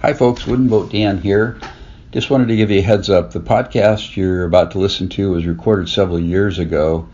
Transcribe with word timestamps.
Hi, 0.00 0.12
folks. 0.12 0.46
Wooden 0.46 0.68
Boat 0.68 0.92
Dan 0.92 1.18
here. 1.18 1.58
Just 2.12 2.30
wanted 2.30 2.46
to 2.46 2.56
give 2.56 2.70
you 2.70 2.78
a 2.78 2.82
heads 2.82 3.10
up. 3.10 3.32
The 3.32 3.40
podcast 3.40 4.14
you're 4.16 4.44
about 4.44 4.70
to 4.70 4.78
listen 4.78 5.08
to 5.08 5.32
was 5.32 5.44
recorded 5.44 5.88
several 5.88 6.20
years 6.20 6.60
ago, 6.60 7.08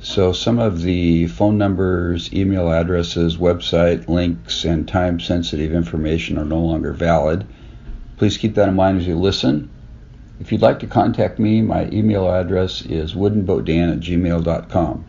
so 0.00 0.34
some 0.34 0.58
of 0.58 0.82
the 0.82 1.26
phone 1.28 1.56
numbers, 1.56 2.30
email 2.34 2.70
addresses, 2.70 3.38
website 3.38 4.08
links, 4.08 4.66
and 4.66 4.86
time 4.86 5.18
sensitive 5.18 5.72
information 5.72 6.36
are 6.36 6.44
no 6.44 6.60
longer 6.60 6.92
valid. 6.92 7.46
Please 8.18 8.36
keep 8.36 8.54
that 8.56 8.68
in 8.68 8.74
mind 8.74 8.98
as 8.98 9.06
you 9.06 9.18
listen. 9.18 9.70
If 10.38 10.52
you'd 10.52 10.60
like 10.60 10.80
to 10.80 10.86
contact 10.86 11.38
me, 11.38 11.62
my 11.62 11.88
email 11.90 12.30
address 12.30 12.82
is 12.82 13.14
woodenboatdan 13.14 13.90
at 13.90 14.00
gmail.com. 14.00 15.04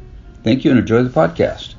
Thank 0.46 0.64
you 0.64 0.72
and 0.72 0.80
enjoy 0.80 1.04
the 1.04 1.10
podcast. 1.10 1.76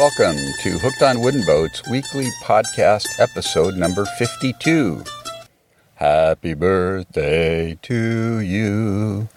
Welcome 0.00 0.38
to 0.62 0.78
Hooked 0.78 1.02
on 1.02 1.20
Wooden 1.20 1.44
Boats 1.44 1.86
weekly 1.90 2.24
podcast 2.42 3.06
episode 3.18 3.76
number 3.76 4.06
52. 4.06 5.04
Happy 5.96 6.54
birthday 6.54 7.78
to 7.82 8.38
you. 8.38 9.28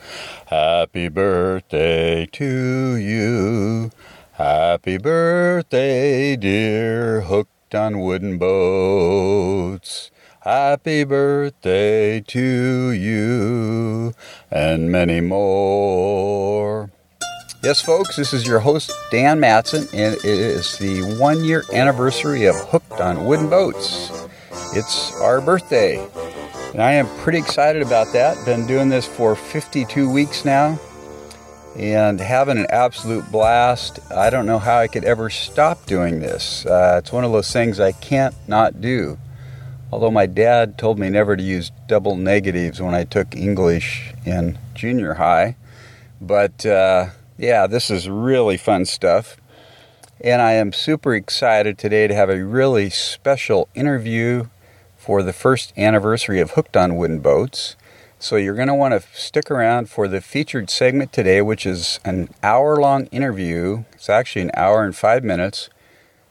Happy 0.46 1.10
birthday 1.10 2.26
to 2.28 2.96
you. 2.96 3.92
Happy 4.32 4.98
birthday, 4.98 6.38
dear 6.38 7.20
Hooked 7.20 7.76
on 7.76 8.00
Wooden 8.00 8.38
Boats. 8.38 10.12
Happy 10.44 11.04
birthday 11.04 12.22
to 12.22 12.92
you 12.92 14.14
and 14.50 14.90
many 14.90 15.20
more. 15.20 16.93
Yes, 17.64 17.82
folks, 17.82 18.18
this 18.18 18.34
is 18.34 18.46
your 18.46 18.60
host, 18.60 18.92
Dan 19.10 19.40
Matson, 19.40 19.88
and 19.94 20.16
it 20.16 20.26
is 20.26 20.78
the 20.80 21.02
one 21.18 21.46
year 21.46 21.64
anniversary 21.72 22.46
of 22.46 22.58
Hooked 22.58 23.00
on 23.00 23.24
Wooden 23.24 23.50
Boats. 23.50 24.12
It's 24.74 25.18
our 25.22 25.40
birthday, 25.40 26.06
and 26.74 26.84
I 26.84 26.92
am 26.92 27.08
pretty 27.20 27.38
excited 27.38 27.82
about 27.82 28.12
that. 28.12 28.44
Been 28.46 28.68
doing 28.68 28.90
this 28.90 29.08
for 29.08 29.34
52 29.34 30.12
weeks 30.12 30.44
now 30.44 30.78
and 31.78 32.20
having 32.20 32.58
an 32.58 32.68
absolute 32.70 33.32
blast. 33.32 33.98
I 34.12 34.30
don't 34.30 34.46
know 34.46 34.60
how 34.60 34.80
I 34.80 34.90
could 34.90 35.06
ever 35.06 35.30
stop 35.30 35.86
doing 35.86 36.20
this. 36.20 36.66
Uh, 36.66 36.98
it's 37.02 37.14
one 37.14 37.24
of 37.24 37.32
those 37.32 37.54
things 37.54 37.80
I 37.80 37.94
can't 37.94 38.36
not 38.46 38.82
do. 38.82 39.18
Although 39.90 40.12
my 40.12 40.26
dad 40.26 40.78
told 40.78 41.00
me 41.00 41.08
never 41.08 41.38
to 41.38 41.44
use 41.44 41.72
double 41.88 42.18
negatives 42.18 42.82
when 42.82 42.94
I 42.94 43.06
took 43.06 43.38
English 43.38 44.14
in 44.26 44.58
junior 44.74 45.14
high. 45.14 45.56
But 46.20 46.66
uh, 46.66 47.08
yeah, 47.38 47.68
this 47.68 47.90
is 47.90 48.10
really 48.10 48.58
fun 48.58 48.86
stuff. 48.86 49.38
And 50.22 50.42
I 50.42 50.54
am 50.54 50.72
super 50.72 51.16
excited 51.16 51.78
today 51.78 52.08
to 52.08 52.16
have 52.16 52.30
a 52.30 52.44
really 52.44 52.90
special 52.90 53.68
interview 53.76 54.48
for 54.98 55.22
the 55.22 55.34
first 55.34 55.74
anniversary 55.78 56.40
of 56.40 56.52
Hooked 56.52 56.78
on 56.78 56.96
Wooden 56.96 57.20
Boats. 57.20 57.76
So 58.20 58.38
you're 58.38 58.56
going 58.56 58.70
to 58.70 58.74
want 58.74 58.94
to 58.94 59.06
stick 59.14 59.52
around 59.52 59.90
for 59.90 60.08
the 60.08 60.22
featured 60.22 60.70
segment 60.70 61.12
today, 61.12 61.42
which 61.42 61.66
is 61.66 62.00
an 62.06 62.30
hour 62.42 62.78
long 62.78 63.08
interview. 63.08 63.84
It's 63.94 64.10
actually 64.10 64.44
an 64.44 64.52
hour 64.54 64.86
and 64.86 64.96
five 64.96 65.26
minutes 65.26 65.70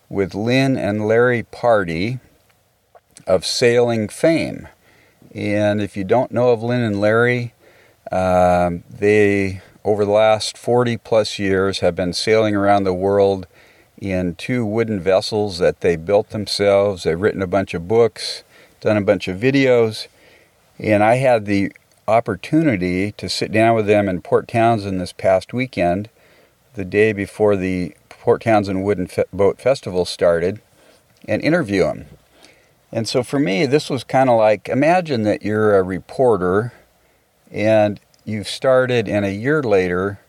with 0.09 0.34
Lin 0.34 0.78
and 0.78 1.06
Larry 1.06 1.42
Pardey 1.42 2.19
of 3.27 3.44
sailing 3.44 4.09
fame. 4.09 4.69
And 5.34 5.83
if 5.83 5.97
you 5.97 6.05
don't 6.05 6.33
know 6.33 6.50
of 6.50 6.62
Lin 6.62 6.81
and 6.81 7.00
Larry, 7.00 7.53
um, 8.11 8.84
they 8.89 9.61
over 9.84 10.05
the 10.05 10.11
last 10.11 10.56
40 10.56 10.97
plus 10.98 11.38
years 11.38 11.80
have 11.80 11.97
been 11.97 12.12
sailing 12.12 12.55
around 12.55 12.84
the 12.84 12.94
world 12.94 13.47
in 14.00 14.34
two 14.34 14.64
wooden 14.64 15.00
vessels 15.00 15.58
that 15.58 15.80
they 15.80 15.97
built 15.97 16.30
themselves. 16.30 17.02
They've 17.02 17.20
written 17.20 17.42
a 17.42 17.47
bunch 17.47 17.75
of 17.75 17.88
books, 17.88 18.43
done 18.81 18.97
a 18.97 19.03
bunch 19.03 19.28
of 19.28 19.38
videos, 19.38 20.09
and 20.78 21.03
I 21.03 21.16
had 21.16 21.47
the 21.47 21.72
opportunity 22.09 23.12
to 23.12 23.28
sit 23.28 23.53
down 23.53 23.76
with 23.76 23.87
them 23.87 24.09
in 24.09 24.22
Port 24.22 24.48
Townsend 24.48 25.00
this 25.00 25.12
past 25.12 25.53
weekend, 25.53 26.09
the 26.75 26.84
day 26.84 27.12
before 27.12 27.56
the 27.56 27.94
Port 28.09 28.43
Townsend 28.43 28.84
Wooden 28.84 29.06
Fe- 29.06 29.25
Boat 29.32 29.60
Festival 29.60 30.04
started, 30.04 30.60
and 31.28 31.43
interview 31.43 31.84
them. 31.84 32.06
And 32.91 33.09
so 33.09 33.22
for 33.22 33.38
me, 33.38 33.66
this 33.66 33.88
was 33.88 34.04
kind 34.04 34.28
of 34.28 34.37
like 34.37 34.69
imagine 34.69 35.22
that 35.22 35.43
you're 35.43 35.78
a 35.78 35.82
reporter 35.82 36.72
and 37.50 38.00
you've 38.25 38.49
started, 38.49 39.09
and 39.09 39.25
a 39.25 39.33
year 39.33 39.62
later, 39.62 40.21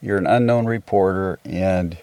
you're 0.00 0.18
an 0.18 0.26
unknown 0.26 0.66
reporter, 0.66 1.38
and 1.44 1.98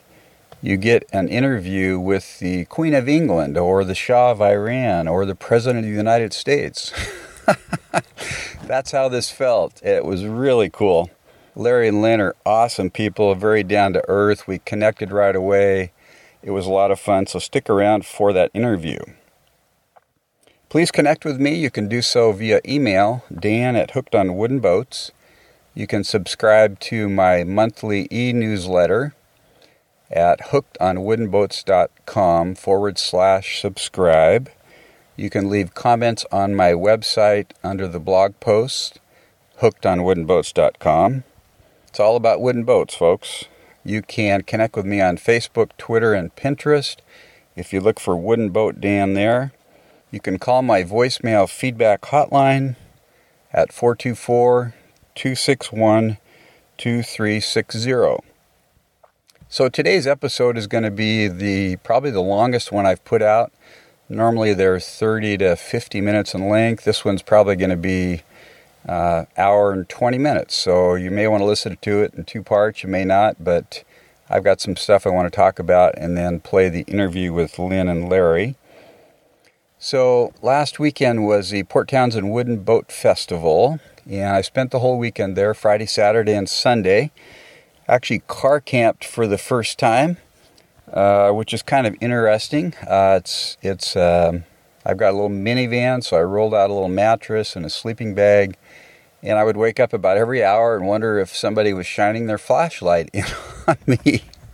you 0.61 0.77
get 0.77 1.07
an 1.13 1.27
interview 1.27 1.99
with 1.99 2.39
the 2.39 2.65
Queen 2.65 2.93
of 2.93 3.07
England, 3.07 3.57
or 3.57 3.83
the 3.83 3.95
Shah 3.95 4.31
of 4.31 4.41
Iran, 4.41 5.07
or 5.07 5.25
the 5.25 5.35
President 5.35 5.85
of 5.85 5.91
the 5.91 5.97
United 5.97 6.33
States. 6.33 6.91
That's 8.63 8.91
how 8.91 9.09
this 9.09 9.29
felt. 9.29 9.81
It 9.83 10.05
was 10.05 10.25
really 10.25 10.69
cool. 10.69 11.09
Larry 11.55 11.87
and 11.87 12.01
Lin 12.01 12.19
are 12.19 12.35
awesome 12.45 12.89
people, 12.89 13.33
very 13.35 13.63
down 13.63 13.93
to 13.93 14.03
earth. 14.09 14.47
We 14.47 14.59
connected 14.59 15.11
right 15.11 15.35
away. 15.35 15.91
It 16.43 16.51
was 16.51 16.65
a 16.65 16.71
lot 16.71 16.91
of 16.91 16.99
fun, 16.99 17.27
so 17.27 17.39
stick 17.39 17.69
around 17.69 18.05
for 18.05 18.33
that 18.33 18.51
interview. 18.53 18.99
Please 20.67 20.91
connect 20.91 21.23
with 21.23 21.39
me. 21.39 21.55
You 21.55 21.71
can 21.71 21.87
do 21.87 22.01
so 22.01 22.33
via 22.33 22.59
email, 22.67 23.23
dan 23.33 23.75
at 23.75 23.91
Hooked 23.91 24.13
on 24.13 24.35
Wooden 24.35 24.59
Boats. 24.59 25.11
You 25.75 25.85
can 25.87 26.03
subscribe 26.05 26.79
to 26.81 27.09
my 27.09 27.43
monthly 27.43 28.07
e 28.09 28.31
newsletter 28.31 29.13
at 30.09 30.51
hookedonwoodenboats.com 30.51 32.55
forward 32.55 32.97
slash 32.97 33.61
subscribe. 33.61 34.49
You 35.17 35.29
can 35.29 35.49
leave 35.49 35.73
comments 35.73 36.25
on 36.31 36.55
my 36.55 36.71
website 36.71 37.47
under 37.61 37.89
the 37.89 37.99
blog 37.99 38.39
post, 38.39 39.01
hookedonwoodenboats.com. 39.59 41.25
It's 41.89 41.99
all 41.99 42.15
about 42.15 42.39
wooden 42.39 42.63
boats, 42.63 42.95
folks. 42.95 43.43
You 43.83 44.01
can 44.01 44.43
connect 44.43 44.77
with 44.77 44.85
me 44.85 45.01
on 45.01 45.17
Facebook, 45.17 45.71
Twitter, 45.77 46.13
and 46.13 46.33
Pinterest. 46.37 46.99
If 47.57 47.73
you 47.73 47.81
look 47.81 47.99
for 47.99 48.15
Wooden 48.15 48.51
Boat 48.51 48.79
Dan 48.79 49.13
there, 49.13 49.51
you 50.09 50.21
can 50.21 50.39
call 50.39 50.61
my 50.61 50.83
voicemail 50.83 51.49
feedback 51.49 52.03
hotline 52.03 52.77
at 53.51 53.73
424 53.73 54.73
261 55.15 56.17
2360. 56.77 58.17
So 59.47 59.69
today's 59.69 60.05
episode 60.05 60.57
is 60.57 60.67
going 60.67 60.83
to 60.83 60.91
be 60.91 61.29
the 61.29 61.77
probably 61.77 62.11
the 62.11 62.21
longest 62.21 62.71
one 62.71 62.85
I've 62.85 63.03
put 63.05 63.21
out. 63.21 63.53
Normally 64.09 64.53
they're 64.53 64.79
30 64.79 65.37
to 65.37 65.55
50 65.55 66.01
minutes 66.01 66.33
in 66.33 66.49
length. 66.49 66.83
This 66.83 67.05
one's 67.05 67.21
probably 67.21 67.55
going 67.55 67.69
to 67.69 67.77
be 67.77 68.23
uh, 68.87 69.25
hour 69.37 69.71
and 69.71 69.87
20 69.87 70.17
minutes. 70.17 70.53
So 70.53 70.95
you 70.95 71.09
may 71.11 71.27
want 71.27 71.41
to 71.41 71.45
listen 71.45 71.77
to 71.81 72.01
it 72.01 72.13
in 72.13 72.25
two 72.25 72.43
parts. 72.43 72.83
You 72.83 72.89
may 72.89 73.05
not, 73.05 73.43
but 73.43 73.83
I've 74.29 74.43
got 74.43 74.59
some 74.59 74.75
stuff 74.75 75.07
I 75.07 75.11
want 75.11 75.31
to 75.31 75.35
talk 75.35 75.59
about 75.59 75.97
and 75.97 76.17
then 76.17 76.41
play 76.41 76.67
the 76.67 76.81
interview 76.81 77.31
with 77.31 77.57
Lin 77.57 77.87
and 77.87 78.09
Larry. 78.09 78.55
So 79.79 80.33
last 80.41 80.79
weekend 80.79 81.25
was 81.25 81.51
the 81.51 81.63
Port 81.63 81.87
Townsend 81.87 82.31
Wooden 82.31 82.63
Boat 82.63 82.91
Festival, 82.91 83.79
and 84.09 84.35
I 84.35 84.41
spent 84.41 84.71
the 84.71 84.79
whole 84.79 84.97
weekend 84.97 85.35
there, 85.35 85.53
Friday, 85.53 85.85
Saturday, 85.85 86.33
and 86.33 86.47
Sunday. 86.47 87.11
Actually, 87.87 88.19
car 88.27 88.59
camped 88.59 89.03
for 89.03 89.27
the 89.27 89.37
first 89.37 89.79
time, 89.79 90.17
uh, 90.91 91.31
which 91.31 91.53
is 91.53 91.61
kind 91.61 91.87
of 91.87 91.95
interesting. 92.01 92.73
Uh, 92.87 93.19
it's 93.19 93.57
it's 93.61 93.95
um, 93.95 94.43
I've 94.85 94.97
got 94.97 95.11
a 95.11 95.13
little 95.13 95.29
minivan, 95.29 96.03
so 96.03 96.17
I 96.17 96.23
rolled 96.23 96.53
out 96.53 96.69
a 96.69 96.73
little 96.73 96.89
mattress 96.89 97.55
and 97.55 97.65
a 97.65 97.69
sleeping 97.69 98.15
bag, 98.15 98.57
and 99.23 99.37
I 99.37 99.43
would 99.43 99.57
wake 99.57 99.79
up 99.79 99.93
about 99.93 100.17
every 100.17 100.43
hour 100.43 100.75
and 100.75 100.87
wonder 100.87 101.19
if 101.19 101.35
somebody 101.35 101.73
was 101.73 101.87
shining 101.87 102.27
their 102.27 102.37
flashlight 102.37 103.09
in 103.13 103.25
on 103.67 103.77
me. 103.87 104.23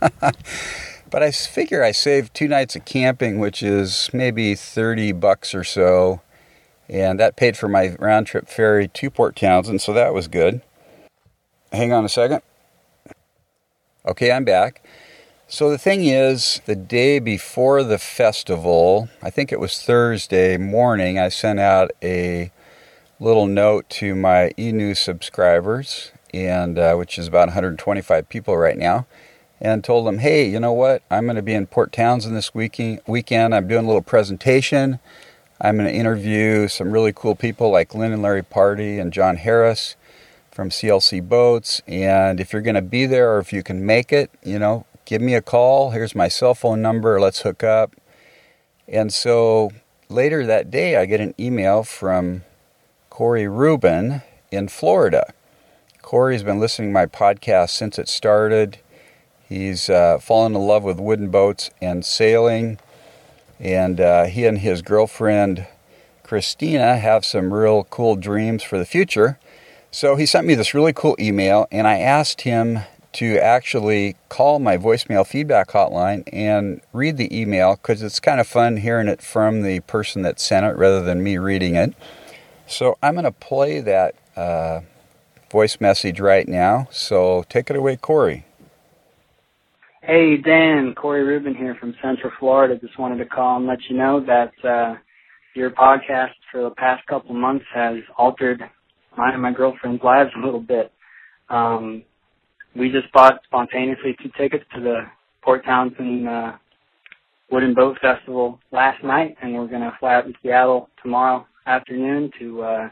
but 1.10 1.22
I 1.22 1.30
figure 1.30 1.82
I 1.82 1.92
saved 1.92 2.34
two 2.34 2.48
nights 2.48 2.74
of 2.76 2.84
camping, 2.84 3.38
which 3.38 3.62
is 3.62 4.10
maybe 4.12 4.54
30 4.54 5.12
bucks 5.12 5.54
or 5.54 5.64
so 5.64 6.22
and 6.92 7.18
that 7.18 7.36
paid 7.36 7.56
for 7.56 7.68
my 7.68 7.96
round 7.98 8.26
trip 8.26 8.48
ferry 8.48 8.86
to 8.86 9.10
Port 9.10 9.34
Townsend, 9.34 9.80
so 9.80 9.94
that 9.94 10.12
was 10.12 10.28
good. 10.28 10.60
Hang 11.72 11.90
on 11.90 12.04
a 12.04 12.08
second. 12.08 12.42
Okay, 14.06 14.30
I'm 14.30 14.44
back. 14.44 14.84
So 15.48 15.70
the 15.70 15.78
thing 15.78 16.04
is, 16.04 16.60
the 16.66 16.76
day 16.76 17.18
before 17.18 17.82
the 17.82 17.98
festival, 17.98 19.08
I 19.22 19.30
think 19.30 19.52
it 19.52 19.60
was 19.60 19.82
Thursday 19.82 20.58
morning, 20.58 21.18
I 21.18 21.30
sent 21.30 21.60
out 21.60 21.92
a 22.02 22.52
little 23.18 23.46
note 23.46 23.88
to 23.88 24.14
my 24.14 24.52
e-news 24.58 25.00
subscribers, 25.00 26.12
and 26.34 26.78
uh, 26.78 26.94
which 26.94 27.18
is 27.18 27.26
about 27.26 27.48
125 27.48 28.28
people 28.28 28.56
right 28.58 28.76
now, 28.76 29.06
and 29.60 29.82
told 29.82 30.06
them, 30.06 30.18
"Hey, 30.18 30.46
you 30.46 30.60
know 30.60 30.72
what? 30.72 31.02
I'm 31.10 31.24
going 31.24 31.36
to 31.36 31.42
be 31.42 31.54
in 31.54 31.66
Port 31.66 31.90
Townsend 31.90 32.36
this 32.36 32.54
weekend. 32.54 33.00
Weekend, 33.06 33.54
I'm 33.54 33.66
doing 33.66 33.84
a 33.84 33.88
little 33.88 34.02
presentation." 34.02 34.98
I'm 35.64 35.76
going 35.76 35.88
to 35.88 35.94
interview 35.94 36.66
some 36.66 36.90
really 36.90 37.12
cool 37.14 37.36
people 37.36 37.70
like 37.70 37.94
Lin 37.94 38.12
and 38.12 38.20
Larry 38.20 38.42
Pardey 38.42 38.98
and 38.98 39.12
John 39.12 39.36
Harris. 39.36 39.94
from 40.50 40.68
CLC 40.68 41.26
Boats. 41.26 41.80
And 41.86 42.40
if 42.40 42.52
you're 42.52 42.62
going 42.62 42.74
to 42.74 42.82
be 42.82 43.06
there 43.06 43.32
or 43.32 43.38
if 43.38 43.52
you 43.52 43.62
can 43.62 43.86
make 43.86 44.12
it, 44.12 44.30
you 44.42 44.58
know, 44.58 44.84
give 45.06 45.22
me 45.22 45.34
a 45.34 45.40
call. 45.40 45.92
Here's 45.92 46.14
my 46.14 46.28
cell 46.28 46.54
phone 46.54 46.82
number. 46.82 47.18
Let's 47.20 47.40
hook 47.42 47.62
up. 47.62 47.94
And 48.86 49.12
so 49.14 49.70
later 50.10 50.44
that 50.44 50.70
day, 50.70 50.96
I 50.96 51.06
get 51.06 51.20
an 51.20 51.34
email 51.38 51.84
from 51.84 52.42
Corey 53.08 53.48
Rubin 53.48 54.22
in 54.50 54.68
Florida. 54.68 55.32
Corey's 56.02 56.42
been 56.42 56.60
listening 56.60 56.88
to 56.88 56.92
my 56.92 57.06
podcast 57.06 57.70
since 57.70 57.98
it 57.98 58.08
started. 58.08 58.78
He's 59.48 59.88
uh, 59.88 60.18
fallen 60.18 60.54
in 60.54 60.60
love 60.60 60.82
with 60.82 60.98
wooden 61.00 61.30
boats 61.30 61.70
and 61.80 62.04
sailing. 62.04 62.78
And 63.62 64.00
uh, 64.00 64.24
he 64.24 64.44
and 64.44 64.58
his 64.58 64.82
girlfriend, 64.82 65.66
Christina, 66.24 66.98
have 66.98 67.24
some 67.24 67.54
real 67.54 67.84
cool 67.84 68.16
dreams 68.16 68.64
for 68.64 68.76
the 68.76 68.84
future. 68.84 69.38
So 69.92 70.16
he 70.16 70.26
sent 70.26 70.46
me 70.46 70.54
this 70.54 70.74
really 70.74 70.92
cool 70.92 71.16
email, 71.20 71.68
and 71.70 71.86
I 71.86 71.98
asked 71.98 72.40
him 72.40 72.80
to 73.12 73.38
actually 73.38 74.16
call 74.28 74.58
my 74.58 74.76
voicemail 74.76 75.26
feedback 75.26 75.68
hotline 75.68 76.24
and 76.32 76.80
read 76.92 77.18
the 77.18 77.38
email 77.38 77.76
because 77.76 78.02
it's 78.02 78.18
kind 78.18 78.40
of 78.40 78.46
fun 78.46 78.78
hearing 78.78 79.06
it 79.06 79.22
from 79.22 79.62
the 79.62 79.80
person 79.80 80.22
that 80.22 80.40
sent 80.40 80.66
it 80.66 80.76
rather 80.76 81.02
than 81.02 81.22
me 81.22 81.36
reading 81.38 81.76
it. 81.76 81.94
So 82.66 82.96
I'm 83.02 83.14
going 83.14 83.24
to 83.24 83.32
play 83.32 83.80
that 83.80 84.14
uh, 84.34 84.80
voice 85.50 85.78
message 85.80 86.18
right 86.20 86.48
now. 86.48 86.88
So 86.90 87.44
take 87.48 87.68
it 87.70 87.76
away, 87.76 87.96
Corey. 87.96 88.46
Hey, 90.04 90.36
Dan. 90.36 90.96
Corey 90.96 91.22
Rubin 91.22 91.54
here 91.54 91.76
from 91.78 91.94
Central 92.02 92.32
Florida. 92.40 92.76
Just 92.76 92.98
wanted 92.98 93.18
to 93.18 93.24
call 93.24 93.58
and 93.58 93.68
let 93.68 93.78
you 93.88 93.96
know 93.96 94.20
that 94.26 94.52
uh, 94.68 94.96
your 95.54 95.70
podcast 95.70 96.32
for 96.50 96.64
the 96.64 96.70
past 96.70 97.06
couple 97.06 97.36
months 97.36 97.64
has 97.72 97.98
altered 98.18 98.60
mine 99.16 99.34
and 99.34 99.42
my 99.42 99.52
girlfriend's 99.52 100.02
lives 100.02 100.32
a 100.36 100.44
little 100.44 100.58
bit. 100.58 100.90
Um, 101.50 102.02
we 102.74 102.90
just 102.90 103.12
bought 103.12 103.42
spontaneously 103.44 104.16
two 104.20 104.30
tickets 104.36 104.64
to 104.74 104.80
the 104.80 105.02
Port 105.40 105.64
Townsend 105.64 106.28
uh, 106.28 106.54
Wooden 107.52 107.72
Boat 107.72 107.96
Festival 108.02 108.58
last 108.72 109.04
night, 109.04 109.36
and 109.40 109.54
we're 109.54 109.68
going 109.68 109.82
to 109.82 109.96
fly 110.00 110.16
out 110.16 110.26
to 110.26 110.32
Seattle 110.42 110.90
tomorrow 111.00 111.46
afternoon 111.66 112.32
to 112.40 112.62
uh, 112.62 112.88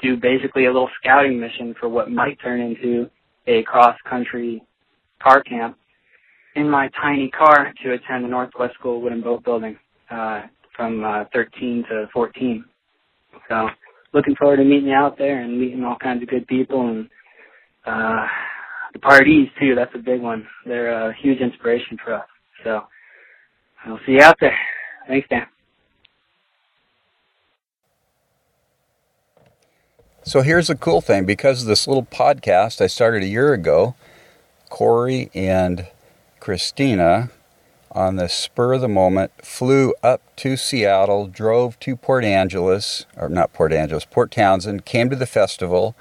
do 0.00 0.16
basically 0.16 0.64
a 0.64 0.72
little 0.72 0.88
scouting 1.02 1.38
mission 1.38 1.74
for 1.78 1.90
what 1.90 2.10
might 2.10 2.40
turn 2.40 2.62
into 2.62 3.10
a 3.46 3.62
cross-country 3.64 4.62
car 5.22 5.42
camp 5.42 5.76
in 6.54 6.70
my 6.70 6.88
tiny 7.00 7.30
car 7.30 7.72
to 7.82 7.92
attend 7.92 8.24
the 8.24 8.28
Northwest 8.28 8.74
School 8.74 9.00
Wooden 9.00 9.22
Boat 9.22 9.44
Building 9.44 9.76
uh, 10.10 10.42
from 10.76 11.04
uh, 11.04 11.24
13 11.32 11.84
to 11.90 12.06
14. 12.12 12.64
So 13.48 13.68
looking 14.12 14.36
forward 14.36 14.56
to 14.58 14.64
meeting 14.64 14.88
you 14.88 14.94
out 14.94 15.18
there 15.18 15.40
and 15.40 15.58
meeting 15.58 15.84
all 15.84 15.96
kinds 15.96 16.22
of 16.22 16.28
good 16.28 16.46
people 16.46 16.88
and 16.88 17.08
uh, 17.86 18.26
the 18.92 18.98
Pardeys 19.00 19.50
too. 19.60 19.74
That's 19.74 19.94
a 19.94 19.98
big 19.98 20.20
one. 20.20 20.46
They're 20.64 21.10
a 21.10 21.14
huge 21.20 21.40
inspiration 21.40 21.98
for 22.02 22.14
us. 22.14 22.26
So 22.62 22.80
I'll 23.84 24.00
see 24.06 24.12
you 24.12 24.22
out 24.22 24.36
there. 24.40 24.56
Thanks, 25.08 25.28
Dan. 25.28 25.46
So 30.22 30.40
here's 30.40 30.68
the 30.68 30.74
cool 30.74 31.02
thing 31.02 31.26
because 31.26 31.60
of 31.60 31.68
this 31.68 31.86
little 31.86 32.06
podcast 32.06 32.80
I 32.80 32.86
started 32.86 33.22
a 33.22 33.26
year 33.26 33.52
ago, 33.52 33.94
Corey 34.70 35.30
and 35.34 35.86
Christina, 36.44 37.30
on 37.90 38.16
the 38.16 38.28
spur 38.28 38.74
of 38.74 38.82
the 38.82 38.88
moment, 38.88 39.32
flew 39.42 39.94
up 40.02 40.20
to 40.36 40.58
Seattle, 40.58 41.26
drove 41.26 41.80
to 41.80 41.96
Port 41.96 42.22
Angeles, 42.22 43.06
or 43.16 43.30
not 43.30 43.54
Port 43.54 43.72
Angeles, 43.72 44.04
Port 44.04 44.30
Townsend, 44.30 44.84
came 44.84 45.08
to 45.08 45.16
the 45.16 45.24
festival. 45.24 45.96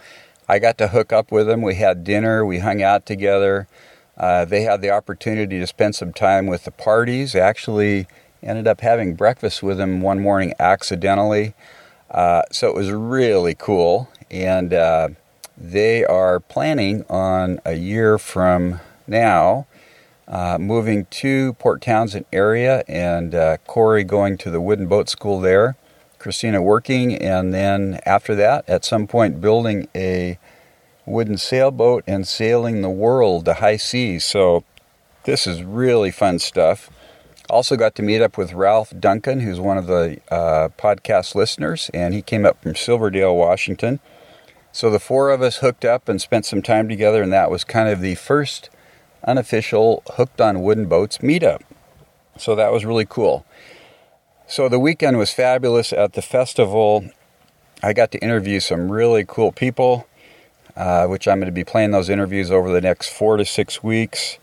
I 0.50 0.60
got 0.60 0.78
to 0.80 0.90
hook 0.90 1.14
up 1.14 1.32
with 1.32 1.48
them. 1.48 1.62
We 1.62 1.76
had 1.76 2.04
dinner, 2.04 2.46
we 2.46 2.60
hung 2.60 2.82
out 2.84 3.06
together. 3.06 3.70
Uh, 4.18 4.44
they 4.44 4.64
had 4.64 4.82
the 4.82 4.90
opportunity 4.90 5.60
to 5.60 5.66
spend 5.66 5.96
some 5.96 6.12
time 6.12 6.48
with 6.48 6.66
the 6.66 6.72
Pardeys. 6.72 7.36
Actually, 7.36 8.06
ended 8.42 8.68
up 8.68 8.82
having 8.82 9.16
breakfast 9.16 9.64
with 9.64 9.78
them 9.78 10.02
one 10.02 10.20
morning 10.20 10.54
accidentally. 10.60 11.54
Uh, 12.12 12.42
so 12.52 12.68
it 12.68 12.76
was 12.76 12.92
really 12.92 13.56
cool. 13.56 14.10
And 14.30 14.74
uh, 14.74 15.08
they 15.58 16.04
are 16.04 16.42
planning 16.42 17.06
on 17.10 17.62
a 17.64 17.76
year 17.76 18.18
from 18.18 18.82
now 19.08 19.68
uh, 20.28 20.58
moving 20.60 21.06
to 21.06 21.54
Port 21.54 21.82
Townsend 21.82 22.26
area 22.32 22.84
and 22.88 23.36
uh, 23.36 23.58
Corey 23.68 24.04
going 24.04 24.38
to 24.40 24.50
the 24.50 24.62
wooden 24.62 24.88
boat 24.88 25.10
school 25.10 25.40
there. 25.40 25.76
Christina 26.24 26.62
working, 26.62 27.16
and 27.18 27.54
then 27.54 28.00
after 28.06 28.34
that, 28.36 28.64
at 28.70 28.86
some 28.86 29.08
point, 29.08 29.42
building 29.42 29.90
a 29.94 30.40
wooden 31.06 31.38
sailboat 31.38 32.02
and 32.08 32.26
sailing 32.26 32.82
the 32.82 32.90
world 32.90 33.44
to 33.44 33.56
high 33.56 33.76
seas. 33.76 34.24
So, 34.24 34.64
this 35.26 35.46
is 35.46 35.64
really 35.64 36.12
fun 36.12 36.40
stuff. 36.40 36.90
Also, 37.50 37.76
got 37.76 37.94
to 37.96 38.02
meet 38.02 38.22
up 38.22 38.38
with 38.38 38.54
Ralph 38.54 38.94
Duncan, 38.98 39.42
who's 39.42 39.60
one 39.60 39.78
of 39.78 39.88
the 39.88 40.22
uh, 40.32 40.70
podcast 40.78 41.36
listeners, 41.36 41.92
and 41.94 42.14
he 42.14 42.22
came 42.22 42.46
up 42.46 42.62
from 42.64 42.74
Silverdale, 42.74 43.36
Washington. 43.36 44.00
So, 44.72 44.90
the 44.90 45.00
four 45.00 45.30
of 45.30 45.42
us 45.42 45.58
hooked 45.58 45.84
up 45.84 46.08
and 46.08 46.22
spent 46.22 46.46
some 46.46 46.62
time 46.62 46.88
together, 46.88 47.22
and 47.22 47.34
that 47.34 47.52
was 47.52 47.66
kind 47.66 47.90
of 47.90 48.00
the 48.00 48.16
first 48.16 48.70
unofficial 49.24 50.04
Hooked 50.14 50.42
on 50.42 50.62
Wooden 50.62 50.86
Boats 50.86 51.20
meetup. 51.20 51.62
So, 52.38 52.56
that 52.56 52.72
was 52.72 52.86
really 52.86 53.06
cool. 53.06 53.46
So 54.48 54.70
the 54.70 54.80
weekend 54.80 55.18
was 55.18 55.34
fabulous 55.34 55.94
at 55.94 56.14
the 56.14 56.22
festival. 56.22 57.06
I 57.82 57.94
got 57.94 58.12
to 58.12 58.20
interview 58.20 58.60
some 58.60 58.92
really 58.92 59.26
cool 59.28 59.52
people, 59.52 60.08
uh, 60.76 61.08
which 61.08 61.28
I'm 61.28 61.40
going 61.40 61.48
to 61.48 61.52
be 61.52 61.64
playing 61.64 61.92
those 61.92 62.10
interviews 62.10 62.52
over 62.52 62.72
the 62.72 62.82
next 62.82 63.10
four 63.10 63.38
to 63.38 63.46
six 63.46 63.82
weeks. 63.82 64.38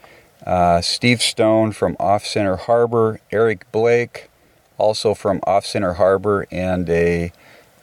Uh, 0.45 0.81
Steve 0.81 1.23
Stone 1.23 1.73
from 1.73 1.97
Off 2.01 2.27
Center 2.27 2.57
Harbor, 2.57 3.21
Eric 3.31 3.71
Blake, 3.73 4.31
also 4.79 5.15
from 5.15 5.39
Off 5.45 5.67
Center 5.67 5.93
Harbor, 5.93 6.47
and 6.51 6.89
a 6.91 7.31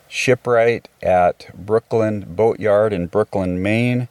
shipwright 0.09 0.89
at 1.01 1.49
Brooklin 1.55 2.25
Boat 2.35 2.59
Yard 2.59 2.93
in 2.93 3.07
Brooklin, 3.07 3.61
Maine. 3.61 4.09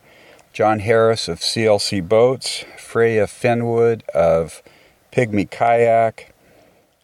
John 0.57 0.79
Harris 0.79 1.29
of 1.29 1.41
CLC 1.41 2.01
Boats, 2.01 2.65
Freya 2.79 3.27
Fenwood 3.27 4.09
of 4.15 4.63
Pygmy 5.13 5.51
Kayak, 5.51 6.33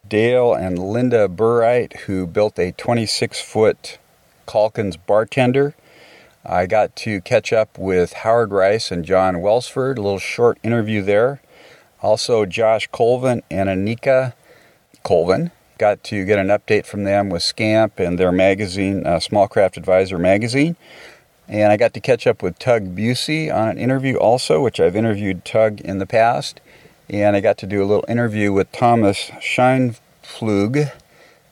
Dale 0.07 0.55
and 0.55 0.79
Linda 0.79 1.27
Burright, 1.27 1.95
who 2.07 2.25
built 2.25 2.57
a 2.57 2.71
26 2.71 3.39
foot 3.41 3.99
Calkins 4.47 4.97
bartender. 4.97 5.75
I 6.43 6.65
got 6.65 6.95
to 6.95 7.21
catch 7.21 7.53
up 7.53 7.77
with 7.77 8.13
Howard 8.13 8.49
Rice 8.49 8.89
and 8.89 9.05
John 9.05 9.39
Welsford, 9.39 9.99
a 9.99 10.01
little 10.01 10.17
short 10.17 10.57
interview 10.63 11.03
there. 11.03 11.39
Also, 12.01 12.47
Josh 12.47 12.87
Colvin 12.91 13.43
and 13.51 13.69
Anika 13.69 14.33
Colvin. 15.03 15.51
Got 15.77 16.03
to 16.05 16.25
get 16.25 16.39
an 16.39 16.47
update 16.47 16.87
from 16.87 17.03
them 17.03 17.29
with 17.29 17.43
Scamp 17.43 17.99
and 17.99 18.17
their 18.17 18.31
magazine, 18.31 19.05
uh, 19.05 19.19
Small 19.19 19.47
Craft 19.47 19.77
Advisor 19.77 20.17
magazine. 20.17 20.75
And 21.47 21.71
I 21.71 21.77
got 21.77 21.93
to 21.93 21.99
catch 21.99 22.25
up 22.25 22.41
with 22.41 22.57
Tug 22.57 22.95
Busey 22.95 23.53
on 23.53 23.69
an 23.69 23.77
interview 23.77 24.15
also, 24.15 24.61
which 24.61 24.79
I've 24.79 24.95
interviewed 24.95 25.45
Tug 25.45 25.81
in 25.81 25.99
the 25.99 26.05
past 26.05 26.61
and 27.09 27.35
I 27.35 27.41
got 27.41 27.57
to 27.59 27.67
do 27.67 27.83
a 27.83 27.85
little 27.85 28.05
interview 28.07 28.53
with 28.53 28.71
Thomas 28.71 29.29
Scheinflug. 29.41 30.91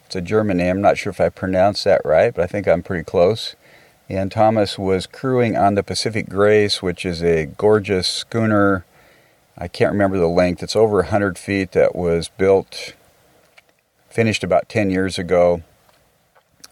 It's 0.05 0.15
a 0.15 0.21
German 0.21 0.57
name. 0.57 0.77
I'm 0.77 0.81
not 0.81 0.97
sure 0.97 1.11
if 1.11 1.21
I 1.21 1.29
pronounced 1.29 1.83
that 1.83 2.01
right, 2.05 2.33
but 2.33 2.43
I 2.43 2.47
think 2.47 2.67
I'm 2.67 2.83
pretty 2.83 3.03
close. 3.03 3.55
And 4.09 4.31
Thomas 4.31 4.79
was 4.79 5.07
crewing 5.07 5.55
on 5.55 5.75
the 5.75 5.83
Pacific 5.83 6.27
Grace, 6.27 6.81
which 6.81 7.05
is 7.05 7.21
a 7.23 7.45
gorgeous 7.45 8.07
schooner. 8.07 8.85
I 9.57 9.67
can't 9.67 9.91
remember 9.91 10.17
the 10.17 10.27
length. 10.27 10.63
It's 10.63 10.75
over 10.75 10.97
100 10.97 11.37
feet 11.37 11.73
that 11.73 11.95
was 11.95 12.29
built, 12.29 12.93
finished 14.09 14.43
about 14.43 14.67
10 14.67 14.89
years 14.89 15.19
ago. 15.19 15.63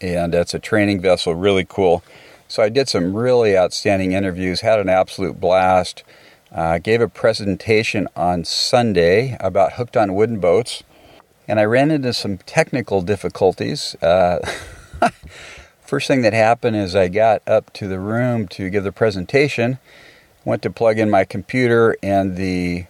And 0.01 0.33
that's 0.33 0.53
a 0.53 0.59
training 0.59 1.01
vessel, 1.01 1.35
really 1.35 1.65
cool. 1.67 2.03
So 2.49 2.63
I 2.63 2.69
did 2.69 2.89
some 2.89 3.15
really 3.15 3.55
outstanding 3.55 4.13
interviews, 4.13 4.61
had 4.61 4.79
an 4.79 4.89
absolute 4.89 5.39
blast. 5.39 6.03
Uh, 6.51 6.79
gave 6.79 6.99
a 6.99 7.07
presentation 7.07 8.07
on 8.15 8.43
Sunday 8.43 9.37
about 9.39 9.73
hooked 9.73 9.95
on 9.95 10.15
wooden 10.15 10.39
boats, 10.39 10.81
and 11.47 11.59
I 11.59 11.65
ran 11.65 11.91
into 11.91 12.11
some 12.11 12.39
technical 12.39 13.03
difficulties. 13.03 13.93
Uh, 14.01 14.39
first 15.79 16.07
thing 16.07 16.23
that 16.23 16.33
happened 16.33 16.75
is 16.75 16.95
I 16.95 17.07
got 17.07 17.47
up 17.47 17.71
to 17.73 17.87
the 17.87 17.99
room 17.99 18.47
to 18.47 18.71
give 18.71 18.83
the 18.83 18.91
presentation, 18.91 19.77
went 20.43 20.63
to 20.63 20.71
plug 20.71 20.97
in 20.97 21.07
my 21.07 21.25
computer, 21.25 21.95
and 22.01 22.35
the 22.35 22.87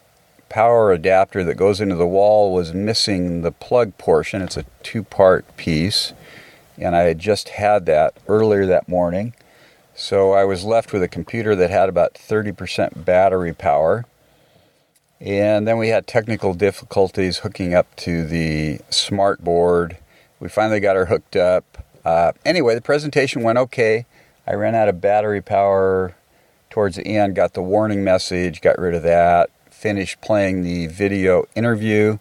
power 0.47 0.93
adapter 0.93 1.43
that 1.43 1.55
goes 1.55 1.81
into 1.81 1.95
the 1.95 2.07
wall 2.07 2.53
was 2.53 2.73
missing 2.73 3.41
the 3.41 3.51
plug 3.51 3.97
portion. 3.97 4.41
It's 4.41 4.55
a 4.55 4.63
two 4.83 5.03
part 5.03 5.57
piece, 5.57 6.13
and 6.77 6.95
I 6.95 7.01
had 7.01 7.19
just 7.19 7.49
had 7.49 7.85
that 7.87 8.13
earlier 8.29 8.65
that 8.65 8.87
morning. 8.87 9.33
So 9.99 10.31
I 10.31 10.45
was 10.45 10.63
left 10.63 10.93
with 10.93 11.03
a 11.03 11.09
computer 11.09 11.57
that 11.57 11.69
had 11.69 11.89
about 11.89 12.13
30% 12.13 13.03
battery 13.03 13.53
power. 13.53 14.05
And 15.19 15.67
then 15.67 15.77
we 15.77 15.89
had 15.89 16.07
technical 16.07 16.53
difficulties 16.53 17.39
hooking 17.39 17.73
up 17.73 17.93
to 17.97 18.25
the 18.25 18.79
smart 18.89 19.43
board. 19.43 19.97
We 20.39 20.47
finally 20.47 20.79
got 20.79 20.95
her 20.95 21.07
hooked 21.07 21.35
up. 21.35 21.85
Uh, 22.05 22.31
anyway, 22.45 22.75
the 22.75 22.81
presentation 22.81 23.43
went 23.43 23.57
okay. 23.57 24.05
I 24.47 24.53
ran 24.53 24.73
out 24.73 24.87
of 24.87 25.01
battery 25.01 25.41
power 25.41 26.15
towards 26.69 26.95
the 26.95 27.05
end, 27.05 27.35
got 27.35 27.53
the 27.53 27.61
warning 27.61 28.01
message, 28.01 28.61
got 28.61 28.79
rid 28.79 28.93
of 28.93 29.03
that, 29.03 29.49
finished 29.69 30.21
playing 30.21 30.63
the 30.63 30.87
video 30.87 31.43
interview, 31.55 32.19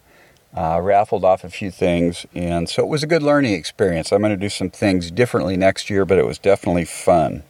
uh, 0.53 0.81
raffled 0.81 1.23
off 1.23 1.45
a 1.45 1.49
few 1.49 1.71
things, 1.71 2.25
and 2.35 2.67
so 2.67 2.83
it 2.83 2.89
was 2.89 3.03
a 3.03 3.07
good 3.07 3.23
learning 3.23 3.53
experience. 3.53 4.11
I'm 4.11 4.19
going 4.19 4.31
to 4.31 4.37
do 4.37 4.49
some 4.49 4.69
things 4.69 5.11
differently 5.11 5.55
next 5.55 5.89
year, 5.89 6.03
but 6.03 6.17
it 6.17 6.25
was 6.25 6.37
definitely 6.37 6.83
fun. 6.83 7.43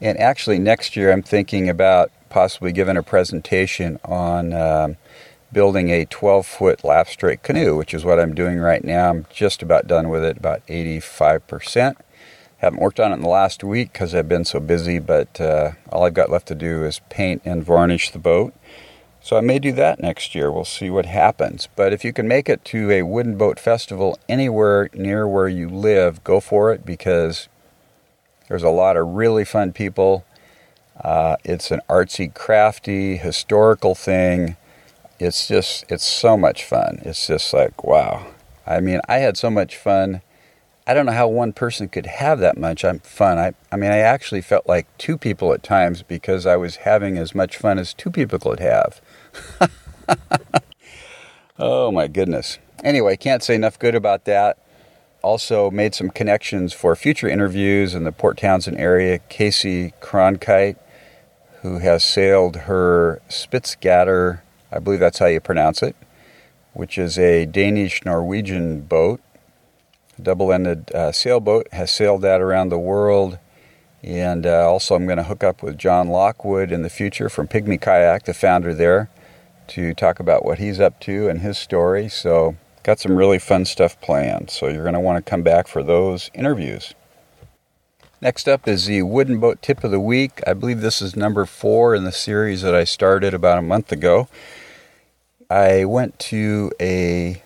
And 0.00 0.18
actually, 0.18 0.58
next 0.58 0.96
year 0.96 1.12
I'm 1.12 1.22
thinking 1.22 1.68
about 1.68 2.10
possibly 2.28 2.72
giving 2.72 2.96
a 2.96 3.02
presentation 3.02 3.98
on 4.04 4.52
um, 4.52 4.96
building 5.52 5.90
a 5.90 6.04
12 6.04 6.46
foot 6.46 6.84
lap 6.84 7.08
strake 7.08 7.42
canoe, 7.42 7.76
which 7.76 7.94
is 7.94 8.04
what 8.04 8.20
I'm 8.20 8.34
doing 8.34 8.58
right 8.58 8.84
now. 8.84 9.10
I'm 9.10 9.26
just 9.30 9.62
about 9.62 9.86
done 9.86 10.08
with 10.08 10.24
it, 10.24 10.36
about 10.36 10.66
85%. 10.66 11.96
Haven't 12.58 12.80
worked 12.80 13.00
on 13.00 13.12
it 13.12 13.16
in 13.16 13.22
the 13.22 13.28
last 13.28 13.62
week 13.62 13.92
because 13.92 14.14
I've 14.14 14.28
been 14.28 14.44
so 14.44 14.60
busy, 14.60 14.98
but 14.98 15.40
uh, 15.40 15.72
all 15.90 16.04
I've 16.04 16.14
got 16.14 16.30
left 16.30 16.48
to 16.48 16.54
do 16.54 16.84
is 16.84 17.00
paint 17.10 17.42
and 17.44 17.64
varnish 17.64 18.10
the 18.10 18.18
boat. 18.18 18.54
So 19.20 19.36
I 19.36 19.40
may 19.40 19.58
do 19.58 19.72
that 19.72 20.00
next 20.00 20.34
year. 20.34 20.52
We'll 20.52 20.64
see 20.64 20.88
what 20.88 21.04
happens. 21.06 21.68
But 21.74 21.92
if 21.92 22.04
you 22.04 22.12
can 22.12 22.28
make 22.28 22.48
it 22.48 22.64
to 22.66 22.90
a 22.90 23.02
wooden 23.02 23.36
boat 23.36 23.58
festival 23.58 24.18
anywhere 24.28 24.88
near 24.94 25.26
where 25.26 25.48
you 25.48 25.68
live, 25.68 26.22
go 26.22 26.38
for 26.38 26.72
it 26.72 26.86
because 26.86 27.48
there's 28.48 28.62
a 28.62 28.70
lot 28.70 28.96
of 28.96 29.06
really 29.08 29.44
fun 29.44 29.72
people. 29.72 30.24
Uh, 31.02 31.36
it's 31.44 31.70
an 31.70 31.80
artsy, 31.88 32.32
crafty, 32.32 33.16
historical 33.16 33.94
thing. 33.94 34.56
It's 35.18 35.48
just, 35.48 35.84
it's 35.90 36.04
so 36.04 36.36
much 36.36 36.64
fun. 36.64 37.00
It's 37.04 37.26
just 37.26 37.52
like, 37.52 37.84
wow. 37.84 38.26
I 38.66 38.80
mean, 38.80 39.00
I 39.08 39.18
had 39.18 39.36
so 39.36 39.50
much 39.50 39.76
fun 39.76 40.22
I 40.88 40.94
don't 40.94 41.06
know 41.06 41.12
how 41.12 41.26
one 41.26 41.52
person 41.52 41.88
could 41.88 42.06
have 42.06 42.38
that 42.38 42.56
much 42.56 42.84
fun. 43.02 43.38
I, 43.38 43.54
I 43.72 43.76
mean, 43.76 43.90
I 43.90 43.98
actually 43.98 44.40
felt 44.40 44.68
like 44.68 44.86
two 44.98 45.18
people 45.18 45.52
at 45.52 45.64
times 45.64 46.04
because 46.04 46.46
I 46.46 46.54
was 46.56 46.76
having 46.76 47.18
as 47.18 47.34
much 47.34 47.56
fun 47.56 47.76
as 47.80 47.92
two 47.92 48.10
people 48.10 48.38
could 48.38 48.60
have. 48.60 49.00
oh 51.58 51.90
my 51.90 52.06
goodness. 52.06 52.58
Anyway, 52.84 53.16
can't 53.16 53.42
say 53.42 53.56
enough 53.56 53.80
good 53.80 53.96
about 53.96 54.26
that. 54.26 54.58
Also 55.26 55.72
made 55.72 55.92
some 55.92 56.08
connections 56.08 56.72
for 56.72 56.94
future 56.94 57.26
interviews 57.28 57.96
in 57.96 58.04
the 58.04 58.12
Port 58.12 58.38
Townsend 58.38 58.78
area. 58.78 59.18
Casey 59.18 59.92
Cronkite, 60.00 60.76
who 61.62 61.78
has 61.78 62.04
sailed 62.04 62.54
her 62.54 63.20
Spitzgatter, 63.28 64.42
I 64.70 64.78
believe 64.78 65.00
that's 65.00 65.18
how 65.18 65.26
you 65.26 65.40
pronounce 65.40 65.82
it, 65.82 65.96
which 66.74 66.96
is 66.96 67.18
a 67.18 67.44
Danish 67.44 68.04
Norwegian 68.04 68.82
boat 68.82 69.20
double 70.22 70.52
ended 70.52 70.92
uh, 70.94 71.10
sailboat, 71.10 71.66
has 71.72 71.90
sailed 71.90 72.22
that 72.22 72.40
around 72.40 72.68
the 72.68 72.78
world. 72.78 73.40
And 74.04 74.46
uh, 74.46 74.70
also, 74.70 74.94
I'm 74.94 75.06
going 75.06 75.16
to 75.18 75.24
hook 75.24 75.42
up 75.42 75.60
with 75.60 75.76
John 75.76 76.06
Lockwood 76.06 76.70
in 76.70 76.82
the 76.82 76.88
future 76.88 77.28
from 77.28 77.48
Pygmy 77.48 77.80
Kayak, 77.80 78.26
the 78.26 78.32
founder 78.32 78.72
there, 78.72 79.10
to 79.66 79.92
talk 79.92 80.20
about 80.20 80.44
what 80.44 80.60
he's 80.60 80.78
up 80.78 81.00
to 81.00 81.28
and 81.28 81.40
his 81.40 81.58
story. 81.58 82.08
So, 82.08 82.54
got 82.86 83.00
some 83.00 83.16
really 83.16 83.40
fun 83.40 83.64
stuff 83.64 84.00
planned. 84.00 84.48
So, 84.48 84.68
you're 84.68 84.84
going 84.84 84.94
to 84.94 85.00
want 85.00 85.24
to 85.24 85.28
come 85.28 85.42
back 85.42 85.66
for 85.66 85.82
those 85.82 86.30
interviews. 86.32 86.94
Next 88.22 88.48
up 88.48 88.68
is 88.68 88.86
the 88.86 89.02
wooden 89.02 89.40
boat 89.40 89.60
tip 89.60 89.82
of 89.82 89.90
the 89.90 90.00
week. 90.00 90.40
I 90.46 90.54
believe 90.54 90.80
this 90.80 91.02
is 91.02 91.16
number 91.16 91.44
four 91.44 91.94
in 91.96 92.04
the 92.04 92.12
series 92.12 92.62
that 92.62 92.74
I 92.74 92.84
started 92.84 93.34
about 93.34 93.58
a 93.58 93.62
month 93.62 93.90
ago. 93.90 94.28
I 95.50 95.84
went 95.84 96.18
to 96.20 96.70
a 96.80 97.42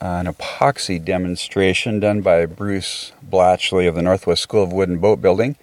an 0.00 0.26
epoxy 0.26 1.02
demonstration 1.02 1.98
done 1.98 2.20
by 2.20 2.46
Bruce 2.46 3.12
Blatchley 3.28 3.88
of 3.88 3.94
the 3.94 4.02
Northwest 4.02 4.42
School 4.42 4.62
of 4.62 4.72
Wooden 4.72 4.98
Boat 4.98 5.20
Building. 5.20 5.56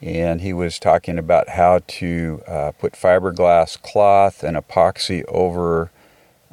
And 0.00 0.40
he 0.40 0.52
was 0.52 0.78
talking 0.78 1.18
about 1.18 1.50
how 1.50 1.80
to 1.86 2.42
uh, 2.46 2.72
put 2.72 2.94
fiberglass 2.94 3.80
cloth 3.80 4.42
and 4.42 4.56
epoxy 4.56 5.24
over 5.28 5.90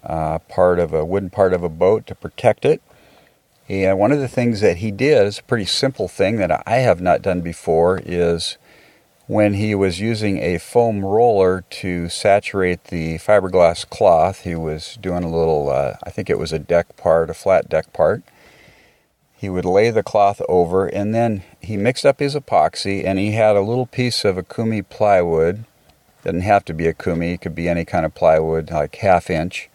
uh, 0.06 0.40
part 0.40 0.80
of 0.80 0.94
a 0.94 1.06
wooden 1.06 1.30
part 1.30 1.54
of 1.54 1.64
a 1.64 1.70
boat 1.70 2.06
to 2.08 2.16
protect 2.16 2.66
it. 2.66 2.82
And 3.68 3.98
one 3.98 4.12
of 4.12 4.20
the 4.20 4.28
things 4.28 4.62
that 4.62 4.78
he 4.78 4.92
did 4.92 5.26
is 5.26 5.40
a 5.40 5.44
pretty 5.44 5.66
simple 5.66 6.08
thing 6.08 6.36
that 6.38 6.64
I 6.68 6.78
have 6.78 7.02
not 7.02 7.22
done 7.22 7.42
before 7.42 8.00
is 8.04 8.58
when 9.28 9.56
he 9.56 9.74
was 9.74 10.00
using 10.00 10.38
a 10.38 10.60
foam 10.60 11.04
roller 11.04 11.62
to 11.70 12.10
saturate 12.10 12.86
the 12.86 13.18
fiberglass 13.18 13.88
cloth, 13.90 14.42
he 14.44 14.54
was 14.54 14.98
doing 15.02 15.24
a 15.24 15.36
little, 15.36 15.70
uh, 15.72 15.96
I 16.04 16.12
think 16.12 16.30
it 16.30 16.38
was 16.38 16.54
a 16.54 16.60
deck 16.60 16.96
part, 16.96 17.32
a 17.32 17.34
flat 17.34 17.68
deck 17.68 17.92
part. 17.92 18.22
He 19.36 19.50
would 19.50 19.66
lay 19.66 19.90
the 19.90 20.04
cloth 20.04 20.42
over 20.48 20.86
and 20.86 21.14
then 21.14 21.44
he 21.60 21.76
mixed 21.76 22.06
up 22.06 22.20
his 22.20 22.36
epoxy 22.36 23.04
and 23.04 23.18
he 23.18 23.32
had 23.32 23.56
a 23.56 23.62
little 23.62 23.88
piece 23.88 24.24
of 24.24 24.36
Okoume 24.36 24.88
plywood. 24.90 25.66
Doesn't 26.24 26.42
have 26.42 26.66
to 26.66 26.74
be 26.74 26.86
Okoume, 26.86 27.34
it 27.34 27.42
could 27.42 27.56
be 27.56 27.68
any 27.68 27.84
kind 27.84 28.06
of 28.06 28.14
plywood, 28.14 28.70
like 28.70 28.96
half 28.96 29.30
inch, 29.30 29.70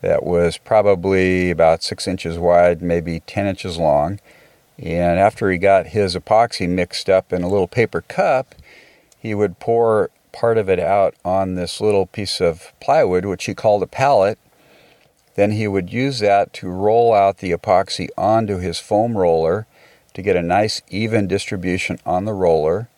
that 0.00 0.24
was 0.24 0.58
probably 0.58 1.50
about 1.50 1.82
six 1.82 2.08
inches 2.08 2.38
wide, 2.38 2.80
maybe 2.80 3.20
10 3.20 3.46
inches 3.46 3.78
long. 3.78 4.20
And 4.78 5.18
after 5.18 5.50
he 5.50 5.58
got 5.58 5.88
his 5.88 6.16
epoxy 6.16 6.68
mixed 6.68 7.10
up 7.10 7.32
in 7.32 7.42
a 7.42 7.48
little 7.48 7.68
paper 7.68 8.00
cup, 8.00 8.54
he 9.18 9.34
would 9.34 9.58
pour 9.58 10.10
part 10.32 10.56
of 10.56 10.70
it 10.70 10.80
out 10.80 11.14
on 11.24 11.54
this 11.54 11.80
little 11.80 12.06
piece 12.06 12.40
of 12.40 12.72
plywood, 12.80 13.26
which 13.26 13.44
he 13.44 13.54
called 13.54 13.82
a 13.82 13.86
pallet. 13.86 14.38
Then 15.34 15.52
he 15.52 15.68
would 15.68 15.92
use 15.92 16.20
that 16.20 16.52
to 16.54 16.68
roll 16.68 17.12
out 17.12 17.38
the 17.38 17.52
epoxy 17.52 18.08
onto 18.16 18.58
his 18.58 18.78
foam 18.78 19.18
roller 19.18 19.66
to 20.14 20.22
get 20.22 20.36
a 20.36 20.42
nice 20.42 20.80
even 20.88 21.28
distribution 21.28 21.98
on 22.06 22.24
the 22.24 22.32
roller. 22.32 22.88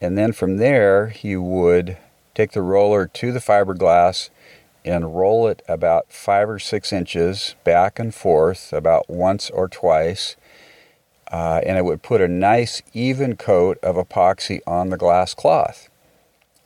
And 0.00 0.16
then 0.16 0.32
from 0.32 0.58
there, 0.58 1.08
he 1.08 1.36
would 1.36 1.96
take 2.34 2.52
the 2.52 2.62
roller 2.62 3.06
to 3.06 3.32
the 3.32 3.38
fiberglass 3.38 4.30
and 4.84 5.16
roll 5.16 5.46
it 5.46 5.62
about 5.68 6.12
five 6.12 6.48
or 6.48 6.58
six 6.58 6.92
inches 6.92 7.54
back 7.64 7.98
and 7.98 8.14
forth 8.14 8.72
about 8.72 9.08
once 9.08 9.50
or 9.50 9.68
twice 9.68 10.36
uh, 11.30 11.60
and 11.64 11.78
it 11.78 11.84
would 11.84 12.02
put 12.02 12.20
a 12.20 12.28
nice 12.28 12.82
even 12.92 13.36
coat 13.36 13.78
of 13.82 13.96
epoxy 13.96 14.60
on 14.66 14.90
the 14.90 14.96
glass 14.96 15.32
cloth. 15.32 15.88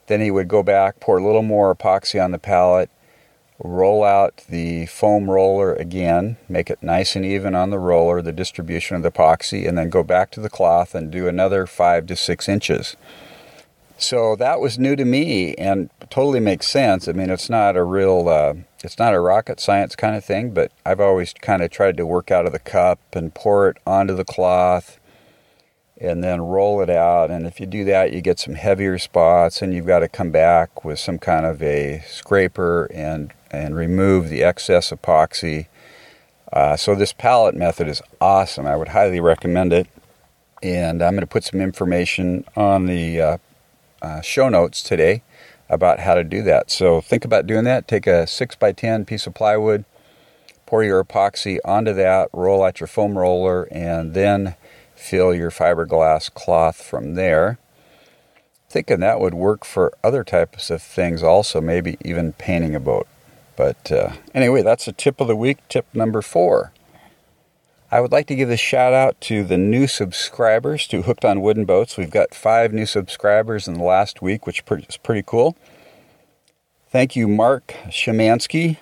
Then 0.06 0.20
he 0.20 0.30
would 0.30 0.48
go 0.48 0.62
back, 0.62 1.00
pour 1.00 1.18
a 1.18 1.24
little 1.24 1.42
more 1.42 1.74
epoxy 1.74 2.22
on 2.22 2.30
the 2.30 2.38
pallet, 2.38 2.90
roll 3.62 4.02
out 4.02 4.42
the 4.48 4.86
foam 4.86 5.30
roller 5.30 5.74
again, 5.74 6.36
make 6.48 6.70
it 6.70 6.82
nice 6.82 7.14
and 7.14 7.24
even 7.24 7.54
on 7.54 7.70
the 7.70 7.78
roller, 7.78 8.20
the 8.20 8.32
distribution 8.32 8.96
of 8.96 9.02
the 9.02 9.10
epoxy, 9.10 9.68
and 9.68 9.76
then 9.76 9.90
go 9.90 10.02
back 10.02 10.30
to 10.30 10.40
the 10.40 10.50
cloth 10.50 10.94
and 10.94 11.10
do 11.10 11.28
another 11.28 11.66
five 11.66 12.06
to 12.06 12.16
six 12.16 12.48
inches. 12.48 12.96
So 14.04 14.36
that 14.36 14.60
was 14.60 14.78
new 14.78 14.96
to 14.96 15.04
me 15.06 15.54
and 15.54 15.88
totally 16.10 16.38
makes 16.38 16.66
sense. 16.68 17.08
I 17.08 17.12
mean, 17.12 17.30
it's 17.30 17.48
not 17.48 17.74
a 17.74 17.82
real, 17.82 18.28
uh, 18.28 18.52
it's 18.82 18.98
not 18.98 19.14
a 19.14 19.18
rocket 19.18 19.60
science 19.60 19.96
kind 19.96 20.14
of 20.14 20.22
thing, 20.22 20.50
but 20.52 20.72
I've 20.84 21.00
always 21.00 21.32
kind 21.32 21.62
of 21.62 21.70
tried 21.70 21.96
to 21.96 22.04
work 22.04 22.30
out 22.30 22.44
of 22.44 22.52
the 22.52 22.58
cup 22.58 23.00
and 23.14 23.34
pour 23.34 23.70
it 23.70 23.78
onto 23.86 24.14
the 24.14 24.24
cloth 24.24 25.00
and 25.98 26.22
then 26.22 26.42
roll 26.42 26.82
it 26.82 26.90
out. 26.90 27.30
And 27.30 27.46
if 27.46 27.60
you 27.60 27.64
do 27.64 27.82
that, 27.84 28.12
you 28.12 28.20
get 28.20 28.38
some 28.38 28.56
heavier 28.56 28.98
spots 28.98 29.62
and 29.62 29.72
you've 29.72 29.86
got 29.86 30.00
to 30.00 30.08
come 30.08 30.30
back 30.30 30.84
with 30.84 30.98
some 30.98 31.18
kind 31.18 31.46
of 31.46 31.62
a 31.62 32.04
scraper 32.06 32.84
and, 32.92 33.32
and 33.50 33.74
remove 33.74 34.28
the 34.28 34.44
excess 34.44 34.90
epoxy. 34.90 35.68
Uh, 36.52 36.76
so 36.76 36.94
this 36.94 37.14
pallet 37.14 37.54
method 37.54 37.88
is 37.88 38.02
awesome. 38.20 38.66
I 38.66 38.76
would 38.76 38.88
highly 38.88 39.20
recommend 39.20 39.72
it. 39.72 39.86
And 40.62 41.02
I'm 41.02 41.12
going 41.12 41.22
to 41.22 41.26
put 41.26 41.44
some 41.44 41.62
information 41.62 42.44
on 42.54 42.84
the 42.84 43.20
uh, 43.20 43.38
uh, 44.04 44.20
show 44.20 44.50
notes 44.50 44.82
today 44.82 45.22
about 45.70 46.00
how 46.00 46.14
to 46.14 46.22
do 46.22 46.42
that. 46.42 46.70
So 46.70 47.00
think 47.00 47.24
about 47.24 47.46
doing 47.46 47.64
that. 47.64 47.88
Take 47.88 48.06
a 48.06 48.26
6 48.26 48.56
by 48.56 48.72
10 48.72 49.06
piece 49.06 49.26
of 49.26 49.32
plywood, 49.32 49.86
pour 50.66 50.84
your 50.84 51.02
epoxy 51.02 51.58
onto 51.64 51.94
that, 51.94 52.28
roll 52.32 52.62
out 52.62 52.80
your 52.80 52.86
foam 52.86 53.16
roller, 53.16 53.66
and 53.70 54.12
then 54.12 54.56
fill 54.94 55.34
your 55.34 55.50
fiberglass 55.50 56.32
cloth 56.32 56.76
from 56.76 57.14
there. 57.14 57.58
Thinking 58.68 59.00
that 59.00 59.20
would 59.20 59.34
work 59.34 59.64
for 59.64 59.96
other 60.02 60.22
types 60.22 60.68
of 60.68 60.82
things 60.82 61.22
also, 61.22 61.60
maybe 61.60 61.96
even 62.04 62.32
painting 62.34 62.74
a 62.74 62.80
boat. 62.80 63.06
But 63.56 63.90
uh, 63.90 64.14
anyway, 64.34 64.62
that's 64.62 64.86
a 64.86 64.92
tip 64.92 65.20
of 65.20 65.28
the 65.28 65.36
week, 65.36 65.58
tip 65.68 65.86
number 65.94 66.20
four. 66.20 66.72
I 67.90 68.00
would 68.00 68.12
like 68.12 68.26
to 68.28 68.34
give 68.34 68.50
a 68.50 68.56
shout 68.56 68.94
out 68.94 69.20
to 69.22 69.44
the 69.44 69.58
new 69.58 69.86
subscribers 69.86 70.86
to 70.88 71.02
Hooked 71.02 71.24
on 71.24 71.42
Wooden 71.42 71.64
Boats. 71.64 71.96
We've 71.96 72.10
got 72.10 72.34
five 72.34 72.72
new 72.72 72.86
subscribers 72.86 73.68
in 73.68 73.74
the 73.74 73.84
last 73.84 74.22
week, 74.22 74.46
which 74.46 74.64
is 74.70 74.96
pretty 74.96 75.22
cool. 75.24 75.56
Thank 76.90 77.14
you, 77.14 77.28
Mark 77.28 77.74
Shemansky, 77.88 78.78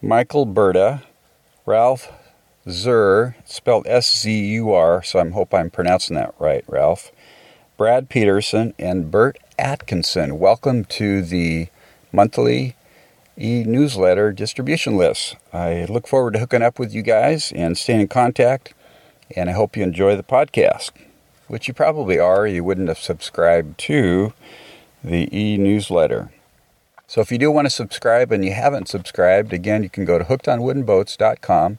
Michael 0.00 0.46
Berta, 0.46 1.02
Ralph 1.66 2.10
Zur, 2.68 3.36
spelled 3.44 3.86
S 3.86 4.20
Z 4.22 4.46
U 4.54 4.72
R, 4.72 5.02
so 5.02 5.18
I 5.18 5.28
hope 5.28 5.52
I'm 5.52 5.70
pronouncing 5.70 6.16
that 6.16 6.34
right, 6.38 6.64
Ralph. 6.66 7.12
Brad 7.76 8.08
Peterson 8.08 8.74
and 8.78 9.10
Bert 9.10 9.38
Atkinson. 9.58 10.38
Welcome 10.38 10.84
to 10.86 11.22
the 11.22 11.68
monthly 12.12 12.74
e 13.38 13.64
newsletter 13.64 14.32
distribution 14.32 14.96
list. 14.96 15.36
I 15.52 15.86
look 15.88 16.06
forward 16.06 16.34
to 16.34 16.38
hooking 16.40 16.62
up 16.62 16.78
with 16.78 16.94
you 16.94 17.02
guys 17.02 17.52
and 17.54 17.76
staying 17.76 18.00
in 18.02 18.08
contact, 18.08 18.74
and 19.36 19.48
I 19.48 19.52
hope 19.52 19.76
you 19.76 19.82
enjoy 19.82 20.16
the 20.16 20.22
podcast. 20.22 20.90
which 21.50 21.66
you 21.66 21.74
probably 21.74 22.16
are, 22.16 22.46
you 22.46 22.62
wouldn't 22.62 22.86
have 22.86 22.98
subscribed 22.98 23.76
to 23.76 24.32
the 25.02 25.28
e 25.36 25.56
newsletter. 25.58 26.30
So 27.08 27.20
if 27.20 27.32
you 27.32 27.38
do 27.38 27.50
want 27.50 27.66
to 27.66 27.70
subscribe 27.70 28.30
and 28.30 28.44
you 28.44 28.52
haven't 28.52 28.86
subscribed, 28.86 29.52
again, 29.52 29.82
you 29.82 29.90
can 29.90 30.04
go 30.04 30.16
to 30.16 30.24
hookedonwoodenboats.com 30.24 31.78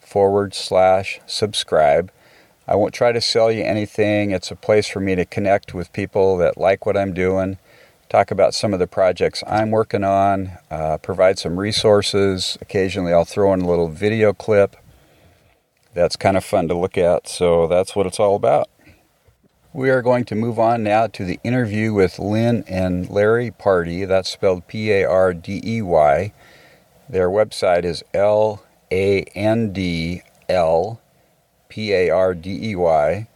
forward 0.00 0.54
slash 0.54 1.20
subscribe. 1.26 2.10
I 2.66 2.76
won't 2.76 2.94
try 2.94 3.12
to 3.12 3.20
sell 3.20 3.52
you 3.52 3.62
anything. 3.62 4.30
It's 4.30 4.50
a 4.50 4.56
place 4.56 4.86
for 4.88 5.00
me 5.00 5.14
to 5.16 5.26
connect 5.26 5.74
with 5.74 5.92
people 5.92 6.38
that 6.38 6.56
like 6.56 6.86
what 6.86 6.96
I'm 6.96 7.12
doing, 7.12 7.58
talk 8.10 8.32
about 8.32 8.52
some 8.52 8.74
of 8.74 8.80
the 8.80 8.88
projects 8.88 9.42
I'm 9.46 9.70
working 9.70 10.04
on, 10.04 10.58
uh, 10.70 10.98
provide 10.98 11.38
some 11.38 11.58
resources. 11.58 12.58
Occasionally, 12.60 13.12
I'll 13.12 13.24
throw 13.24 13.54
in 13.54 13.62
a 13.62 13.68
little 13.68 13.88
video 13.88 14.32
clip. 14.32 14.76
That's 15.94 16.16
kind 16.16 16.36
of 16.36 16.44
fun 16.44 16.68
to 16.68 16.74
look 16.74 16.98
at. 16.98 17.28
So 17.28 17.68
that's 17.68 17.94
what 17.96 18.06
it's 18.06 18.20
all 18.20 18.34
about. 18.34 18.68
We 19.72 19.90
are 19.90 20.02
going 20.02 20.24
to 20.24 20.34
move 20.34 20.58
on 20.58 20.82
now 20.82 21.06
to 21.06 21.24
the 21.24 21.38
interview 21.44 21.92
with 21.94 22.18
Lin 22.18 22.64
and 22.66 23.08
Larry 23.08 23.52
Pardey. 23.52 24.04
That's 24.04 24.28
spelled 24.28 24.66
P 24.66 24.90
A 24.90 25.04
R 25.04 25.32
D 25.32 25.62
E 25.64 25.80
Y. 25.80 26.32
Their 27.08 27.28
website 27.28 27.84
is 27.84 28.02
L 28.12 28.64
A 28.90 29.22
N 29.36 29.72
D 29.72 30.22
L 30.48 31.00
P 31.68 31.92
A 31.92 32.10
R 32.10 32.34
D 32.34 32.70
E 32.70 32.74
Y 32.74 33.28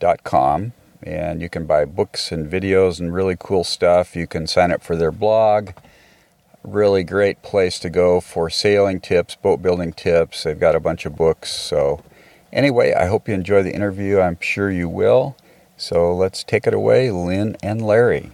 dot 0.00 0.24
com. 0.24 0.72
And 1.06 1.40
you 1.40 1.48
can 1.48 1.64
buy 1.64 1.86
books 1.86 2.32
and 2.32 2.50
videos 2.50 3.00
and 3.00 3.14
really 3.14 3.36
cool 3.38 3.64
stuff. 3.64 4.14
You 4.14 4.26
can 4.26 4.46
sign 4.46 4.72
up 4.72 4.82
for 4.82 4.96
their 4.96 5.12
blog. 5.12 5.70
Really 6.62 7.04
great 7.04 7.42
place 7.42 7.78
to 7.78 7.88
go 7.88 8.20
for 8.20 8.50
sailing 8.50 9.00
tips, 9.00 9.36
boat 9.36 9.62
building 9.62 9.92
tips. 9.92 10.42
They've 10.42 10.58
got 10.58 10.74
a 10.74 10.80
bunch 10.80 11.06
of 11.06 11.16
books. 11.16 11.52
So, 11.52 12.02
Anyway, 12.56 12.94
I 12.94 13.04
hope 13.04 13.28
you 13.28 13.34
enjoy 13.34 13.62
the 13.62 13.74
interview. 13.74 14.18
I'm 14.18 14.38
sure 14.40 14.70
you 14.70 14.88
will. 14.88 15.36
So 15.76 16.14
let's 16.14 16.42
take 16.42 16.66
it 16.66 16.72
away, 16.72 17.10
Lin 17.10 17.56
and 17.62 17.84
Larry. 17.84 18.32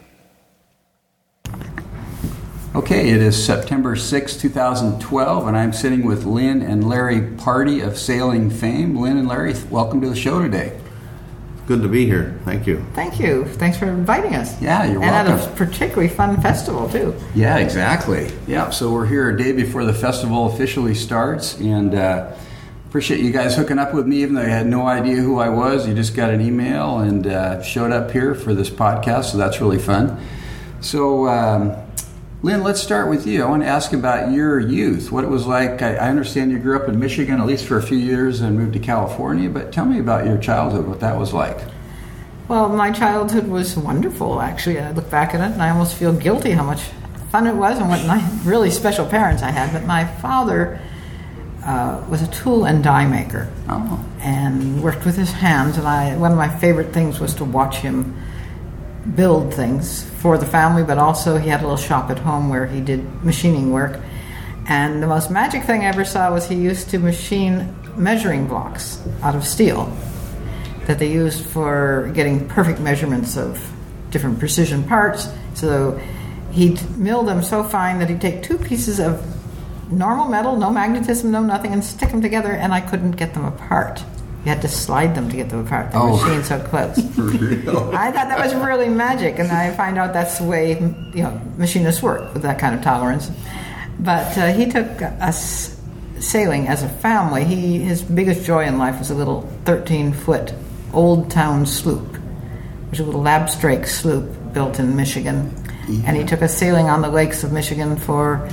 Okay, 2.75 3.11
it 3.11 3.21
is 3.21 3.45
September 3.45 3.97
6, 3.97 4.37
2012, 4.37 5.47
and 5.47 5.57
I'm 5.57 5.73
sitting 5.73 6.07
with 6.07 6.25
Lin 6.25 6.63
and 6.63 6.89
Larry 6.89 7.21
Pardey 7.37 7.81
of 7.81 7.99
Sailing 7.99 8.49
Fame. 8.49 8.97
Lin 8.97 9.19
and 9.19 9.29
Larry, 9.29 9.55
welcome 9.71 10.01
to 10.03 10.09
the 10.09 10.17
show 10.17 10.41
today. 10.41 10.79
Good 11.67 11.83
to 11.83 11.89
be 11.89 12.07
here. 12.07 12.41
Thank 12.45 12.67
you. 12.67 12.85
Thank 12.93 13.21
you. 13.21 13.45
Thanks 13.45 13.79
for 13.79 13.87
inviting 13.87 14.35
us. 14.35 14.61
Yeah, 14.61 14.85
you're 14.85 15.01
and 15.01 15.13
welcome. 15.13 15.33
at 15.35 15.47
a 15.49 15.57
particularly 15.57 16.09
fun 16.09 16.41
festival, 16.43 16.89
too. 16.89 17.15
Yeah, 17.35 17.59
exactly. 17.59 18.33
Yeah, 18.49 18.71
so 18.71 18.93
we're 18.93 19.07
here 19.07 19.31
a 19.31 19.39
day 19.39 19.53
before 19.53 19.85
the 19.85 19.95
festival 19.95 20.53
officially 20.53 20.95
starts, 20.95 21.59
and 21.61 21.95
uh, 21.95 22.35
appreciate 22.89 23.21
you 23.21 23.31
guys 23.31 23.55
hooking 23.55 23.79
up 23.79 23.95
with 23.95 24.07
me, 24.07 24.23
even 24.23 24.35
though 24.35 24.43
you 24.43 24.49
had 24.49 24.67
no 24.67 24.87
idea 24.89 25.17
who 25.17 25.39
I 25.39 25.51
was. 25.51 25.87
You 25.87 25.95
just 25.95 26.17
got 26.17 26.31
an 26.31 26.41
email 26.41 26.99
and 26.99 27.27
uh, 27.29 27.63
showed 27.63 27.93
up 27.93 28.11
here 28.11 28.35
for 28.35 28.55
this 28.55 28.69
podcast, 28.69 29.27
so 29.27 29.39
that's 29.39 29.61
really 29.61 29.79
fun. 29.79 30.21
So, 30.81 31.29
um, 31.29 31.77
Lin, 32.45 32.65
let's 32.65 32.83
start 32.83 33.09
with 33.09 33.25
you. 33.25 33.45
I 33.45 33.49
want 33.49 33.63
to 33.63 33.69
ask 33.69 33.93
about 33.93 34.33
your 34.33 34.59
youth, 34.59 35.13
what 35.13 35.23
it 35.23 35.31
was 35.31 35.47
like. 35.47 35.81
I, 35.81 35.95
I 35.95 36.09
understand 36.09 36.51
you 36.51 36.59
grew 36.59 36.77
up 36.77 36.89
in 36.89 36.99
Michigan, 36.99 37.41
at 37.41 37.47
least 37.47 37.67
for 37.67 37.79
a 37.79 37.83
few 37.83 37.97
years, 37.97 38.41
and 38.41 38.59
moved 38.59 38.73
to 38.73 38.81
California, 38.81 39.49
but 39.49 39.73
tell 39.73 39.85
me 39.85 40.01
about 40.01 40.27
your 40.27 40.39
childhood, 40.39 40.89
what 40.89 40.99
that 41.01 41.17
was 41.17 41.33
like. 41.33 41.59
Well, 42.49 42.69
my 42.69 42.91
childhood 42.91 43.47
was 43.47 43.77
wonderful, 43.77 44.41
actually. 44.41 44.81
I 44.81 44.91
look 44.91 45.09
back 45.09 45.35
at 45.35 45.41
it 45.41 45.53
and 45.53 45.63
I 45.63 45.71
almost 45.71 45.95
feel 45.95 46.13
guilty 46.13 46.51
how 46.51 46.65
much 46.65 46.81
fun 47.31 47.47
it 47.47 47.55
was 47.55 47.79
and 47.79 47.89
what 47.89 48.05
ni- 48.05 48.41
really 48.43 48.71
special 48.73 49.07
parents 49.07 49.43
I 49.43 49.51
had. 49.53 49.73
But 49.73 49.87
my 49.87 50.05
father 50.05 50.81
uh, 51.65 52.05
was 52.11 52.23
a 52.23 52.27
tool 52.27 52.65
and 52.65 52.83
die 52.83 53.07
maker 53.07 53.49
Oh, 53.69 54.05
and 54.21 54.83
worked 54.83 55.05
with 55.05 55.17
his 55.17 55.31
hands. 55.31 55.79
And 55.79 55.87
I, 55.87 56.17
one 56.17 56.33
of 56.33 56.37
my 56.37 56.49
favorite 56.59 56.93
things 56.93 57.21
was 57.21 57.35
to 57.37 57.45
watch 57.45 57.77
him 57.77 58.17
build 59.15 59.53
things 59.53 60.05
for 60.21 60.39
the 60.39 60.47
family, 60.47 60.85
but 60.85 60.99
also 60.99 61.37
he 61.37 61.49
had 61.49 61.61
a 61.61 61.65
little 61.65 61.77
shop 61.77 62.11
at 62.11 62.19
home 62.19 62.49
where 62.49 62.67
he 62.67 62.81
did 62.81 63.25
machining 63.25 63.73
work. 63.73 64.01
And 64.67 65.03
the 65.03 65.07
most 65.07 65.31
magic 65.31 65.65
thing 65.65 65.83
I 65.83 65.87
ever 65.87 66.05
saw 66.05 66.33
was 66.33 66.47
he 66.47 66.55
used 66.55 66.91
to 66.91 66.99
machine 66.99 67.75
measuring 67.97 68.47
blocks 68.47 69.03
out 69.23 69.35
of 69.35 69.45
steel 69.45 69.95
that 70.87 70.99
they 70.99 71.11
used 71.11 71.45
for 71.45 72.11
getting 72.15 72.49
perfect 72.49 72.81
measurements 72.81 73.37
of 73.37 73.61
different 74.11 74.39
precision 74.39 74.85
parts. 74.85 75.29
So 75.55 76.01
he'd 76.53 76.81
mill 76.97 77.23
them 77.23 77.43
so 77.43 77.65
fine 77.65 77.99
that 77.99 78.09
he'd 78.09 78.21
take 78.21 78.43
two 78.43 78.59
pieces 78.59 79.01
of 79.01 79.25
normal 79.91 80.27
metal, 80.27 80.57
no 80.57 80.71
magnetism, 80.71 81.31
no 81.31 81.43
nothing, 81.43 81.73
and 81.73 81.85
stick 81.85 82.11
them 82.11 82.23
together, 82.23 82.53
and 82.53 82.73
I 82.73 82.81
couldn't 82.81 83.13
get 83.13 83.35
them 83.35 83.45
apart. 83.45 84.05
You 84.45 84.49
had 84.51 84.63
to 84.63 84.69
slide 84.69 85.15
them 85.15 85.29
to 85.31 85.37
get 85.37 85.51
them 85.51 85.65
apart. 85.65 85.93
The 85.93 85.99
Oh. 85.99 86.17
machine 86.17 86.43
so 86.43 86.59
close. 86.59 86.99
I 86.99 88.11
thought 88.11 88.29
that 88.29 88.39
was 88.41 88.55
really 88.57 88.89
magic, 88.89 89.39
and 89.39 89.51
I 89.53 89.71
find 89.77 89.99
out 89.99 90.13
that's 90.13 90.39
the 90.39 90.45
way 90.45 90.73
you 91.15 91.23
know 91.23 91.41
machinists 91.59 92.03
work 92.03 92.33
with 92.35 92.43
that 92.43 92.59
kind 92.59 92.75
of 92.75 92.83
tolerance. 92.83 93.31
But 94.01 94.37
uh, 94.37 94.53
he 94.53 94.67
took 94.67 95.01
us 95.03 95.79
sailing 96.19 96.67
as 96.67 96.83
a 96.83 96.89
family. 96.89 97.45
He 97.45 97.79
his 97.79 98.03
biggest 98.03 98.45
joy 98.45 98.65
in 98.65 98.79
life 98.79 98.99
was 98.99 99.11
a 99.11 99.15
little 99.15 99.43
13 99.65 100.13
foot 100.13 100.53
old 100.93 101.31
town 101.31 101.65
sloop, 101.65 102.17
which 102.91 102.99
was 102.99 103.01
a 103.01 103.05
little 103.05 103.23
Lapstrake 103.23 103.87
sloop 103.87 104.29
built 104.53 104.79
in 104.81 104.97
Michigan, 104.97 105.55
and 106.05 106.17
he 106.17 106.25
took 106.25 106.43
us 106.43 106.57
sailing 106.57 106.89
on 106.91 107.01
the 107.01 107.09
lakes 107.09 107.45
of 107.45 107.53
Michigan 107.53 107.97
for 107.97 108.49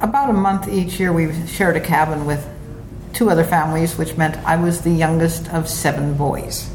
about 0.00 0.30
a 0.30 0.32
month 0.32 0.68
each 0.68 0.98
year. 1.00 1.12
We 1.12 1.32
shared 1.46 1.76
a 1.76 1.80
cabin 1.80 2.24
with 2.24 2.46
two 3.12 3.30
other 3.30 3.44
families, 3.44 3.96
which 3.96 4.16
meant 4.16 4.36
I 4.46 4.56
was 4.56 4.82
the 4.82 4.90
youngest 4.90 5.48
of 5.52 5.68
seven 5.68 6.16
boys. 6.16 6.70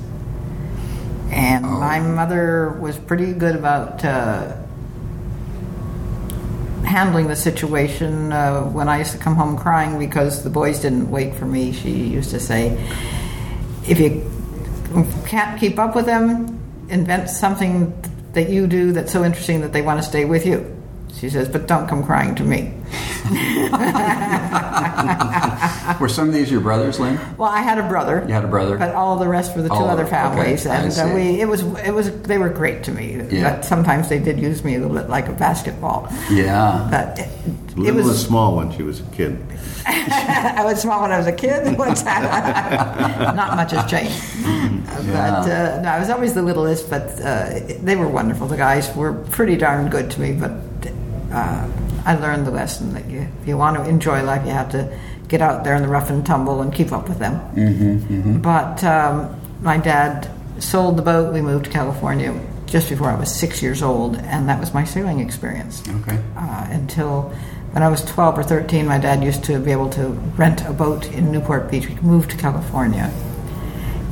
And 1.31 1.65
my 1.65 1.99
mother 1.99 2.69
was 2.79 2.97
pretty 2.97 3.33
good 3.33 3.55
about 3.55 4.03
uh, 4.05 4.55
handling 6.85 7.27
the 7.27 7.35
situation. 7.35 8.31
Uh, 8.31 8.63
when 8.63 8.87
I 8.87 8.99
used 8.99 9.11
to 9.11 9.17
come 9.17 9.35
home 9.35 9.57
crying 9.57 9.99
because 9.99 10.43
the 10.43 10.49
boys 10.49 10.79
didn't 10.79 11.11
wait 11.11 11.35
for 11.35 11.45
me, 11.45 11.73
she 11.73 11.91
used 11.91 12.31
to 12.31 12.39
say, 12.39 12.71
if 13.87 13.99
you 13.99 14.31
can't 15.25 15.59
keep 15.59 15.77
up 15.79 15.95
with 15.95 16.05
them, 16.05 16.59
invent 16.89 17.29
something 17.29 17.93
that 18.33 18.49
you 18.49 18.67
do 18.67 18.91
that's 18.93 19.11
so 19.11 19.23
interesting 19.25 19.61
that 19.61 19.73
they 19.73 19.81
want 19.81 20.01
to 20.01 20.07
stay 20.07 20.25
with 20.25 20.45
you. 20.45 20.76
She 21.19 21.29
says, 21.31 21.49
but 21.49 21.65
don't 21.67 21.87
come 21.87 22.03
crying 22.03 22.35
to 22.35 22.43
me. 22.43 22.73
were 25.99 26.07
some 26.07 26.27
of 26.27 26.33
these 26.33 26.51
your 26.51 26.61
brothers, 26.61 26.99
Lin? 26.99 27.19
Well, 27.37 27.49
I 27.49 27.61
had 27.61 27.79
a 27.79 27.87
brother. 27.87 28.23
You 28.27 28.33
had 28.33 28.45
a 28.45 28.47
brother? 28.47 28.77
but 28.77 28.93
all 28.93 29.17
the 29.17 29.27
rest 29.27 29.55
were 29.55 29.63
the 29.63 29.69
two 29.69 29.75
All 29.75 29.89
other 29.89 30.05
families, 30.05 30.67
I 30.67 30.75
and 30.75 30.93
see. 30.93 31.01
uh, 31.01 31.13
we 31.13 31.41
it 31.41 31.47
was 31.47 31.63
it 31.63 31.91
was 31.91 32.11
they 32.21 32.37
were 32.37 32.49
great 32.49 32.83
to 32.83 32.91
me. 32.91 33.19
Yeah. 33.31 33.55
But 33.55 33.65
sometimes 33.65 34.09
they 34.09 34.19
did 34.19 34.39
use 34.39 34.63
me 34.63 34.75
a 34.75 34.79
little 34.79 34.95
bit 34.95 35.09
like 35.09 35.27
a 35.27 35.33
basketball. 35.33 36.07
Yeah. 36.29 36.87
But 36.91 37.17
it, 37.19 37.29
it 37.87 37.95
was, 37.95 38.05
was 38.05 38.23
small 38.23 38.55
when 38.55 38.71
she 38.71 38.83
was 38.83 38.99
a 38.99 39.03
kid. 39.05 39.43
I 39.87 40.61
was 40.63 40.81
small 40.81 41.01
when 41.01 41.11
I 41.11 41.17
was 41.17 41.27
a 41.27 41.31
kid. 41.31 41.77
What's 41.79 42.03
that? 42.03 43.35
Not 43.35 43.55
much 43.55 43.71
has 43.71 43.89
changed. 43.89 44.21
But 45.07 45.49
uh, 45.49 45.81
no, 45.81 45.89
I 45.89 45.99
was 45.99 46.09
always 46.09 46.33
the 46.33 46.41
littlest. 46.43 46.89
But 46.89 47.19
uh, 47.21 47.59
they 47.81 47.95
were 47.95 48.07
wonderful. 48.07 48.47
The 48.47 48.57
guys 48.57 48.93
were 48.95 49.13
pretty 49.13 49.55
darn 49.55 49.89
good 49.89 50.11
to 50.11 50.21
me. 50.21 50.33
But 50.33 50.51
uh, 51.31 51.67
I 52.05 52.15
learned 52.15 52.45
the 52.47 52.51
lesson 52.51 52.93
that 52.93 53.05
you, 53.09 53.27
if 53.41 53.47
you 53.47 53.57
want 53.57 53.77
to 53.77 53.83
enjoy 53.87 54.23
life, 54.23 54.45
you 54.45 54.51
have 54.51 54.71
to 54.71 54.97
get 55.27 55.41
out 55.41 55.63
there 55.63 55.75
in 55.75 55.81
the 55.81 55.87
rough 55.89 56.09
and 56.09 56.25
tumble 56.25 56.61
and 56.61 56.73
keep 56.73 56.91
up 56.91 57.09
with 57.09 57.19
them. 57.19 57.33
Mm-hmm, 57.55 58.41
But 58.41 58.83
um, 58.83 59.39
my 59.61 59.77
dad 59.77 60.29
sold 60.59 60.97
the 60.97 61.01
boat. 61.01 61.33
We 61.33 61.41
moved 61.41 61.65
to 61.65 61.71
California 61.71 62.33
just 62.65 62.89
before 62.89 63.09
I 63.09 63.15
was 63.19 63.33
six 63.33 63.61
years 63.61 63.81
old, 63.83 64.15
and 64.17 64.47
that 64.49 64.59
was 64.59 64.73
my 64.73 64.83
sailing 64.85 65.19
experience 65.19 65.83
Okay. 65.87 66.17
uh, 66.37 66.67
until 66.71 67.23
when 67.73 67.83
I 67.83 67.89
was 67.89 68.03
12 68.05 68.39
or 68.39 68.43
13, 68.43 68.85
my 68.87 68.97
dad 68.97 69.23
used 69.23 69.43
to 69.45 69.59
be 69.59 69.71
able 69.71 69.89
to 69.91 70.07
rent 70.37 70.65
a 70.65 70.73
boat 70.73 71.05
in 71.11 71.31
Newport 71.31 71.69
Beach. 71.69 71.87
We 71.87 71.95
moved 71.95 72.31
to 72.31 72.37
California, 72.37 73.11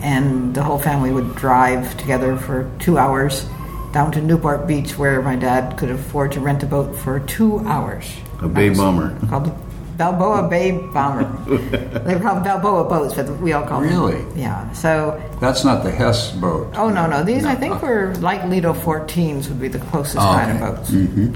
and 0.02 0.54
the 0.54 0.64
whole 0.64 0.78
family 0.80 1.12
would 1.12 1.36
drive 1.36 1.98
together 1.98 2.36
for 2.38 2.70
two 2.80 2.98
hours 2.98 3.48
down 3.96 4.12
to 4.12 4.22
Newport 4.22 4.68
Beach, 4.68 4.98
where 4.98 5.22
my 5.22 5.38
dad 5.38 5.78
could 5.78 5.90
afford 5.90 6.34
to 6.34 6.42
rent 6.42 6.62
a 6.64 6.66
boat 6.66 6.94
for 6.98 7.22
two 7.22 7.60
hours. 7.60 8.06
A 8.42 8.48
bay 8.50 8.68
bomber. 8.68 9.18
Called 9.30 9.46
the 9.46 9.56
Balboa 9.98 10.50
Bay 10.50 10.72
Bomber. 10.72 11.24
they 12.04 12.16
were 12.16 12.20
called 12.20 12.44
Balboa 12.44 12.90
boats, 12.90 13.14
but 13.16 13.30
we 13.40 13.54
all 13.54 13.66
called 13.66 13.84
Really? 13.84 14.16
them. 14.16 14.26
Really? 14.32 14.42
Yeah. 14.42 14.70
So, 14.74 15.24
That's 15.40 15.64
not 15.64 15.86
the 15.86 15.92
Hess 15.92 16.34
boat. 16.34 16.74
oh 16.76 16.90
no, 16.90 17.08
no, 17.08 17.24
these 17.24 17.46
I 17.46 17.56
think 17.56 17.82
were 17.82 18.14
like 18.16 18.44
Lido 18.50 18.74
14s 18.74 19.48
would 19.48 19.62
be 19.62 19.70
the 19.70 19.80
closest 19.80 20.18
Oh, 20.18 20.34
kind 20.36 20.52
of 20.52 20.60
boats 20.60 20.92
mm-hmm. 20.92 21.34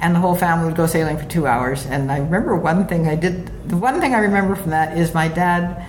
and 0.00 0.14
the 0.14 0.20
whole 0.20 0.34
family 0.34 0.64
would 0.64 0.76
go 0.76 0.86
sailing 0.86 1.18
for 1.18 1.26
two 1.26 1.46
hours. 1.46 1.84
And 1.84 2.10
I 2.10 2.16
remember 2.16 2.56
one 2.56 2.86
thing 2.86 3.06
I 3.08 3.14
did. 3.14 3.50
The 3.68 3.76
one 3.76 4.00
thing 4.00 4.14
I 4.14 4.20
remember 4.20 4.54
from 4.56 4.70
that 4.70 4.96
is 4.96 5.12
my 5.12 5.28
dad 5.28 5.84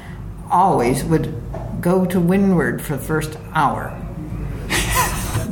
always 0.51 1.05
would 1.05 1.33
go 1.79 2.03
to 2.05 2.19
windward 2.19 2.81
for 2.81 2.97
the 2.97 3.01
first 3.01 3.37
hour. 3.53 4.01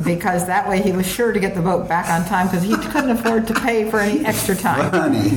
Because 0.04 0.46
that 0.46 0.68
way 0.68 0.82
he 0.82 0.92
was 0.92 1.06
sure 1.06 1.32
to 1.32 1.40
get 1.40 1.54
the 1.54 1.62
boat 1.62 1.88
back 1.88 2.08
on 2.08 2.24
time 2.26 2.46
because 2.46 2.62
he'd 2.62 2.80
couldn't 2.92 3.10
afford 3.10 3.46
to 3.46 3.54
pay 3.54 3.90
for 3.90 4.00
any 4.00 4.24
extra 4.24 4.54
time. 4.54 4.90
Honey, 4.90 5.30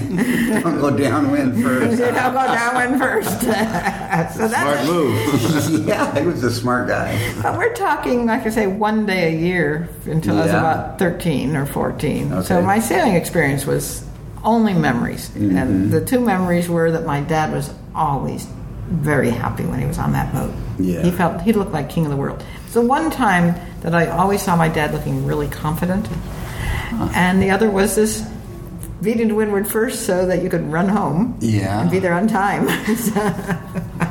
don't 0.61 0.79
go 0.79 0.95
downwind 0.95 1.61
first. 1.61 2.01
Know, 2.17 2.31
go 2.31 2.45
downwind 2.45 2.99
first. 2.99 3.41
so 3.41 4.47
Smart 4.47 4.85
move. 4.85 5.87
yeah, 5.87 6.19
he 6.19 6.25
was 6.25 6.43
a 6.43 6.51
smart 6.51 6.87
guy. 6.87 7.41
but 7.41 7.57
we're 7.57 7.73
talking, 7.73 8.25
like 8.25 8.45
I 8.45 8.49
say, 8.49 8.67
one 8.67 9.05
day 9.05 9.35
a 9.35 9.37
year 9.37 9.89
until 10.05 10.37
I 10.37 10.43
was 10.43 10.51
about 10.51 10.99
13 10.99 11.55
or 11.55 11.65
14. 11.65 12.43
So 12.43 12.61
my 12.61 12.79
sailing 12.79 13.15
experience 13.15 13.65
was 13.65 14.07
only 14.43 14.73
memories. 14.73 15.29
Mm-hmm. 15.29 15.57
And 15.57 15.91
the 15.91 16.03
two 16.03 16.19
memories 16.19 16.69
were 16.69 16.91
that 16.91 17.05
my 17.05 17.21
dad 17.21 17.51
was 17.51 17.73
always 17.93 18.47
very 18.87 19.29
happy 19.29 19.65
when 19.65 19.79
he 19.79 19.85
was 19.85 19.97
on 19.97 20.13
that 20.13 20.33
boat. 20.33 20.53
Yeah. 20.79 21.03
He 21.03 21.11
felt 21.11 21.41
he 21.41 21.53
looked 21.53 21.73
like 21.73 21.89
king 21.89 22.05
of 22.05 22.11
the 22.11 22.17
world. 22.17 22.43
So 22.69 22.81
one 22.81 23.11
time 23.11 23.55
that 23.89 23.95
I 23.95 24.07
always 24.07 24.41
saw 24.41 24.55
my 24.57 24.67
dad 24.67 24.93
looking 24.93 25.25
really 25.25 25.47
confident, 25.47 26.07
and 27.15 27.41
the 27.41 27.51
other 27.51 27.69
was 27.69 27.95
this 27.95 28.21
beating 29.01 29.29
to 29.29 29.35
windward 29.35 29.65
first 29.67 30.05
so 30.05 30.25
that 30.25 30.43
you 30.43 30.49
could 30.49 30.69
run 30.71 30.89
home 30.89 31.37
Yeah. 31.39 31.81
and 31.81 31.89
be 31.89 31.99
there 31.99 32.13
on 32.13 32.27
time. 32.27 32.65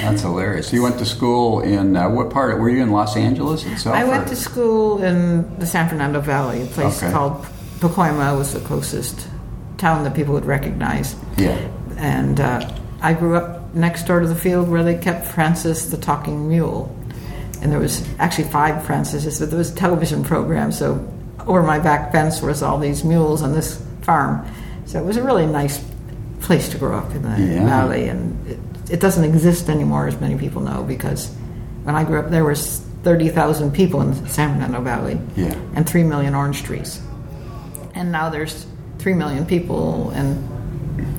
That's 0.00 0.20
hilarious. 0.22 0.72
You 0.72 0.82
went 0.82 0.98
to 0.98 1.06
school 1.06 1.60
in 1.60 1.96
uh, 1.96 2.08
what 2.10 2.30
part? 2.30 2.58
Were 2.58 2.68
you 2.68 2.82
in 2.82 2.90
Los 2.90 3.16
Angeles 3.16 3.64
itself? 3.64 3.94
I 3.94 4.04
went 4.04 4.26
or- 4.26 4.28
to 4.30 4.36
school 4.36 5.02
in 5.02 5.58
the 5.58 5.66
San 5.66 5.88
Fernando 5.88 6.20
Valley, 6.20 6.62
a 6.62 6.66
place 6.66 7.02
Okay. 7.02 7.12
called 7.12 7.44
Pacoima 7.78 8.36
was 8.36 8.52
the 8.52 8.60
closest 8.60 9.28
town 9.78 10.02
that 10.04 10.14
people 10.14 10.34
would 10.34 10.44
recognize. 10.46 11.14
Yeah. 11.36 11.56
And 11.96 12.40
uh, 12.40 12.68
I 13.00 13.12
grew 13.14 13.36
up 13.36 13.72
next 13.74 14.06
door 14.06 14.20
to 14.20 14.26
the 14.26 14.34
field 14.34 14.68
where 14.68 14.82
they 14.82 14.96
kept 14.98 15.26
Francis 15.26 15.86
the 15.86 15.96
Talking 15.96 16.48
Mule. 16.48 16.94
And 17.64 17.72
there 17.72 17.80
was 17.80 18.06
actually 18.20 18.44
five 18.50 18.84
Francises, 18.84 19.40
but 19.40 19.48
there 19.48 19.58
was 19.58 19.72
a 19.72 19.74
television 19.74 20.22
program. 20.22 20.70
So 20.70 21.04
over 21.46 21.62
my 21.62 21.78
back 21.78 22.12
fence 22.12 22.40
was 22.42 22.62
all 22.62 22.78
these 22.78 23.02
mules 23.04 23.42
on 23.42 23.52
this 23.54 23.82
farm. 24.02 24.46
So 24.84 25.00
it 25.00 25.04
was 25.04 25.16
a 25.16 25.22
really 25.22 25.46
nice 25.46 25.82
place 26.42 26.68
to 26.68 26.78
grow 26.78 26.96
up 26.96 27.14
in 27.14 27.22
the 27.22 27.40
Yeah. 27.42 27.64
valley. 27.64 28.08
And 28.08 28.46
it, 28.46 28.58
it 28.90 29.00
doesn't 29.00 29.24
exist 29.24 29.70
anymore, 29.70 30.06
as 30.06 30.20
many 30.20 30.36
people 30.36 30.60
know, 30.60 30.82
because 30.84 31.30
when 31.84 31.96
I 31.96 32.04
grew 32.04 32.18
up, 32.20 32.30
there 32.30 32.44
was 32.44 32.82
30,000 33.02 33.72
people 33.72 34.02
in 34.02 34.10
the 34.10 34.28
San 34.28 34.52
Fernando 34.52 34.82
Valley 34.82 35.18
Yeah. 35.34 35.54
and 35.74 35.86
3 35.88 36.04
million 36.04 36.34
orange 36.34 36.62
trees. 36.64 37.00
And 37.94 38.12
now 38.12 38.28
there's 38.28 38.66
3 38.98 39.14
million 39.14 39.46
people 39.46 40.10
and 40.10 40.46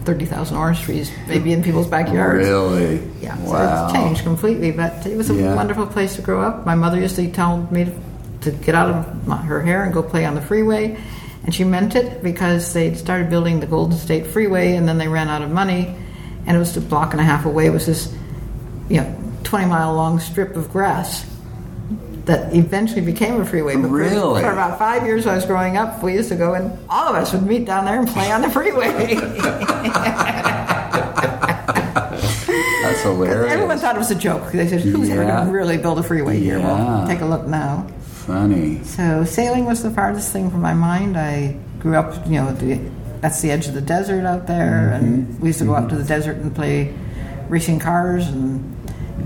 30,000 0.04 0.56
orange 0.58 0.82
trees, 0.82 1.12
maybe 1.28 1.52
in 1.52 1.64
people's 1.64 1.88
backyards. 1.88 2.48
Really? 2.48 3.02
Yeah, 3.22 3.36
so 3.46 3.52
Wow. 3.54 3.86
it's 3.86 3.94
changed 3.94 4.24
completely, 4.24 4.72
but 4.72 5.06
it 5.06 5.18
was 5.18 5.30
a 5.30 5.34
Yeah. 5.34 5.56
wonderful 5.56 5.86
place 5.88 6.16
to 6.16 6.22
grow 6.22 6.42
up. 6.42 6.66
My 6.66 6.76
mother 6.76 7.00
used 7.00 7.16
to 7.18 7.28
tell 7.30 7.68
me 7.72 7.86
to, 7.86 7.92
to 8.42 8.52
get 8.52 8.76
out 8.76 8.90
of 8.90 9.28
my, 9.28 9.38
her 9.38 9.62
hair 9.62 9.84
and 9.84 9.94
go 9.94 10.02
play 10.04 10.26
on 10.26 10.36
the 10.36 10.42
freeway, 10.42 10.96
and 11.44 11.54
she 11.54 11.64
meant 11.64 11.96
it 11.96 12.24
because 12.24 12.74
they 12.74 12.94
started 12.94 13.30
building 13.30 13.60
the 13.60 13.66
Golden 13.68 13.98
State 13.98 14.28
Freeway, 14.28 14.76
and 14.76 14.88
then 14.88 14.98
they 14.98 15.08
ran 15.08 15.28
out 15.28 15.42
of 15.42 15.52
money, 15.52 15.94
and 16.48 16.56
it 16.56 16.60
was 16.60 16.76
a 16.78 16.82
block 16.82 17.12
and 17.14 17.20
a 17.22 17.24
half 17.26 17.46
away 17.46 17.66
It 17.66 17.74
was 17.74 17.86
this, 17.88 18.14
you 18.90 19.02
know, 19.02 19.16
20 19.44 19.66
mile 19.66 19.94
long 19.94 20.20
strip 20.20 20.56
of 20.56 20.72
grass 20.72 21.26
that 22.26 22.54
eventually 22.56 23.02
became 23.02 23.40
a 23.40 23.46
freeway. 23.46 23.76
But 23.76 23.90
Really? 23.90 24.42
For 24.42 24.52
about 24.52 24.78
five 24.80 25.06
years, 25.06 25.26
I 25.28 25.36
was 25.36 25.46
growing 25.46 25.78
up, 25.78 26.02
we 26.04 26.14
used 26.14 26.30
to 26.30 26.36
go 26.36 26.54
and 26.56 26.78
all 26.90 27.10
of 27.10 27.16
us 27.16 27.32
would 27.34 27.44
meet 27.46 27.66
down 27.66 27.86
there 27.86 28.00
and 28.00 28.08
play 28.08 28.32
on 28.32 28.42
the 28.42 28.50
freeway. 28.50 29.16
That's 31.66 33.02
hilarious. 33.02 33.52
Everyone 33.52 33.78
thought 33.80 33.96
it 33.96 34.00
was 34.00 34.12
a 34.12 34.16
joke. 34.16 34.52
They 34.52 34.68
said, 34.68 34.82
"Who's 34.82 35.10
ever 35.10 35.24
going 35.26 35.46
to 35.48 35.52
really 35.52 35.78
build 35.78 36.00
a 36.00 36.04
freeway 36.04 36.40
here?" 36.40 36.60
Yeah. 36.60 36.68
Well, 36.68 37.08
take 37.08 37.22
a 37.22 37.26
look 37.26 37.46
now. 37.48 37.88
Funny. 38.02 38.84
So 38.84 39.24
sailing 39.24 39.66
was 39.66 39.84
the 39.84 39.92
farthest 39.92 40.32
thing 40.32 40.50
from 40.50 40.62
my 40.62 40.74
mind. 40.74 41.18
I 41.18 41.56
grew 41.80 41.96
up, 41.96 42.26
you 42.26 42.34
know, 42.42 42.52
the, 42.54 42.80
that's 43.22 43.42
the 43.42 43.52
edge 43.52 43.68
of 43.68 43.74
the 43.74 43.82
desert 43.82 44.26
out 44.26 44.48
there, 44.48 44.92
Mm-hmm. 44.94 45.06
and 45.06 45.40
we 45.42 45.50
used 45.50 45.60
to 45.60 45.66
go 45.66 45.76
out 45.76 45.90
to 45.90 45.96
the 45.96 46.04
desert 46.04 46.38
and 46.38 46.54
play 46.56 46.94
racing 47.50 47.80
cars, 47.80 48.28
and 48.28 48.75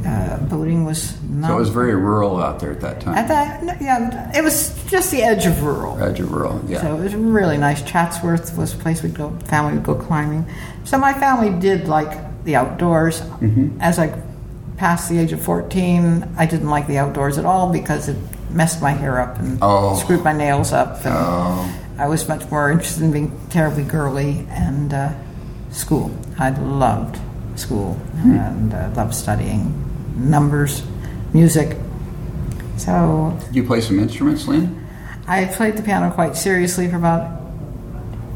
uh, 0.06 0.38
boating 0.50 0.86
was 0.86 1.20
not. 1.24 1.48
So 1.50 1.56
it 1.56 1.60
was 1.60 1.70
very 1.70 1.96
rural 1.96 2.42
out 2.42 2.60
there 2.60 2.72
at 2.72 2.82
that 2.82 3.02
time. 3.02 3.16
at 3.18 3.28
that, 3.28 3.82
yeah, 3.82 4.32
it 4.38 4.44
was 4.44 4.74
just 4.90 5.12
the 5.12 5.22
edge 5.24 5.46
of 5.46 5.64
rural. 5.64 6.02
Edge 6.02 6.20
of 6.20 6.32
rural. 6.32 6.62
Yeah. 6.68 6.82
So 6.82 6.96
it 6.98 7.02
was 7.04 7.16
really 7.16 7.58
nice. 7.58 7.82
Chatsworth 7.82 8.58
was 8.58 8.74
a 8.74 8.78
place 8.78 9.02
we'd 9.04 9.16
go, 9.16 9.32
family 9.46 9.74
would 9.74 9.84
go 9.84 9.96
climbing. 9.96 10.46
So 10.86 10.98
my 10.98 11.14
family 11.14 11.50
did 11.60 11.88
like 11.88 12.44
the 12.46 12.56
outdoors. 12.56 13.22
Mm-hmm. 13.22 13.80
As 13.82 14.00
I 14.00 14.22
passed 14.78 15.10
the 15.10 15.18
age 15.18 15.34
of 15.34 15.42
14, 15.42 16.36
I 16.38 16.46
didn't 16.46 16.70
like 16.70 16.88
the 16.88 16.98
outdoors 16.98 17.38
at 17.38 17.46
all 17.46 17.72
because 17.72 18.08
it 18.08 18.18
messed 18.52 18.82
my 18.82 18.92
hair 18.92 19.20
up 19.20 19.38
and 19.40 19.60
Oh. 19.62 19.96
screwed 19.98 20.24
my 20.24 20.34
nails 20.34 20.72
up. 20.72 21.04
And 21.06 21.14
Oh. 21.16 21.76
I 21.98 22.08
was 22.08 22.28
much 22.30 22.50
more 22.50 22.72
interested 22.72 23.04
in 23.04 23.12
being 23.12 23.38
terribly 23.50 23.84
girly 23.84 24.46
and 24.50 24.94
uh, 24.94 25.12
school. 25.72 26.10
I 26.40 26.50
loved 26.52 27.20
school 27.60 28.00
and 28.24 28.74
uh, 28.74 28.92
loved 28.96 29.14
studying 29.14 29.74
numbers, 30.16 30.84
music. 31.34 31.78
So 32.78 33.38
you 33.52 33.64
play 33.64 33.82
some 33.82 34.00
instruments, 34.00 34.48
Lin? 34.48 34.88
I 35.28 35.46
played 35.46 35.78
the 35.78 35.84
piano 35.84 36.12
quite 36.12 36.36
seriously 36.36 36.90
for 36.90 36.96
about 36.96 37.42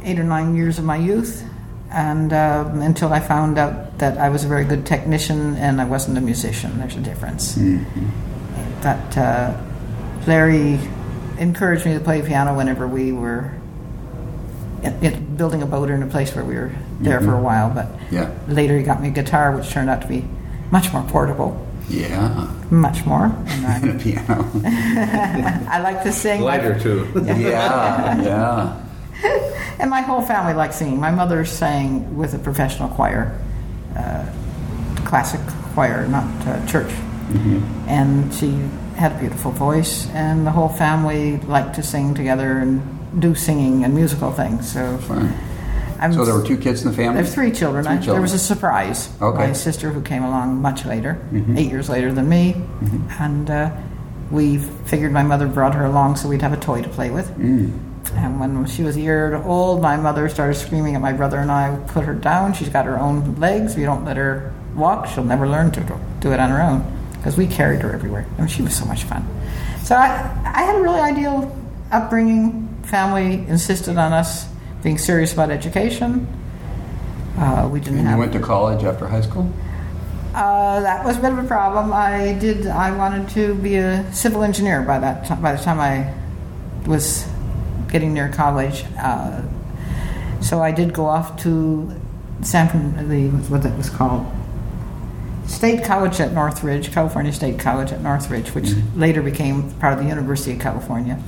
eight 0.03 0.19
or 0.19 0.23
nine 0.23 0.55
years 0.55 0.77
of 0.77 0.86
my 0.86 0.97
youth, 0.97 1.43
and 1.89 2.33
um, 2.33 2.81
until 2.81 3.12
I 3.13 3.19
found 3.19 3.57
out 3.57 3.97
that 3.99 4.17
I 4.17 4.29
was 4.29 4.43
a 4.43 4.47
very 4.47 4.65
good 4.65 4.86
technician 4.86 5.55
and 5.55 5.79
I 5.79 5.86
wasn't 5.86 6.17
a 6.17 6.21
musician. 6.21 6.77
There's 6.79 6.95
a 6.95 7.01
difference. 7.01 7.55
That 8.81 9.17
uh, 9.17 9.62
Larry 10.27 10.79
encouraged 11.39 11.86
me 11.86 11.93
to 11.93 11.99
play 11.99 12.21
piano 12.21 12.55
whenever 12.55 12.88
we 12.88 13.12
were 13.12 13.53
in, 14.83 14.93
in 15.03 15.36
building 15.38 15.63
a 15.63 15.65
boat 15.65 15.89
or 15.89 15.95
in 15.95 16.03
a 16.03 16.07
place 16.07 16.36
where 16.36 16.43
we 16.43 16.55
were 16.55 16.71
there 17.04 17.20
for 17.22 17.34
a 17.36 17.42
while. 17.42 17.70
But 17.70 17.88
Yeah. 18.12 18.30
later 18.48 18.78
he 18.78 18.84
got 18.84 19.02
me 19.02 19.10
a 19.10 19.12
guitar, 19.12 19.56
which 19.56 19.70
turned 19.70 19.89
out 19.89 20.02
to 20.02 20.08
be 20.08 20.26
much 20.72 20.92
more 20.94 21.04
portable, 21.04 21.56
Yeah. 21.89 22.48
much 22.72 23.06
more. 23.06 23.26
And 23.48 23.66
I, 23.68 23.76
And 23.78 23.89
a 23.92 24.04
piano. 24.04 24.46
I 25.70 25.80
like 25.82 26.04
to 26.04 26.12
sing. 26.12 26.42
Lighter 26.42 26.80
too. 26.80 27.08
yeah. 27.26 28.22
Yeah. 28.22 28.74
And 29.80 29.89
my 29.89 30.02
whole 30.02 30.22
family 30.22 30.54
likes 30.54 30.76
singing. 30.78 31.00
My 31.00 31.12
mother 31.12 31.46
sang 31.46 32.16
with 32.18 32.34
a 32.34 32.39
professional 32.39 32.89
choir, 32.89 33.32
uh, 33.98 34.26
classic 35.06 35.42
choir, 35.74 36.08
not 36.08 36.26
uh, 36.48 36.66
church. 36.68 36.92
And 37.88 38.32
she 38.34 38.52
had 38.96 39.12
a 39.13 39.20
beautiful 39.20 39.52
voice, 39.52 40.08
and 40.13 40.46
the 40.46 40.52
whole 40.52 40.70
family 40.70 41.38
liked 41.48 41.74
to 41.76 41.84
sing 41.84 42.13
together 42.13 42.60
and 42.60 42.82
do 43.20 43.34
singing 43.34 43.84
and 43.84 43.96
musical 43.96 44.32
things. 44.32 44.72
So, 44.72 44.98
Fun. 45.00 45.34
I'm, 46.04 46.13
So 46.13 46.26
there 46.26 46.36
were 46.36 46.46
two 46.46 46.58
kids 46.58 46.84
in 46.84 46.92
the 46.92 46.98
family? 46.98 47.22
there's 47.22 47.34
three 47.34 47.52
children. 47.52 47.86
Three 47.86 47.94
I, 47.94 47.98
there 48.00 48.22
was 48.22 48.34
a 48.34 48.39
surprise. 48.39 49.08
Okay. 49.22 49.38
Mm-hmm. 49.38 49.38
My 49.38 49.54
sister, 49.54 49.89
who 49.89 50.02
came 50.02 50.24
along 50.24 50.62
much 50.62 50.86
later, 50.86 51.18
eight 51.56 51.72
years 51.72 51.88
later 51.89 52.12
than 52.12 52.28
me, 52.28 52.56
and 53.20 53.50
uh, 53.50 53.72
we 54.30 54.58
figured 54.58 55.13
my 55.13 55.24
mother 55.24 55.48
brought 55.48 55.74
her 55.76 55.86
along 55.86 56.18
so 56.18 56.28
we'd 56.28 56.42
have 56.42 56.52
a 56.54 56.60
toy 56.60 56.82
to 56.82 56.89
play 56.89 57.10
with. 57.10 57.30
Mm. 57.38 57.80
And 58.16 58.39
when 58.39 58.66
she 58.66 58.84
was 58.84 58.98
a 58.98 59.02
year 59.02 59.38
old, 59.38 59.82
my 59.82 59.96
mother 59.96 60.28
started 60.28 60.56
screaming 60.56 60.96
at 60.96 61.02
my 61.02 61.13
brother 61.13 61.38
and 61.38 61.50
I. 61.50 61.76
Put 61.88 62.04
her 62.04 62.13
down. 62.13 62.54
She's 62.54 62.70
got 62.70 62.86
her 62.86 63.00
own 63.00 63.36
legs. 63.36 63.78
You 63.78 63.86
don't 63.86 64.04
let 64.04 64.18
her 64.18 64.54
walk, 64.76 65.08
she'll 65.08 65.24
never 65.24 65.48
learn 65.48 65.72
to 65.72 65.82
do- 66.20 66.32
it 66.32 66.39
on 66.39 66.50
her 66.50 66.62
own. 66.62 66.84
Because 67.13 67.38
we 67.38 67.48
carried 67.48 67.82
her 67.82 67.94
everywhere, 67.94 68.26
and 68.38 68.52
she 68.52 68.62
was 68.62 68.76
so 68.76 68.84
much 68.86 69.04
fun. 69.04 69.26
So 69.84 69.96
I, 69.96 70.08
I 70.54 70.63
had 70.63 70.76
a 70.76 70.82
really 70.82 71.00
ideal 71.00 71.58
upbringing. 71.92 72.68
Family 72.84 73.48
insisted 73.48 73.98
on 73.98 74.12
us 74.12 74.46
being 74.84 74.98
serious 74.98 75.34
about 75.34 75.50
education. 75.50 76.28
Uh, 77.38 77.67
we 77.72 77.80
didn't 77.80 78.00
And 78.00 78.10
you 78.10 78.17
went 78.17 78.34
to 78.34 78.39
college 78.39 78.84
after 78.84 79.08
high 79.08 79.22
school? 79.22 79.52
Uh, 80.36 80.82
that 80.82 81.06
was 81.06 81.17
a 81.17 81.22
bit 81.22 81.32
of 81.32 81.39
a 81.39 81.48
problem. 81.48 81.93
I 81.93 82.34
did. 82.34 82.67
I 82.67 82.96
wanted 82.96 83.30
to 83.30 83.56
be 83.56 83.76
a 83.76 84.12
civil 84.12 84.43
engineer 84.43 84.82
by 84.82 85.00
that 85.00 85.26
time. 85.26 85.41
By 85.41 85.56
the 85.56 85.63
time 85.63 85.80
I 85.80 86.13
was 86.88 87.28
getting 87.88 88.13
near 88.13 88.30
college, 88.30 88.84
uh, 88.98 89.43
so 90.41 90.62
I 90.62 90.72
did 90.72 90.91
go 90.93 91.06
off 91.06 91.41
to 91.43 91.93
San 92.41 92.67
Fran- 92.67 93.10
the 93.10 93.30
what 93.50 93.62
that 93.62 93.78
was 93.78 93.91
called 93.91 94.26
State 95.46 95.84
College 95.84 96.19
at 96.19 96.34
Northridge, 96.34 96.91
California 96.91 97.32
State 97.32 97.60
College 97.60 97.91
at 97.91 98.02
Northridge, 98.02 98.56
which 98.56 98.72
later 98.96 99.22
became 99.22 99.72
part 99.74 99.93
of 99.93 100.00
the 100.00 100.06
University 100.06 100.54
of 100.54 100.60
California. 100.60 101.22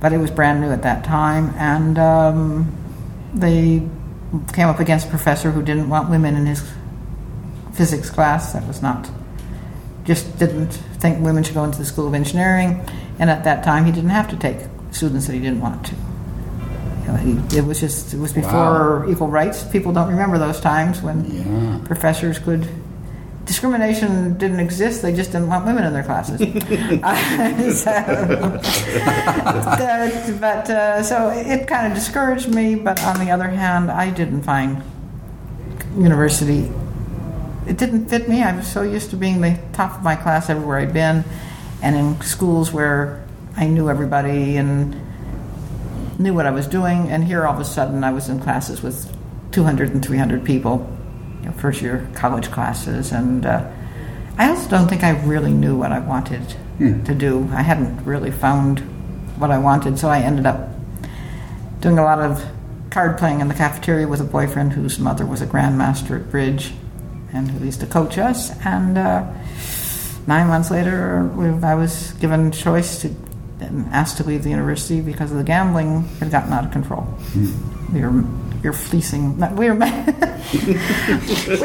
But 0.00 0.14
it 0.14 0.18
was 0.18 0.30
brand 0.30 0.62
new 0.62 0.70
at 0.70 0.82
that 0.82 1.04
time, 1.04 1.52
and 1.58 1.98
um, 1.98 2.79
they 3.34 3.82
came 4.52 4.68
up 4.68 4.78
against 4.80 5.06
a 5.06 5.10
professor 5.10 5.50
who 5.50 5.62
didn't 5.62 5.88
want 5.88 6.08
women 6.10 6.36
in 6.36 6.46
his 6.46 6.62
physics 7.72 8.10
class. 8.10 8.52
That 8.52 8.66
was 8.66 8.82
not, 8.82 9.10
just 10.04 10.38
didn't 10.38 10.72
think 11.00 11.20
women 11.24 11.42
should 11.42 11.54
go 11.54 11.64
into 11.64 11.78
the 11.78 11.84
School 11.84 12.06
of 12.06 12.14
Engineering. 12.14 12.84
And 13.18 13.28
at 13.30 13.44
that 13.44 13.64
time, 13.64 13.84
he 13.84 13.92
didn't 13.92 14.10
have 14.10 14.28
to 14.30 14.36
take 14.36 14.56
students 14.92 15.26
that 15.26 15.34
he 15.34 15.40
didn't 15.40 15.60
want 15.60 15.86
to. 15.86 15.94
You 15.94 17.06
know, 17.08 17.16
he, 17.16 17.56
it 17.58 17.64
was 17.64 17.80
just, 17.80 18.14
it 18.14 18.18
was 18.18 18.32
before 18.32 19.06
equal 19.10 19.28
rights. 19.28 19.62
People 19.64 19.92
don't 19.92 20.08
remember 20.08 20.38
those 20.38 20.60
times 20.60 21.02
when 21.02 21.24
Yeah. 21.24 21.78
professors 21.86 22.38
could 22.38 22.68
discrimination 23.50 24.38
didn't 24.38 24.60
exist. 24.60 25.02
They 25.02 25.12
just 25.12 25.32
didn't 25.32 25.48
want 25.48 25.66
women 25.66 25.82
in 25.82 25.92
their 25.92 26.04
classes. 26.04 26.40
Uh, 26.40 27.72
so, 27.72 27.90
but 29.76 30.40
but, 30.40 30.70
uh, 30.70 31.02
so 31.02 31.30
it 31.30 31.66
kind 31.66 31.88
of 31.88 31.94
discouraged 31.94 32.48
me. 32.54 32.76
But 32.76 33.02
on 33.02 33.18
the 33.18 33.32
other 33.32 33.48
hand, 33.48 33.90
I 33.90 34.10
didn't 34.10 34.42
find 34.42 34.84
university. 35.98 36.70
It 37.66 37.76
didn't 37.76 38.06
fit 38.06 38.28
me. 38.28 38.40
I 38.40 38.54
was 38.54 38.70
so 38.70 38.82
used 38.82 39.10
to 39.10 39.16
being 39.16 39.40
the 39.40 39.58
top 39.72 39.96
of 39.96 40.04
my 40.04 40.14
class 40.14 40.48
everywhere 40.48 40.78
I'd 40.78 40.92
been, 40.92 41.24
and 41.82 41.96
in 41.96 42.20
schools 42.20 42.72
where 42.72 43.26
I 43.56 43.66
knew 43.66 43.90
everybody 43.90 44.58
and 44.58 44.94
knew 46.20 46.34
what 46.34 46.46
I 46.46 46.52
was 46.52 46.68
doing. 46.68 47.10
And 47.10 47.24
here, 47.24 47.44
all 47.48 47.54
of 47.54 47.60
a 47.60 47.64
sudden, 47.64 48.04
I 48.04 48.12
was 48.12 48.28
in 48.28 48.38
classes 48.38 48.80
with 48.80 49.12
200 49.50 49.90
and 49.90 50.04
300 50.04 50.44
people, 50.44 50.88
you 51.40 51.46
know, 51.46 51.52
first 51.52 51.82
year 51.82 52.08
college 52.14 52.50
classes, 52.50 53.12
and 53.12 53.46
uh, 53.46 53.70
I 54.38 54.48
also 54.48 54.68
don't 54.68 54.88
think 54.88 55.02
I 55.02 55.10
really 55.22 55.52
knew 55.52 55.76
what 55.76 55.92
I 55.92 55.98
wanted 55.98 56.42
to 56.78 57.14
do. 57.14 57.48
I 57.52 57.62
hadn't 57.62 58.04
really 58.04 58.30
found 58.30 58.80
what 59.38 59.50
I 59.50 59.58
wanted, 59.58 59.98
so 59.98 60.08
I 60.08 60.20
ended 60.20 60.46
up 60.46 60.70
doing 61.80 61.98
a 61.98 62.02
lot 62.02 62.20
of 62.20 62.44
card 62.90 63.18
playing 63.18 63.40
in 63.40 63.48
the 63.48 63.54
cafeteria 63.54 64.08
with 64.08 64.20
a 64.20 64.24
boyfriend 64.24 64.72
whose 64.72 64.98
mother 64.98 65.24
was 65.26 65.40
a 65.40 65.46
grandmaster 65.46 66.20
at 66.20 66.30
bridge 66.30 66.72
and 67.32 67.50
who 67.50 67.64
used 67.64 67.80
to 67.80 67.86
coach 67.86 68.18
us. 68.18 68.50
And 68.64 68.98
uh, 68.98 69.30
nine 70.26 70.48
months 70.48 70.70
later, 70.70 71.30
we, 71.34 71.48
I 71.62 71.74
was 71.74 72.12
given 72.14 72.50
choice 72.50 73.02
to 73.02 73.14
and 73.60 73.86
asked 73.92 74.16
to 74.16 74.24
leave 74.24 74.42
the 74.42 74.50
university 74.50 75.00
because 75.00 75.30
of 75.30 75.38
the 75.38 75.44
gambling 75.44 76.02
had 76.18 76.30
gotten 76.30 76.52
out 76.52 76.64
of 76.64 76.70
control. 76.70 77.06
We 77.92 78.00
were 78.00 78.24
you're 78.62 78.72
fleecing. 78.72 79.36
We 79.56 79.70
were 79.70 79.74
we 79.76 79.80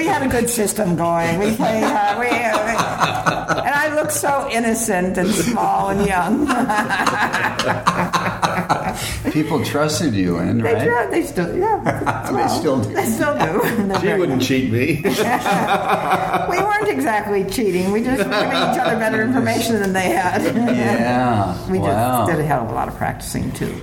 had 0.05 0.23
a 0.23 0.27
good 0.29 0.49
system 0.49 0.95
going. 0.95 1.39
We 1.39 1.55
played. 1.55 1.83
Uh, 1.83 2.17
we, 2.19 2.27
uh, 2.27 3.61
and 3.65 3.75
I 3.75 3.93
looked 3.95 4.13
so 4.13 4.47
innocent 4.51 5.17
and 5.17 5.29
small 5.29 5.89
and 5.89 6.07
young. 6.07 6.47
People 9.31 9.63
trusted 9.65 10.13
you 10.13 10.39
in, 10.39 10.59
They, 10.59 10.73
right? 10.73 10.87
tried- 10.87 11.11
they 11.11 11.23
still, 11.23 11.57
yeah. 11.57 12.31
They 12.31 12.47
still 12.47 12.81
do. 12.81 12.93
They 12.93 13.05
still 13.05 13.37
do. 13.37 13.99
She 13.99 14.13
wouldn't 14.13 14.41
cheat 14.41 14.71
me. 14.71 15.01
we 15.03 16.57
weren't 16.63 16.87
exactly 16.87 17.43
cheating. 17.45 17.91
We 17.91 18.03
just 18.03 18.23
were 18.23 18.31
giving 18.31 18.51
each 18.51 18.79
other 18.79 18.97
better 18.97 19.21
information 19.21 19.79
than 19.79 19.93
they 19.93 20.09
had. 20.09 20.43
Yeah. 20.43 21.69
we 21.69 21.79
wow. 21.79 22.25
just 22.25 22.31
did 22.31 22.39
a 22.39 22.47
hell 22.47 22.63
of 22.63 22.71
a 22.71 22.73
lot 22.73 22.87
of 22.87 22.95
practicing 22.95 23.51
too. 23.51 23.77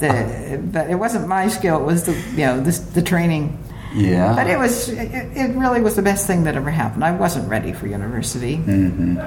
The, 0.00 0.60
but 0.72 0.90
it 0.90 0.96
wasn't 0.96 1.28
my 1.28 1.48
skill. 1.48 1.80
It 1.80 1.84
was 1.84 2.04
the 2.04 2.12
you 2.32 2.46
know 2.46 2.60
this, 2.60 2.78
the 2.80 3.02
training. 3.02 3.56
yeah. 3.94 4.34
But 4.34 4.46
it 4.48 4.58
was 4.58 4.88
it, 4.88 5.36
it 5.36 5.56
really 5.56 5.80
was 5.80 5.94
the 5.96 6.02
best 6.02 6.26
thing 6.26 6.44
that 6.44 6.56
ever 6.56 6.70
happened. 6.70 7.04
I 7.04 7.12
wasn't 7.12 7.48
ready 7.48 7.72
for 7.72 7.86
university, 7.86 8.56
Mm-hmm. 8.56 9.18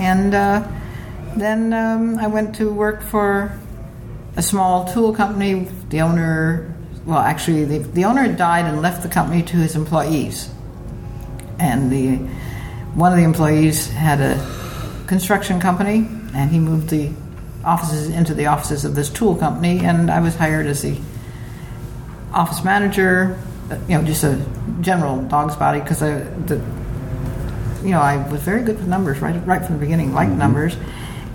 and 0.00 0.34
uh, 0.34 0.66
then 1.36 1.72
um, 1.72 2.18
I 2.18 2.26
went 2.26 2.56
to 2.56 2.72
work 2.72 3.02
for 3.02 3.52
a 4.36 4.42
small 4.42 4.84
tool 4.92 5.12
company. 5.14 5.68
The 5.90 6.00
owner, 6.02 6.74
well, 7.04 7.18
actually, 7.18 7.64
the, 7.64 7.78
the 7.78 8.04
owner 8.04 8.32
died 8.32 8.64
and 8.64 8.80
left 8.82 9.02
the 9.02 9.08
company 9.08 9.42
to 9.42 9.56
his 9.56 9.74
employees, 9.76 10.48
and 11.58 11.90
the 11.90 12.16
one 12.94 13.12
of 13.12 13.18
the 13.18 13.24
employees 13.24 13.88
had 13.90 14.20
a 14.20 14.38
construction 15.06 15.58
company, 15.60 16.06
and 16.34 16.50
he 16.50 16.58
moved 16.58 16.90
the 16.90 17.10
offices 17.64 18.08
into 18.08 18.34
the 18.34 18.46
offices 18.46 18.84
of 18.84 18.94
this 18.94 19.10
tool 19.10 19.36
company, 19.36 19.80
and 19.80 20.10
I 20.10 20.20
was 20.20 20.36
hired 20.36 20.66
as 20.66 20.82
the 20.82 20.98
office 22.32 22.64
manager, 22.64 23.38
you 23.88 23.98
know, 23.98 24.04
just 24.04 24.24
a 24.24 24.44
general 24.80 25.22
dog's 25.22 25.56
body 25.56 25.80
because 25.80 26.02
I, 26.02 26.20
the, 26.20 26.56
you 27.82 27.90
know, 27.90 28.00
I 28.00 28.28
was 28.30 28.40
very 28.42 28.62
good 28.62 28.78
with 28.78 28.88
numbers 28.88 29.20
right 29.20 29.34
right 29.46 29.64
from 29.64 29.76
the 29.76 29.80
beginning, 29.80 30.14
liked 30.14 30.30
mm-hmm. 30.30 30.38
numbers. 30.38 30.76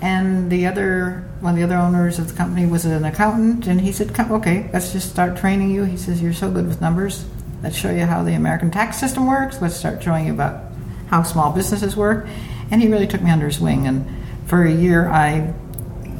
And 0.02 0.50
the 0.50 0.66
other 0.66 1.24
one 1.40 1.54
of 1.54 1.58
the 1.58 1.64
other 1.64 1.76
owners 1.76 2.18
of 2.18 2.28
the 2.28 2.34
company 2.34 2.66
was 2.66 2.84
an 2.84 3.04
accountant, 3.04 3.66
and 3.66 3.80
he 3.80 3.92
said, 3.92 4.18
"Okay, 4.18 4.68
let's 4.72 4.92
just 4.92 5.10
start 5.10 5.36
training 5.36 5.70
you." 5.70 5.84
He 5.84 5.96
says, 5.96 6.20
"You're 6.20 6.34
so 6.34 6.50
good 6.50 6.66
with 6.66 6.80
numbers. 6.80 7.24
Let's 7.62 7.76
show 7.76 7.90
you 7.90 8.04
how 8.04 8.22
the 8.22 8.34
American 8.34 8.70
tax 8.70 8.98
system 8.98 9.26
works. 9.26 9.60
Let's 9.60 9.76
start 9.76 10.02
showing 10.02 10.26
you 10.26 10.32
about 10.32 10.64
how 11.08 11.22
small 11.22 11.52
businesses 11.52 11.96
work." 11.96 12.26
And 12.70 12.82
he 12.82 12.88
really 12.88 13.06
took 13.06 13.22
me 13.22 13.30
under 13.30 13.46
his 13.46 13.60
wing, 13.60 13.86
and 13.86 14.06
for 14.46 14.64
a 14.64 14.72
year 14.72 15.08
I 15.08 15.54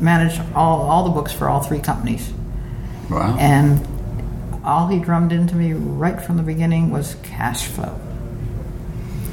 managed 0.01 0.41
all 0.55 0.83
all 0.83 1.05
the 1.05 1.11
books 1.11 1.33
for 1.33 1.49
all 1.49 1.61
three 1.61 1.81
companies. 1.81 2.33
wow. 3.11 3.37
And 3.39 3.87
all 4.65 4.89
he 4.89 4.99
drummed 4.99 5.33
into 5.33 5.55
me 5.55 5.73
right 5.73 6.21
from 6.21 6.37
the 6.37 6.43
beginning 6.43 6.91
was 6.91 7.17
cash 7.23 7.67
flow. 7.67 7.99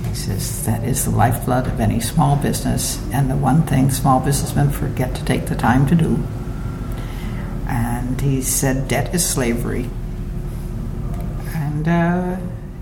He 0.08 0.14
says 0.14 0.66
that 0.66 0.84
is 0.84 1.06
the 1.06 1.12
lifeblood 1.12 1.66
of 1.66 1.80
any 1.80 2.00
small 2.00 2.36
business, 2.36 3.04
and 3.12 3.32
the 3.32 3.36
one 3.36 3.64
thing 3.64 3.90
small 3.90 4.20
businessmen 4.20 4.70
forget 4.70 5.16
to 5.16 5.26
take 5.26 5.48
the 5.48 5.56
time 5.56 5.88
to 5.88 5.96
do. 5.96 6.24
And 7.68 8.22
he 8.22 8.42
said 8.44 8.88
debt 8.88 9.14
is 9.16 9.28
slavery. 9.28 9.90
And 11.56 11.88
uh, 11.88 12.38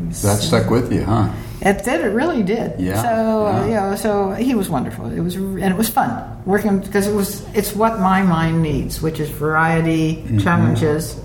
that 0.10 0.40
stuck 0.42 0.70
with 0.70 0.92
you, 0.92 1.04
huh? 1.06 1.32
It 1.62 1.84
did. 1.84 2.02
It 2.02 2.10
really 2.10 2.44
did. 2.44 2.80
Yeah, 2.80 3.02
So 3.02 3.48
uh, 3.48 3.52
yeah. 3.52 3.66
you 3.66 3.74
know, 3.92 3.96
so 3.96 4.32
he 4.32 4.56
was 4.56 4.68
wonderful. 4.70 5.06
It 5.12 5.20
was, 5.20 5.36
and 5.36 5.64
it 5.64 5.78
was 5.78 5.90
fun 5.90 6.10
working 6.46 6.80
because 6.80 7.08
it 7.08 7.14
was. 7.16 7.46
It's 7.56 7.76
what 7.76 8.00
my 8.00 8.22
mind 8.24 8.62
needs, 8.64 9.02
which 9.02 9.20
is 9.20 9.30
variety, 9.30 10.16
Mm-hmm. 10.16 10.40
challenges, 10.40 11.20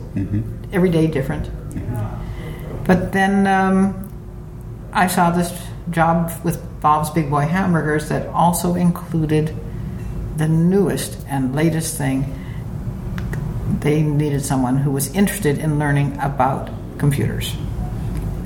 every 0.72 0.90
day 0.90 1.06
different. 1.06 1.50
But 2.84 3.12
then 3.12 3.46
um, 3.46 4.08
I 4.92 5.06
saw 5.08 5.30
this 5.30 5.50
job 5.90 6.30
with 6.44 6.58
Bob's 6.80 7.10
Big 7.10 7.28
Boy 7.30 7.42
Hamburgers 7.42 8.08
that 8.10 8.26
also 8.28 8.74
included 8.74 9.54
the 10.36 10.46
newest 10.48 11.18
and 11.28 11.54
latest 11.54 11.96
thing. 11.98 12.24
They 13.80 14.02
needed 14.02 14.44
someone 14.44 14.76
who 14.76 14.90
was 14.92 15.12
interested 15.14 15.58
in 15.58 15.78
learning 15.78 16.16
about 16.20 16.70
computers 16.98 17.54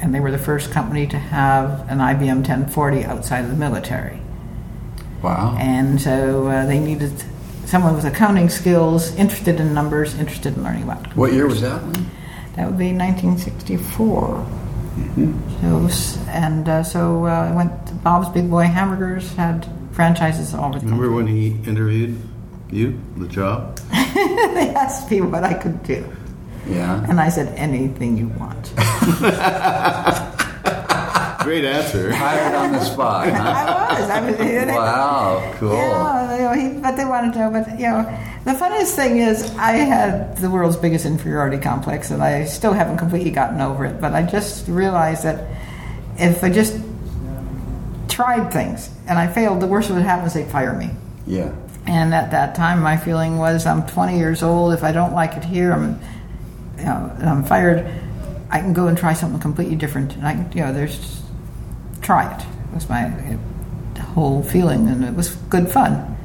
and 0.01 0.15
they 0.15 0.21
were 0.21 0.31
the 0.31 0.39
first 0.39 0.71
company 0.71 1.07
to 1.07 1.19
have 1.19 1.89
an 1.91 1.99
IBM 1.99 2.37
1040 2.37 3.05
outside 3.05 3.45
of 3.45 3.51
the 3.51 3.57
military. 3.57 4.21
Wow. 5.23 5.57
And 5.59 6.01
so 6.01 6.49
uh, 6.49 6.67
they 6.67 6.79
needed 6.79 7.13
someone 7.67 7.95
with 7.95 8.05
accounting 8.05 8.49
skills, 8.49 9.15
interested 9.17 9.61
in 9.61 9.75
numbers, 9.75 10.15
interested 10.15 10.57
in 10.57 10.65
learning 10.65 10.85
about. 10.85 11.15
What 11.17 11.33
year 11.33 11.47
was 11.47 11.61
that? 11.61 11.83
That 12.57 12.67
would 12.67 12.79
be 12.79 12.93
1964. 12.93 14.47
So 15.17 15.79
it 15.79 15.83
was, 15.83 16.19
and 16.29 16.69
uh, 16.69 16.83
so 16.83 17.27
uh, 17.27 17.51
I 17.51 17.55
went. 17.55 17.87
To 17.87 17.95
Bob's 17.95 18.29
Big 18.31 18.51
Boy 18.51 18.65
Hamburgers 18.65 19.33
had 19.35 19.67
franchises 19.93 20.53
all 20.53 20.71
over 20.71 20.79
the 20.79 20.87
country. 20.87 20.99
Remember 20.99 21.15
when 21.15 21.27
he 21.27 21.57
interviewed 21.69 22.21
you, 22.71 23.01
the 23.17 23.29
job? 23.29 23.77
they 23.93 24.73
asked 24.77 25.11
me 25.11 25.21
what 25.21 25.45
I 25.45 25.55
could 25.55 25.83
do, 25.85 26.11
Yeah. 26.67 27.05
and 27.09 27.21
I 27.21 27.29
said 27.29 27.57
anything 27.57 28.17
you 28.17 28.29
want. 28.29 28.73
Great 31.45 31.65
answer. 31.65 32.13
Hired 32.13 32.55
on 32.55 32.73
the 32.73 32.81
spot, 32.85 33.29
huh? 33.31 33.39
I 33.43 34.01
was. 34.01 34.11
I 34.11 34.21
was. 34.31 34.37
Wow, 34.77 35.55
cool. 35.57 35.73
Yeah, 35.73 36.37
you 36.37 36.43
know, 36.43 36.75
he, 36.75 36.81
but 36.81 36.97
they 36.97 37.05
wanted 37.07 37.33
to 37.33 37.39
know. 37.39 37.51
But 37.51 37.81
you 37.81 37.89
know, 37.89 38.19
the 38.45 38.55
funniest 38.55 38.95
thing 38.95 39.17
is, 39.19 39.51
I 39.57 39.73
had 39.73 40.37
the 40.37 40.51
world's 40.51 40.77
biggest 40.77 41.07
inferiority 41.07 41.57
complex, 41.57 42.11
and 42.11 42.23
I 42.23 42.45
still 42.45 42.75
haven't 42.75 42.99
completely 42.99 43.31
gotten 43.31 43.61
over 43.63 43.87
it. 43.87 44.01
But 44.03 44.13
I 44.13 44.23
just 44.23 44.69
realized 44.69 45.25
that 45.25 45.49
if 46.19 46.45
I 46.45 46.51
just 46.51 46.79
tried 48.09 48.53
things 48.53 48.91
and 49.09 49.19
I 49.19 49.27
failed, 49.27 49.61
the 49.61 49.67
worst 49.67 49.89
that 49.89 49.95
would 49.95 50.03
happen 50.03 50.27
is 50.27 50.35
they'd 50.35 50.47
fire 50.47 50.75
me. 50.75 50.91
Yeah. 51.27 51.55
And 51.87 52.15
at 52.15 52.31
that 52.33 52.55
time, 52.55 52.83
my 52.83 52.99
feeling 52.99 53.39
was, 53.39 53.65
I'm 53.65 53.87
20 53.87 54.19
years 54.19 54.43
old. 54.43 54.75
If 54.75 54.85
I 54.85 54.93
don't 54.93 55.15
like 55.15 55.37
it 55.39 55.45
here, 55.45 55.73
I'm, 55.73 55.99
you 56.81 56.87
know, 56.87 57.13
and 57.19 57.29
I'm 57.29 57.45
fired. 57.45 57.87
I 58.51 58.59
can 58.61 58.73
go 58.73 58.89
and 58.89 58.99
try 58.99 59.13
something 59.13 59.41
completely 59.41 59.77
different. 59.77 60.15
And 60.17 60.27
I, 60.27 60.33
can- 60.35 60.53
you 60.53 60.63
know, 60.65 60.73
there's 60.73 61.23
try 62.03 62.35
it. 62.37 62.45
Was 62.75 62.89
my 62.89 63.05
uh, 63.07 64.01
whole 64.01 64.43
feeling, 64.43 64.89
and 64.89 65.05
it 65.05 65.15
was 65.15 65.31
good 65.51 65.69
fun. 65.71 66.17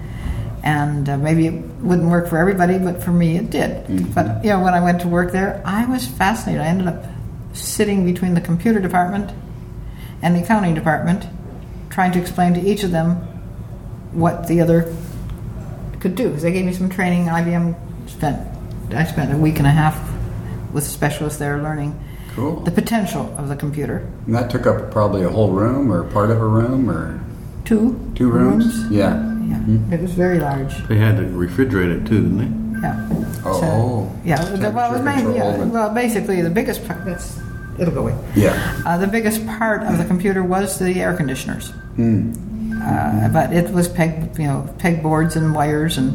And 0.64 1.08
uh, 1.10 1.18
maybe 1.18 1.48
it 1.48 1.54
wouldn't 1.82 2.10
work 2.10 2.28
for 2.28 2.38
everybody, 2.38 2.80
but 2.80 3.04
for 3.04 3.12
me, 3.12 3.38
it 3.38 3.50
did. 3.52 4.14
But 4.16 4.44
you 4.44 4.50
know, 4.52 4.64
when 4.64 4.74
I 4.74 4.80
went 4.82 5.02
to 5.02 5.08
work 5.08 5.32
there, 5.32 5.62
I 5.66 5.86
was 5.86 6.06
fascinated. 6.08 6.62
I 6.62 6.68
ended 6.68 6.88
up 6.88 7.06
sitting 7.54 8.06
between 8.06 8.34
the 8.34 8.42
computer 8.42 8.80
department 8.80 9.32
and 10.22 10.36
the 10.36 10.42
accounting 10.44 10.74
department, 10.74 11.26
trying 11.90 12.12
to 12.14 12.20
explain 12.20 12.54
to 12.56 12.62
each 12.62 12.84
of 12.84 12.92
them 12.92 13.16
what 14.12 14.48
the 14.48 14.62
other 14.62 14.96
could 16.00 16.16
do. 16.16 16.30
Because 16.30 16.44
they 16.44 16.52
gave 16.52 16.66
me 16.66 16.74
some 16.74 16.90
training. 16.90 17.26
IBM 17.26 17.76
spent 18.10 18.40
I 18.94 19.04
spent 19.06 19.34
a 19.34 19.38
week 19.38 19.58
and 19.58 19.68
a 19.68 19.72
half 19.72 19.96
with 20.76 20.84
specialists 20.84 21.40
there 21.40 21.58
learning 21.64 21.98
Cool. 22.36 22.60
the 22.60 22.72
potential 22.72 23.34
of 23.38 23.48
the 23.48 23.56
computer. 23.56 24.06
And 24.28 24.36
that 24.36 24.52
took 24.52 24.68
up 24.68 24.92
probably 24.92 25.24
a 25.24 25.30
whole 25.30 25.52
room 25.52 25.90
or 25.92 26.04
part 26.04 26.30
of 26.30 26.38
a 26.40 26.46
room 26.48 26.92
or 26.92 27.20
Two 27.64 27.98
two 28.14 28.30
rooms? 28.30 28.68
Yeah. 28.92 29.16
Yeah, 29.48 29.96
it 29.96 30.02
was 30.02 30.12
very 30.14 30.40
large. 30.40 30.74
They 30.88 30.98
had 30.98 31.18
to 31.18 31.24
refrigerate 31.24 31.92
it 31.98 32.06
too, 32.06 32.22
didn't 32.22 32.38
they? 32.38 32.82
Yeah. 32.82 33.10
Oh. 33.46 33.62
So, 33.62 34.16
yeah. 34.24 34.44
the- 34.44 34.70
well, 34.70 34.90
it 34.94 34.98
was 34.98 35.02
Temperature 35.02 35.30
mainly, 35.30 35.38
yeah, 35.38 35.64
well, 35.66 35.90
basically 35.94 36.42
the 36.42 36.50
biggest 36.52 36.86
part. 36.88 37.06
That's 37.06 37.40
it'll 37.80 37.94
go 37.94 38.02
away. 38.02 38.16
Yeah. 38.36 38.54
Uh, 38.86 38.98
the 38.98 39.08
biggest 39.08 39.46
part 39.48 39.82
of 39.84 39.98
the 39.98 40.06
computer 40.06 40.44
was 40.44 40.78
the 40.78 41.02
air 41.02 41.16
conditioners. 41.16 41.72
Hmm. 41.96 42.34
Uh, 42.84 43.30
but 43.30 43.52
it 43.54 43.72
was 43.72 43.88
peg, 43.88 44.38
you 44.38 44.46
know, 44.46 44.68
peg 44.78 45.02
boards 45.02 45.36
and 45.36 45.56
wires, 45.56 45.98
and 45.98 46.12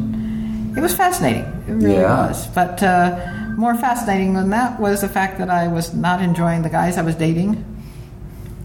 it 0.77 0.81
was 0.81 0.93
fascinating. 0.95 1.43
It 1.67 1.73
really 1.73 1.95
Yeah. 1.95 2.27
was. 2.27 2.47
But 2.47 2.81
uh, 2.83 3.19
more 3.57 3.75
fascinating 3.75 4.33
than 4.33 4.49
that 4.51 4.79
was 4.79 5.01
the 5.01 5.09
fact 5.09 5.37
that 5.39 5.49
I 5.49 5.67
was 5.67 5.93
not 5.93 6.21
enjoying 6.21 6.61
the 6.61 6.69
guys 6.69 6.97
I 6.97 7.01
was 7.01 7.15
dating, 7.15 7.63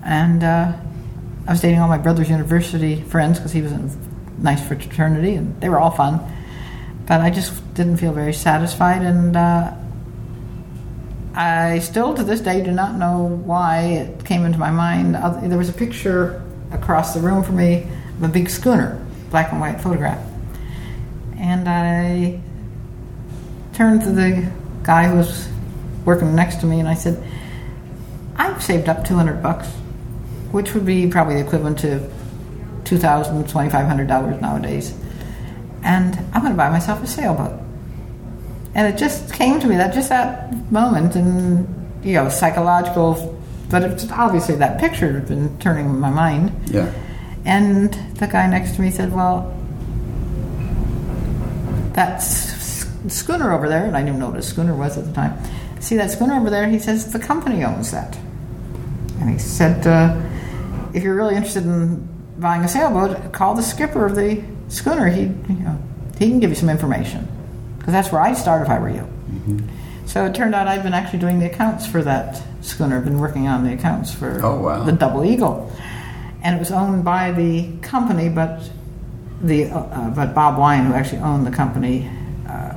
and 0.05 0.43
uh, 0.43 0.73
I 1.47 1.51
was 1.51 1.61
dating 1.61 1.81
all 1.81 1.89
my 1.89 1.99
brother's 1.99 2.31
university 2.31 3.01
friends 3.03 3.39
because 3.39 3.53
he 3.53 3.63
was 3.63 3.73
in 3.73 3.91
a 3.91 4.43
nice 4.43 4.67
fraternity, 4.67 5.35
and 5.35 5.61
they 5.61 5.69
were 5.69 5.79
all 5.79 5.91
fun. 5.91 6.21
But 7.07 7.21
I 7.21 7.31
just 7.31 7.75
didn't 7.75 7.99
feel 7.99 8.13
very 8.13 8.33
satisfied, 8.33 9.03
and 9.03 9.37
uh, 9.37 9.75
I 11.35 11.81
still 11.81 12.15
to 12.15 12.25
this 12.25 12.41
day 12.41 12.63
do 12.63 12.73
not 12.73 12.97
know 12.97 13.41
why 13.45 13.83
it 13.83 14.25
came 14.25 14.45
into 14.45 14.59
my 14.59 14.71
mind. 14.71 15.15
There 15.51 15.59
was 15.59 15.69
a 15.69 15.75
picture 15.75 16.43
across 16.73 17.15
the 17.15 17.21
room 17.21 17.43
from 17.43 17.57
me 17.57 17.87
of 18.17 18.23
a 18.23 18.29
big 18.29 18.49
schooner, 18.49 19.05
black 19.31 19.53
and 19.53 19.61
white 19.61 19.81
photograph. 19.81 20.25
And 21.39 21.69
I 21.69 22.41
turned 23.75 24.03
to 24.03 24.11
the 24.11 24.51
guy 24.87 25.09
who 25.09 25.17
was 25.17 25.49
working 26.05 26.35
next 26.35 26.61
to 26.61 26.67
me 26.67 26.79
and 26.79 26.89
I 26.89 26.95
said, 26.95 27.23
I've 28.37 28.63
saved 28.63 28.89
up 28.89 29.05
200 29.05 29.43
bucks, 29.43 29.67
which 30.53 30.73
would 30.75 30.87
be 30.87 31.09
probably 31.09 31.35
the 31.35 31.41
equivalent 31.47 31.79
to 31.81 32.09
$2,000, 32.85 33.45
$2,500 33.49 34.41
nowadays. 34.41 34.95
And 35.83 36.17
I'm 36.33 36.43
going 36.43 36.53
to 36.53 36.57
buy 36.57 36.71
myself 36.71 37.03
a 37.03 37.07
sailboat. 37.07 37.61
And 38.75 38.87
it 38.93 38.99
just 38.99 39.33
came 39.35 39.59
to 39.61 39.67
me 39.67 39.77
that 39.77 39.95
just 39.95 40.11
that 40.11 40.55
moment, 40.71 41.17
and 41.17 41.67
you 42.05 42.13
know, 42.15 42.29
psychological, 42.29 43.41
but 43.71 43.83
it's 43.83 44.09
obviously 44.11 44.55
that 44.57 44.79
picture 44.79 45.13
had 45.15 45.27
been 45.27 45.59
turning 45.59 45.87
in 45.87 45.99
my 45.99 46.11
mind. 46.11 46.53
Yeah. 46.67 46.93
And 47.47 47.95
the 48.19 48.27
guy 48.27 48.47
next 48.49 48.75
to 48.77 48.83
me 48.83 48.91
said, 48.91 49.13
"Well, 49.15 49.53
that 51.95 52.17
s- 52.17 52.53
schooner 53.09 53.53
over 53.53 53.69
there," 53.69 53.85
and 53.85 53.97
I 53.97 54.03
didn't 54.03 54.19
know 54.19 54.29
what 54.31 54.39
a 54.39 54.43
schooner 54.43 54.75
was 54.75 54.97
at 54.99 55.05
the 55.07 55.13
time. 55.13 55.35
See 55.81 55.97
that 55.97 56.11
schooner 56.11 56.35
over 56.35 56.51
there? 56.51 56.67
He 56.69 56.79
says 56.79 57.13
the 57.13 57.19
company 57.19 57.65
owns 57.65 57.91
that. 57.93 58.17
And 59.21 59.31
he 59.31 59.39
said, 59.39 59.87
uh, 59.87 60.15
"If 60.93 61.03
you're 61.03 61.15
really 61.15 61.35
interested 61.37 61.65
in 61.65 62.07
buying 62.39 62.63
a 62.63 62.69
sailboat, 62.69 63.33
call 63.33 63.55
the 63.55 63.63
skipper 63.63 64.05
of 64.07 64.15
the 64.17 64.43
schooner. 64.69 65.09
He, 65.09 65.23
you 65.23 65.55
know, 65.61 65.79
he 66.19 66.29
can 66.31 66.41
give 66.41 66.51
you 66.51 66.57
some 66.57 66.69
information." 66.71 67.27
Because 67.79 67.93
that's 67.93 68.11
where 68.13 68.21
I'd 68.21 68.37
start 68.37 68.63
if 68.63 68.69
I 68.69 68.79
were 68.79 68.91
you. 68.91 69.07
So 70.07 70.25
it 70.25 70.35
turned 70.35 70.55
out 70.55 70.67
I'd 70.69 70.83
been 70.83 70.95
actually 70.95 71.19
doing 71.21 71.39
the 71.41 71.47
accounts 71.47 71.87
for 71.87 72.03
that 72.03 72.41
schooner. 72.61 73.01
Been 73.01 73.19
working 73.19 73.49
on 73.49 73.65
the 73.65 73.73
accounts 73.73 74.13
for 74.13 74.41
Oh, 74.45 74.61
wow. 74.61 74.83
the 74.85 74.93
Double 74.93 75.25
Eagle, 75.25 75.71
and 76.43 76.57
it 76.57 76.59
was 76.59 76.71
owned 76.71 77.05
by 77.05 77.33
the 77.33 77.71
company, 77.83 78.29
but 78.29 78.61
the 79.43 79.67
uh, 79.71 79.79
uh, 79.79 80.11
but 80.11 80.35
Bob 80.35 80.59
Wine, 80.59 80.87
who 80.87 80.95
actually 80.95 81.19
owned 81.23 81.47
the 81.47 81.51
company, 81.51 82.09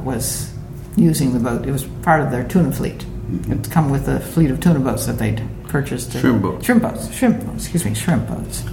was 0.04 0.54
using 0.96 1.34
the 1.34 1.40
boat. 1.40 1.66
It 1.66 1.72
was 1.72 1.86
part 2.04 2.22
of 2.22 2.32
their 2.32 2.44
tuna 2.48 2.72
fleet. 2.72 3.06
It's 3.48 3.68
come 3.68 3.90
with 3.90 4.08
a 4.08 4.20
fleet 4.20 4.52
of 4.52 4.60
tuna 4.60 4.80
boats 4.80 5.06
that 5.06 5.18
they'd 5.18 5.42
purchased. 5.68 6.12
Shrimp 6.14 6.42
boats. 6.42 6.66
Shrimp 6.66 6.82
boats. 6.82 7.14
Shrimp 7.14 7.46
boats. 7.46 7.64
Excuse 7.64 7.86
me. 7.86 7.94
Shrimp 7.94 8.28
boats. 8.28 8.64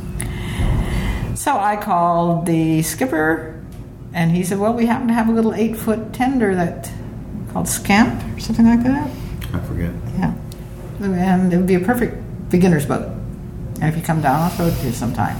So 1.34 1.56
I 1.56 1.76
called 1.76 2.46
the 2.46 2.82
skipper, 2.82 3.62
and 4.12 4.30
he 4.30 4.42
said, 4.42 4.58
"Well, 4.58 4.72
we 4.72 4.86
happen 4.86 5.08
to 5.08 5.14
have 5.14 5.28
a 5.28 5.32
little 5.32 5.54
eight-foot 5.54 6.12
tender 6.12 6.54
that 6.54 6.90
called 7.52 7.68
Scamp 7.68 8.22
or 8.36 8.40
something 8.40 8.66
like 8.66 8.82
that." 8.82 9.10
I 9.52 9.60
forget. 9.60 9.92
Yeah. 10.18 10.34
And 11.00 11.52
it 11.52 11.56
would 11.58 11.66
be 11.66 11.74
a 11.74 11.80
perfect 11.80 12.50
beginner's 12.50 12.86
boat. 12.86 13.06
And 13.80 13.84
if 13.84 13.96
you 13.96 14.02
come 14.02 14.22
down, 14.22 14.40
I'll 14.40 14.50
throw 14.50 14.66
it 14.66 14.74
to 14.74 14.86
you 14.86 14.92
sometime. 14.92 15.36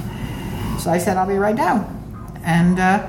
So 0.79 0.91
I 0.91 0.99
said, 0.99 1.17
I'll 1.17 1.27
be 1.27 1.39
right 1.39 1.57
down. 1.57 1.93
And 2.45 2.79
uh, 2.79 3.09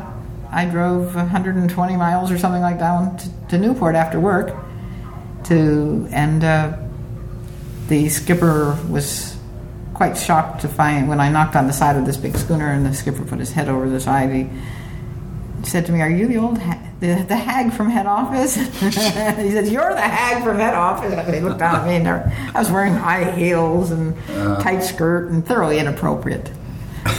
I 0.51 0.65
drove 0.65 1.15
120 1.15 1.97
miles 1.97 2.31
or 2.31 2.37
something 2.37 2.61
like 2.61 2.79
down 2.79 3.17
to, 3.17 3.47
to 3.49 3.57
Newport 3.57 3.95
after 3.95 4.19
work. 4.19 4.55
To 5.45 6.07
and 6.11 6.43
uh, 6.43 6.77
the 7.87 8.09
skipper 8.09 8.77
was 8.89 9.37
quite 9.93 10.17
shocked 10.17 10.61
to 10.61 10.67
find 10.67 11.07
when 11.07 11.19
I 11.19 11.29
knocked 11.29 11.55
on 11.55 11.67
the 11.67 11.73
side 11.73 11.95
of 11.95 12.05
this 12.05 12.17
big 12.17 12.35
schooner 12.37 12.71
and 12.71 12.85
the 12.85 12.93
skipper 12.93 13.23
put 13.23 13.39
his 13.39 13.51
head 13.51 13.69
over 13.69 13.89
the 13.89 13.99
side. 13.99 14.29
He 14.31 14.49
said 15.63 15.85
to 15.87 15.91
me, 15.91 16.01
"Are 16.01 16.09
you 16.09 16.27
the 16.27 16.37
old 16.37 16.57
ha- 16.59 16.79
the, 16.99 17.25
the 17.27 17.35
hag 17.35 17.71
from 17.73 17.89
head 17.89 18.05
office?" 18.05 18.55
he 18.79 18.91
said, 18.91 19.67
"You're 19.67 19.93
the 19.93 20.01
hag 20.01 20.43
from 20.43 20.57
head 20.57 20.73
office." 20.73 21.13
And 21.13 21.33
he 21.33 21.41
looked 21.41 21.59
down 21.59 21.75
at 21.75 21.87
me, 21.87 21.95
and 21.95 22.07
I 22.07 22.59
was 22.59 22.69
wearing 22.69 22.93
high 22.93 23.31
heels 23.31 23.91
and 23.91 24.15
tight 24.61 24.81
skirt 24.81 25.29
and 25.29 25.45
thoroughly 25.45 25.79
inappropriate. 25.79 26.51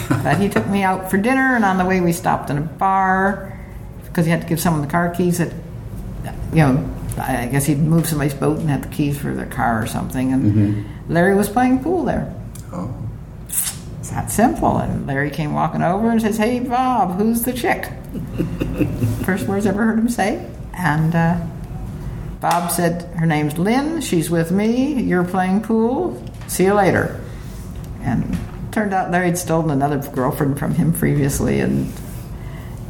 But 0.08 0.38
he 0.38 0.48
took 0.48 0.66
me 0.66 0.82
out 0.82 1.10
for 1.10 1.16
dinner, 1.16 1.56
and 1.56 1.64
on 1.64 1.78
the 1.78 1.84
way 1.84 2.00
we 2.00 2.12
stopped 2.12 2.50
in 2.50 2.58
a 2.58 2.62
bar 2.62 3.58
because 4.04 4.26
he 4.26 4.30
had 4.30 4.42
to 4.42 4.48
give 4.48 4.60
someone 4.60 4.82
the 4.82 4.88
car 4.88 5.10
keys. 5.10 5.38
That 5.38 5.52
you 6.52 6.58
know, 6.58 6.94
I 7.18 7.46
guess 7.46 7.66
he'd 7.66 7.78
moved 7.78 8.06
somebody's 8.06 8.34
boat 8.34 8.58
and 8.58 8.68
had 8.68 8.82
the 8.82 8.88
keys 8.88 9.18
for 9.18 9.34
their 9.34 9.46
car 9.46 9.82
or 9.82 9.86
something. 9.86 10.32
And 10.32 10.86
Larry 11.08 11.36
was 11.36 11.48
playing 11.48 11.82
pool 11.82 12.04
there. 12.04 12.34
Oh. 12.72 12.94
It's 13.48 14.10
that 14.10 14.30
simple. 14.30 14.78
And 14.78 15.06
Larry 15.06 15.30
came 15.30 15.52
walking 15.52 15.82
over 15.82 16.10
and 16.10 16.20
says, 16.20 16.36
Hey, 16.36 16.60
Bob, 16.60 17.18
who's 17.18 17.42
the 17.42 17.52
chick? 17.52 17.92
First 19.24 19.46
words 19.46 19.66
I 19.66 19.70
ever 19.70 19.84
heard 19.84 19.98
him 19.98 20.08
say. 20.08 20.50
And 20.74 21.14
uh, 21.14 21.40
Bob 22.40 22.70
said, 22.70 23.02
Her 23.16 23.26
name's 23.26 23.58
Lin. 23.58 24.00
She's 24.00 24.30
with 24.30 24.50
me. 24.50 25.02
You're 25.02 25.24
playing 25.24 25.62
pool. 25.62 26.22
See 26.46 26.64
you 26.64 26.74
later. 26.74 27.20
And 28.00 28.38
turned 28.78 28.94
out 28.94 29.10
Larry 29.10 29.26
had 29.26 29.38
stolen 29.38 29.70
another 29.70 29.98
girlfriend 30.12 30.58
from 30.58 30.74
him 30.74 30.92
previously. 30.92 31.60
And 31.60 31.92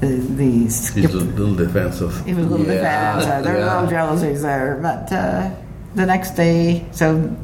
the, 0.00 0.06
the 0.06 0.50
He's 0.62 0.96
a 0.96 1.08
little 1.08 1.54
defensive. 1.54 2.24
he 2.26 2.34
was 2.34 2.44
a 2.46 2.48
little 2.48 2.66
bit 2.66 2.76
Yeah, 2.76 2.82
bad. 3.16 3.22
So 3.22 3.42
there 3.42 3.54
were 3.54 3.60
yeah. 3.60 3.74
little 3.74 3.90
jealousies 3.90 4.42
there. 4.42 4.78
But 4.82 5.12
uh, 5.12 5.50
the 5.94 6.06
next 6.06 6.32
day, 6.32 6.86
so 6.92 7.34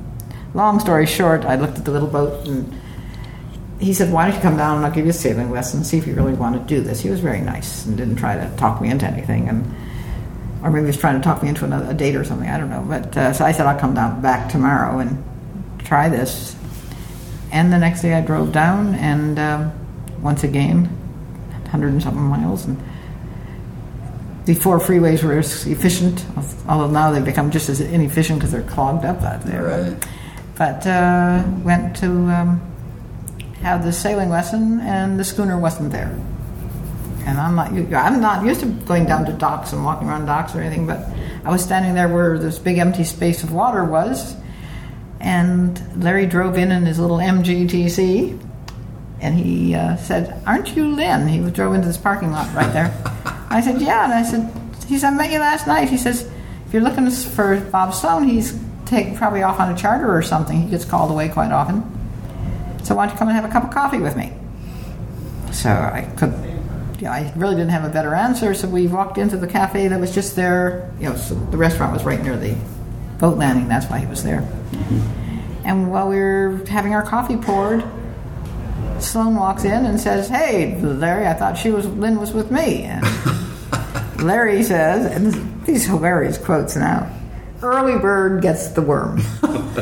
long 0.54 0.78
story 0.80 1.06
short, 1.06 1.44
I 1.44 1.56
looked 1.56 1.78
at 1.78 1.84
the 1.84 1.90
little 1.90 2.08
boat 2.08 2.46
and 2.46 2.72
he 3.80 3.92
said, 3.92 4.12
Why 4.12 4.26
don't 4.26 4.36
you 4.36 4.42
come 4.42 4.56
down 4.56 4.76
and 4.76 4.86
I'll 4.86 4.92
give 4.92 5.04
you 5.04 5.10
a 5.10 5.14
sailing 5.14 5.50
lesson 5.50 5.78
and 5.78 5.86
see 5.86 5.98
if 5.98 6.06
you 6.06 6.14
really 6.14 6.34
want 6.34 6.54
to 6.56 6.74
do 6.74 6.80
this? 6.80 7.00
He 7.00 7.10
was 7.10 7.20
very 7.20 7.40
nice 7.40 7.86
and 7.86 7.96
didn't 7.96 8.16
try 8.16 8.36
to 8.36 8.56
talk 8.56 8.80
me 8.80 8.90
into 8.90 9.06
anything. 9.06 9.48
and 9.48 9.64
Or 10.62 10.70
maybe 10.70 10.82
he 10.82 10.86
was 10.88 10.96
trying 10.96 11.20
to 11.20 11.24
talk 11.24 11.42
me 11.42 11.48
into 11.48 11.64
another, 11.64 11.90
a 11.90 11.94
date 11.94 12.14
or 12.14 12.24
something. 12.24 12.48
I 12.48 12.56
don't 12.58 12.70
know. 12.70 12.84
But 12.86 13.16
uh, 13.16 13.32
so 13.32 13.44
I 13.44 13.52
said, 13.52 13.66
I'll 13.66 13.78
come 13.78 13.94
down 13.94 14.20
back 14.22 14.48
tomorrow 14.50 14.98
and 15.00 15.22
try 15.80 16.08
this. 16.08 16.54
And 17.54 17.72
the 17.72 17.78
next 17.78 18.02
day 18.02 18.14
I 18.14 18.20
drove 18.20 18.50
down 18.50 18.96
and 18.96 19.38
um, 19.38 19.72
once 20.20 20.42
again, 20.42 20.86
100 21.62 21.88
and 21.88 22.02
something 22.02 22.20
miles. 22.20 22.64
and 22.64 22.82
before 24.44 24.80
freeways 24.80 25.22
were 25.22 25.38
as 25.38 25.64
efficient, 25.64 26.26
although 26.68 26.90
now 26.90 27.12
they've 27.12 27.24
become 27.24 27.52
just 27.52 27.68
as 27.68 27.80
inefficient 27.80 28.40
because 28.40 28.50
they're 28.50 28.62
clogged 28.62 29.04
up 29.04 29.22
out 29.22 29.42
there. 29.42 29.64
Right. 29.64 30.08
But 30.58 30.84
uh, 30.84 31.44
went 31.62 31.96
to 31.98 32.08
um, 32.08 32.60
have 33.62 33.84
the 33.84 33.92
sailing 33.92 34.30
lesson, 34.30 34.80
and 34.80 35.18
the 35.18 35.24
schooner 35.24 35.56
wasn't 35.56 35.92
there. 35.92 36.10
And 37.24 37.38
I'm 37.38 37.54
not, 37.54 37.70
I'm 37.94 38.20
not 38.20 38.44
used 38.44 38.60
to 38.60 38.66
going 38.66 39.06
down 39.06 39.26
to 39.26 39.32
docks 39.32 39.72
and 39.72 39.84
walking 39.84 40.08
around 40.08 40.26
docks 40.26 40.56
or 40.56 40.60
anything, 40.60 40.88
but 40.88 41.08
I 41.44 41.50
was 41.50 41.62
standing 41.62 41.94
there 41.94 42.08
where 42.08 42.36
this 42.36 42.58
big 42.58 42.78
empty 42.78 43.04
space 43.04 43.44
of 43.44 43.52
water 43.52 43.84
was, 43.84 44.36
and 45.24 46.04
Larry 46.04 46.26
drove 46.26 46.58
in 46.58 46.70
in 46.70 46.84
his 46.84 46.98
little 46.98 47.16
MGTC, 47.16 48.38
and 49.20 49.34
he 49.34 49.74
uh, 49.74 49.96
said, 49.96 50.40
"Aren't 50.46 50.76
you 50.76 50.94
Lin?" 50.94 51.26
He 51.26 51.40
drove 51.50 51.74
into 51.74 51.86
this 51.86 51.96
parking 51.96 52.30
lot 52.30 52.54
right 52.54 52.70
there. 52.74 52.94
I 53.48 53.62
said, 53.62 53.80
"Yeah," 53.80 54.04
and 54.04 54.12
I 54.12 54.22
said, 54.22 54.52
"He 54.86 54.98
said 54.98 55.14
I 55.14 55.16
met 55.16 55.32
you 55.32 55.38
last 55.38 55.66
night." 55.66 55.88
He 55.88 55.96
says, 55.96 56.30
"If 56.66 56.74
you're 56.74 56.82
looking 56.82 57.10
for 57.10 57.58
Bob 57.72 57.94
Sloan, 57.94 58.28
he's 58.28 58.60
take, 58.84 59.16
probably 59.16 59.42
off 59.42 59.58
on 59.58 59.72
a 59.72 59.76
charter 59.76 60.14
or 60.14 60.20
something. 60.20 60.60
He 60.60 60.70
gets 60.70 60.84
called 60.84 61.10
away 61.10 61.30
quite 61.30 61.52
often. 61.52 61.82
So 62.84 62.94
why 62.94 63.06
don't 63.06 63.14
you 63.14 63.18
come 63.18 63.28
and 63.28 63.34
have 63.34 63.46
a 63.46 63.52
cup 63.52 63.64
of 63.64 63.70
coffee 63.70 63.98
with 63.98 64.16
me?" 64.16 64.30
So 65.52 65.70
I 65.70 66.02
could. 66.16 66.34
You 66.98 67.06
know, 67.06 67.12
I 67.12 67.32
really 67.34 67.56
didn't 67.56 67.70
have 67.70 67.84
a 67.84 67.88
better 67.88 68.14
answer, 68.14 68.54
so 68.54 68.68
we 68.68 68.86
walked 68.86 69.18
into 69.18 69.36
the 69.36 69.48
cafe 69.48 69.88
that 69.88 69.98
was 69.98 70.14
just 70.14 70.36
there. 70.36 70.92
You 71.00 71.08
know, 71.08 71.16
so 71.16 71.34
the 71.34 71.56
restaurant 71.56 71.94
was 71.94 72.04
right 72.04 72.22
near 72.22 72.36
the 72.36 72.54
boat 73.24 73.38
landing. 73.38 73.68
That's 73.68 73.86
why 73.86 74.00
he 74.00 74.06
was 74.06 74.22
there. 74.22 74.46
And 75.64 75.90
while 75.90 76.08
we 76.08 76.16
were 76.16 76.62
having 76.68 76.92
our 76.92 77.02
coffee 77.02 77.38
poured, 77.38 77.82
Sloan 78.98 79.36
walks 79.36 79.64
in 79.64 79.86
and 79.86 79.98
says, 79.98 80.28
"Hey, 80.28 80.78
Larry, 80.82 81.26
I 81.26 81.32
thought 81.32 81.56
she 81.56 81.70
was 81.70 81.86
Lin 81.86 82.20
was 82.20 82.32
with 82.32 82.50
me." 82.50 82.82
And 82.82 83.02
Larry 84.22 84.62
says, 84.62 85.10
and 85.10 85.26
this- 85.26 85.40
these 85.64 85.86
hilarious 85.86 86.36
quotes 86.36 86.76
now: 86.76 87.10
"Early 87.62 87.98
bird 87.98 88.42
gets 88.42 88.68
the 88.68 88.82
worm." 88.82 89.22
and 89.42 89.74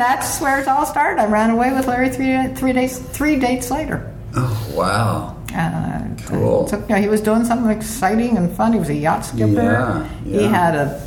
that's 0.00 0.40
where 0.40 0.58
it 0.58 0.68
all 0.68 0.86
started. 0.86 1.20
I 1.20 1.26
ran 1.26 1.50
away 1.50 1.74
with 1.74 1.86
Larry 1.86 2.08
three 2.08 2.46
three 2.54 2.72
days 2.72 2.98
three 2.98 3.38
dates 3.38 3.70
later. 3.70 4.10
Oh, 4.34 4.72
wow. 4.74 5.36
Uh, 5.54 6.00
Cool. 6.26 6.64
took- 6.66 6.88
you 6.88 6.94
know, 6.94 7.00
he 7.02 7.08
was 7.08 7.20
doing 7.20 7.44
something 7.44 7.70
exciting 7.70 8.36
and 8.36 8.50
fun. 8.52 8.72
He 8.72 8.78
was 8.78 8.88
a 8.88 8.94
yacht 8.94 9.24
skipper. 9.24 9.62
Yeah, 10.24 10.38
He 10.40 10.44
had 10.46 10.74
a 10.74 11.00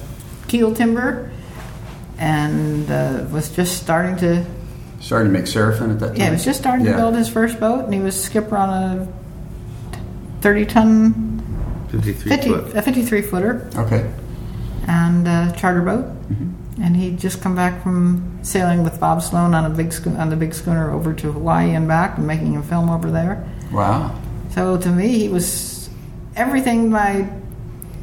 keel 0.48 0.74
timber 0.74 1.30
and 2.18 2.90
uh, 2.92 3.24
was 3.32 3.50
just 3.50 3.82
starting 3.82 4.16
to. 4.18 4.46
Starting 5.02 5.32
to 5.32 5.34
make 5.40 5.46
Seraffyn 5.48 5.92
at 5.92 6.00
that 6.00 6.08
time? 6.10 6.16
Yeah, 6.16 6.26
he 6.26 6.32
was 6.32 6.46
just 6.46 6.60
starting 6.60 6.86
Yeah. 6.86 6.94
to 6.94 6.98
build 6.98 7.16
his 7.16 7.28
first 7.28 7.60
boat, 7.60 7.86
and 7.86 7.94
he 7.94 8.00
was 8.00 8.20
skipper 8.22 8.56
on 8.58 8.70
a 8.70 9.08
30 10.42 10.66
ton, 10.66 11.44
53 11.90 12.30
50, 12.32 12.50
foot. 12.50 12.76
a 12.76 12.82
53 12.82 13.22
footer, 13.22 13.68
Okay. 13.76 14.06
and 14.88 15.28
a 15.28 15.54
charter 15.58 15.82
boat. 15.82 16.06
And 16.82 16.96
he'd 16.98 17.20
just 17.20 17.42
come 17.42 17.56
back 17.56 17.82
from 17.84 18.40
sailing 18.42 18.84
with 18.84 19.00
Bob 19.00 19.22
Sloan 19.22 19.54
on 19.56 19.64
a 19.66 19.70
big 19.70 19.90
schoo- 19.92 20.18
on 20.20 20.30
the 20.30 20.36
big 20.36 20.54
schooner 20.54 20.92
over 20.92 21.14
to 21.14 21.32
Hawaii 21.32 21.74
and 21.74 21.88
back, 21.88 22.18
and 22.18 22.28
making 22.28 22.58
a 22.58 22.62
film 22.64 22.90
over 22.90 23.10
there. 23.12 23.44
Wow. 23.72 24.12
So 24.56 24.78
to 24.78 24.90
me, 24.90 25.10
he 25.10 25.28
was 25.28 25.90
everything 26.38 26.90
my 26.90 27.30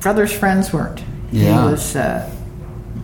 brother's 0.00 0.32
friends 0.34 0.70
weren't. 0.70 1.02
Yeah. 1.30 1.64
He 1.64 1.72
was 1.72 1.96
uh, 1.96 2.30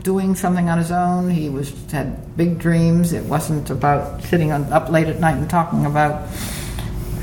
doing 0.03 0.35
something 0.35 0.69
on 0.69 0.77
his 0.77 0.91
own. 0.91 1.31
He 1.31 1.49
was 1.49 1.73
had 1.91 2.37
big 2.37 2.59
dreams. 2.59 3.15
It 3.15 3.25
wasn't 3.25 3.71
about 3.71 4.23
sitting 4.25 4.53
on, 4.53 4.71
up 4.71 4.91
late 4.91 5.07
at 5.07 5.19
night 5.19 5.39
and 5.39 5.49
talking 5.49 5.87
about 5.87 6.29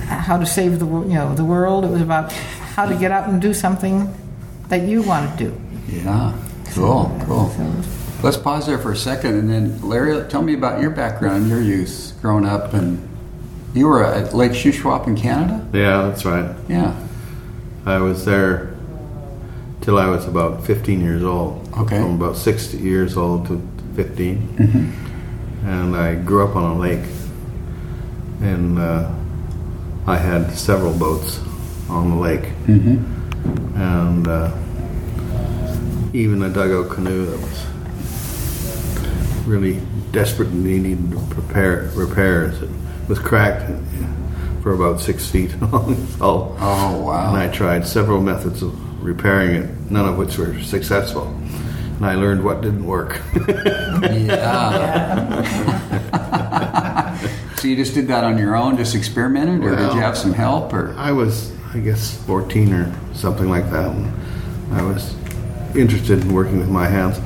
how 0.07 0.39
to 0.39 0.47
save 0.47 0.80
the 0.80 0.88
you 0.88 1.13
know 1.13 1.36
the 1.36 1.45
world. 1.45 1.86
It 1.86 1.91
was 1.91 2.01
about 2.01 2.32
how 2.32 2.88
to 2.88 2.95
get 2.97 3.11
out 3.11 3.30
and 3.30 3.39
do 3.39 3.53
something 3.53 4.11
that 4.69 4.88
you 4.88 5.03
want 5.03 5.38
to 5.38 5.45
do. 5.45 5.61
Yeah. 5.88 6.36
Cool. 6.73 7.15
Cool. 7.28 7.51
So, 7.51 7.91
Let's 8.23 8.38
pause 8.38 8.65
there 8.65 8.80
for 8.80 8.91
a 8.91 8.97
second, 8.97 9.36
and 9.36 9.47
then 9.47 9.88
Larry, 9.88 10.28
tell 10.28 10.41
me 10.41 10.55
about 10.55 10.82
your 10.82 10.89
background, 10.89 11.47
your 11.47 11.61
youth, 11.61 12.13
growing 12.19 12.47
up, 12.47 12.73
and 12.73 13.14
you 13.76 13.88
were 13.88 14.03
at 14.03 14.34
Lake 14.34 14.53
Shuswap 14.53 15.05
in 15.05 15.15
Canada. 15.17 15.67
Yeah, 15.73 16.07
that's 16.07 16.23
right. 16.26 16.55
Yeah. 16.69 16.95
I 17.86 17.99
was 17.99 18.23
there 18.26 18.73
till 19.82 19.99
I 19.99 20.07
was 20.07 20.26
about 20.26 20.65
15 20.65 21.01
years 21.01 21.23
old. 21.23 21.67
Okay. 21.78 21.99
From 21.99 22.15
about 22.15 22.38
6 22.38 22.73
years 22.76 23.17
old 23.17 23.47
to 23.47 23.61
15. 23.95 24.93
And 25.65 25.95
I 25.95 26.15
grew 26.15 26.47
up 26.47 26.55
on 26.55 26.78
a 26.78 26.80
lake. 26.80 27.05
And 28.41 28.80
uh, 28.80 29.11
I 30.07 30.17
had 30.17 30.51
several 30.51 30.93
boats 30.97 31.41
on 31.89 32.11
the 32.11 32.17
lake. 32.17 32.45
And 33.76 34.28
uh, 34.28 34.55
even 36.13 36.41
a 36.43 36.49
dugout 36.49 36.89
canoe 36.91 37.26
that 37.26 37.39
was 37.39 37.65
really 39.45 39.82
desperate 40.11 40.47
and 40.49 40.63
needing 40.63 41.11
to 41.11 41.19
prepare 41.34 41.91
repairs. 41.93 42.61
It 42.61 42.69
was 43.07 43.19
cracked 43.19 43.69
for 44.61 44.73
about 44.73 44.99
six 44.99 45.29
feet 45.29 45.55
long. 45.71 45.95
So 46.17 46.55
Oh, 46.59 47.01
wow. 47.05 47.29
and 47.29 47.37
I 47.37 47.47
tried 47.51 47.85
several 47.87 48.21
methods 48.21 48.61
of 48.63 48.73
repairing 49.03 49.55
it, 49.55 49.91
none 49.91 50.07
of 50.07 50.17
which 50.17 50.37
were 50.37 50.59
successful. 50.63 51.27
And 51.97 52.05
I 52.05 52.15
learned 52.15 52.43
what 52.43 52.61
didn't 52.61 52.85
work. 52.85 53.21
Yeah. 53.45 55.41
so 57.57 57.67
you 57.67 57.75
just 57.75 57.93
did 57.93 58.07
that 58.07 58.23
on 58.23 58.37
your 58.37 58.55
own, 58.55 58.75
just 58.77 58.95
experimented, 58.95 59.63
or 59.63 59.75
did 59.75 59.93
you 59.93 59.99
have 60.01 60.17
some 60.17 60.33
help? 60.33 60.73
Or 60.73 60.93
I 60.97 61.11
was, 61.11 61.53
I 61.73 61.79
guess, 61.79 62.17
14 62.25 62.73
or 62.73 62.91
something 63.13 63.49
like 63.49 63.69
that. 63.71 63.91
And 63.91 64.11
I 64.73 64.81
was 64.81 65.15
interested 65.75 66.21
in 66.21 66.33
working 66.33 66.57
with 66.59 66.69
my 66.69 66.87
hands. 66.87 67.19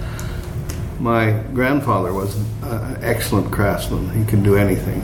My 1.00 1.32
grandfather 1.54 2.14
was 2.14 2.36
an 2.36 2.46
uh, 2.64 3.00
excellent 3.02 3.52
craftsman. 3.52 4.10
He 4.12 4.26
could 4.30 4.44
do 4.44 4.56
anything. 4.56 5.02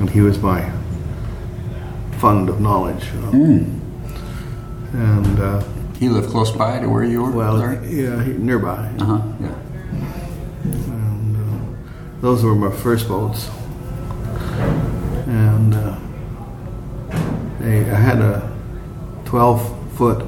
And 0.00 0.08
he 0.10 0.20
was 0.20 0.38
my 0.38 0.70
fund 2.18 2.48
of 2.48 2.60
knowledge. 2.60 3.04
You 3.12 3.20
know? 3.20 3.30
And, 4.92 5.40
uh, 5.40 5.62
he 5.98 6.08
lived 6.08 6.30
close 6.30 6.52
by 6.52 6.78
to 6.78 6.88
where 6.88 7.02
you 7.04 7.22
were. 7.24 7.30
well, 7.32 7.54
Larry? 7.54 7.78
yeah, 7.88 8.22
he- 8.22 8.32
nearby. 8.34 8.88
Uh 9.00 9.04
huh. 9.04 9.22
Yeah. 9.40 9.54
And 10.92 11.36
uh, 11.36 12.20
those 12.20 12.44
were 12.44 12.54
my 12.54 12.70
first 12.70 13.08
boats. 13.08 13.48
And 15.26 15.74
uh, 15.74 15.98
they, 17.58 17.80
I 17.90 17.96
had 17.96 18.18
a 18.20 18.56
12 19.24 19.96
foot 19.96 20.24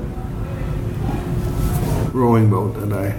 rowing 2.12 2.50
boat 2.50 2.74
that 2.80 2.92
I 2.92 3.14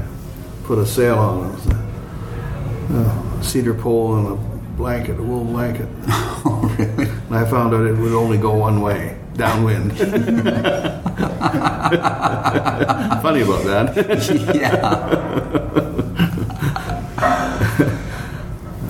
put 0.65 0.77
a 0.77 0.85
sail 0.85 1.17
on. 1.17 1.49
It 1.49 1.53
was 1.53 1.67
a, 1.67 3.39
a 3.39 3.43
cedar 3.43 3.73
pole 3.73 4.17
and 4.17 4.27
a 4.27 4.50
blanket, 4.81 5.19
a 5.19 5.23
wool 5.23 5.45
blanket. 5.45 5.87
Oh, 6.43 6.75
really? 6.79 7.07
And 7.07 7.35
I 7.35 7.45
found 7.45 7.71
out 7.75 7.85
it 7.85 7.95
would 7.95 8.13
only 8.13 8.39
go 8.39 8.55
one 8.55 8.81
way, 8.81 9.15
downwind. 9.35 9.95
Funny 13.21 13.41
about 13.41 13.63
that. 13.65 13.93
yeah. 14.55 14.77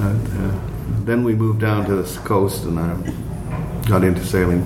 Uh, 0.02 0.08
uh, 0.08 0.60
then 1.06 1.24
we 1.24 1.36
moved 1.36 1.60
down 1.62 1.86
to 1.86 1.96
the 1.96 2.20
coast 2.22 2.64
and 2.64 2.80
I 2.80 2.96
got 3.88 4.04
into 4.04 4.26
sailing 4.26 4.64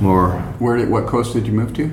more. 0.00 0.32
Where 0.58 0.76
did? 0.76 0.90
What 0.90 1.06
coast 1.06 1.32
did 1.32 1.46
you 1.46 1.52
move 1.54 1.72
to? 1.74 1.90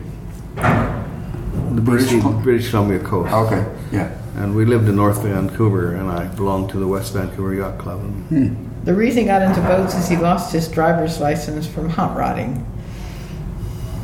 The 0.55 1.81
British 1.81 2.11
British 2.43 2.69
Columbia 2.71 2.99
coast. 2.99 3.31
Okay. 3.31 3.63
Yeah. 3.93 4.11
And 4.37 4.55
we 4.55 4.65
lived 4.65 4.87
in 4.87 4.95
North 4.95 5.23
Vancouver 5.23 5.95
and 5.95 6.09
I 6.09 6.27
belonged 6.27 6.69
to 6.69 6.77
the 6.77 6.87
West 6.87 7.13
Vancouver 7.13 7.53
Yacht 7.53 7.79
Club. 7.79 8.01
And 8.29 8.71
the 8.85 8.93
reason 8.93 9.23
he 9.23 9.25
got 9.25 9.41
into 9.41 9.59
boats 9.61 9.95
is 9.95 10.07
he 10.07 10.15
lost 10.15 10.53
his 10.53 10.67
driver's 10.67 11.19
license 11.19 11.67
from 11.67 11.89
hot 11.89 12.15
rodding. 12.15 12.65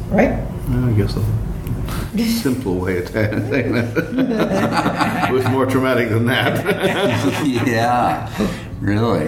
Right? 0.10 0.32
I 0.70 0.94
guess 0.98 1.14
so. 1.14 1.24
simple 2.18 2.76
way 2.76 3.00
of 3.00 3.10
saying 3.10 3.74
that. 3.74 5.30
it 5.30 5.34
was 5.34 5.46
more 5.50 5.66
traumatic 5.66 6.10
than 6.10 6.26
that. 6.26 6.66
yeah. 7.68 8.30
Really. 8.82 9.28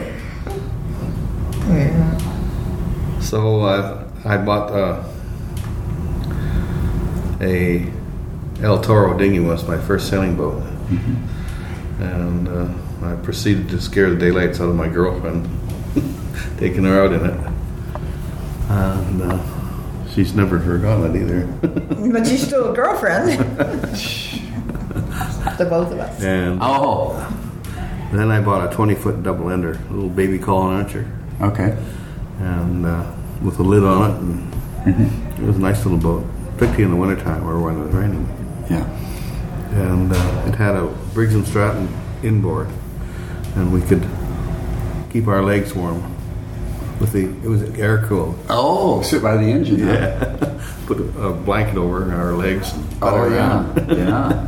Yeah. 1.67 3.19
So 3.19 3.61
uh, 3.61 4.07
I 4.23 4.37
bought 4.37 4.71
uh, 4.71 5.03
a 7.41 7.91
El 8.61 8.81
Toro 8.81 9.17
dinghy 9.17 9.39
was 9.39 9.67
my 9.67 9.77
first 9.77 10.09
sailing 10.09 10.35
boat, 10.35 10.61
and 11.99 12.47
uh, 12.47 12.67
I 13.05 13.15
proceeded 13.17 13.69
to 13.69 13.81
scare 13.81 14.09
the 14.09 14.17
daylights 14.17 14.59
out 14.59 14.69
of 14.69 14.75
my 14.75 14.87
girlfriend, 14.87 15.47
taking 16.57 16.83
her 16.83 17.01
out 17.05 17.13
in 17.13 17.25
it, 17.25 17.39
and 18.69 19.21
uh, 19.21 19.39
she's 20.09 20.33
never 20.33 20.59
forgotten 20.59 21.15
it 21.15 21.21
either. 21.21 21.47
But 22.11 22.27
she's 22.27 22.45
still 22.45 22.71
a 22.71 22.75
girlfriend. 22.75 23.29
the 25.57 25.65
both 25.69 25.91
of 25.91 25.99
us. 25.99 26.21
and 26.21 26.59
Oh. 26.61 27.15
then 28.13 28.29
I 28.31 28.41
bought 28.41 28.71
a 28.71 28.75
20 28.75 28.95
foot 28.95 29.23
double 29.23 29.49
ender, 29.49 29.71
a 29.89 29.93
little 29.93 30.09
baby 30.09 30.37
Colin 30.37 30.75
Archer, 30.83 31.05
Okay. 31.41 31.77
and 32.39 32.85
uh, 32.85 33.11
with 33.41 33.59
a 33.59 33.63
lid 33.63 33.83
on 33.83 34.11
it, 34.11 34.19
and 34.19 35.39
it 35.39 35.45
was 35.45 35.55
a 35.57 35.59
nice 35.59 35.83
little 35.85 35.97
boat, 35.99 36.25
particularly 36.57 36.83
in 36.85 36.91
the 36.91 36.97
wintertime 36.97 37.47
or 37.47 37.59
when 37.61 37.77
it 37.79 37.85
was 37.85 37.93
raining. 37.93 38.27
Yeah. 38.69 38.85
And 39.75 40.11
uh, 40.11 40.43
it 40.47 40.55
had 40.55 40.75
a 40.75 40.87
Briggs 41.13 41.35
and 41.35 41.45
Stratton 41.45 41.87
inboard, 42.23 42.67
and 43.55 43.71
we 43.71 43.81
could 43.81 44.05
keep 45.11 45.27
our 45.27 45.43
legs 45.43 45.75
warm 45.75 46.15
with 46.99 47.11
the 47.11 47.25
it 47.25 47.49
was 47.49 47.61
air 47.77 48.05
cooled. 48.05 48.37
Oh, 48.49 49.01
sit 49.01 49.21
by 49.21 49.37
the 49.37 49.43
engine. 49.43 49.81
huh? 49.81 50.51
Put 50.85 50.99
a, 50.99 51.33
blanket 51.33 51.77
over 51.77 52.11
our 52.13 52.33
legs. 52.33 52.71
And 52.73 52.85
Oh 53.01 53.27
yeah. 53.27 53.65
Yeah. 53.91 54.47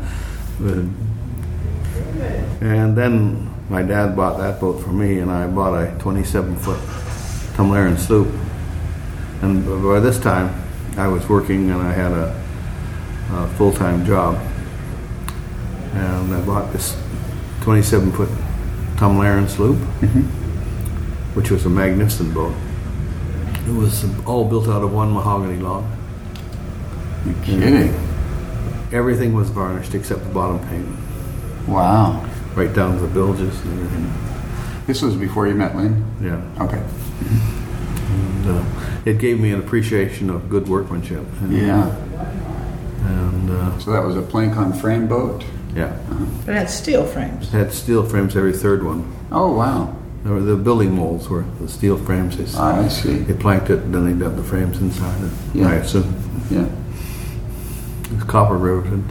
and 2.62 2.96
then 2.96 3.54
my 3.70 3.82
dad 3.82 4.16
bought 4.16 4.38
that 4.38 4.60
boat 4.60 4.82
for 4.82 4.92
me, 4.92 5.20
and 5.20 5.32
I 5.32 5.48
bought 5.48 5.74
a 5.74 5.98
27 6.00 6.56
foot 6.58 6.80
Tumlaren 7.58 7.98
sloop. 7.98 8.28
And 9.42 9.66
by 9.84 10.00
this 10.00 10.20
time, 10.20 10.54
I 10.98 11.08
was 11.08 11.28
working 11.28 11.70
and 11.70 11.82
I 11.82 11.92
had 11.92 12.12
a, 12.12 12.44
a 13.32 13.48
full 13.58 13.72
time 13.72 14.06
job. 14.06 14.40
And 15.98 16.34
I 16.34 16.42
bought 16.42 16.72
this 16.74 16.96
27 17.62 18.12
foot 18.12 18.30
Tumlaren 18.96 19.48
sloop, 19.50 19.78
which 21.36 21.52
was 21.52 21.66
a 21.66 21.70
magnificent 21.70 22.34
boat. 22.34 22.54
It 23.68 23.72
was 23.74 24.06
all 24.26 24.46
built 24.46 24.68
out 24.68 24.84
of 24.84 24.94
one 24.94 25.12
mahogany 25.12 25.58
log. 25.60 25.84
You 27.26 27.34
kidding? 27.44 27.94
Everything 28.94 29.34
was 29.34 29.50
varnished 29.50 29.94
except 29.96 30.24
the 30.24 30.30
bottom 30.30 30.60
paint, 30.70 30.88
Wow. 31.68 32.26
right 32.56 32.74
down 32.74 32.94
to 32.96 33.00
the 33.02 33.08
bilges 33.08 33.60
and 33.66 33.74
everything. 33.74 34.14
This 34.88 35.02
was 35.02 35.16
before 35.16 35.48
you 35.48 35.54
met 35.54 35.76
Lin. 35.76 36.06
Yeah. 36.22 36.42
Okay. 36.62 36.82
And, 38.10 38.48
uh, 38.48 38.64
it 39.04 39.18
gave 39.20 39.40
me 39.42 39.52
an 39.52 39.60
appreciation 39.60 40.30
of 40.30 40.48
good 40.50 40.70
workmanship. 40.70 41.26
And, 41.42 41.52
Yeah. 41.52 41.94
And 43.06 43.50
uh, 43.50 43.78
So 43.80 43.92
that 43.92 44.04
was 44.06 44.16
a 44.16 44.22
plank 44.22 44.56
on 44.56 44.72
frame 44.72 45.08
boat. 45.08 45.44
Yeah, 45.78 45.92
But 46.46 46.56
it 46.56 46.58
had 46.58 46.70
steel 46.70 47.06
frames. 47.06 47.48
it 47.54 47.58
had 47.58 47.72
steel 47.74 48.04
frames 48.04 48.36
every 48.36 48.54
third 48.54 48.82
one. 48.84 49.02
Oh 49.32 49.52
wow. 49.54 49.94
There 50.24 50.34
were 50.34 50.42
the 50.42 50.56
building 50.56 50.92
molds 50.96 51.30
were 51.30 51.46
the 51.62 51.68
steel 51.70 51.98
frames. 51.98 52.36
They, 52.38 52.46
Ah, 52.60 52.84
I 52.86 52.88
see. 52.90 53.18
they 53.28 53.34
planked 53.34 53.70
it, 53.70 53.80
and 53.84 53.94
then 53.94 54.04
they 54.06 54.14
dubbed 54.26 54.38
the 54.38 54.44
frames 54.44 54.78
inside 54.82 55.22
it. 55.24 55.32
Yeah. 55.54 55.70
I 55.70 55.76
assume 55.76 56.14
Yeah. 56.50 56.66
it 58.10 58.14
was 58.16 58.24
copper 58.24 58.58
riveted, 58.58 59.04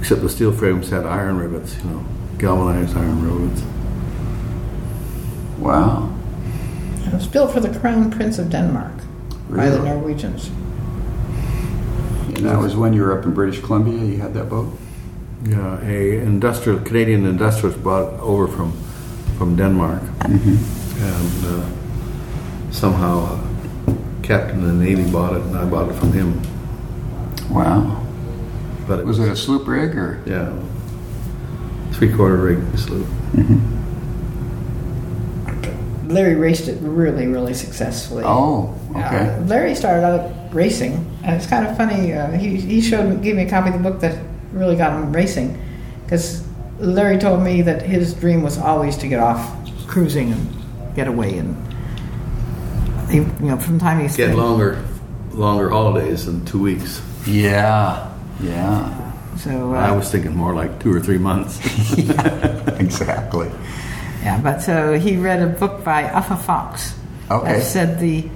except 0.00 0.20
the 0.22 0.28
steel 0.28 0.52
frames 0.52 0.90
had 0.90 1.04
iron 1.04 1.36
rivets. 1.38 1.76
You 1.82 1.90
know, 1.90 2.04
galvanized 2.38 2.96
iron 2.96 3.18
rivets. 3.28 3.62
Wow. 5.58 6.08
It 7.06 7.12
was 7.12 7.26
built 7.26 7.52
for 7.52 7.60
the 7.60 7.78
Crown 7.80 8.10
Prince 8.10 8.38
of 8.38 8.48
Denmark 8.50 8.92
by 9.50 9.68
the 9.68 9.78
Norwegians. 9.82 10.50
And 12.36 12.46
that 12.46 12.58
was 12.58 12.74
when 12.76 12.92
you 12.94 13.02
were 13.02 13.18
up 13.18 13.24
in 13.26 13.34
British 13.34 13.60
Columbia. 13.60 13.98
You 14.04 14.18
had 14.18 14.32
that 14.34 14.48
boat. 14.48 14.68
Yeah, 15.44 15.80
a 15.82 16.18
industrial 16.18 16.80
Canadian 16.80 17.24
industrialist 17.24 17.82
brought 17.82 18.12
it 18.14 18.20
over 18.20 18.46
from 18.46 18.72
from 19.38 19.56
Denmark, 19.56 20.02
and 20.24 21.44
uh, 21.46 21.64
somehow 22.70 23.24
uh, 23.24 23.94
Captain 24.22 24.60
of 24.62 24.66
the 24.66 24.84
Navy 24.84 25.10
bought 25.10 25.32
it, 25.34 25.42
and 25.42 25.56
I 25.56 25.64
bought 25.64 25.88
it 25.88 25.94
from 25.94 26.12
him. 26.12 26.42
Wow. 27.50 28.04
But 28.86 29.00
it 29.00 29.06
Was 29.06 29.18
it 29.18 29.28
a 29.30 29.36
sloop 29.36 29.66
rig 29.66 29.96
or? 29.96 30.22
yeah, 30.26 30.52
three 31.92 32.12
quarter 32.12 32.36
rig 32.36 32.58
sloop. 32.78 33.06
Larry 36.04 36.34
raced 36.34 36.68
it 36.68 36.78
really, 36.82 37.28
really 37.28 37.54
successfully. 37.54 38.24
Oh, 38.26 38.74
okay. 38.90 39.28
Uh, 39.30 39.40
Larry 39.46 39.74
started 39.74 40.04
out 40.04 40.52
racing, 40.52 41.06
and 41.22 41.36
it's 41.36 41.46
kind 41.46 41.66
of 41.66 41.76
funny. 41.78 42.12
Uh, 42.12 42.32
he 42.32 42.60
he 42.60 42.80
showed 42.82 43.08
me, 43.08 43.16
gave 43.22 43.36
me 43.36 43.44
a 43.44 43.48
copy 43.48 43.68
of 43.70 43.82
the 43.82 43.90
book 43.90 44.00
that 44.00 44.18
really 44.52 44.76
got 44.76 44.92
him 44.92 45.12
racing, 45.12 45.60
because 46.04 46.46
Larry 46.78 47.18
told 47.18 47.42
me 47.42 47.62
that 47.62 47.82
his 47.82 48.14
dream 48.14 48.42
was 48.42 48.58
always 48.58 48.96
to 48.98 49.08
get 49.08 49.20
off 49.20 49.56
cruising 49.86 50.32
and 50.32 50.94
get 50.94 51.08
away, 51.08 51.38
and 51.38 51.56
he, 53.10 53.18
you 53.18 53.26
know, 53.40 53.56
from 53.58 53.78
the 53.78 53.80
time 53.80 54.06
he 54.06 54.16
Get 54.16 54.36
longer, 54.36 54.84
longer 55.32 55.68
holidays 55.70 56.26
than 56.26 56.44
two 56.44 56.60
weeks. 56.60 57.02
Yeah. 57.26 58.12
Yeah. 58.40 58.96
So 59.36 59.74
uh, 59.74 59.78
I 59.78 59.92
was 59.92 60.10
thinking 60.10 60.36
more 60.36 60.54
like 60.54 60.80
two 60.80 60.92
or 60.92 61.00
three 61.00 61.18
months. 61.18 61.58
exactly. 62.78 63.50
Yeah, 64.22 64.40
but 64.42 64.60
so 64.60 64.98
he 64.98 65.16
read 65.16 65.42
a 65.42 65.46
book 65.46 65.82
by 65.82 66.04
Uffa 66.04 66.38
Fox 66.38 66.94
Okay. 67.30 67.54
that 67.54 67.62
said 67.62 68.00
the 68.00 68.28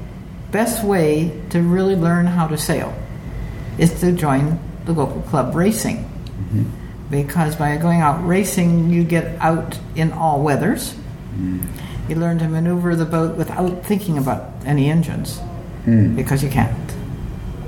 best 0.51 0.85
way 0.85 1.31
to 1.51 1.61
really 1.61 1.97
learn 1.97 2.27
how 2.27 2.47
to 2.47 2.57
sail 2.57 2.95
is 3.77 4.01
to 4.01 4.13
join 4.13 4.59
the 4.85 4.93
local 4.93 5.23
club 5.23 5.55
racing. 5.55 6.11
Because 7.11 7.55
by 7.57 7.77
going 7.77 8.01
out 8.01 8.27
racing, 8.27 8.91
you 8.91 9.05
get 9.05 9.37
out 9.41 9.79
in 9.95 10.13
all 10.13 10.43
weathers. 10.43 10.93
Mm-hmm. 10.93 12.11
You 12.11 12.17
learn 12.17 12.39
to 12.39 12.49
maneuver 12.49 12.97
the 12.97 13.05
boat 13.05 13.37
without 13.37 13.85
thinking 13.85 14.19
about 14.19 14.51
any 14.65 14.91
engines, 14.91 15.41
mm. 15.85 16.15
because 16.17 16.43
you 16.43 16.51
can't 16.51 16.77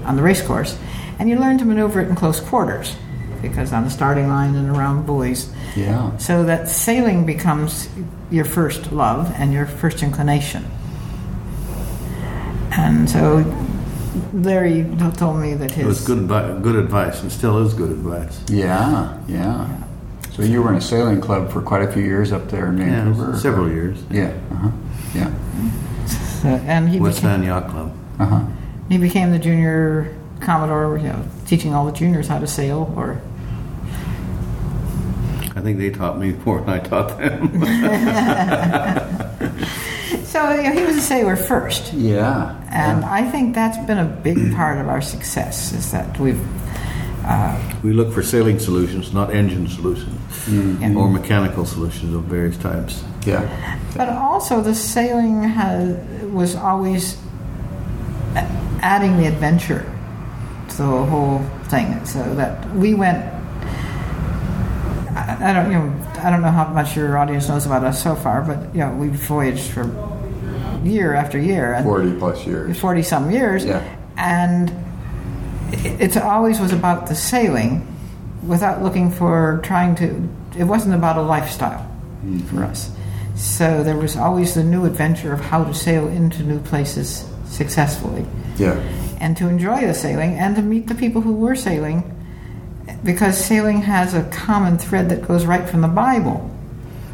on 0.05 0.17
the 0.17 0.23
race 0.23 0.43
course. 0.43 0.79
And 1.19 1.29
you 1.29 1.39
learn 1.39 1.59
to 1.59 1.65
maneuver 1.65 2.01
it 2.01 2.09
in 2.09 2.15
close 2.15 2.41
quarters, 2.41 2.97
because 3.41 3.73
on 3.73 3.85
the 3.85 3.91
starting 3.91 4.29
line 4.29 4.55
and 4.55 4.69
around 4.77 5.07
buoys, 5.07 5.51
Yeah. 5.75 6.17
so 6.19 6.45
that 6.45 6.69
sailing 6.69 7.25
becomes 7.25 7.89
your 8.31 8.45
first 8.45 8.93
love 8.93 9.33
and 9.37 9.53
your 9.53 9.67
first 9.67 10.03
inclination. 10.03 10.65
And 12.73 13.09
so 13.09 13.45
Larry 14.33 14.85
told 15.17 15.39
me 15.41 15.55
that 15.55 15.71
his 15.71 15.85
It 15.85 15.87
was 15.87 16.07
good, 16.07 16.19
advi- 16.29 16.63
good 16.63 16.77
advice, 16.77 17.23
and 17.23 17.31
still 17.33 17.59
is 17.65 17.75
good 17.75 17.91
advice. 17.91 18.41
Yeah. 18.49 19.19
Yeah. 19.29 19.69
So 20.33 20.43
you 20.43 20.63
were 20.63 20.71
in 20.71 20.77
a 20.77 20.81
sailing 20.81 21.21
club 21.21 21.51
for 21.51 21.63
quite 21.63 21.83
a 21.83 21.91
few 21.91 22.03
years 22.03 22.31
up 22.33 22.49
there 22.51 22.67
in 22.69 22.79
Yeah, 22.79 23.35
several 23.37 23.69
years. 23.71 23.99
Yeah. 24.11 24.33
Uh-huh. 24.53 24.71
Yeah. 25.15 25.31
uh, 26.45 26.49
and 26.67 26.89
he 26.91 27.01
West 27.01 27.19
became, 27.23 27.41
Van 27.41 27.43
Yacht 27.45 27.69
Club. 27.71 27.93
Uh-huh. 28.19 28.45
he 28.89 28.99
became 28.99 29.31
the 29.31 29.39
junior 29.39 30.15
commodore, 30.41 30.99
you 30.99 31.09
know, 31.09 31.25
teaching 31.47 31.73
all 31.75 31.87
the 31.87 31.93
juniors 31.93 32.29
how 32.29 32.39
to 32.39 32.47
sail. 32.47 32.93
Or 32.97 33.21
I 35.57 35.61
think 35.63 35.79
they 35.79 35.89
taught 35.91 36.19
me 36.19 36.33
more 36.45 36.61
than 36.61 36.69
I 36.69 36.79
taught 36.81 37.17
them. 37.19 37.53
so 40.37 40.51
you 40.53 40.63
know, 40.65 40.73
he 40.73 40.85
was 40.85 40.97
a 40.99 41.01
sailor 41.01 41.35
first, 41.37 41.93
Yeah. 41.95 42.61
and 42.71 43.05
I 43.05 43.23
think 43.31 43.55
that's 43.55 43.79
been 43.87 43.99
a 43.99 44.05
big 44.05 44.55
part 44.55 44.79
of 44.79 44.87
our 44.89 45.01
success. 45.01 45.73
Is 45.73 45.93
that 45.93 46.19
we've 46.21 46.41
uh, 47.25 47.57
we 47.83 47.93
look 47.95 48.13
for 48.13 48.23
sailing 48.23 48.59
solutions, 48.59 49.15
not 49.15 49.35
engine 49.35 49.67
solutions, 49.67 50.21
mm-hmm. 50.45 50.83
Yeah. 50.83 50.95
or 50.95 51.09
mechanical 51.09 51.65
solutions 51.65 52.15
of 52.15 52.25
various 52.25 52.59
types. 52.59 53.03
Yeah. 53.25 53.49
But 53.97 54.11
also, 54.11 54.61
the 54.61 54.75
sailing 54.75 55.43
has, 55.43 55.97
was 56.31 56.55
always 56.55 57.17
adding 58.83 59.17
the 59.17 59.27
adventure 59.27 59.91
to 60.69 60.77
the 60.77 60.85
whole 60.85 61.41
thing. 61.73 62.05
So 62.05 62.21
that 62.35 62.53
we 62.77 62.95
went. 62.95 63.25
I, 65.17 65.49
I 65.49 65.53
don't, 65.55 65.73
you 65.73 65.79
know, 65.79 65.89
I 66.19 66.29
don't 66.29 66.43
know 66.43 66.51
how 66.51 66.69
much 66.69 66.95
your 66.95 67.17
audience 67.17 67.49
knows 67.49 67.65
about 67.65 67.85
us 67.85 68.03
so 68.03 68.15
far, 68.15 68.43
but 68.43 68.75
you 68.75 68.81
know, 68.81 68.93
we 68.93 69.09
voyaged 69.09 69.71
for 69.71 69.85
year 70.85 71.15
after 71.15 71.39
year, 71.39 71.75
and 71.75 71.85
40 71.85 72.19
plus 72.19 72.47
years. 72.47 72.79
40 72.79 73.03
some 73.03 73.31
years. 73.31 73.65
Yeah. 73.65 73.97
And 74.17 74.71
it, 75.73 76.17
it 76.17 76.17
always 76.17 76.61
was 76.61 76.73
about 76.73 77.07
the 77.07 77.15
sailing 77.15 77.87
without 78.47 78.83
looking 78.83 79.11
for 79.11 79.61
trying 79.65 79.95
to, 79.97 80.29
it 80.59 80.65
wasn't 80.65 80.95
about 80.95 81.17
a 81.17 81.23
lifestyle 81.23 81.81
mm-hmm. 82.25 82.39
for 82.41 82.65
us. 82.65 82.91
So 83.35 83.83
there 83.83 83.97
was 83.97 84.17
always 84.17 84.55
the 84.55 84.65
new 84.65 84.85
adventure 84.85 85.33
of 85.33 85.41
how 85.41 85.65
to 85.65 85.75
sail 85.75 86.09
into 86.09 86.43
new 86.43 86.61
places 86.61 87.29
successfully 87.45 88.25
Yeah. 88.57 88.75
and 89.21 89.37
to 89.37 89.49
enjoy 89.49 89.87
the 89.87 89.95
sailing 89.95 90.35
and 90.35 90.57
to 90.57 90.63
meet 90.63 90.87
the 90.87 90.95
people 90.95 91.21
who 91.21 91.35
were 91.35 91.55
sailing 91.55 92.13
because 93.05 93.37
sailing 93.43 93.83
has 93.83 94.15
a 94.15 94.25
common 94.31 94.79
thread 94.79 95.11
that 95.11 95.27
goes 95.27 95.45
right 95.45 95.69
from 95.69 95.83
the 95.83 95.89
Bible 95.89 96.51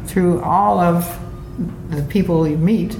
through 0.05 0.41
all 0.41 0.79
of 0.79 1.19
the 1.89 2.01
people 2.03 2.47
you 2.47 2.57
meet 2.57 2.95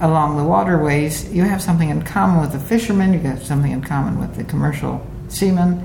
along 0.00 0.36
the 0.36 0.44
waterways. 0.44 1.30
You 1.32 1.42
have 1.44 1.62
something 1.62 1.88
in 1.88 2.02
common 2.02 2.40
with 2.40 2.52
the 2.52 2.58
fishermen, 2.60 3.12
you 3.12 3.20
have 3.20 3.42
something 3.44 3.72
in 3.72 3.82
common 3.82 4.18
with 4.18 4.34
the 4.36 4.44
commercial 4.44 5.04
seamen. 5.28 5.84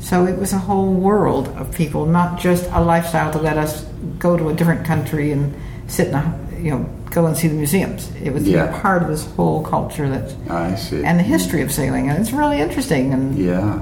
So 0.00 0.26
it 0.26 0.38
was 0.38 0.52
a 0.52 0.58
whole 0.58 0.92
world 0.94 1.48
of 1.48 1.74
people, 1.74 2.06
not 2.06 2.38
just 2.38 2.68
a 2.72 2.80
lifestyle 2.80 3.30
to 3.32 3.38
let 3.38 3.58
us 3.58 3.84
go 4.18 4.36
to 4.36 4.48
a 4.48 4.54
different 4.54 4.84
country 4.86 5.30
and 5.32 5.54
sit 5.88 6.08
in 6.08 6.14
a, 6.14 6.38
you 6.58 6.70
know, 6.70 6.88
go 7.10 7.26
and 7.26 7.36
see 7.36 7.48
the 7.48 7.54
museums. 7.54 8.10
It 8.22 8.32
was 8.32 8.44
Yeah. 8.48 8.80
part 8.80 9.02
of 9.02 9.08
this 9.08 9.26
whole 9.32 9.62
culture 9.62 10.08
that 10.08 10.32
I 10.48 10.74
see. 10.76 11.04
and 11.04 11.18
the 11.18 11.22
history 11.24 11.60
of 11.62 11.72
sailing, 11.72 12.08
and 12.08 12.18
it's 12.18 12.32
really 12.32 12.60
interesting. 12.60 13.12
And 13.12 13.36
yeah. 13.38 13.80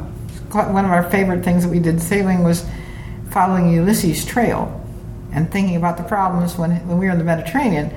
quite 0.51 0.71
one 0.71 0.85
of 0.85 0.91
our 0.91 1.03
favorite 1.05 1.45
things 1.45 1.63
that 1.63 1.69
we 1.71 1.79
did 1.79 2.01
sailing 2.01 2.43
was 2.43 2.65
following 3.31 3.71
Ulysses' 3.71 4.25
trail 4.25 4.73
and 5.33 5.51
thinking 5.51 5.77
about 5.77 5.99
the 5.99 6.03
problems 6.05 6.57
when 6.57 6.71
when 6.89 6.99
we 6.99 7.07
were 7.07 7.13
in 7.13 7.19
the 7.19 7.25
Mediterranean. 7.25 7.91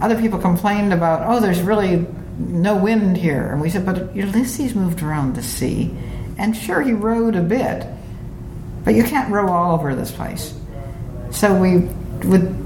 Other 0.00 0.18
people 0.20 0.38
complained 0.38 0.92
about, 0.92 1.22
oh, 1.28 1.40
there's 1.40 1.60
really 1.60 2.06
no 2.38 2.76
wind 2.76 3.16
here, 3.16 3.50
and 3.52 3.60
we 3.60 3.68
said, 3.68 3.84
but 3.84 4.14
Ulysses 4.16 4.74
moved 4.74 5.02
around 5.02 5.34
the 5.36 5.42
sea, 5.42 5.94
and 6.38 6.56
sure 6.56 6.80
he 6.80 6.92
rowed 6.92 7.36
a 7.36 7.42
bit, 7.42 7.86
but 8.84 8.94
you 8.94 9.04
can't 9.04 9.30
row 9.30 9.48
all 9.52 9.74
over 9.74 9.94
this 9.94 10.10
place. 10.10 10.54
So 11.30 11.54
we 11.54 11.78
would 12.26 12.56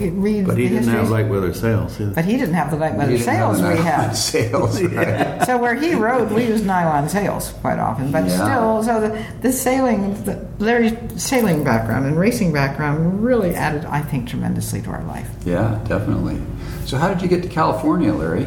read. 0.00 0.46
But 0.46 0.56
he 0.58 0.68
the 0.68 0.76
didn't 0.80 0.88
have 0.94 1.10
light 1.10 1.28
weather 1.28 1.52
sails. 1.52 2.00
either. 2.00 2.12
But 2.12 2.24
he 2.24 2.36
didn't 2.36 2.54
have 2.54 2.70
the 2.70 2.76
light 2.76 2.94
weather 2.94 3.12
You 3.12 3.18
sails 3.18 3.58
have 3.60 3.68
we 3.68 3.74
enough 3.80 3.84
had. 3.94 4.10
Sails, 4.12 4.82
right? 4.94 5.44
So 5.44 5.58
where 5.58 5.74
he 5.74 5.94
rode, 5.94 6.30
we 6.30 6.46
used 6.46 6.64
nylon 6.64 7.08
sails 7.08 7.52
quite 7.60 7.78
often. 7.78 8.10
But 8.12 8.26
Yeah. 8.26 8.44
still, 8.44 8.82
so 8.82 9.00
the, 9.00 9.24
the 9.42 9.52
sailing, 9.52 10.14
the, 10.24 10.46
Larry's 10.58 10.94
sailing 11.22 11.62
background 11.64 12.06
and 12.06 12.18
racing 12.18 12.52
background 12.52 13.22
really 13.22 13.54
added, 13.54 13.84
I 13.84 14.00
think, 14.02 14.28
tremendously 14.28 14.80
to 14.82 14.90
our 14.90 15.02
life. 15.04 15.28
Yeah, 15.44 15.78
definitely. 15.86 16.40
So 16.90 16.98
how 16.98 17.06
did 17.06 17.22
you 17.22 17.28
get 17.28 17.44
to 17.44 17.48
California, 17.48 18.12
Larry? 18.12 18.46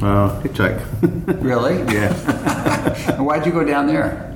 Uh, 0.00 0.40
hitchhike. 0.42 0.80
Really? 1.42 1.76
yeah. 1.92 3.12
And 3.12 3.26
why'd 3.26 3.44
you 3.44 3.52
go 3.52 3.62
down 3.62 3.86
there? 3.86 4.34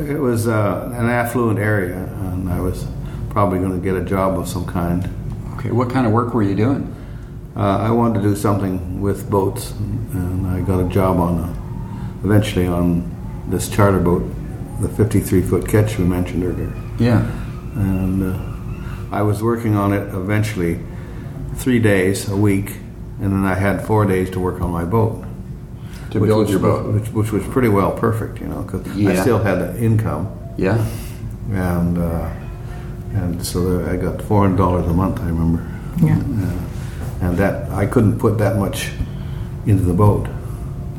It 0.00 0.20
was 0.20 0.46
uh, 0.46 0.92
an 0.94 1.08
affluent 1.08 1.58
area, 1.58 1.96
and 1.96 2.50
I 2.50 2.60
was 2.60 2.86
probably 3.30 3.58
going 3.58 3.72
to 3.72 3.78
get 3.82 3.94
a 3.94 4.04
job 4.04 4.38
of 4.38 4.46
some 4.46 4.66
kind. 4.66 5.08
Okay, 5.54 5.70
what 5.70 5.88
kind 5.88 6.06
of 6.06 6.12
work 6.12 6.34
were 6.34 6.42
you 6.42 6.54
doing? 6.54 6.94
Uh, 7.56 7.78
I 7.78 7.90
wanted 7.90 8.20
to 8.20 8.28
do 8.28 8.36
something 8.36 9.00
with 9.00 9.30
boats, 9.30 9.70
and 9.70 10.46
I 10.46 10.60
got 10.60 10.84
a 10.84 10.88
job 10.90 11.16
on, 11.16 11.38
a, 11.40 12.26
eventually 12.26 12.66
on 12.66 13.10
this 13.48 13.70
charter 13.70 13.98
boat, 13.98 14.30
the 14.82 14.90
53 14.90 15.40
foot 15.40 15.66
catch 15.66 15.96
we 15.96 16.04
mentioned 16.04 16.44
earlier. 16.44 16.70
Yeah. 16.98 17.22
And 17.76 18.22
uh, 18.22 19.16
I 19.16 19.22
was 19.22 19.42
working 19.42 19.74
on 19.74 19.94
it 19.94 20.06
eventually 20.14 20.80
three 21.56 21.78
days 21.78 22.28
a 22.28 22.36
week, 22.36 22.70
and 23.20 23.32
then 23.32 23.44
I 23.44 23.54
had 23.54 23.86
four 23.86 24.04
days 24.04 24.30
to 24.30 24.40
work 24.40 24.60
on 24.60 24.70
my 24.70 24.84
boat. 24.84 25.24
To 26.10 26.20
which 26.20 26.28
build 26.28 26.40
was, 26.42 26.50
your 26.50 26.60
boat. 26.60 26.94
Which, 26.94 27.08
which 27.10 27.32
was 27.32 27.44
pretty 27.48 27.68
well 27.68 27.92
perfect, 27.92 28.40
you 28.40 28.46
know, 28.46 28.62
because 28.62 28.86
I 29.06 29.14
still 29.20 29.38
had 29.42 29.58
an 29.58 29.76
income. 29.76 30.28
Yeah. 30.56 30.84
and 31.50 31.98
uh, 31.98 32.30
and 33.14 33.44
so 33.44 33.84
I 33.88 33.96
got 33.96 34.22
four 34.22 34.42
hundred 34.42 34.56
dollars 34.58 34.86
a 34.86 34.92
month. 34.94 35.20
I 35.20 35.26
remember, 35.26 35.66
Yeah. 36.02 36.18
Uh, 36.18 37.26
and 37.26 37.36
that 37.38 37.70
I 37.70 37.86
couldn't 37.86 38.18
put 38.18 38.38
that 38.38 38.56
much 38.56 38.90
into 39.66 39.82
the 39.84 39.94
boat. 39.94 40.28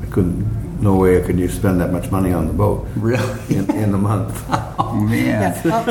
I 0.01 0.05
couldn't. 0.07 0.55
No 0.81 0.97
way 0.97 1.17
I 1.21 1.25
could 1.25 1.39
you 1.39 1.47
spend 1.47 1.79
that 1.79 1.91
much 1.93 2.11
money 2.11 2.33
on 2.33 2.47
the 2.47 2.53
boat 2.53 2.85
Really? 2.97 3.55
in, 3.55 3.69
in 3.71 3.93
a 3.93 3.97
month. 3.97 4.43
Oh 4.77 4.93
man. 4.93 5.25
Yeah. 5.25 5.61
Well, 5.63 5.83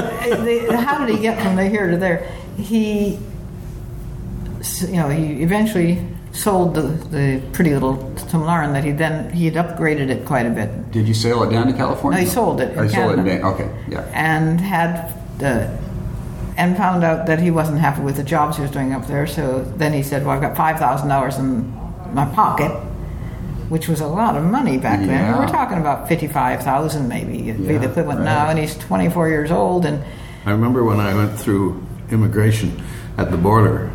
the, 0.45 0.77
how 0.77 1.05
did 1.05 1.15
he 1.17 1.21
get 1.23 1.43
from 1.43 1.59
here 1.59 1.91
to 1.91 1.97
there? 1.97 2.31
He, 2.59 3.19
you 4.83 4.97
know, 4.97 5.09
he 5.09 5.43
eventually 5.43 6.05
sold 6.33 6.75
the, 6.75 6.83
the 6.83 7.41
pretty 7.53 7.73
little 7.73 7.97
Tumlaren 8.31 8.73
that 8.73 8.83
he 8.85 8.91
then 8.91 9.31
he 9.33 9.45
had 9.49 9.55
upgraded 9.55 10.09
it 10.11 10.25
quite 10.27 10.47
a 10.47 10.51
bit. 10.51 10.91
Did 10.91 11.07
you 11.07 11.15
sail 11.15 11.43
it 11.45 11.51
down 11.51 11.67
to 11.69 11.73
California? 11.73 12.19
No, 12.21 12.25
he 12.25 12.31
sold 12.31 12.61
it 12.61 12.73
in 12.73 12.79
Oh, 12.79 12.89
sold 12.89 13.19
it. 13.19 13.27
In, 13.27 13.43
okay, 13.45 13.71
yeah. 13.89 14.01
and 14.15 14.61
had 14.61 15.12
the 15.39 15.71
and 16.57 16.77
found 16.77 17.03
out 17.03 17.27
that 17.27 17.41
he 17.41 17.51
wasn't 17.51 17.79
happy 17.79 18.01
with 18.03 18.17
the 18.17 18.23
jobs 18.23 18.57
he 18.57 18.62
was 18.62 18.71
doing 18.71 18.93
up 18.93 19.07
there. 19.07 19.27
So 19.27 19.62
then 19.77 19.93
he 19.93 20.03
said, 20.03 20.25
"Well, 20.25 20.35
I've 20.35 20.41
got 20.43 20.57
five 20.57 20.79
thousand 20.79 21.09
dollars 21.09 21.37
in 21.39 21.73
my 22.12 22.27
pocket." 22.27 22.73
Which 23.71 23.89
was 23.89 24.01
a 24.01 24.07
lot 24.07 24.37
of 24.37 24.45
money 24.45 24.77
back 24.77 25.01
then. 25.01 25.09
Yeah. 25.09 25.39
We're 25.39 25.49
talking 25.49 25.79
about 25.79 26.07
fifty-five 26.07 26.62
thousand, 26.62 27.09
maybe, 27.09 27.49
it'd 27.49 27.67
be 27.67 27.73
Yeah, 27.73 27.79
the 27.81 27.89
equivalent 27.91 28.19
right. 28.21 28.25
now. 28.27 28.51
And 28.51 28.59
he's 28.59 28.77
twenty-four 28.77 29.29
years 29.29 29.51
old, 29.51 29.87
and 29.87 30.05
I 30.45 30.51
remember 30.51 30.85
when 30.85 31.01
I 31.01 31.15
went 31.15 31.37
through 31.41 31.83
immigration 32.11 32.81
at 33.17 33.31
the 33.31 33.39
border, 33.39 33.91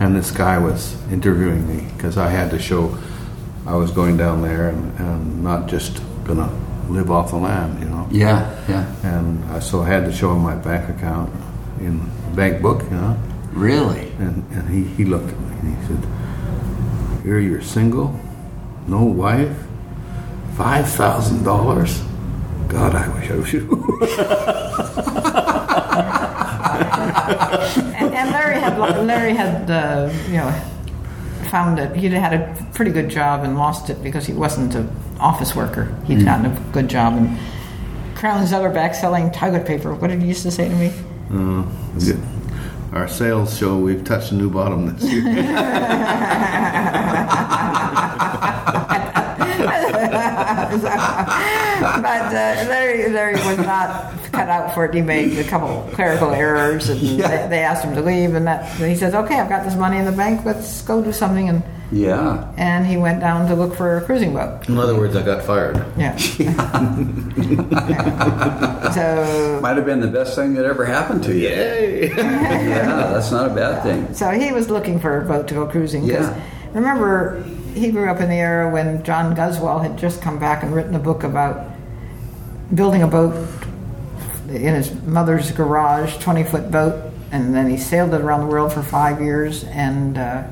and 0.00 0.16
this 0.16 0.30
guy 0.30 0.56
was 0.58 0.96
interviewing 1.12 1.68
me 1.68 1.86
because 1.92 2.16
I 2.16 2.30
had 2.30 2.50
to 2.50 2.58
show 2.58 2.96
I 3.66 3.76
was 3.76 3.90
going 3.90 4.16
down 4.16 4.40
there 4.40 4.70
and, 4.70 4.98
and 4.98 5.44
not 5.44 5.68
just 5.68 6.00
gonna 6.24 6.48
live 6.88 7.10
off 7.10 7.30
the 7.30 7.36
land, 7.36 7.78
you 7.80 7.88
know. 7.88 8.08
Yeah, 8.10 8.50
yeah. 8.68 8.86
And 9.04 9.44
I, 9.44 9.60
so 9.60 9.82
I 9.82 9.86
had 9.86 10.06
to 10.06 10.12
show 10.12 10.32
him 10.32 10.40
my 10.40 10.56
bank 10.56 10.88
account 10.88 11.30
in 11.80 12.00
bank 12.34 12.62
book, 12.62 12.82
you 12.84 12.96
know. 12.96 13.14
Really? 13.52 14.10
And, 14.18 14.42
and 14.52 14.68
he, 14.70 14.84
he 14.94 15.04
looked 15.04 15.28
at 15.28 15.38
me 15.38 15.52
and 15.60 15.76
he 15.76 15.86
said, 15.86 16.02
Here 17.22 17.38
you're 17.38 17.60
single, 17.60 18.18
no 18.86 19.04
wife, 19.04 19.54
five 20.56 20.88
thousand 20.88 21.44
dollars. 21.44 22.02
God, 22.68 22.94
I 22.94 23.06
wish 23.08 23.30
I 23.30 23.36
was 23.36 23.52
you. 23.52 23.68
and, 28.20 28.30
Larry 28.32 28.60
had 28.60 28.78
Larry 29.06 29.34
had 29.34 29.70
uh, 29.70 30.12
you 30.26 30.36
know 30.36 30.50
found 31.50 31.78
it. 31.78 31.96
he'd 31.96 32.12
had 32.12 32.34
a 32.34 32.66
pretty 32.74 32.92
good 32.92 33.08
job 33.08 33.42
and 33.44 33.58
lost 33.58 33.90
it 33.90 34.02
because 34.02 34.26
he 34.26 34.32
wasn't 34.32 34.74
an 34.74 34.88
office 35.18 35.54
worker. 35.56 35.94
He'd 36.04 36.24
gotten 36.24 36.46
a 36.46 36.60
good 36.72 36.88
job 36.88 37.14
and 37.14 37.38
Crown 38.14 38.46
Zellerbach 38.46 38.94
selling 38.94 39.30
toilet 39.32 39.66
paper. 39.66 39.94
What 39.94 40.08
did 40.08 40.20
he 40.20 40.28
used 40.28 40.42
to 40.42 40.50
say 40.50 40.68
to 40.68 40.74
me? 40.76 40.92
Uh. 41.32 41.64
Our 42.92 43.06
sales 43.06 43.56
show 43.56 43.78
we've 43.78 44.04
touched 44.04 44.32
a 44.32 44.34
new 44.34 44.50
bottom 44.50 44.94
this 44.94 45.04
year. 45.04 45.22
but 52.02 52.26
uh, 52.34 52.66
Larry, 52.68 53.08
Larry 53.10 53.34
was 53.34 53.58
not 53.58 54.12
cut 54.32 54.48
out 54.48 54.74
for 54.74 54.84
it. 54.84 54.94
He 54.94 55.02
made 55.02 55.38
a 55.38 55.44
couple 55.44 55.88
clerical 55.92 56.30
errors, 56.30 56.88
and 56.88 57.00
Yeah. 57.00 57.28
they, 57.28 57.48
they 57.48 57.58
asked 57.60 57.84
him 57.84 57.94
to 57.94 58.02
leave. 58.02 58.34
And 58.34 58.46
that 58.46 58.64
and 58.80 58.90
he 58.90 58.96
says, 58.96 59.14
"Okay, 59.14 59.38
I've 59.38 59.48
got 59.48 59.64
this 59.64 59.76
money 59.76 59.98
in 59.98 60.04
the 60.04 60.12
bank. 60.12 60.44
Let's 60.44 60.82
go 60.82 61.02
do 61.02 61.12
something." 61.12 61.48
And 61.48 61.62
Yeah. 61.92 62.44
and 62.56 62.86
he 62.86 62.96
went 62.96 63.20
down 63.20 63.48
to 63.48 63.54
look 63.54 63.74
for 63.74 63.96
a 63.96 64.00
cruising 64.02 64.34
boat. 64.34 64.68
In 64.68 64.78
other 64.78 64.94
words, 64.96 65.16
I 65.16 65.22
got 65.22 65.42
fired. 65.42 65.82
Yeah. 65.96 66.16
so 68.92 69.58
Might 69.62 69.76
have 69.76 69.86
been 69.86 70.00
the 70.00 70.08
best 70.12 70.34
thing 70.36 70.54
that 70.54 70.64
ever 70.64 70.84
happened 70.84 71.22
to 71.24 71.34
you. 71.34 71.48
yeah, 71.48 73.10
that's 73.12 73.30
not 73.30 73.50
a 73.50 73.54
bad 73.54 73.82
thing. 73.82 74.12
so 74.14 74.30
he 74.30 74.52
was 74.52 74.70
looking 74.70 74.98
for 75.00 75.20
a 75.20 75.24
boat 75.24 75.48
to 75.48 75.54
go 75.54 75.66
cruising. 75.66 76.02
'cause 76.02 76.10
Yeah. 76.28 76.34
Remember, 76.72 77.42
he 77.74 77.90
grew 77.90 78.08
up 78.08 78.20
in 78.20 78.28
the 78.28 78.36
era 78.36 78.70
when 78.70 79.02
John 79.02 79.34
Guzzwell 79.34 79.82
had 79.82 79.96
just 79.96 80.22
come 80.22 80.38
back 80.38 80.62
and 80.62 80.72
written 80.72 80.94
a 80.94 81.00
book 81.00 81.24
about 81.24 81.62
building 82.72 83.02
a 83.02 83.08
boat 83.08 83.34
in 84.50 84.74
his 84.74 84.92
mother's 85.02 85.50
garage, 85.52 86.18
20 86.18 86.44
foot 86.44 86.70
boat, 86.70 87.12
and 87.32 87.54
then 87.54 87.70
he 87.70 87.76
sailed 87.76 88.12
it 88.14 88.20
around 88.20 88.40
the 88.40 88.46
world 88.46 88.72
for 88.72 88.82
five 88.82 89.20
years. 89.20 89.64
And 89.64 90.18
uh, 90.18 90.44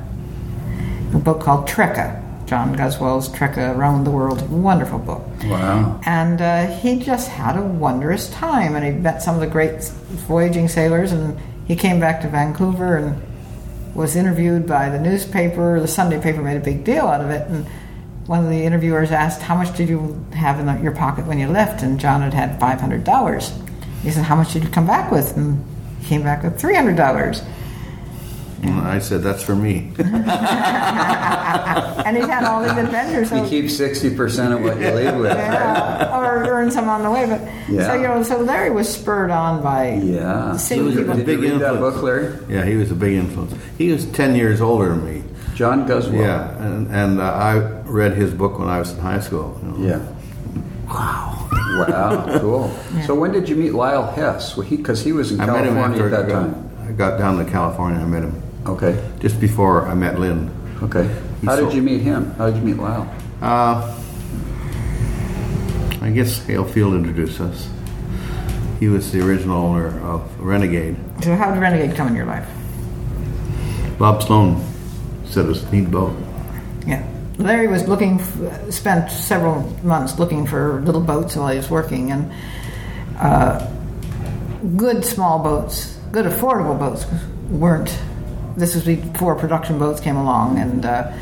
a 1.14 1.18
book 1.18 1.40
called 1.40 1.66
Trekka, 1.66 2.46
John 2.46 2.74
Guzzwell's 2.76 3.28
Trekka 3.28 3.76
Around 3.76 4.04
the 4.04 4.10
World, 4.10 4.48
wonderful 4.50 4.98
book. 4.98 5.22
Wow. 5.44 6.00
And 6.06 6.40
uh, 6.40 6.66
he 6.78 6.98
just 6.98 7.28
had 7.28 7.56
a 7.56 7.62
wondrous 7.62 8.30
time, 8.30 8.76
and 8.76 8.84
he 8.84 8.92
met 8.92 9.22
some 9.22 9.34
of 9.34 9.40
the 9.40 9.46
great 9.46 9.82
voyaging 9.82 10.68
sailors. 10.68 11.12
And 11.12 11.38
he 11.66 11.74
came 11.76 11.98
back 11.98 12.20
to 12.22 12.28
Vancouver 12.28 12.96
and 12.96 13.22
was 13.94 14.16
interviewed 14.16 14.66
by 14.66 14.88
the 14.88 15.00
newspaper. 15.00 15.80
The 15.80 15.88
Sunday 15.88 16.20
paper 16.20 16.40
made 16.40 16.56
a 16.56 16.64
big 16.64 16.84
deal 16.84 17.06
out 17.06 17.20
of 17.20 17.30
it. 17.30 17.48
And 17.48 17.66
one 18.26 18.44
of 18.44 18.50
the 18.50 18.62
interviewers 18.62 19.10
asked, 19.10 19.42
"How 19.42 19.56
much 19.56 19.76
did 19.76 19.88
you 19.88 20.24
have 20.32 20.60
in 20.60 20.66
the, 20.66 20.80
your 20.80 20.92
pocket 20.92 21.26
when 21.26 21.38
you 21.38 21.48
left?" 21.48 21.82
And 21.82 21.98
John 21.98 22.20
had 22.22 22.34
had 22.34 22.60
five 22.60 22.80
hundred 22.80 23.04
dollars. 23.04 23.52
He 24.02 24.10
said, 24.10 24.24
"How 24.24 24.36
much 24.36 24.52
did 24.52 24.62
you 24.64 24.70
come 24.70 24.86
back 24.86 25.10
with?" 25.10 25.36
And 25.36 25.64
he 26.00 26.06
came 26.08 26.22
back 26.22 26.42
with 26.42 26.58
three 26.60 26.74
hundred 26.74 26.96
dollars. 26.96 27.42
And 28.62 28.80
I 28.80 28.98
said, 28.98 29.22
That's 29.22 29.42
for 29.42 29.54
me. 29.54 29.92
And 29.98 30.16
he's 32.16 32.26
had 32.26 32.44
all 32.44 32.62
these 32.62 32.72
adventures. 32.72 33.30
You 33.30 33.38
So 33.44 33.48
keep 33.48 33.64
60% 33.66 34.56
of 34.56 34.62
what 34.62 34.80
you 34.80 34.90
leave 34.90 35.14
with, 35.16 35.32
right? 35.32 36.10
Or 36.12 36.44
earn 36.48 36.70
some 36.70 36.88
on 36.88 37.02
the 37.02 37.10
way. 37.10 37.26
But 37.26 37.40
Yeah. 37.72 37.86
so 37.86 37.94
you 37.94 38.02
know, 38.08 38.22
so 38.22 38.38
Larry 38.40 38.70
was 38.70 38.88
spurred 38.92 39.30
on 39.30 39.62
by 39.62 40.00
Yeah. 40.02 40.56
seeing 40.56 40.80
He 40.80 40.86
was 40.86 40.96
a 40.96 40.98
people. 41.00 41.14
Did 41.16 41.26
big 41.26 41.38
you 41.38 41.42
read 41.52 41.60
that 41.60 41.72
influence. 41.74 41.94
book, 41.96 42.02
Larry? 42.02 42.32
Yeah, 42.48 42.64
he 42.64 42.76
was 42.76 42.90
a 42.90 42.94
big 42.94 43.14
influence. 43.14 43.54
He 43.76 43.92
was 43.92 44.06
10 44.06 44.34
years 44.34 44.60
older 44.60 44.88
than 44.88 45.04
me. 45.04 45.22
John 45.54 45.86
Guzzwell. 45.86 46.20
Yeah, 46.20 46.56
and, 46.64 46.88
and 46.90 47.20
uh, 47.20 47.24
I 47.24 47.58
read 47.84 48.14
his 48.14 48.32
book 48.32 48.58
when 48.58 48.68
I 48.68 48.78
was 48.78 48.92
in 48.92 48.98
high 49.00 49.20
school. 49.20 49.58
you 49.62 49.68
know. 49.68 49.86
Yeah. 49.86 50.00
Wow. 50.88 51.47
Wow. 51.86 52.38
Cool. 52.40 52.70
So 53.06 53.14
when 53.14 53.32
did 53.32 53.48
you 53.48 53.56
meet 53.56 53.72
Lyle 53.74 54.06
Hess? 54.10 54.54
Because 54.54 55.02
he, 55.02 55.12
was 55.12 55.32
in 55.32 55.40
I 55.40 55.46
met 55.46 55.64
him 55.66 55.74
California 55.74 56.04
after 56.04 56.06
at 56.06 56.12
I 56.14 56.22
that 56.22 56.28
got, 56.28 56.40
time. 56.40 56.88
I 56.88 56.92
got 56.92 57.18
down 57.18 57.44
to 57.44 57.50
California. 57.50 58.00
And 58.00 58.06
I 58.14 58.20
met 58.20 58.22
him 58.28 58.42
Okay. 58.66 59.10
just 59.20 59.40
before 59.40 59.86
I 59.86 59.94
met 59.94 60.18
Lin. 60.18 60.50
Okay. 60.82 61.06
How 61.44 61.56
He 61.56 61.64
did 61.64 61.74
you 61.74 61.82
meet 61.82 62.00
him? 62.00 62.30
How 62.32 62.46
did 62.50 62.56
you 62.56 62.62
meet 62.62 62.76
Lyle? 62.76 63.08
Uh, 63.40 63.94
I 66.00 66.10
guess 66.10 66.44
Hale 66.46 66.64
Field 66.64 66.94
introduced 66.94 67.40
us. 67.40 67.68
He 68.80 68.88
was 68.88 69.10
the 69.12 69.20
original 69.26 69.56
owner 69.60 70.00
of 70.08 70.40
Renegade. 70.40 70.96
So 71.22 71.34
how 71.34 71.52
did 71.52 71.60
Renegade 71.60 71.96
come 71.96 72.08
in 72.08 72.14
your 72.14 72.26
life? 72.26 72.48
Bob 73.98 74.22
Sloan 74.22 74.64
said 75.26 75.46
it 75.46 75.48
was 75.48 75.64
a 75.64 75.72
neat 75.72 75.90
boat. 75.90 76.16
Yeah. 76.86 77.04
Larry 77.38 77.68
was 77.68 77.86
looking, 77.86 78.20
f- 78.20 78.70
spent 78.72 79.10
several 79.10 79.62
months 79.84 80.18
looking 80.18 80.46
for 80.46 80.80
little 80.82 81.00
boats 81.00 81.36
while 81.36 81.48
he 81.48 81.56
was 81.56 81.70
working, 81.70 82.10
and 82.10 82.32
uh, 83.18 83.64
good 84.76 85.04
small 85.04 85.38
boats, 85.42 85.96
good 86.12 86.26
affordable 86.26 86.78
boats 86.78 87.06
weren't. 87.50 87.96
This 88.56 88.74
was 88.74 88.84
before 88.84 89.36
production 89.36 89.78
boats 89.78 90.00
came 90.00 90.16
along, 90.16 90.58
and 90.58 90.84
uh, 90.84 91.12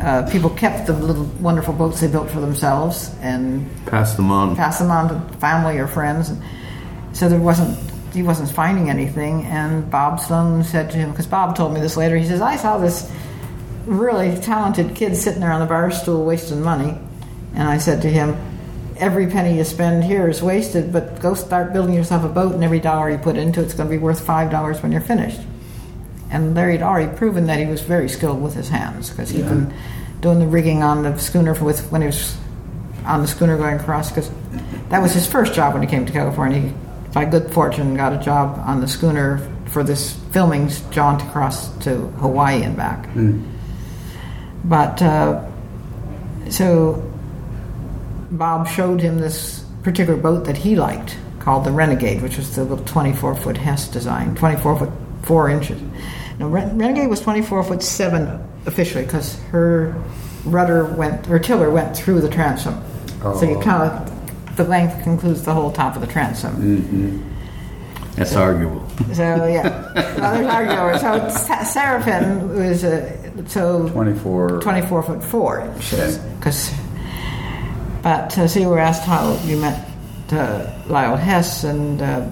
uh, 0.00 0.30
people 0.30 0.50
kept 0.50 0.86
the 0.86 0.92
little 0.92 1.24
wonderful 1.40 1.74
boats 1.74 2.00
they 2.00 2.06
built 2.08 2.30
for 2.30 2.40
themselves 2.40 3.12
and 3.20 3.68
Passed 3.86 4.16
them 4.16 4.30
on. 4.30 4.54
pass 4.56 4.78
them 4.78 4.90
on 4.90 5.08
to 5.08 5.38
family 5.38 5.78
or 5.78 5.88
friends. 5.88 6.30
And 6.30 6.40
So 7.16 7.28
there 7.28 7.40
wasn't 7.40 7.76
he 8.12 8.22
wasn't 8.22 8.50
finding 8.50 8.90
anything. 8.90 9.44
And 9.46 9.90
Bob 9.90 10.20
Sloan 10.20 10.62
said 10.64 10.90
to 10.90 10.98
him, 10.98 11.10
because 11.10 11.26
Bob 11.26 11.56
told 11.56 11.72
me 11.72 11.80
this 11.80 11.96
later. 11.96 12.16
He 12.16 12.26
says, 12.26 12.40
"I 12.42 12.56
saw 12.56 12.78
this 12.78 13.10
really 13.86 14.36
talented 14.36 14.94
kid 14.94 15.16
sitting 15.16 15.40
there 15.40 15.52
on 15.52 15.60
the 15.60 15.66
bar 15.66 15.90
stool 15.90 16.24
wasting 16.24 16.62
money," 16.62 16.96
and 17.54 17.68
I 17.68 17.78
said 17.78 18.02
to 18.02 18.08
him. 18.08 18.36
Every 18.98 19.26
penny 19.26 19.56
you 19.56 19.64
spend 19.64 20.04
here 20.04 20.28
is 20.28 20.42
wasted, 20.42 20.92
but 20.92 21.18
go 21.18 21.34
start 21.34 21.72
building 21.72 21.94
yourself 21.94 22.22
a 22.24 22.28
boat, 22.28 22.54
and 22.54 22.62
every 22.62 22.78
dollar 22.78 23.10
you 23.10 23.18
put 23.18 23.36
into 23.36 23.60
it's 23.60 23.74
going 23.74 23.88
to 23.88 23.90
be 23.90 23.98
worth 23.98 24.20
five 24.20 24.50
dollars 24.50 24.80
when 24.80 24.92
you're 24.92 25.00
finished. 25.00 25.40
And 26.30 26.54
Larry 26.54 26.72
had 26.74 26.82
already 26.82 27.14
proven 27.16 27.46
that 27.46 27.58
he 27.58 27.66
was 27.66 27.80
very 27.80 28.08
skilled 28.08 28.40
with 28.40 28.54
his 28.54 28.68
hands 28.68 29.10
because 29.10 29.30
he'd 29.30 29.44
been 29.48 29.74
doing 30.20 30.38
the 30.38 30.46
rigging 30.46 30.82
on 30.82 31.02
the 31.02 31.18
schooner 31.18 31.54
for, 31.54 31.64
with 31.64 31.90
when 31.90 32.00
he 32.00 32.06
was 32.06 32.36
on 33.04 33.22
the 33.22 33.26
schooner 33.26 33.56
going 33.56 33.80
across 33.80 34.10
because 34.10 34.30
that 34.90 35.02
was 35.02 35.12
his 35.12 35.26
first 35.26 35.52
job 35.52 35.74
when 35.74 35.82
he 35.82 35.88
came 35.88 36.06
to 36.06 36.12
California. 36.12 36.60
He, 36.60 36.72
by 37.12 37.24
good 37.24 37.52
fortune, 37.52 37.96
got 37.96 38.12
a 38.12 38.18
job 38.18 38.62
on 38.64 38.80
the 38.80 38.88
schooner 38.88 39.38
for 39.66 39.82
this 39.82 40.12
filming 40.30 40.70
jaunt 40.90 41.22
across 41.22 41.68
to 41.78 42.06
Hawaii 42.20 42.62
and 42.62 42.76
back. 42.76 43.06
Hmm. 43.06 43.42
But 44.64 45.02
uh, 45.02 45.44
so 46.50 47.02
Bob 48.30 48.68
showed 48.68 49.00
him 49.00 49.18
this 49.18 49.64
particular 49.82 50.18
boat 50.18 50.44
that 50.44 50.56
he 50.56 50.76
liked 50.76 51.16
called 51.40 51.64
the 51.64 51.72
Renegade, 51.72 52.22
which 52.22 52.36
was 52.36 52.54
the 52.54 52.64
little 52.64 52.84
24 52.84 53.34
foot 53.34 53.56
Hess 53.56 53.88
design, 53.88 54.34
24 54.36 54.78
foot 54.78 54.90
4 55.22 55.50
inches. 55.50 55.82
Now, 56.38 56.48
Ren- 56.48 56.78
Renegade 56.78 57.10
was 57.10 57.20
24 57.20 57.64
foot 57.64 57.82
7 57.82 58.48
officially 58.66 59.04
because 59.04 59.40
her 59.50 60.00
rudder 60.44 60.84
went, 60.84 61.26
her 61.26 61.38
tiller 61.38 61.70
went 61.70 61.96
through 61.96 62.20
the 62.20 62.28
transom. 62.28 62.80
So 63.22 63.42
you 63.42 63.58
kind 63.60 63.90
of, 63.90 64.56
the 64.56 64.64
length 64.64 65.02
concludes 65.04 65.42
the 65.42 65.54
whole 65.54 65.70
top 65.72 65.94
of 65.94 66.00
the 66.00 66.06
transom. 66.08 67.28
That's 68.16 68.34
arguable. 68.34 68.88
So, 69.14 69.46
yeah. 69.46 69.92
well, 70.18 70.34
there's 70.34 70.46
argument. 70.46 71.00
So, 71.00 71.46
Seraffyn 71.64 72.48
was 72.54 72.84
a, 72.84 73.21
so 73.46 73.88
24. 73.88 74.60
24 74.60 75.02
foot 75.02 75.24
4 75.24 75.60
inches. 75.60 76.18
Okay. 76.18 76.34
Because, 76.36 76.72
but 78.02 78.36
uh, 78.38 78.48
so 78.48 78.60
you 78.60 78.68
were 78.68 78.78
asked 78.78 79.04
how 79.04 79.38
you 79.44 79.56
met 79.58 79.88
uh, 80.32 80.72
Lyle 80.86 81.16
Hess, 81.16 81.64
and 81.64 82.00
uh, 82.00 82.28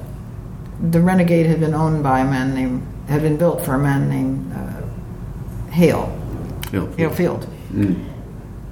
the 0.90 1.00
Renegade 1.00 1.46
had 1.46 1.60
been 1.60 1.74
owned 1.74 2.02
by 2.02 2.20
a 2.20 2.24
man 2.24 2.54
named 2.54 2.86
had 3.08 3.22
been 3.22 3.36
built 3.36 3.64
for 3.64 3.74
a 3.74 3.78
man 3.78 4.08
named 4.08 4.52
uh, 4.52 5.70
Hale 5.70 6.06
Hale 6.70 6.86
Hale 6.92 7.10
Field, 7.10 7.46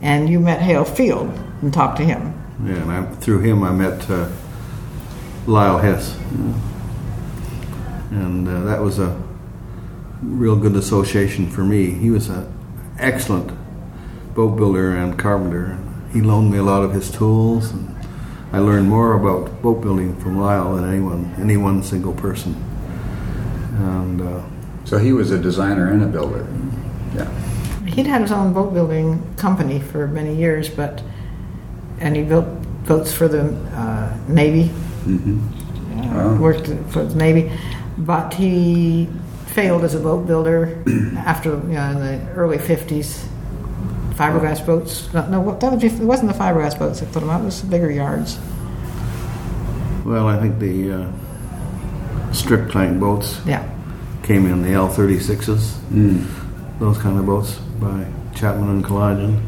and 0.00 0.28
you 0.28 0.40
met 0.40 0.60
Hale 0.60 0.84
Field 0.84 1.28
and 1.60 1.72
talked 1.72 1.98
to 1.98 2.04
him. 2.04 2.34
Yeah, 2.64 2.74
and 2.74 2.90
I, 2.90 3.04
through 3.16 3.40
him 3.40 3.62
I 3.62 3.72
met 3.72 4.08
uh, 4.08 4.28
Lyle 5.46 5.78
Hess, 5.78 6.16
and 8.10 8.48
uh, 8.48 8.60
that 8.60 8.80
was 8.80 8.98
a 8.98 9.27
real 10.22 10.56
good 10.56 10.76
association 10.76 11.48
for 11.48 11.64
me. 11.64 11.90
He 11.90 12.10
was 12.10 12.28
an 12.28 12.52
excellent 12.98 13.52
boat 14.34 14.56
builder 14.56 14.96
and 14.96 15.18
carpenter. 15.18 15.78
He 16.12 16.20
loaned 16.20 16.50
me 16.50 16.58
a 16.58 16.62
lot 16.62 16.82
of 16.82 16.92
his 16.92 17.10
tools, 17.10 17.70
and 17.70 17.94
I 18.52 18.58
learned 18.58 18.88
more 18.88 19.14
about 19.14 19.62
boat 19.62 19.80
building 19.80 20.16
from 20.20 20.38
Lyle 20.38 20.74
than 20.74 20.88
anyone, 20.88 21.34
any 21.38 21.56
one 21.56 21.82
single 21.82 22.14
person. 22.14 22.54
And 23.78 24.20
uh, 24.20 24.42
So 24.84 24.98
he 24.98 25.12
was 25.12 25.30
a 25.30 25.38
designer 25.38 25.90
and 25.92 26.02
a 26.02 26.06
builder. 26.06 26.46
Yeah. 27.14 27.30
He'd 27.86 28.06
had 28.06 28.22
his 28.22 28.32
own 28.32 28.52
boat 28.52 28.72
building 28.74 29.22
company 29.36 29.80
for 29.80 30.06
many 30.06 30.34
years, 30.34 30.68
but 30.68 31.02
and 32.00 32.16
he 32.16 32.22
built 32.22 32.46
boats 32.86 33.12
for 33.12 33.28
the 33.28 33.52
uh, 33.74 34.16
Navy. 34.28 34.70
Uh, 35.06 36.38
Worked 36.40 36.68
for 36.90 37.04
the 37.04 37.14
Navy, 37.16 37.50
but 37.98 38.32
he 38.34 39.08
failed 39.58 39.82
as 39.82 39.94
a 39.94 39.98
boat 39.98 40.24
builder 40.26 40.82
after 41.16 41.50
you 41.50 41.74
know 41.78 41.90
in 41.90 41.98
the 41.98 42.30
early 42.34 42.58
fifties. 42.58 43.26
Fiberglass 44.14 44.64
boats. 44.66 45.12
No, 45.14 45.26
no, 45.28 45.58
that 45.58 45.72
was 45.72 45.82
bef- 45.82 46.00
it 46.00 46.04
wasn't 46.04 46.32
the 46.32 46.38
fiberglass 46.38 46.76
boats 46.78 47.00
that 47.00 47.10
put 47.12 47.20
them 47.20 47.30
out. 47.30 47.40
It 47.40 47.44
was 47.44 47.60
the 47.62 47.68
bigger 47.68 47.90
yards. 47.90 48.38
well, 50.04 50.26
I 50.28 50.38
think 50.40 50.58
the 50.58 50.92
uh, 50.92 52.32
strip 52.32 52.70
tank 52.72 52.98
boats 53.00 53.40
Yeah, 53.46 53.62
came 54.24 54.46
in 54.46 54.62
the 54.62 54.70
L36s, 54.70 56.78
those 56.80 56.98
kind 56.98 57.16
of 57.18 57.26
boats 57.26 57.54
by 57.80 58.06
Chapman 58.34 58.68
and 58.70 58.84
Kalayjian. 58.84 59.40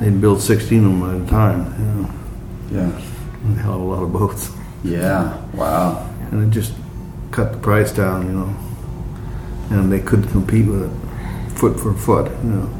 They'd 0.00 0.20
build 0.20 0.40
16 0.40 0.84
of 0.84 0.90
them 0.92 1.02
at 1.22 1.28
a 1.28 1.30
time. 1.30 1.74
You 1.78 2.02
know, 2.02 2.10
Yeah. 2.80 3.52
a 3.52 3.56
hell 3.62 3.74
of 3.74 3.80
a 3.80 3.84
lot 3.84 4.02
of 4.04 4.12
boats, 4.12 4.50
Yeah. 4.84 5.36
Wow. 5.52 6.08
and 6.30 6.44
it 6.44 6.50
just 6.54 6.72
cut 7.32 7.50
the 7.52 7.58
price 7.58 7.90
down. 7.92 8.26
You 8.26 8.32
know, 8.38 8.56
and 9.70 9.90
they 9.90 10.00
couldn't 10.00 10.28
compete 10.28 10.66
with 10.66 10.82
it 10.82 11.04
foot 11.56 11.78
for 11.78 11.94
foot. 11.94 12.30
You 12.42 12.50
know, 12.50 12.70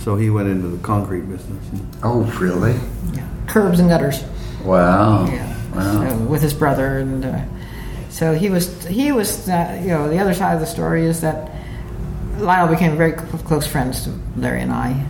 so 0.00 0.16
he 0.16 0.30
went 0.30 0.48
into 0.48 0.68
the 0.68 0.82
concrete 0.82 1.22
business. 1.22 1.64
Oh, 2.02 2.22
really? 2.40 2.78
yeah. 3.12 3.28
Curbs 3.46 3.80
and 3.80 3.88
gutters. 3.88 4.22
Wow. 4.62 5.26
Yeah. 5.26 5.50
Wow. 5.74 6.08
So, 6.08 6.16
with 6.24 6.42
his 6.42 6.54
brother, 6.54 6.98
and 6.98 7.24
uh, 7.24 7.40
so 8.10 8.34
he 8.34 8.50
was. 8.50 8.86
He 8.86 9.12
was. 9.12 9.48
Uh, 9.48 9.80
you 9.82 9.88
know, 9.88 10.08
the 10.08 10.18
other 10.18 10.34
side 10.34 10.54
of 10.54 10.60
the 10.60 10.66
story 10.66 11.04
is 11.04 11.20
that 11.20 11.50
Lyle 12.38 12.68
became 12.68 12.96
very 12.96 13.12
cl- 13.12 13.38
close 13.38 13.66
friends 13.66 14.04
to 14.04 14.18
Larry 14.36 14.62
and 14.62 14.72
I. 14.72 15.06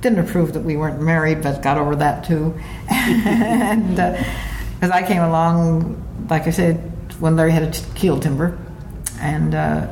Didn't 0.00 0.20
approve 0.20 0.52
that 0.52 0.60
we 0.60 0.76
weren't 0.76 1.00
married, 1.00 1.42
but 1.42 1.62
got 1.62 1.76
over 1.76 1.96
that 1.96 2.24
too. 2.24 2.58
and 2.88 3.96
because 3.96 4.90
I 4.90 5.06
came 5.06 5.22
along, 5.22 6.26
like 6.30 6.46
I 6.46 6.50
said, 6.50 6.76
when 7.20 7.36
Larry 7.36 7.50
had 7.50 7.64
a 7.64 7.70
t- 7.70 7.84
keel 7.94 8.20
timber, 8.20 8.56
and 9.20 9.54
uh, 9.54 9.86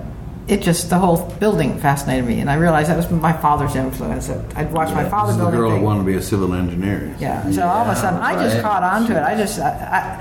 it 0.48 0.62
just 0.62 0.90
the 0.90 0.98
whole 0.98 1.28
building 1.40 1.78
fascinated 1.78 2.24
me, 2.26 2.40
and 2.40 2.48
I 2.50 2.54
realized 2.54 2.88
that 2.90 2.96
was 2.96 3.10
my 3.10 3.32
father's 3.32 3.74
influence. 3.74 4.30
I'd 4.30 4.72
watch 4.72 4.94
my 4.94 5.08
father 5.08 5.32
This 5.32 5.36
is 5.36 5.42
building 5.42 5.60
girl 5.60 5.70
that 5.70 5.80
wanted 5.82 6.00
to 6.00 6.06
be 6.06 6.14
a 6.14 6.22
civil 6.22 6.54
engineer. 6.54 7.14
Yeah. 7.18 7.50
So 7.50 7.66
all 7.66 7.84
of 7.84 7.88
a 7.88 7.96
sudden, 7.96 8.20
I 8.20 8.34
just 8.42 8.54
right. 8.56 8.62
caught 8.62 8.82
on 8.82 9.06
to 9.08 9.16
it. 9.16 9.22
I 9.22 9.36
just, 9.36 9.58
I, 9.58 10.20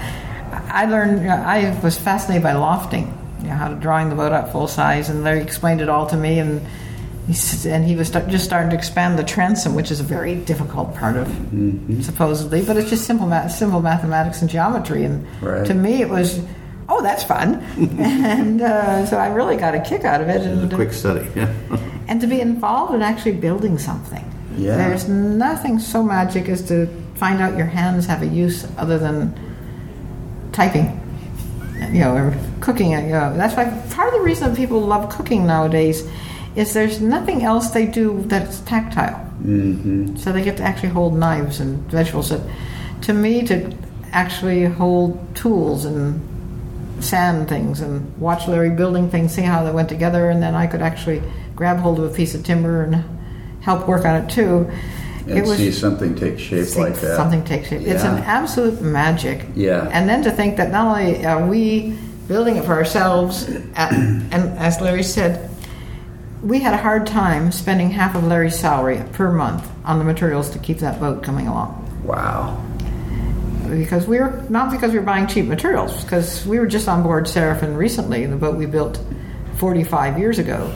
I, 0.70 0.84
I 0.84 0.86
learned. 0.86 1.22
You 1.22 1.28
know, 1.28 1.36
I 1.36 1.80
was 1.84 1.98
fascinated 1.98 2.44
by 2.44 2.54
lofting. 2.54 3.16
You 3.42 3.50
know, 3.50 3.56
how 3.56 3.68
to 3.68 3.76
drawing 3.76 4.10
the 4.10 4.16
boat 4.16 4.32
up 4.32 4.52
full 4.52 4.68
size, 4.68 5.10
and 5.10 5.24
Larry 5.24 5.42
explained 5.42 5.82
it 5.82 5.90
all 5.90 6.08
to 6.08 6.18
me, 6.18 6.40
and 6.40 6.66
he 7.28 7.34
s- 7.34 7.66
and 7.68 7.86
he 7.86 7.96
was 7.96 8.08
start, 8.08 8.28
just 8.28 8.46
starting 8.46 8.72
to 8.72 8.76
expand 8.76 9.20
the 9.20 9.24
transom, 9.24 9.76
which 9.76 9.92
is 9.92 10.00
a 10.00 10.04
very 10.04 10.34
difficult 10.36 10.96
part 10.96 11.16
of 11.18 11.28
supposedly, 12.02 12.64
but 12.64 12.78
it's 12.78 12.90
just 12.90 13.06
simple, 13.06 13.28
ma- 13.28 13.48
simple 13.48 13.82
mathematics 13.82 14.42
and 14.42 14.50
geometry, 14.50 15.04
and 15.06 15.26
Right. 15.42 15.66
to 15.68 15.74
me 15.76 16.02
it 16.02 16.10
was. 16.10 16.40
Oh, 16.88 17.02
that's 17.02 17.24
fun, 17.24 17.56
and 18.00 18.62
uh, 18.62 19.06
so 19.08 19.18
I 19.18 19.28
really 19.28 19.58
got 19.58 19.74
a 19.74 19.80
kick 19.82 20.04
out 20.06 20.22
of 20.22 20.30
it. 20.30 20.42
It 20.42 20.48
And, 20.48 20.62
was 20.62 20.72
a 20.72 20.76
quick 20.76 20.94
study. 20.94 21.28
Yeah. 21.36 21.52
and 22.08 22.22
to 22.22 22.28
be 22.28 22.40
involved 22.42 22.94
in 22.94 23.02
actually 23.02 23.34
building 23.34 23.78
something. 23.80 24.24
Yeah. 24.56 24.78
There's 24.78 25.10
nothing 25.10 25.80
so 25.80 26.04
magic 26.04 26.48
as 26.48 26.62
to 26.68 26.88
find 27.16 27.42
out 27.42 27.58
your 27.58 27.66
hands 27.66 28.06
have 28.06 28.22
a 28.22 28.28
use 28.28 28.68
other 28.78 28.98
than 29.00 29.34
typing, 30.52 31.02
you 31.92 32.02
know, 32.02 32.16
or 32.16 32.38
cooking. 32.62 32.92
You 32.92 33.02
know, 33.02 33.36
that's 33.36 33.56
why 33.56 33.66
part 33.94 34.14
of 34.14 34.20
the 34.20 34.22
reason 34.26 34.50
that 34.50 34.56
people 34.58 34.80
love 34.80 35.10
cooking 35.10 35.46
nowadays 35.48 36.08
is 36.56 36.74
there's 36.74 37.02
nothing 37.02 37.44
else 37.44 37.72
they 37.72 37.86
do 37.86 38.22
that's 38.28 38.60
tactile. 38.62 39.20
Mm-hmm. 39.44 40.16
So 40.18 40.32
they 40.32 40.44
get 40.44 40.58
to 40.58 40.64
actually 40.64 40.90
hold 40.90 41.18
knives 41.18 41.60
and 41.60 41.80
vegetables. 41.92 42.30
That, 42.30 42.42
to 43.04 43.14
me, 43.14 43.46
to 43.48 43.76
actually 44.14 44.64
hold 44.66 45.36
tools 45.36 45.84
and 45.84 46.22
sand 47.00 47.50
things 47.50 47.82
and 47.82 48.18
watch 48.18 48.48
Larry 48.48 48.70
building 48.70 49.10
things, 49.10 49.34
see 49.34 49.42
how 49.42 49.64
they 49.64 49.72
went 49.72 49.90
together, 49.90 50.30
and 50.30 50.42
then 50.42 50.56
I 50.56 50.68
could 50.68 50.82
actually 50.82 51.22
grab 51.56 51.78
hold 51.78 52.00
of 52.00 52.12
a 52.12 52.16
piece 52.16 52.36
of 52.36 52.44
timber 52.44 52.84
and 52.84 53.04
help 53.62 53.88
work 53.88 54.06
on 54.06 54.16
it 54.24 54.30
too. 54.30 54.70
And 55.28 55.48
see 55.48 55.72
something 55.72 56.16
take 56.16 56.38
shape 56.38 56.76
like 56.76 56.96
that. 56.96 57.16
Something 57.16 57.44
takes 57.44 57.70
shape. 57.70 57.82
It's 57.82 58.04
an 58.04 58.20
absolute 58.20 58.82
magic. 58.82 59.44
Yeah. 59.56 59.90
And 59.92 60.08
then 60.08 60.22
to 60.24 60.32
think 60.32 60.58
that 60.58 60.72
not 60.72 61.00
only 61.00 61.26
are 61.26 61.48
we 61.48 61.98
building 62.28 62.58
it 62.58 62.66
for 62.66 62.74
ourselves, 62.74 63.50
at, 63.76 63.92
and 63.92 64.32
as 64.34 64.80
Larry 64.82 65.02
said, 65.02 65.50
we 66.44 66.60
had 66.60 66.76
a 66.76 66.78
hard 66.78 67.08
time 67.08 67.52
spending 67.52 67.90
half 67.90 68.16
of 68.16 68.24
Larry's 68.24 68.58
salary 68.58 69.04
per 69.14 69.32
month 69.32 69.68
on 69.84 69.98
the 69.98 70.06
materials 70.06 70.52
to 70.52 70.60
keep 70.60 70.78
that 70.78 71.00
boat 71.00 71.24
coming 71.24 71.48
along 71.48 71.82
Wow. 72.04 72.62
Because 73.70 74.06
we 74.08 74.20
were 74.20 74.44
not 74.50 74.72
because 74.72 74.92
we 74.92 75.00
were 75.00 75.06
buying 75.06 75.28
cheap 75.28 75.46
materials 75.46 76.04
because 76.04 76.46
we 76.46 76.60
were 76.60 76.68
just 76.68 76.88
on 76.88 77.04
board 77.04 77.26
Seraffyn 77.26 77.76
recently 77.78 78.26
the 78.26 78.36
boat 78.36 78.56
we 78.58 78.66
built 78.66 79.00
45 79.58 80.20
years 80.20 80.40
ago 80.40 80.72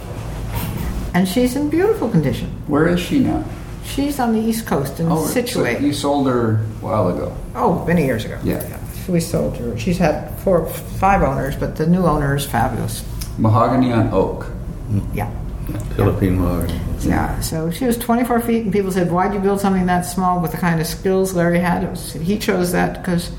and 1.14 1.28
she's 1.28 1.56
in 1.56 1.70
beautiful 1.70 2.10
condition 2.10 2.48
Where 2.68 2.88
is 2.88 3.00
she 3.00 3.20
now? 3.20 3.44
she's 3.84 4.20
on 4.20 4.34
the 4.34 4.40
east 4.40 4.66
coast 4.68 5.00
in 5.00 5.12
Oh, 5.12 5.26
so 5.26 5.66
you 5.68 5.94
sold 5.94 6.28
her 6.28 6.56
a 6.56 6.58
while 6.86 7.10
ago. 7.10 7.36
oh 7.56 7.84
many 7.86 8.06
years 8.06 8.26
ago 8.26 8.40
Yeah. 8.44 8.62
Yeah. 8.68 8.78
we 9.08 9.20
sold 9.20 9.58
her 9.58 9.78
she's 9.78 9.98
had 9.98 10.30
four 10.40 10.66
five 11.00 11.22
owners 11.24 11.56
but 11.56 11.76
the 11.76 11.86
new 11.88 12.04
owner 12.06 12.36
is 12.36 12.46
fabulous 12.46 13.04
Mahogany 13.38 13.92
on 13.94 14.10
oak. 14.14 14.48
yeah 15.14 15.30
Philippine 15.96 16.40
mother. 16.40 16.68
Yeah, 17.00 17.40
so 17.40 17.70
she 17.72 17.86
was 17.86 17.98
24 17.98 18.42
feet, 18.42 18.64
and 18.64 18.74
people 18.74 18.92
said, 18.92 19.12
"Why'd 19.12 19.34
you 19.34 19.40
build 19.40 19.60
something 19.62 19.86
that 19.86 20.02
small 20.02 20.40
with 20.42 20.52
the 20.52 20.58
kind 20.58 20.80
of 20.82 20.88
skills 20.88 21.34
Larry 21.34 21.60
had?" 21.60 21.90
Was, 21.90 22.14
he 22.14 22.38
chose 22.38 22.72
that 22.74 23.02
because 23.02 23.32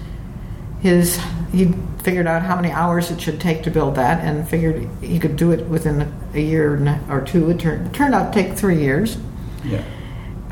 his 0.80 1.18
he 1.52 1.72
figured 2.02 2.26
out 2.26 2.42
how 2.42 2.56
many 2.56 2.70
hours 2.70 3.10
it 3.10 3.20
should 3.20 3.38
take 3.40 3.62
to 3.64 3.70
build 3.70 3.94
that, 3.96 4.24
and 4.24 4.48
figured 4.48 4.88
he 5.02 5.18
could 5.18 5.36
do 5.36 5.50
it 5.52 5.66
within 5.66 6.10
a 6.34 6.40
year 6.40 6.98
or 7.10 7.20
two. 7.20 7.50
It 7.50 7.58
turned 7.58 7.92
turned 7.92 8.14
out 8.14 8.32
to 8.32 8.42
take 8.42 8.54
three 8.56 8.80
years, 8.80 9.18
Yeah. 9.64 9.82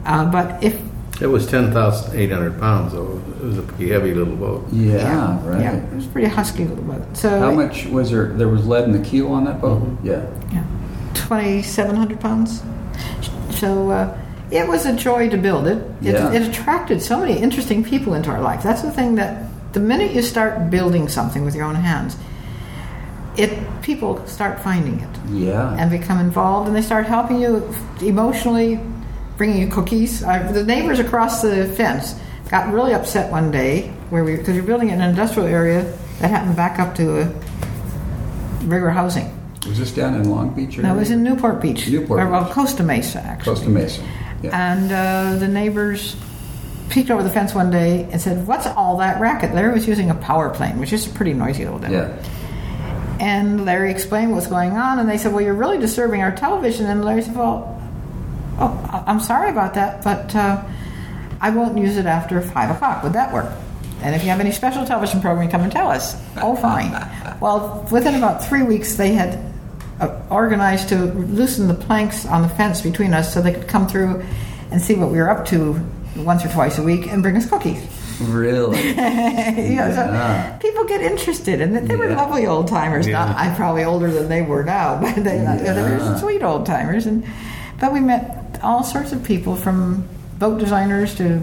uh, 0.04 0.26
but 0.30 0.62
if 0.62 0.78
It 1.20 1.26
was 1.26 1.46
10,800 1.48 2.60
pounds, 2.60 2.92
though. 2.92 3.20
It 3.40 3.44
was 3.44 3.58
a 3.58 3.62
pretty 3.62 3.90
heavy 3.90 4.14
little 4.14 4.36
boat. 4.36 4.68
Yeah, 4.70 5.38
right. 5.44 5.60
yeah, 5.62 5.72
it 5.76 5.94
was 5.94 6.04
a 6.06 6.08
pretty 6.10 6.28
husky 6.28 6.64
little 6.64 6.84
boat. 6.84 7.02
So 7.16 7.40
How 7.40 7.50
much 7.50 7.86
was 7.86 8.10
there? 8.12 8.26
There 8.28 8.46
was 8.48 8.66
lead 8.66 8.84
in 8.84 8.92
the 8.92 9.00
keel 9.08 9.32
on 9.32 9.44
that 9.46 9.60
boat? 9.60 9.82
Yeah. 10.04 10.22
Yeah, 10.52 10.62
2,700 11.18 12.20
pounds. 12.20 12.62
So 13.50 13.90
uh, 13.90 14.18
it 14.50 14.66
was 14.68 14.86
a 14.86 14.94
joy 14.94 15.28
to 15.30 15.36
build 15.36 15.66
it. 15.66 15.78
It, 16.02 16.14
Yeah. 16.14 16.32
it 16.32 16.42
attracted 16.48 17.02
so 17.02 17.18
many 17.18 17.38
interesting 17.38 17.82
people 17.84 18.14
into 18.14 18.30
our 18.30 18.40
life. 18.40 18.62
That's 18.62 18.82
the 18.82 18.90
thing 18.92 19.16
that 19.16 19.44
the 19.72 19.80
minute 19.80 20.12
you 20.12 20.22
start 20.22 20.70
building 20.70 21.08
something 21.08 21.44
with 21.44 21.54
your 21.54 21.64
own 21.66 21.74
hands, 21.74 22.16
it 23.36 23.50
people 23.82 24.24
start 24.26 24.60
finding 24.60 25.00
it 25.00 25.08
Yeah. 25.32 25.74
and 25.78 25.90
become 25.90 26.18
involved, 26.20 26.66
and 26.68 26.76
they 26.76 26.82
start 26.82 27.06
helping 27.06 27.40
you 27.40 27.62
emotionally, 28.00 28.80
bringing 29.36 29.58
you 29.60 29.68
cookies. 29.68 30.22
Uh, 30.24 30.50
the 30.52 30.64
neighbors 30.64 30.98
across 30.98 31.42
the 31.42 31.66
fence 31.76 32.14
got 32.50 32.72
really 32.72 32.94
upset 32.94 33.30
one 33.30 33.50
day 33.50 33.90
where 34.10 34.24
we 34.24 34.36
because 34.36 34.54
you're 34.56 34.64
building 34.64 34.88
in 34.88 35.00
an 35.00 35.10
industrial 35.10 35.46
area 35.48 35.84
that 36.20 36.30
happened 36.30 36.56
back 36.56 36.78
up 36.78 36.94
to 36.96 37.20
a 37.22 37.30
rigor 38.64 38.90
housing. 38.90 39.30
Was 39.68 39.78
this 39.78 39.92
down 39.92 40.14
in 40.14 40.30
Long 40.30 40.50
Beach? 40.54 40.78
No, 40.78 40.94
it 40.94 40.98
was 40.98 41.10
in 41.10 41.22
Newport 41.22 41.60
Beach. 41.60 41.88
Newport 41.88 42.20
Or, 42.20 42.28
well. 42.30 42.50
Costa 42.50 42.82
Mesa, 42.82 43.20
actually. 43.20 43.54
Costa 43.54 43.68
Mesa. 43.68 44.02
Yeah. 44.42 44.72
And 44.72 44.92
uh, 44.92 45.38
the 45.38 45.48
neighbors 45.48 46.16
peeked 46.90 47.10
over 47.10 47.22
the 47.22 47.30
fence 47.30 47.54
one 47.54 47.70
day 47.70 48.08
and 48.10 48.20
said, 48.20 48.46
What's 48.46 48.66
all 48.66 48.96
that 48.98 49.20
racket? 49.20 49.54
Larry 49.54 49.74
was 49.74 49.86
using 49.86 50.10
a 50.10 50.14
power 50.14 50.48
plane, 50.50 50.78
which 50.78 50.92
is 50.92 51.06
a 51.06 51.10
pretty 51.10 51.34
noisy 51.34 51.64
little 51.64 51.78
thing. 51.80 51.92
yeah. 51.92 52.16
And 53.20 53.64
Larry 53.64 53.90
explained 53.90 54.30
what's 54.32 54.46
going 54.46 54.72
on, 54.72 55.00
and 55.00 55.08
they 55.08 55.18
said, 55.18 55.32
Well, 55.32 55.42
you're 55.42 55.54
really 55.54 55.78
disturbing 55.78 56.22
our 56.22 56.30
television. 56.34 56.86
And 56.86 57.04
Larry 57.04 57.22
said, 57.22 57.34
Well, 57.34 57.80
oh, 58.60 59.04
I'm 59.06 59.20
sorry 59.20 59.50
about 59.50 59.74
that, 59.74 60.04
but 60.04 60.34
uh, 60.36 60.62
I 61.40 61.50
won't 61.50 61.76
use 61.76 61.96
it 61.96 62.06
after 62.06 62.40
5 62.40 62.70
o'clock. 62.76 63.02
Would 63.02 63.14
that 63.14 63.32
work? 63.34 63.52
And 64.02 64.14
if 64.14 64.22
you 64.22 64.30
have 64.30 64.38
any 64.38 64.52
special 64.52 64.84
television 64.86 65.20
program, 65.20 65.50
come 65.50 65.62
and 65.62 65.72
tell 65.72 65.90
us. 65.90 66.14
Oh, 66.36 66.54
fine. 66.54 66.92
well, 67.40 67.84
within 67.90 68.14
about 68.14 68.44
three 68.44 68.62
weeks, 68.62 68.94
they 68.94 69.12
had 69.14 69.47
organized 70.30 70.88
to 70.90 70.96
loosen 71.14 71.68
the 71.68 71.74
planks 71.74 72.24
on 72.26 72.42
the 72.42 72.49
fence 72.49 72.80
between 72.82 73.12
us 73.14 73.32
so 73.32 73.40
they 73.42 73.53
could 73.53 73.68
come 73.68 73.86
through 73.86 74.22
and 74.70 74.80
see 74.80 74.94
what 74.94 75.11
we 75.11 75.18
were 75.18 75.30
up 75.30 75.46
to 75.46 75.80
once 76.16 76.44
or 76.44 76.49
twice 76.49 76.78
a 76.78 76.82
week 76.82 77.07
and 77.07 77.22
bring 77.22 77.36
us 77.36 77.49
cookies. 77.49 77.80
Really? 78.20 78.78
You 78.88 79.76
know, 79.76 79.90
so 79.94 80.05
Yeah. 80.05 80.57
people 80.59 80.84
get 80.84 81.01
interested, 81.01 81.61
and 81.61 81.88
they 81.88 81.94
were 81.96 82.11
Yeah. 82.11 82.16
lovely 82.16 82.46
old 82.46 82.66
timers. 82.68 83.07
Not, 83.07 83.36
I'm 83.36 83.55
probably 83.55 83.84
older 83.84 84.11
than 84.11 84.28
they 84.28 84.42
were 84.42 84.64
now, 84.64 84.99
but 85.01 85.14
they, 85.16 85.38
they 85.38 85.72
were 85.82 86.16
sweet 86.18 86.42
old 86.42 86.66
timers. 86.66 87.07
And 87.07 87.24
but 87.80 87.92
we 87.92 88.01
met 88.01 88.59
all 88.62 88.82
sorts 88.82 89.12
of 89.12 89.22
people 89.22 89.55
from 89.55 90.05
boat 90.38 90.59
designers 90.59 91.14
to 91.16 91.40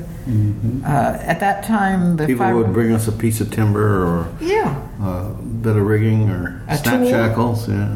uh, 0.85 1.17
at 1.21 1.39
that 1.41 1.63
time 1.65 2.15
the 2.17 2.25
People 2.25 2.45
fiber- 2.45 2.57
would 2.57 2.73
bring 2.73 2.93
us 2.93 3.07
a 3.07 3.11
piece 3.11 3.39
of 3.41 3.51
timber 3.51 4.03
or 4.05 4.27
yeah 4.41 4.73
a 5.01 5.29
bit 5.61 5.75
of 5.75 5.85
rigging 5.85 6.29
or 6.29 6.61
A 6.67 6.77
snap 6.77 6.99
tool. 7.01 7.09
shackles. 7.09 7.69
Yeah. 7.69 7.93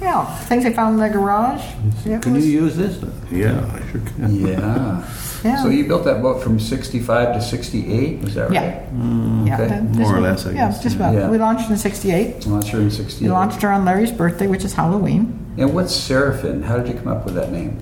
Yeah 0.00 0.24
things 0.44 0.64
they 0.64 0.72
found 0.72 0.94
in 0.94 1.00
their 1.00 1.08
garage. 1.12 1.62
It 2.04 2.22
Can 2.22 2.34
you 2.34 2.40
was- 2.40 2.46
use 2.48 2.76
this? 2.76 2.98
Yeah, 3.30 3.58
I 3.72 3.90
sure 3.90 4.00
can. 4.00 4.46
Yeah. 4.46 5.02
Yeah. 5.44 5.62
So 5.62 5.68
you 5.68 5.86
built 5.86 6.04
that 6.04 6.22
boat 6.22 6.42
from 6.42 6.58
65 6.58 7.34
to 7.34 7.40
68, 7.40 8.20
was 8.20 8.34
that 8.34 8.44
right? 8.50 8.52
Yeah. 8.54 8.82
yeah, 9.44 9.54
okay. 9.54 9.68
that- 9.68 9.84
More 9.94 10.16
or 10.16 10.20
less, 10.20 10.44
I 10.46 10.50
yeah, 10.50 10.54
guess, 10.68 10.82
just 10.82 10.96
yeah. 10.98 11.10
about. 11.10 11.14
Yeah. 11.20 11.30
We 11.30 11.38
launched 11.38 11.70
in 11.70 11.76
'68. 11.76 12.46
Launched 12.46 12.70
her 12.70 12.78
in 12.78 12.84
We 12.86 12.90
68. 12.90 13.28
launched 13.30 13.62
her 13.62 13.70
on 13.70 13.84
Larry's 13.84 14.10
birthday, 14.12 14.46
which 14.48 14.64
is 14.64 14.74
Halloween. 14.74 15.38
And 15.58 15.72
what's 15.74 15.94
Seraffyn? 15.96 16.62
How 16.64 16.78
did 16.78 16.88
you 16.88 16.94
come 16.94 17.08
up 17.08 17.24
with 17.24 17.34
that 17.34 17.52
name? 17.52 17.78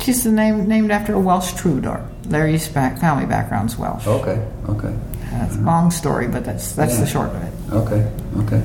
She's 0.00 0.22
the 0.22 0.32
name 0.32 0.68
named 0.68 0.90
after 0.90 1.14
a 1.14 1.20
Welsh 1.20 1.54
troubadour. 1.54 2.06
Larry's 2.28 2.68
back, 2.68 2.98
family 2.98 3.26
background's 3.26 3.78
Welsh. 3.78 4.06
Okay, 4.06 4.40
okay, 4.68 4.92
That's 5.30 5.56
a 5.56 5.60
long 5.60 5.90
story, 5.90 6.26
but 6.28 6.44
that's 6.44 6.72
that's 6.72 6.94
Yeah. 6.94 7.00
the 7.00 7.06
short 7.06 7.28
of 7.30 7.42
it. 7.42 7.52
okay, 7.72 8.06
okay. 8.40 8.62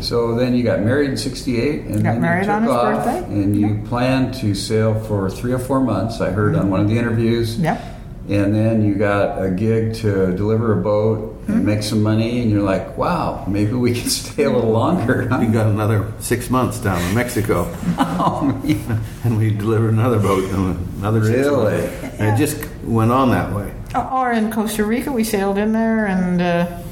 So 0.00 0.34
then 0.34 0.54
you 0.54 0.62
got 0.62 0.80
married 0.80 1.10
in 1.10 1.16
68 1.16 1.80
and 1.86 1.94
Got 2.02 2.12
then 2.12 2.20
married 2.20 2.40
you 2.40 2.46
took 2.46 2.54
on 2.54 2.62
his 2.62 2.70
off 2.72 3.04
birthday. 3.04 3.24
and 3.32 3.56
you 3.56 3.82
planned 3.88 4.34
to 4.34 4.54
sail 4.54 4.98
for 5.04 5.28
three 5.30 5.52
or 5.52 5.58
four 5.58 5.80
months. 5.80 6.20
I 6.20 6.30
heard 6.30 6.54
on 6.54 6.62
mm-hmm. 6.62 6.70
one 6.70 6.80
of 6.80 6.88
the 6.88 6.98
interviews. 6.98 7.58
Yep. 7.58 7.96
And 8.28 8.54
then 8.54 8.84
you 8.84 8.94
got 8.94 9.42
a 9.42 9.50
gig 9.50 9.94
to 9.96 10.36
deliver 10.36 10.78
a 10.78 10.82
boat 10.82 11.34
and 11.46 11.56
mm-hmm. 11.56 11.64
make 11.64 11.82
some 11.82 12.02
money, 12.02 12.42
and 12.42 12.50
you're 12.50 12.60
like, 12.62 12.98
wow, 12.98 13.42
maybe 13.48 13.72
we 13.72 13.98
can 13.98 14.10
stay 14.10 14.44
a 14.44 14.50
little 14.50 14.70
longer. 14.70 15.26
huh?" 15.30 15.38
We 15.40 15.46
got 15.46 15.66
another 15.66 16.12
six 16.18 16.50
months 16.50 16.78
down 16.78 17.00
in 17.08 17.14
Mexico, 17.14 17.64
Oh, 17.98 18.42
man. 18.62 19.00
and 19.24 19.38
we 19.38 19.50
delivered 19.50 19.94
another 19.94 20.18
boat 20.20 20.44
in 20.44 20.54
another 20.98 21.24
six 21.24 21.38
Really? 21.38 21.80
months. 21.80 22.20
And 22.20 22.34
it 22.34 22.36
just 22.36 22.68
went 22.84 23.12
on 23.12 23.30
that 23.30 23.50
way. 23.54 23.72
Uh, 23.94 24.06
or 24.12 24.30
in 24.32 24.52
Costa 24.52 24.84
Rica, 24.84 25.10
we 25.10 25.24
sailed 25.24 25.56
in 25.56 25.72
there 25.72 26.04
and 26.06 26.42
uh, 26.42 26.82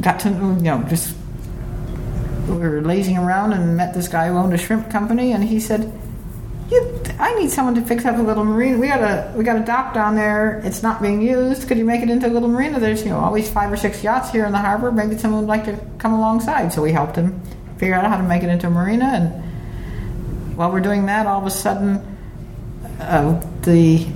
got 0.00 0.18
to, 0.20 0.30
you 0.30 0.36
know, 0.62 0.82
just 0.88 1.14
we 2.48 2.56
were 2.56 2.80
lazing 2.80 3.18
around 3.18 3.52
and 3.52 3.76
met 3.76 3.94
this 3.94 4.08
guy 4.08 4.28
who 4.28 4.36
owned 4.36 4.54
a 4.54 4.58
shrimp 4.58 4.90
company, 4.90 5.32
and 5.32 5.44
he 5.44 5.58
said, 5.60 5.92
"I 7.18 7.34
need 7.34 7.50
someone 7.50 7.74
to 7.74 7.82
fix 7.82 8.04
up 8.04 8.18
a 8.18 8.22
little 8.22 8.44
marina. 8.44 8.78
We 8.78 8.88
got 8.88 9.00
a 9.00 9.32
we 9.36 9.44
got 9.44 9.56
a 9.56 9.64
dock 9.64 9.94
down 9.94 10.14
there. 10.14 10.60
It's 10.64 10.82
not 10.82 11.02
being 11.02 11.20
used. 11.22 11.66
Could 11.68 11.78
you 11.78 11.84
make 11.84 12.02
it 12.02 12.10
into 12.10 12.26
a 12.26 12.32
little 12.32 12.48
marina? 12.48 12.78
There's 12.78 13.02
you 13.02 13.10
know 13.10 13.18
always 13.18 13.48
five 13.48 13.72
or 13.72 13.76
six 13.76 14.02
yachts 14.02 14.30
here 14.30 14.44
in 14.44 14.52
the 14.52 14.58
harbor. 14.58 14.92
Maybe 14.92 15.16
someone 15.16 15.42
would 15.42 15.48
like 15.48 15.64
to 15.64 15.78
come 15.98 16.12
alongside." 16.12 16.72
So 16.72 16.82
we 16.82 16.92
helped 16.92 17.16
him 17.16 17.40
figure 17.78 17.94
out 17.94 18.04
how 18.04 18.16
to 18.16 18.22
make 18.22 18.42
it 18.42 18.48
into 18.48 18.66
a 18.68 18.70
marina, 18.70 19.04
and 19.04 20.56
while 20.56 20.70
we're 20.70 20.80
doing 20.80 21.06
that, 21.06 21.26
all 21.26 21.40
of 21.40 21.46
a 21.46 21.50
sudden, 21.50 22.00
uh, 23.00 23.40
the 23.62 24.06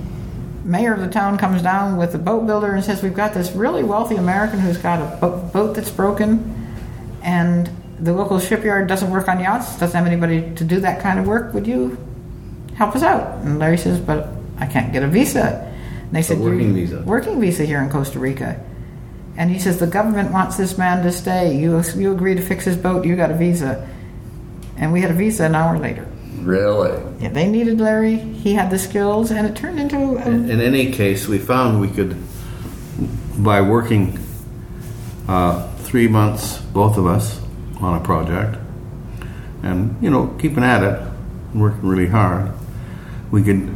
mayor 0.63 0.93
of 0.93 0.99
the 0.99 1.07
town 1.07 1.37
comes 1.37 1.61
down 1.61 1.97
with 1.97 2.11
the 2.11 2.17
boat 2.17 2.45
builder 2.45 2.73
and 2.73 2.83
says, 2.83 3.01
"We've 3.03 3.13
got 3.13 3.33
this 3.33 3.51
really 3.51 3.83
wealthy 3.83 4.15
American 4.15 4.59
who's 4.59 4.77
got 4.77 4.99
a 4.99 5.27
boat 5.27 5.75
that's 5.75 5.91
broken, 5.91 6.53
and 7.23 7.69
the 8.01 8.13
local 8.13 8.39
shipyard 8.39 8.87
doesn't 8.87 9.09
work 9.11 9.27
on 9.27 9.39
yachts. 9.39 9.77
Doesn't 9.79 9.97
have 9.97 10.07
anybody 10.07 10.53
to 10.55 10.63
do 10.63 10.79
that 10.79 11.01
kind 11.01 11.19
of 11.19 11.27
work. 11.27 11.53
Would 11.53 11.67
you 11.67 11.97
help 12.75 12.95
us 12.95 13.03
out?" 13.03 13.39
And 13.43 13.59
Larry 13.59 13.77
says, 13.77 13.99
"But 13.99 14.29
I 14.59 14.65
can't 14.65 14.91
get 14.91 15.03
a 15.03 15.07
visa." 15.07 15.67
And 16.03 16.15
they 16.15 16.21
said, 16.21 16.39
working 16.39 16.73
visa. 16.73 17.01
Working 17.05 17.39
visa 17.39 17.63
here 17.63 17.81
in 17.81 17.89
Costa 17.89 18.19
Rica." 18.19 18.59
And 19.37 19.49
he 19.49 19.59
says, 19.59 19.77
"The 19.77 19.87
government 19.87 20.31
wants 20.31 20.57
this 20.57 20.77
man 20.77 21.03
to 21.03 21.11
stay. 21.11 21.55
You 21.55 21.81
you 21.95 22.11
agree 22.11 22.35
to 22.35 22.41
fix 22.41 22.65
his 22.65 22.77
boat. 22.77 23.05
You 23.05 23.15
got 23.15 23.31
a 23.31 23.35
visa." 23.35 23.87
And 24.77 24.91
we 24.91 25.01
had 25.01 25.11
a 25.11 25.13
visa 25.13 25.45
an 25.45 25.55
hour 25.55 25.77
later. 25.77 26.05
Really? 26.39 26.99
Yeah, 27.19 27.29
they 27.29 27.47
needed 27.47 27.79
Larry. 27.79 28.17
He 28.17 28.53
had 28.53 28.71
the 28.71 28.79
skills, 28.79 29.31
and 29.31 29.45
it 29.45 29.55
turned 29.55 29.79
into 29.79 29.97
a, 30.17 30.27
In 30.27 30.59
any 30.59 30.91
case, 30.91 31.27
we 31.27 31.37
found 31.37 31.79
we 31.79 31.87
could, 31.87 32.17
by 33.37 33.61
working 33.61 34.17
uh, 35.27 35.67
three 35.77 36.07
months, 36.07 36.57
both 36.73 36.97
of 36.97 37.05
us, 37.05 37.40
on 37.83 37.99
a 37.99 38.03
project, 38.03 38.57
and 39.63 40.01
you 40.01 40.09
know, 40.09 40.27
keeping 40.39 40.63
at 40.63 40.83
it, 40.83 41.01
working 41.53 41.87
really 41.87 42.07
hard, 42.07 42.51
we 43.31 43.43
could 43.43 43.75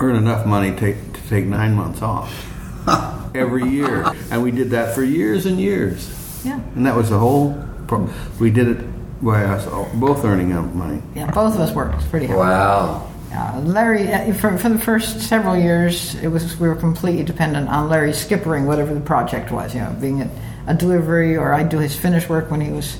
earn 0.00 0.16
enough 0.16 0.46
money 0.46 0.74
take, 0.76 1.12
to 1.12 1.20
take 1.28 1.46
nine 1.46 1.74
months 1.74 2.02
off 2.02 2.50
every 3.34 3.68
year, 3.68 4.04
and 4.30 4.42
we 4.42 4.50
did 4.50 4.70
that 4.70 4.94
for 4.94 5.02
years 5.02 5.46
and 5.46 5.60
years, 5.60 6.42
yeah. 6.44 6.60
and 6.74 6.86
that 6.86 6.96
was 6.96 7.10
the 7.10 7.18
whole. 7.18 7.62
Pro- 7.86 8.08
we 8.40 8.50
did 8.50 8.68
it 8.68 9.22
by 9.22 9.44
us 9.44 9.66
both 9.94 10.24
earning 10.24 10.50
enough 10.50 10.72
money. 10.74 11.02
Yeah, 11.14 11.30
both 11.30 11.54
of 11.54 11.60
us 11.60 11.74
worked 11.74 12.00
pretty 12.10 12.26
hard. 12.26 12.38
Wow. 12.38 13.10
Uh, 13.32 13.60
Larry, 13.64 14.32
for, 14.32 14.56
for 14.58 14.68
the 14.68 14.78
first 14.78 15.20
several 15.20 15.56
years, 15.56 16.14
it 16.16 16.28
was 16.28 16.58
we 16.60 16.68
were 16.68 16.76
completely 16.76 17.24
dependent 17.24 17.68
on 17.68 17.88
Larry 17.88 18.10
skippering 18.10 18.66
whatever 18.66 18.94
the 18.94 19.00
project 19.00 19.50
was. 19.50 19.74
You 19.74 19.80
know, 19.80 19.96
being 20.00 20.20
it 20.20 20.30
a 20.66 20.74
delivery, 20.74 21.36
or 21.36 21.52
I'd 21.52 21.68
do 21.68 21.78
his 21.78 21.94
finish 21.96 22.28
work 22.28 22.50
when 22.50 22.60
he 22.60 22.70
was 22.70 22.98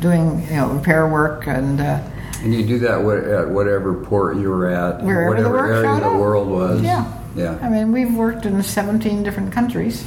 doing 0.00 0.42
you 0.48 0.56
know 0.56 0.68
repair 0.70 1.08
work, 1.08 1.46
and 1.46 1.80
uh, 1.80 2.00
And 2.42 2.54
you 2.54 2.66
do 2.66 2.78
that 2.80 3.00
at 3.00 3.48
whatever 3.50 3.94
port 3.94 4.36
you 4.36 4.48
were 4.48 4.68
at, 4.68 5.02
Wherever 5.02 5.42
the 5.42 5.48
whatever 5.48 5.72
area 5.74 6.00
showed 6.00 6.12
the 6.12 6.18
world 6.18 6.48
was. 6.48 6.82
yeah, 6.82 7.04
Yeah. 7.36 7.58
I 7.62 7.68
mean, 7.68 7.92
we've 7.92 8.14
worked 8.14 8.46
in 8.46 8.62
17 8.62 9.22
different 9.22 9.52
countries, 9.52 10.04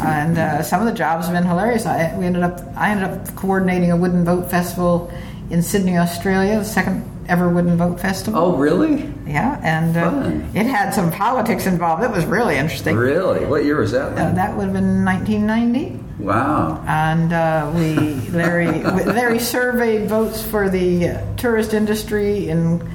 and 0.00 0.38
uh, 0.38 0.62
some 0.62 0.80
of 0.80 0.86
the 0.86 0.94
jobs 0.94 1.26
have 1.26 1.34
been 1.34 1.46
hilarious. 1.46 1.86
I 1.86 2.16
we 2.16 2.24
ended 2.26 2.42
up 2.42 2.60
I 2.76 2.90
ended 2.90 3.10
up 3.10 3.34
coordinating 3.36 3.90
a 3.92 3.96
wooden 3.96 4.24
boat 4.24 4.50
festival 4.50 5.12
in 5.50 5.62
Sydney, 5.62 5.98
Australia, 5.98 6.58
the 6.58 6.64
second 6.64 7.04
ever 7.28 7.48
wooden 7.48 7.76
boat 7.76 8.00
festival. 8.00 8.40
Oh, 8.40 8.56
really? 8.56 9.12
Yeah, 9.26 9.60
and 9.62 9.96
uh, 9.96 10.58
it 10.58 10.66
had 10.66 10.90
some 10.90 11.10
politics 11.10 11.66
involved. 11.66 12.02
It 12.02 12.10
was 12.10 12.24
really 12.24 12.56
interesting. 12.56 12.96
Really? 12.96 13.46
What 13.46 13.64
year 13.64 13.78
was 13.78 13.92
that? 13.92 14.12
Uh, 14.12 14.32
that 14.34 14.56
would 14.56 14.64
have 14.64 14.72
been 14.72 15.04
1990, 15.04 16.22
wow. 16.22 16.82
and 16.86 17.32
uh, 17.32 17.72
we 17.74 17.96
Larry 18.30 18.82
Larry 18.82 19.38
surveyed 19.38 20.08
boats 20.08 20.42
for 20.42 20.68
the 20.68 21.08
uh, 21.08 21.36
tourist 21.36 21.74
industry 21.74 22.48
in 22.48 22.86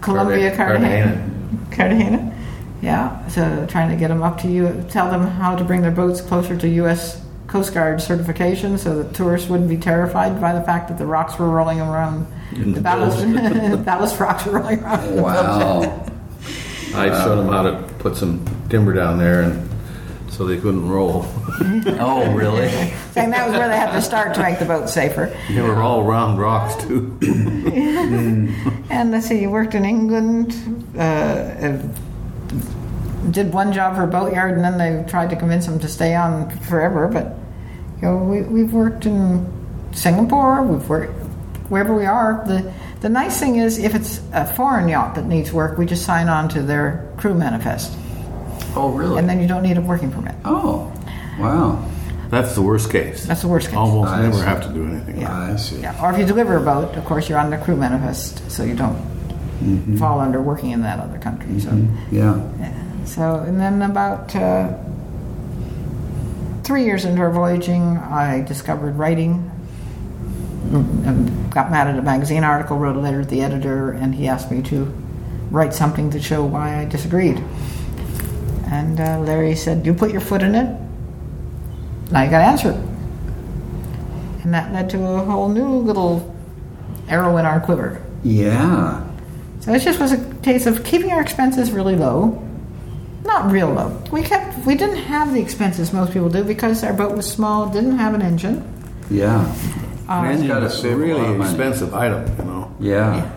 Colombia, 0.00 0.54
Cartagena. 0.54 1.30
Cartagena. 1.70 2.30
Yeah, 2.82 3.26
so 3.28 3.66
trying 3.66 3.90
to 3.90 3.96
get 3.96 4.08
them 4.08 4.22
up 4.22 4.38
to 4.40 4.48
you, 4.48 4.84
tell 4.90 5.10
them 5.10 5.26
how 5.26 5.56
to 5.56 5.64
bring 5.64 5.80
their 5.80 5.90
boats 5.90 6.20
closer 6.20 6.54
to 6.54 6.68
U.S. 6.68 7.23
Coast 7.54 7.72
Guard 7.72 8.02
certification, 8.02 8.76
so 8.76 9.00
that 9.00 9.14
tourists 9.14 9.48
wouldn't 9.48 9.68
be 9.68 9.76
terrified 9.76 10.40
by 10.40 10.52
the 10.52 10.62
fact 10.62 10.88
that 10.88 10.98
the 10.98 11.06
rocks 11.06 11.38
were 11.38 11.48
rolling 11.48 11.80
around. 11.80 12.26
the 12.52 12.80
ballast, 12.80 13.24
ballast 13.84 14.18
rocks 14.18 14.44
were 14.44 14.58
rolling 14.58 14.80
around. 14.82 15.04
in 15.04 15.14
the 15.14 15.22
boat. 15.22 15.30
Wow. 15.30 16.06
I 16.96 17.10
showed 17.10 17.36
them 17.36 17.46
how 17.46 17.62
to 17.62 17.94
put 18.00 18.16
some 18.16 18.44
timber 18.68 18.92
down 18.92 19.18
there, 19.18 19.42
and 19.42 19.70
so 20.30 20.44
they 20.44 20.56
couldn't 20.56 20.88
roll. 20.88 21.26
oh, 22.00 22.34
really? 22.34 22.68
Saying 23.12 23.30
that 23.30 23.46
was 23.48 23.56
where 23.56 23.68
they 23.68 23.76
had 23.76 23.92
to 23.92 24.02
start 24.02 24.34
to 24.34 24.42
make 24.42 24.58
the 24.58 24.64
boat 24.64 24.88
safer. 24.88 25.32
They 25.48 25.62
were 25.62 25.80
all 25.80 26.02
round 26.02 26.40
rocks 26.40 26.74
too. 26.82 27.16
And 28.90 29.12
let's 29.12 29.28
see, 29.28 29.40
you 29.40 29.50
worked 29.50 29.76
in 29.76 29.84
England, 29.84 30.52
uh, 30.96 31.00
uh, 31.00 31.82
did 33.30 33.52
one 33.52 33.72
job 33.72 33.94
for 33.94 34.02
a 34.02 34.08
boatyard, 34.08 34.54
and 34.54 34.64
then 34.64 34.76
they 34.76 35.08
tried 35.08 35.30
to 35.30 35.36
convince 35.36 35.66
him 35.68 35.78
to 35.78 35.88
stay 35.88 36.16
on 36.16 36.50
forever. 36.58 37.06
But 37.06 37.38
you 38.04 38.10
know, 38.10 38.16
we, 38.18 38.42
we've 38.42 38.72
worked 38.72 39.06
in 39.06 39.46
Singapore. 39.92 40.62
We've 40.62 40.86
worked 40.88 41.12
wherever 41.70 41.94
we 41.94 42.04
are. 42.04 42.44
The 42.46 42.70
the 43.00 43.08
nice 43.08 43.38
thing 43.40 43.56
is, 43.56 43.78
if 43.78 43.94
it's 43.94 44.20
a 44.32 44.46
foreign 44.46 44.88
yacht 44.88 45.14
that 45.14 45.24
needs 45.26 45.52
work, 45.52 45.78
we 45.78 45.86
just 45.86 46.04
sign 46.04 46.28
on 46.28 46.48
to 46.50 46.62
their 46.62 47.10
crew 47.18 47.34
manifest, 47.34 47.96
Oh, 48.76 48.90
really? 48.92 49.18
and 49.18 49.28
then 49.28 49.40
you 49.40 49.48
don't 49.48 49.62
need 49.62 49.76
a 49.76 49.80
working 49.82 50.10
permit. 50.10 50.34
oh, 50.44 50.92
wow. 51.38 51.82
That's 52.30 52.54
the 52.54 52.62
worst 52.62 52.90
case. 52.90 53.26
That's 53.26 53.42
the 53.42 53.48
worst 53.48 53.68
case. 53.68 53.76
Almost 53.76 54.10
I 54.10 54.22
never 54.22 54.34
see. 54.38 54.40
have 54.44 54.62
to 54.66 54.72
do 54.72 54.86
anything. 54.86 55.20
Yeah. 55.20 55.52
I 55.52 55.56
see. 55.56 55.80
Yeah, 55.80 56.02
or 56.02 56.12
if 56.12 56.18
you 56.18 56.24
deliver 56.26 56.56
a 56.56 56.60
boat, 56.62 56.96
of 56.96 57.04
course, 57.04 57.28
you're 57.28 57.38
on 57.38 57.50
the 57.50 57.58
crew 57.58 57.76
manifest, 57.76 58.50
so 58.50 58.64
you 58.64 58.74
don't 58.74 58.98
fall 59.98 60.18
under 60.20 60.40
working 60.42 60.70
in 60.70 60.82
that 60.82 60.98
other 60.98 61.18
country. 61.18 61.60
So. 61.60 61.70
Yeah. 62.10 62.40
So, 63.04 63.40
and 63.46 63.60
then 63.60 63.82
about 63.82 64.34
uh, 64.34 64.72
three 66.64 66.84
years 66.84 67.04
into 67.04 67.20
our 67.20 67.30
voyaging, 67.30 67.98
I 67.98 68.42
discovered 68.42 68.96
writing. 68.96 69.50
Got 71.50 71.70
mad 71.70 71.86
at 71.86 71.98
a 71.98 72.02
magazine 72.02 72.42
article, 72.42 72.78
wrote 72.78 72.96
a 72.96 72.98
letter 72.98 73.22
to 73.22 73.28
the 73.28 73.42
editor, 73.42 73.92
and 73.92 74.14
he 74.14 74.26
asked 74.26 74.50
me 74.50 74.62
to 74.62 74.84
write 75.50 75.74
something 75.74 76.10
to 76.10 76.20
show 76.20 76.44
why 76.44 76.80
I 76.80 76.84
disagreed. 76.86 77.42
And 78.66 78.98
uh, 78.98 79.20
Larry 79.20 79.54
said, 79.54 79.84
"You 79.86 79.94
put 79.94 80.10
your 80.10 80.22
foot 80.22 80.42
in 80.42 80.54
it. 80.54 80.80
Now 82.10 82.22
you 82.22 82.30
got 82.30 82.38
to 82.38 82.44
answer 82.44 82.70
it." 82.70 82.80
And 84.42 84.52
that 84.52 84.72
led 84.72 84.90
to 84.90 85.02
a 85.04 85.24
whole 85.24 85.48
new 85.48 85.68
little 85.68 86.34
arrow 87.08 87.36
in 87.36 87.44
our 87.44 87.60
quiver. 87.60 88.02
Yeah. 88.24 89.06
So 89.60 89.72
it 89.72 89.80
just 89.80 90.00
was 90.00 90.12
a 90.12 90.34
case 90.42 90.66
of 90.66 90.82
keeping 90.82 91.12
our 91.12 91.20
expenses 91.20 91.70
really 91.70 91.96
low. 91.96 92.42
Not 93.24 93.50
real 93.50 93.70
low. 93.70 94.02
We 94.10 94.22
kept 94.22 94.53
we 94.66 94.74
didn't 94.74 94.96
have 94.96 95.32
the 95.32 95.40
expenses 95.40 95.92
most 95.92 96.12
people 96.12 96.28
do 96.28 96.44
because 96.44 96.82
our 96.84 96.92
boat 96.92 97.16
was 97.16 97.30
small, 97.30 97.68
didn't 97.68 97.98
have 97.98 98.14
an 98.14 98.22
engine. 98.22 98.62
Yeah. 99.10 99.40
Uh, 100.08 100.12
an 100.12 100.26
engine's 100.26 100.48
gotta 100.48 100.66
a 100.66 100.70
save 100.70 100.92
a 100.92 100.96
lot 100.96 101.00
really 101.00 101.20
of 101.20 101.36
money. 101.38 101.50
expensive 101.50 101.94
item, 101.94 102.26
you 102.38 102.44
know. 102.44 102.74
Yeah. 102.80 103.30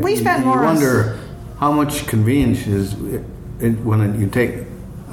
We 0.00 0.16
spent 0.16 0.40
you, 0.40 0.46
more 0.46 0.56
You 0.58 0.64
wonder 0.64 1.18
how 1.58 1.72
much 1.72 2.06
convenience 2.06 2.66
is 2.66 2.94
it, 3.14 3.24
it, 3.60 3.70
when 3.80 4.20
you 4.20 4.28
take 4.28 4.66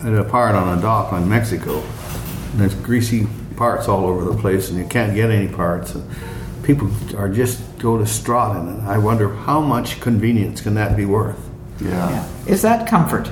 it 0.03 0.20
apart 0.20 0.56
on 0.56 0.78
a 0.78 0.82
dock 0.82 1.12
on 1.14 1.28
Mexico. 1.28 1.82
And 2.51 2.62
there's 2.62 2.76
greasy 2.76 3.28
parts 3.56 3.88
all 3.88 4.06
over 4.06 4.26
the 4.26 4.38
place, 4.39 4.70
and 4.70 4.78
you 4.78 4.86
can't 4.86 5.16
get 5.16 5.32
any 5.32 5.47
parts. 5.47 5.95
And 5.95 6.03
people 6.64 6.89
are 7.18 7.30
just 7.30 7.62
go 7.80 7.97
distraught 7.97 8.58
in 8.58 8.78
it. 8.78 8.84
I 8.84 8.97
wonder 8.97 9.34
how 9.34 9.62
much 9.62 9.99
convenience 10.01 10.62
can 10.62 10.76
that 10.76 10.95
be 10.95 11.06
worth? 11.06 11.39
Yeah. 11.82 12.28
Is 12.47 12.62
that 12.62 12.88
comfort? 12.88 13.30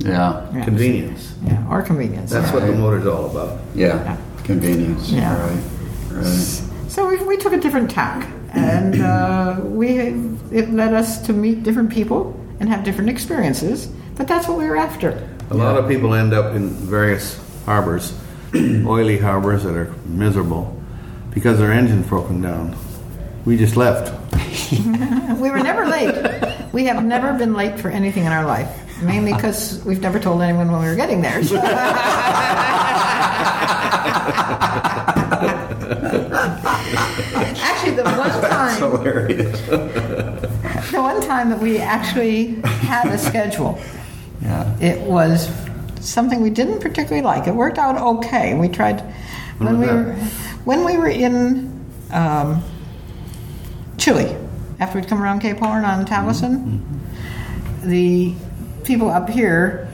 Yeah. 0.00 0.46
Yeah. 0.54 0.64
Convenience. 0.64 1.34
Yeah, 1.44 1.68
or 1.70 1.82
convenience. 1.82 2.30
That's 2.30 2.52
what 2.52 2.66
the 2.66 2.72
motor's 2.72 3.06
all 3.06 3.26
about. 3.30 3.60
Yeah. 3.74 4.16
Convenience. 4.44 5.10
Yeah. 5.10 5.38
Right. 5.40 5.62
Right. 6.10 6.62
So 6.88 7.06
we, 7.08 7.16
we 7.24 7.36
took 7.36 7.52
a 7.52 7.58
different 7.60 7.90
tack, 7.90 8.28
and 8.52 9.00
uh, 9.02 9.60
we 9.62 9.98
it 10.50 10.70
led 10.70 10.94
us 10.94 11.20
to 11.26 11.32
meet 11.32 11.62
different 11.62 11.90
people 11.92 12.34
and 12.60 12.68
have 12.68 12.82
different 12.84 13.10
experiences. 13.10 13.88
But 14.16 14.26
that's 14.26 14.48
what 14.48 14.58
we 14.58 14.64
were 14.64 14.76
after. 14.76 15.28
A 15.50 15.54
lot 15.54 15.76
of 15.78 15.88
people 15.88 16.14
end 16.14 16.32
up 16.32 16.54
in 16.56 16.70
various 16.70 17.38
harbors, 17.64 18.12
oily 18.54 19.18
harbors 19.18 19.62
that 19.64 19.74
are 19.76 19.94
miserable 20.06 20.74
because 21.32 21.58
their 21.58 21.72
engine's 21.72 22.06
broken 22.06 22.40
down. 22.42 22.74
We 23.44 23.56
just 23.56 23.76
left. 23.76 24.14
We 25.38 25.50
were 25.50 25.60
never 25.60 25.86
late. 25.86 26.14
We 26.72 26.84
have 26.86 27.04
never 27.04 27.32
been 27.32 27.54
late 27.54 27.78
for 27.78 27.90
anything 27.90 28.24
in 28.24 28.32
our 28.32 28.44
life, 28.44 28.68
mainly 29.02 29.32
because 29.32 29.82
we've 29.84 30.00
never 30.00 30.18
told 30.18 30.42
anyone 30.42 30.70
when 30.70 30.80
we 30.80 30.86
were 30.88 30.96
getting 30.96 31.22
there. 31.22 31.42
So- 31.44 31.62
Actually, 36.58 37.92
the 37.92 38.02
one 38.04 38.50
time, 38.50 38.76
Hilarious. 38.78 39.60
the 39.68 41.00
one 41.00 41.20
time 41.22 41.50
that 41.50 41.60
we 41.60 41.78
actually 41.78 42.56
had 42.62 43.06
a 43.08 43.18
schedule, 43.18 43.78
Yeah. 44.42 44.76
it 44.80 45.00
was 45.00 45.50
something 46.00 46.40
we 46.40 46.50
didn't 46.50 46.80
particularly 46.80 47.22
like. 47.22 47.46
It 47.46 47.54
worked 47.54 47.78
out 47.78 47.96
okay. 48.16 48.54
We 48.54 48.68
tried 48.68 49.00
when 49.58 49.78
was 49.78 49.80
we 49.80 49.86
that? 49.86 49.94
were 50.06 50.12
when 50.64 50.84
we 50.84 50.96
were 50.96 51.08
in 51.08 51.84
um, 52.12 52.62
Chile 53.96 54.36
after 54.80 54.98
we'd 54.98 55.08
come 55.08 55.22
around 55.22 55.40
Cape 55.40 55.58
Horn 55.58 55.84
on 55.84 56.04
Taleisin. 56.06 56.80
The 57.84 58.34
people 58.88 59.08
up 59.10 59.28
here 59.30 59.88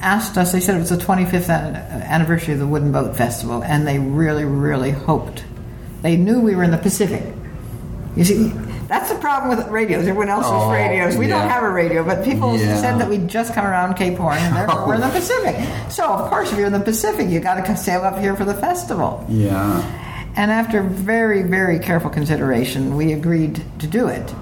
asked 0.00 0.36
us. 0.36 0.50
They 0.50 0.58
said 0.60 0.74
it 0.74 0.80
was 0.80 0.88
the 0.90 0.96
25th 0.96 1.48
anniversary 1.50 2.54
of 2.54 2.60
the 2.60 2.66
Wooden 2.66 2.90
Boat 2.90 3.16
Festival, 3.16 3.62
and 3.62 3.86
they 3.86 3.98
really, 4.00 4.44
really 4.44 4.90
hoped. 4.90 5.44
They 6.02 6.16
knew 6.16 6.40
we 6.40 6.56
were 6.56 6.64
in 6.64 6.70
the 6.72 6.78
Pacific. 6.78 7.22
You 8.16 8.24
see, 8.24 8.48
that's 8.88 9.08
the 9.12 9.18
problem 9.20 9.56
with 9.56 9.68
radios. 9.68 10.08
Everyone 10.08 10.30
else 10.30 10.46
Oh, 10.48 10.70
has 10.70 10.72
radios. 10.72 11.16
We 11.16 11.28
don't 11.28 11.48
have 11.48 11.62
a 11.62 11.70
radio, 11.70 12.02
but 12.02 12.24
people 12.24 12.56
Yeah. 12.56 12.76
said 12.80 12.98
that 12.98 13.08
we'd 13.08 13.28
just 13.28 13.54
come 13.54 13.64
around 13.64 13.94
Cape 13.94 14.16
Horn 14.18 14.38
and 14.38 14.56
therefore 14.56 14.86
we're 14.88 14.94
in 14.96 15.00
the 15.02 15.08
Pacific. 15.10 15.54
So, 15.90 16.04
of 16.06 16.28
course, 16.28 16.50
if 16.50 16.58
you're 16.58 16.66
in 16.66 16.72
the 16.72 16.80
Pacific, 16.80 17.28
you 17.28 17.38
got 17.38 17.64
to 17.64 17.76
sail 17.76 18.00
up 18.02 18.18
here 18.18 18.34
for 18.34 18.44
the 18.44 18.54
festival. 18.54 19.24
Yeah. 19.28 19.82
And 20.34 20.50
after 20.50 20.82
very, 20.82 21.42
very 21.42 21.78
careful 21.78 22.10
consideration, 22.10 22.96
we 22.96 23.12
agreed 23.12 23.62
to 23.78 23.86
do 23.86 24.08
it, 24.08 24.34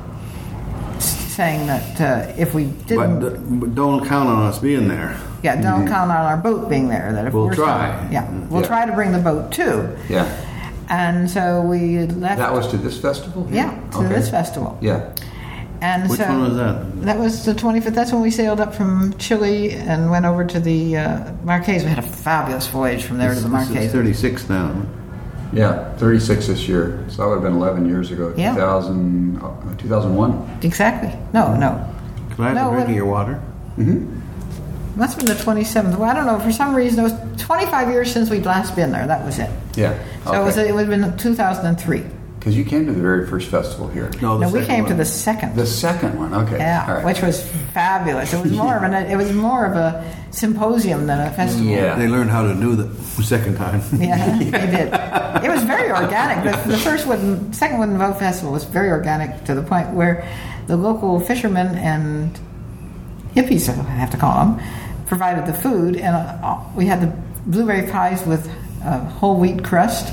saying 1.38 1.68
that 1.68 2.00
uh, 2.00 2.32
if 2.36 2.52
we 2.52 2.64
didn't, 2.88 3.20
But, 3.20 3.34
d- 3.34 3.40
but 3.60 3.74
don't 3.76 4.04
count 4.04 4.28
on 4.28 4.42
us 4.42 4.58
being 4.58 4.88
there. 4.88 5.16
yeah, 5.44 5.54
don't 5.62 5.86
count 5.86 6.10
on 6.10 6.16
our 6.30 6.36
boat 6.36 6.68
being 6.68 6.88
there. 6.88 7.12
That 7.12 7.26
if 7.28 7.32
We'll 7.32 7.46
we're 7.46 7.54
try. 7.54 8.08
yeah, 8.10 8.28
we'll 8.50 8.62
Yeah. 8.62 8.66
try 8.66 8.86
to 8.86 8.92
bring 8.92 9.12
the 9.12 9.20
boat 9.20 9.52
too. 9.52 9.88
Yeah. 10.08 10.26
And 10.88 11.30
so 11.30 11.62
we 11.62 12.06
left. 12.06 12.38
That 12.38 12.52
was 12.52 12.66
to 12.72 12.76
this 12.76 12.98
festival? 13.00 13.46
yeah, 13.52 13.70
to 13.92 13.98
Okay. 13.98 14.08
this 14.08 14.28
festival. 14.30 14.76
Yeah. 14.80 15.00
And 15.80 16.10
Which 16.10 16.18
so 16.18 16.26
one 16.26 16.40
was 16.42 16.56
that? 16.56 17.02
That 17.02 17.18
was 17.20 17.44
the 17.44 17.54
25th. 17.54 17.94
That's 17.94 18.12
when 18.12 18.20
we 18.22 18.32
sailed 18.32 18.60
up 18.60 18.74
from 18.74 19.12
Chile 19.18 19.74
and 19.74 20.10
went 20.10 20.24
over 20.26 20.44
to 20.44 20.58
the 20.58 20.96
uh, 20.96 21.20
Marquesa. 21.44 21.84
We 21.84 21.90
had 21.90 22.00
a 22.00 22.02
fabulous 22.26 22.66
voyage 22.66 23.04
from 23.04 23.18
there 23.18 23.32
to 23.32 23.40
the 23.40 23.48
This 23.48 23.70
is 23.70 23.92
36 23.92 24.48
now. 24.48 24.72
Yeah. 25.52 25.94
36 25.96 26.46
this 26.46 26.68
year. 26.68 27.04
So 27.08 27.22
that 27.22 27.28
would 27.28 27.34
have 27.36 27.42
been 27.42 27.54
11 27.54 27.86
years 27.86 28.10
ago. 28.10 28.34
Yeah. 28.36 28.54
2000, 28.54 29.38
uh, 29.42 29.74
2001. 29.76 30.58
Exactly. 30.62 31.12
No, 31.32 31.56
no. 31.56 31.84
Can 32.34 32.44
I 32.44 32.48
have 32.48 32.54
No, 32.56 32.70
a 32.70 32.72
drink 32.74 32.88
of 32.90 32.94
your 32.94 33.06
water? 33.06 33.40
Mm-hmm. 33.78 34.98
Must 34.98 35.16
have 35.16 35.26
been 35.26 35.36
the 35.36 35.42
27th. 35.42 35.96
Well, 35.96 36.10
I 36.10 36.14
don't 36.14 36.26
know. 36.26 36.38
For 36.40 36.52
some 36.52 36.74
reason, 36.74 37.00
it 37.00 37.02
was 37.04 37.14
25 37.42 37.90
years 37.90 38.12
since 38.12 38.30
we'd 38.30 38.44
last 38.44 38.74
been 38.74 38.90
there. 38.90 39.06
That 39.06 39.24
was 39.24 39.38
it. 39.38 39.50
Yeah. 39.76 39.96
So 40.24 40.40
it, 40.40 40.44
was, 40.44 40.56
it 40.56 40.74
would 40.74 40.88
have 40.88 41.00
been 41.00 41.16
2003. 41.16 42.04
Because 42.38 42.56
you 42.56 42.64
came 42.64 42.86
to 42.86 42.92
the 42.92 43.02
very 43.02 43.26
first 43.26 43.48
festival 43.48 43.88
here. 43.88 44.10
No, 44.22 44.38
the 44.38 44.46
No, 44.46 44.52
we 44.52 44.60
second 44.60 44.66
came 44.66 44.86
to 44.86 44.94
the 44.94 45.04
second. 45.04 45.56
The 45.56 45.66
second 45.66 46.16
one. 46.18 46.32
Okay. 46.32 46.58
yeah, 46.58 46.84
All 46.88 46.94
right. 46.94 47.04
which 47.04 47.20
was 47.20 47.42
fabulous. 47.74 48.32
It 48.32 48.40
was 48.42 48.52
more 48.52 48.76
of 48.76 48.82
an 48.84 48.94
it 48.94 49.16
was 49.16 49.32
more 49.32 49.66
of 49.66 49.76
a 49.76 50.14
symposium 50.30 51.06
than 51.06 51.20
a 51.26 51.32
festival. 51.32 51.66
Yeah. 51.66 51.96
They 51.96 52.06
learned 52.06 52.30
how 52.30 52.42
to 52.46 52.54
do 52.54 52.76
the 52.76 52.88
second 53.22 53.56
time. 53.56 53.82
Yeah, 53.98 54.38
they 54.38 54.50
did. 54.50 55.44
It 55.44 55.50
was 55.50 55.64
very 55.64 55.90
organic. 55.90 56.44
The, 56.44 56.70
the 56.70 56.78
first 56.78 57.06
wooden, 57.06 57.52
second 57.52 57.78
wooden 57.80 57.98
boat 57.98 58.18
festival 58.18 58.52
was 58.52 58.64
very 58.64 58.90
organic 58.90 59.44
to 59.44 59.54
the 59.54 59.62
point 59.62 59.90
where 59.90 60.26
the 60.68 60.76
local 60.76 61.18
fishermen 61.20 61.74
and 61.76 62.38
hippies, 63.34 63.68
I 63.68 63.72
have 63.82 64.10
to 64.10 64.16
call 64.16 64.44
them, 64.44 64.60
provided 65.06 65.46
the 65.46 65.54
food, 65.54 65.96
and 65.96 66.14
uh, 66.14 66.60
we 66.76 66.86
had 66.86 67.00
the 67.00 67.12
blueberry 67.46 67.90
pies 67.90 68.24
with 68.26 68.48
uh, 68.84 69.00
whole 69.04 69.38
wheat 69.38 69.64
crust, 69.64 70.12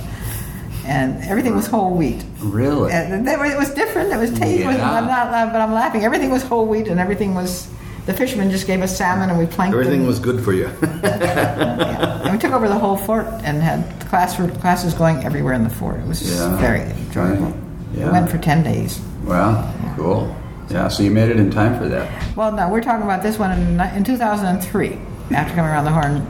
and 0.85 1.21
everything 1.23 1.55
was 1.55 1.67
whole 1.67 1.93
wheat. 1.93 2.23
Really? 2.39 2.91
And 2.91 3.27
it 3.27 3.57
was 3.57 3.73
different. 3.73 4.11
It 4.13 4.17
was 4.17 4.31
tasty. 4.31 4.63
Yeah. 4.63 4.69
I'm 4.97 5.05
not, 5.07 5.51
but 5.51 5.61
I'm 5.61 5.73
laughing. 5.73 6.03
Everything 6.03 6.29
was 6.31 6.43
whole 6.43 6.65
wheat, 6.65 6.87
and 6.87 6.99
everything 6.99 7.33
was. 7.35 7.67
The 8.05 8.13
fishermen 8.13 8.51
just 8.51 8.67
gave 8.67 8.81
us 8.83 8.95
salmon, 8.95 9.29
and 9.31 9.39
we 9.39 9.47
planked. 9.47 9.73
Everything 9.73 9.99
them. 10.01 10.07
was 10.07 10.19
good 10.19 10.43
for 10.43 10.53
you. 10.53 10.69
Yeah. 11.03 12.21
And 12.23 12.31
we 12.33 12.37
took 12.39 12.51
over 12.53 12.67
the 12.67 12.77
whole 12.77 12.97
fort 12.97 13.25
and 13.43 13.61
had 13.61 13.83
class 14.09 14.35
classes 14.59 14.93
going 14.93 15.23
everywhere 15.23 15.53
in 15.53 15.63
the 15.63 15.69
fort. 15.69 15.97
It 15.99 16.07
was 16.07 16.21
Yeah. 16.21 16.55
very 16.57 16.81
enjoyable. 16.81 17.45
Right. 17.45 17.55
We 17.93 17.99
Yeah. 18.01 18.11
went 18.11 18.29
for 18.29 18.37
10 18.37 18.63
days. 18.63 18.99
Wow. 19.25 19.71
Cool. 19.95 20.35
Yeah. 20.69 20.87
So 20.87 21.03
you 21.03 21.11
made 21.11 21.29
it 21.29 21.37
in 21.37 21.49
time 21.51 21.77
for 21.79 21.87
that. 21.87 22.07
Well, 22.35 22.51
no, 22.51 22.69
we're 22.69 22.81
talking 22.81 23.03
about 23.03 23.21
this 23.23 23.37
one 23.39 23.51
in, 23.51 23.79
in 23.95 24.03
2003. 24.03 24.97
After 25.31 25.53
coming 25.55 25.71
around 25.71 25.85
the 25.85 25.91
Horn, 25.91 26.25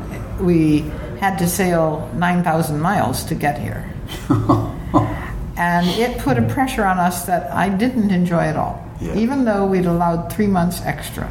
we 0.46 0.80
had 1.20 1.38
to 1.40 1.48
sail 1.48 2.10
9,000 2.16 2.80
miles 2.80 3.24
to 3.26 3.36
get 3.36 3.58
here. 3.58 3.86
and 5.58 5.88
it 6.00 6.18
put 6.20 6.38
a 6.38 6.42
pressure 6.44 6.86
on 6.86 6.98
us 6.98 7.26
that 7.26 7.52
I 7.52 7.70
didn't 7.70 8.12
enjoy 8.12 8.42
at 8.42 8.56
all. 8.56 8.82
Yeah. 9.02 9.16
Even 9.16 9.46
though 9.46 9.66
we'd 9.66 9.86
allowed 9.86 10.32
three 10.32 10.48
months 10.48 10.82
extra, 10.84 11.30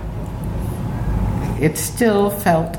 it 1.61 1.79
still 1.79 2.31
felt 2.31 2.77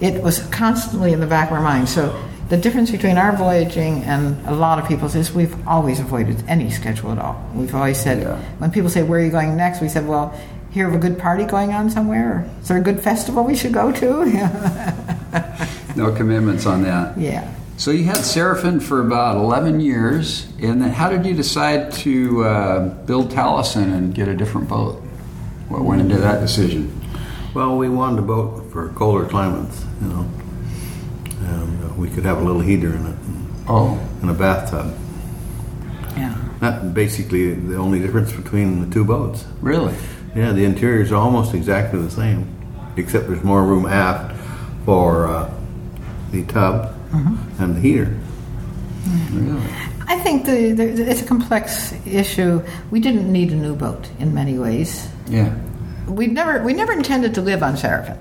it 0.00 0.22
was 0.22 0.40
constantly 0.48 1.12
in 1.12 1.20
the 1.20 1.26
back 1.26 1.48
of 1.50 1.56
our 1.56 1.62
mind. 1.62 1.88
So 1.88 2.14
the 2.48 2.56
difference 2.56 2.90
between 2.90 3.16
our 3.18 3.34
voyaging 3.36 4.02
and 4.04 4.46
a 4.46 4.54
lot 4.54 4.78
of 4.78 4.86
people's 4.86 5.14
is 5.14 5.32
we've 5.32 5.54
always 5.66 6.00
avoided 6.00 6.42
any 6.48 6.70
schedule 6.70 7.10
at 7.12 7.18
all. 7.18 7.42
We've 7.54 7.74
always 7.74 7.98
said 8.00 8.22
Yeah. 8.22 8.36
when 8.58 8.70
people 8.70 8.90
say 8.90 9.02
where 9.02 9.20
are 9.20 9.22
you 9.24 9.30
going 9.30 9.56
next, 9.56 9.80
we 9.80 9.88
said, 9.88 10.06
well, 10.06 10.32
hear 10.70 10.86
of 10.88 10.94
a 10.94 10.98
good 10.98 11.18
party 11.18 11.44
going 11.44 11.72
on 11.72 11.90
somewhere. 11.90 12.32
Or, 12.32 12.60
is 12.62 12.68
there 12.68 12.76
a 12.78 12.82
good 12.82 13.00
festival 13.00 13.44
we 13.44 13.54
should 13.56 13.72
go 13.72 13.92
to? 13.92 14.24
No 15.96 16.12
commitments 16.12 16.64
on 16.64 16.82
that. 16.84 17.18
yeah. 17.18 17.52
So 17.78 17.92
you 17.92 18.02
had 18.04 18.16
Seraffyn 18.16 18.82
for 18.82 19.00
about 19.00 19.36
11 19.36 19.78
years, 19.78 20.46
and 20.60 20.82
then 20.82 20.90
how 20.90 21.08
did 21.10 21.24
you 21.24 21.32
decide 21.32 21.92
to 21.92 22.44
uh, 22.44 22.88
build 23.04 23.30
Taleisin 23.30 23.94
and 23.94 24.12
get 24.12 24.26
a 24.26 24.34
different 24.34 24.68
boat? 24.68 24.96
What 25.68 25.82
went 25.84 26.00
into 26.00 26.16
that 26.18 26.40
decision? 26.40 26.92
well, 27.54 27.76
we 27.76 27.88
wanted 27.88 28.18
a 28.18 28.22
boat 28.22 28.70
for 28.72 28.88
colder 28.90 29.26
climates, 29.26 29.84
you 30.02 30.08
know. 30.08 30.30
And 31.40 31.84
uh, 31.84 31.94
we 31.94 32.10
could 32.10 32.24
have 32.24 32.38
a 32.38 32.44
little 32.44 32.60
heater 32.60 32.94
in 32.94 33.06
it 33.06 33.16
Oh, 33.68 33.98
and 34.22 34.30
a 34.30 34.34
bathtub. 34.34 34.96
Yeah. 36.16 36.36
That's 36.60 36.84
basically 36.84 37.54
the 37.54 37.76
only 37.76 38.00
difference 38.00 38.32
between 38.32 38.80
the 38.86 38.92
two 38.92 39.04
boats. 39.04 39.44
really? 39.60 39.94
Yeah, 40.34 40.52
the 40.52 40.64
interiors 40.64 41.10
are 41.12 41.16
almost 41.16 41.54
exactly 41.54 42.02
the 42.02 42.10
same, 42.10 42.46
except 42.96 43.28
there's 43.28 43.42
more 43.44 43.62
room 43.64 43.86
aft 43.86 44.36
for 44.84 45.26
uh, 45.28 45.54
the 46.32 46.44
tub 46.44 46.94
Mm-hmm. 47.10 47.62
and 47.62 47.76
the 47.76 47.80
heater. 47.80 48.16
Really? 49.32 49.62
I 50.06 50.18
think 50.18 50.46
the, 50.46 50.72
the, 50.72 51.10
it's 51.10 51.22
a 51.22 51.24
complex 51.24 51.92
issue. 52.06 52.62
We 52.90 53.00
didn't 53.00 53.30
need 53.30 53.52
a 53.52 53.56
new 53.56 53.74
boat 53.76 54.08
in 54.18 54.34
many 54.34 54.58
ways. 54.58 55.08
Yeah. 55.28 55.54
We 56.06 56.26
never 56.26 56.62
we 56.64 56.72
never 56.72 56.92
intended 56.92 57.34
to 57.34 57.42
live 57.42 57.62
on 57.62 57.74
Seraffyn. 57.74 58.18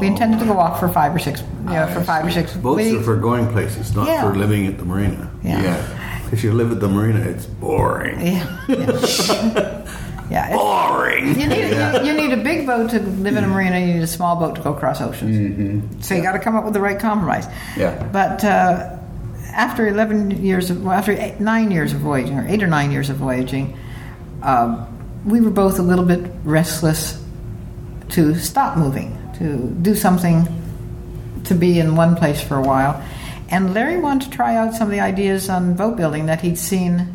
We 0.00 0.06
oh. 0.06 0.10
intended 0.12 0.40
to 0.40 0.46
go 0.46 0.58
off 0.58 0.80
for 0.80 0.88
five 0.88 1.14
or 1.14 1.18
six, 1.18 1.40
you 1.40 1.70
know, 1.70 1.86
for 1.88 2.02
five 2.02 2.24
or 2.24 2.30
six 2.30 2.54
Boats 2.54 2.76
weeks. 2.76 3.00
are 3.00 3.02
for 3.02 3.16
going 3.16 3.48
places, 3.48 3.94
not 3.94 4.06
Yeah. 4.06 4.22
for 4.22 4.36
living 4.36 4.66
at 4.66 4.78
the 4.78 4.84
marina. 4.84 5.30
yeah. 5.42 5.96
If 6.32 6.44
you 6.44 6.52
live 6.52 6.70
at 6.70 6.78
the 6.78 6.88
marina, 6.88 7.18
it's 7.20 7.44
boring. 7.46 8.20
Yeah. 8.20 8.46
Yeah. 8.68 9.66
yeah. 10.30 10.46
it's- 10.46 10.58
Boring. 10.58 11.38
You 11.40 11.46
need, 11.46 11.70
you, 11.70 12.04
you 12.04 12.12
need 12.14 12.32
a 12.32 12.42
big 12.42 12.66
boat 12.66 12.90
to 12.90 13.00
live 13.00 13.36
in 13.36 13.44
a 13.44 13.48
marina. 13.48 13.78
You 13.80 13.94
need 13.94 14.02
a 14.02 14.06
small 14.06 14.36
boat 14.36 14.56
to 14.56 14.62
go 14.62 14.72
across 14.74 15.00
oceans. 15.00 15.36
Mm-hmm. 15.36 16.00
So 16.00 16.14
you 16.14 16.22
got 16.22 16.32
to 16.32 16.38
come 16.38 16.56
up 16.56 16.64
with 16.64 16.74
the 16.74 16.80
right 16.80 16.98
compromise. 16.98 17.46
Yeah. 17.76 18.02
But 18.12 18.44
uh, 18.44 18.96
after 19.52 19.86
eleven 19.88 20.30
years 20.42 20.70
of, 20.70 20.82
well, 20.84 20.92
after 20.94 21.12
eight, 21.12 21.40
nine 21.40 21.70
years 21.70 21.92
of 21.92 22.00
voyaging, 22.00 22.38
or 22.38 22.46
eight 22.48 22.62
or 22.62 22.68
nine 22.68 22.90
years 22.92 23.10
of 23.10 23.16
voyaging, 23.16 23.76
um, 24.42 24.86
we 25.26 25.40
were 25.40 25.50
both 25.50 25.78
a 25.78 25.82
little 25.82 26.04
bit 26.06 26.30
restless 26.44 27.22
to 28.10 28.34
stop 28.36 28.76
moving, 28.76 29.18
to 29.38 29.68
do 29.82 29.94
something, 29.94 30.46
to 31.44 31.54
be 31.54 31.78
in 31.78 31.96
one 31.96 32.16
place 32.16 32.42
for 32.42 32.56
a 32.56 32.62
while. 32.62 33.02
And 33.50 33.74
Larry 33.74 33.98
wanted 33.98 34.30
to 34.30 34.36
try 34.36 34.56
out 34.56 34.74
some 34.74 34.86
of 34.86 34.92
the 34.92 35.00
ideas 35.00 35.48
on 35.50 35.74
boat 35.74 35.96
building 35.96 36.26
that 36.26 36.40
he'd 36.40 36.56
seen 36.58 37.08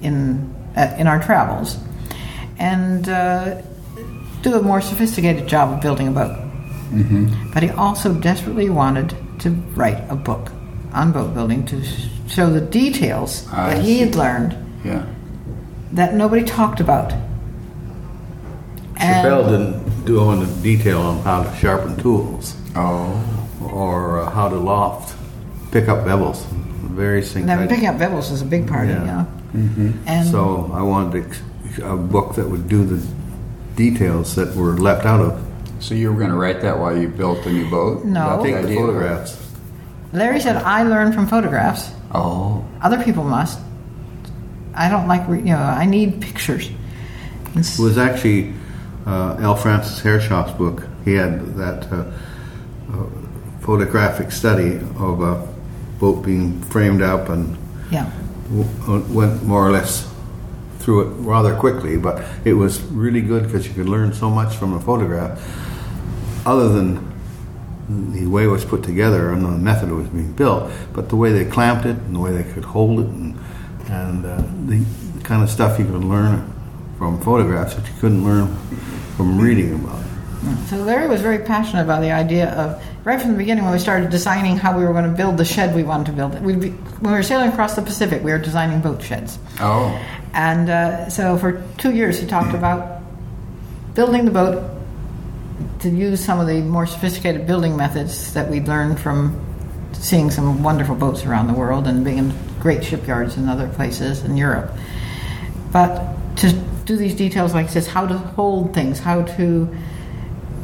in 0.00 0.54
uh, 0.76 0.94
in 0.98 1.06
our 1.06 1.22
travels, 1.22 1.76
and 2.58 3.08
uh, 3.08 3.60
do 4.42 4.54
a 4.54 4.62
more 4.62 4.80
sophisticated 4.80 5.46
job 5.46 5.72
of 5.72 5.80
building 5.80 6.08
a 6.08 6.10
boat. 6.12 6.36
But 7.52 7.62
he 7.62 7.70
also 7.70 8.14
desperately 8.14 8.70
wanted 8.70 9.14
to 9.40 9.50
write 9.74 10.02
a 10.08 10.14
book 10.16 10.52
on 10.92 11.12
boat 11.12 11.34
building 11.34 11.64
to 11.66 11.82
show 12.28 12.48
the 12.50 12.60
details 12.60 13.46
I 13.52 13.74
that 13.74 13.84
he 13.84 13.94
see. 13.94 13.98
had 14.00 14.14
learned 14.14 14.56
Yeah. 14.84 15.04
that 15.92 16.14
nobody 16.14 16.44
talked 16.44 16.80
about. 16.80 17.12
Chapelle 18.98 19.44
didn't 19.50 20.04
do 20.06 20.30
any 20.30 20.46
detail 20.62 21.00
on 21.02 21.22
how 21.22 21.42
to 21.42 21.54
sharpen 21.56 21.96
tools 21.96 22.54
Oh. 22.74 23.12
or 23.72 24.20
uh, 24.20 24.30
how 24.30 24.48
to 24.48 24.56
loft, 24.56 25.14
pick 25.70 25.88
up 25.88 26.04
bevels. 26.06 26.44
Various 26.94 27.32
things. 27.32 27.46
Now, 27.46 27.66
picking 27.66 27.86
up 27.88 27.96
bevels 27.96 28.30
is 28.32 28.40
a 28.42 28.44
big 28.46 28.66
part 28.66 28.88
of 28.88 28.96
it, 28.96 29.06
Yeah. 29.06 29.24
you 29.54 29.60
know. 29.60 29.92
And 30.06 30.26
So 30.28 30.70
I 30.72 30.82
wanted 30.82 31.26
ex- 31.26 31.42
a 31.78 31.96
book 31.96 32.34
that 32.36 32.48
would 32.48 32.68
do 32.68 32.84
the 32.84 33.04
details 33.76 34.34
that 34.36 34.54
were 34.56 34.76
left 34.76 35.04
out 35.06 35.20
of. 35.20 35.42
So 35.80 35.94
you 35.94 36.10
were 36.12 36.18
going 36.18 36.30
to 36.30 36.36
write 36.36 36.62
that 36.62 36.78
while 36.78 36.96
you 36.96 37.08
built 37.08 37.44
the 37.44 37.50
new 37.50 37.68
boat? 37.70 38.04
No. 38.04 38.42
Is 38.44 38.52
that 38.52 38.60
Take 38.62 38.66
the 38.68 38.76
photographs. 38.76 39.42
Larry 40.12 40.40
said, 40.40 40.56
"I 40.56 40.82
learned 40.84 41.14
from 41.14 41.26
photographs. 41.26 41.90
Oh. 42.14 42.64
Other 42.80 43.02
people 43.02 43.24
must. 43.24 43.58
I 44.74 44.88
don't 44.88 45.06
like, 45.08 45.26
re- 45.28 45.38
you 45.38 45.44
know, 45.52 45.58
I 45.58 45.84
need 45.84 46.20
pictures." 46.22 46.70
And 47.54 47.58
s- 47.58 47.78
It 47.78 47.82
was 47.82 47.98
actually 47.98 48.54
uh, 49.06 49.36
L. 49.40 49.54
Francis 49.56 50.00
Herreshoff's 50.00 50.52
book. 50.56 50.86
He 51.04 51.14
had 51.14 51.54
that 51.56 51.92
uh, 51.92 52.04
uh, 52.92 53.06
photographic 53.60 54.32
study 54.32 54.76
of 54.98 55.20
a 55.20 55.46
boat 55.98 56.24
being 56.24 56.62
framed 56.62 57.02
up 57.02 57.28
and 57.28 57.56
Yeah, 57.90 58.10
w- 58.50 59.04
went 59.12 59.42
more 59.44 59.66
or 59.66 59.70
less 59.72 60.06
through 60.86 61.00
it 61.00 61.12
rather 61.26 61.52
quickly, 61.56 61.96
but 61.96 62.24
it 62.44 62.52
was 62.52 62.80
really 62.84 63.20
good 63.20 63.42
because 63.42 63.66
you 63.66 63.74
could 63.74 63.88
learn 63.88 64.12
so 64.14 64.30
much 64.30 64.54
from 64.54 64.72
a 64.72 64.78
photograph, 64.80 65.36
other 66.46 66.68
than 66.68 67.12
the 68.12 68.24
way 68.28 68.44
it 68.44 68.46
was 68.46 68.64
put 68.64 68.84
together 68.84 69.32
and 69.32 69.44
the 69.44 69.48
method 69.50 69.88
it 69.88 69.94
was 69.94 70.06
being 70.06 70.32
built, 70.32 70.70
but 70.92 71.08
the 71.08 71.16
way 71.16 71.32
they 71.32 71.44
clamped 71.44 71.86
it 71.86 71.96
and 71.96 72.14
the 72.14 72.20
way 72.20 72.30
they 72.30 72.44
could 72.52 72.64
hold 72.64 73.00
it 73.00 73.06
and, 73.06 73.36
and 73.88 74.24
uh, 74.24 74.36
the 74.66 74.84
kind 75.24 75.42
of 75.42 75.50
stuff 75.50 75.76
you 75.76 75.84
could 75.84 76.04
learn 76.04 76.52
from 76.98 77.20
photographs 77.20 77.74
that 77.74 77.84
you 77.88 77.94
couldn't 78.00 78.24
learn 78.24 78.46
from 79.16 79.40
reading 79.40 79.74
about. 79.74 80.04
So 80.68 80.76
Larry 80.76 81.08
was 81.08 81.20
very 81.20 81.40
passionate 81.40 81.82
about 81.82 82.00
the 82.00 82.12
idea 82.12 82.50
of 82.50 82.80
right 83.04 83.20
from 83.20 83.32
the 83.32 83.38
beginning 83.38 83.64
when 83.64 83.72
we 83.72 83.80
started 83.80 84.10
designing 84.10 84.56
how 84.56 84.78
we 84.78 84.84
were 84.84 84.92
going 84.92 85.10
to 85.10 85.16
build 85.16 85.36
the 85.36 85.44
shed 85.44 85.74
we 85.74 85.82
wanted 85.82 86.06
to 86.06 86.12
build. 86.12 86.40
We'd 86.42 86.60
be, 86.60 86.70
when 86.70 87.12
we 87.12 87.18
were 87.18 87.24
sailing 87.24 87.50
across 87.50 87.74
the 87.74 87.82
Pacific, 87.82 88.22
we 88.22 88.30
were 88.30 88.38
designing 88.38 88.80
boat 88.80 89.02
sheds, 89.02 89.40
Oh. 89.58 90.00
And 90.36 90.68
uh, 90.68 91.08
so 91.08 91.38
for 91.38 91.64
two 91.78 91.94
years 91.94 92.20
he 92.20 92.26
talked 92.26 92.54
about 92.54 93.00
building 93.94 94.26
the 94.26 94.30
boat 94.30 94.70
to 95.80 95.88
use 95.88 96.22
some 96.22 96.38
of 96.38 96.46
the 96.46 96.60
more 96.60 96.86
sophisticated 96.86 97.46
building 97.46 97.74
methods 97.74 98.34
that 98.34 98.50
we'd 98.50 98.68
learned 98.68 99.00
from 99.00 99.42
seeing 99.94 100.30
some 100.30 100.62
wonderful 100.62 100.94
boats 100.94 101.24
around 101.24 101.46
the 101.46 101.54
world 101.54 101.86
and 101.86 102.04
being 102.04 102.18
in 102.18 102.34
great 102.60 102.84
shipyards 102.84 103.38
in 103.38 103.48
other 103.48 103.66
places 103.70 104.24
in 104.24 104.36
Europe. 104.36 104.70
But 105.72 106.36
to 106.36 106.52
do 106.84 106.96
these 106.96 107.14
details, 107.14 107.54
like 107.54 107.72
this, 107.72 107.86
how 107.86 108.06
to 108.06 108.18
hold 108.18 108.74
things, 108.74 108.98
how 108.98 109.22
to 109.22 109.74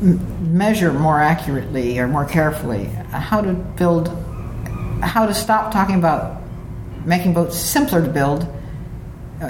m- 0.02 0.56
measure 0.56 0.92
more 0.92 1.18
accurately 1.18 1.98
or 1.98 2.08
more 2.08 2.26
carefully, 2.26 2.84
how 3.10 3.40
to 3.40 3.54
build, 3.54 4.08
how 5.00 5.24
to 5.24 5.32
stop 5.32 5.72
talking 5.72 5.96
about 5.96 6.42
making 7.06 7.32
boats 7.32 7.56
simpler 7.56 8.04
to 8.04 8.10
build, 8.10 8.46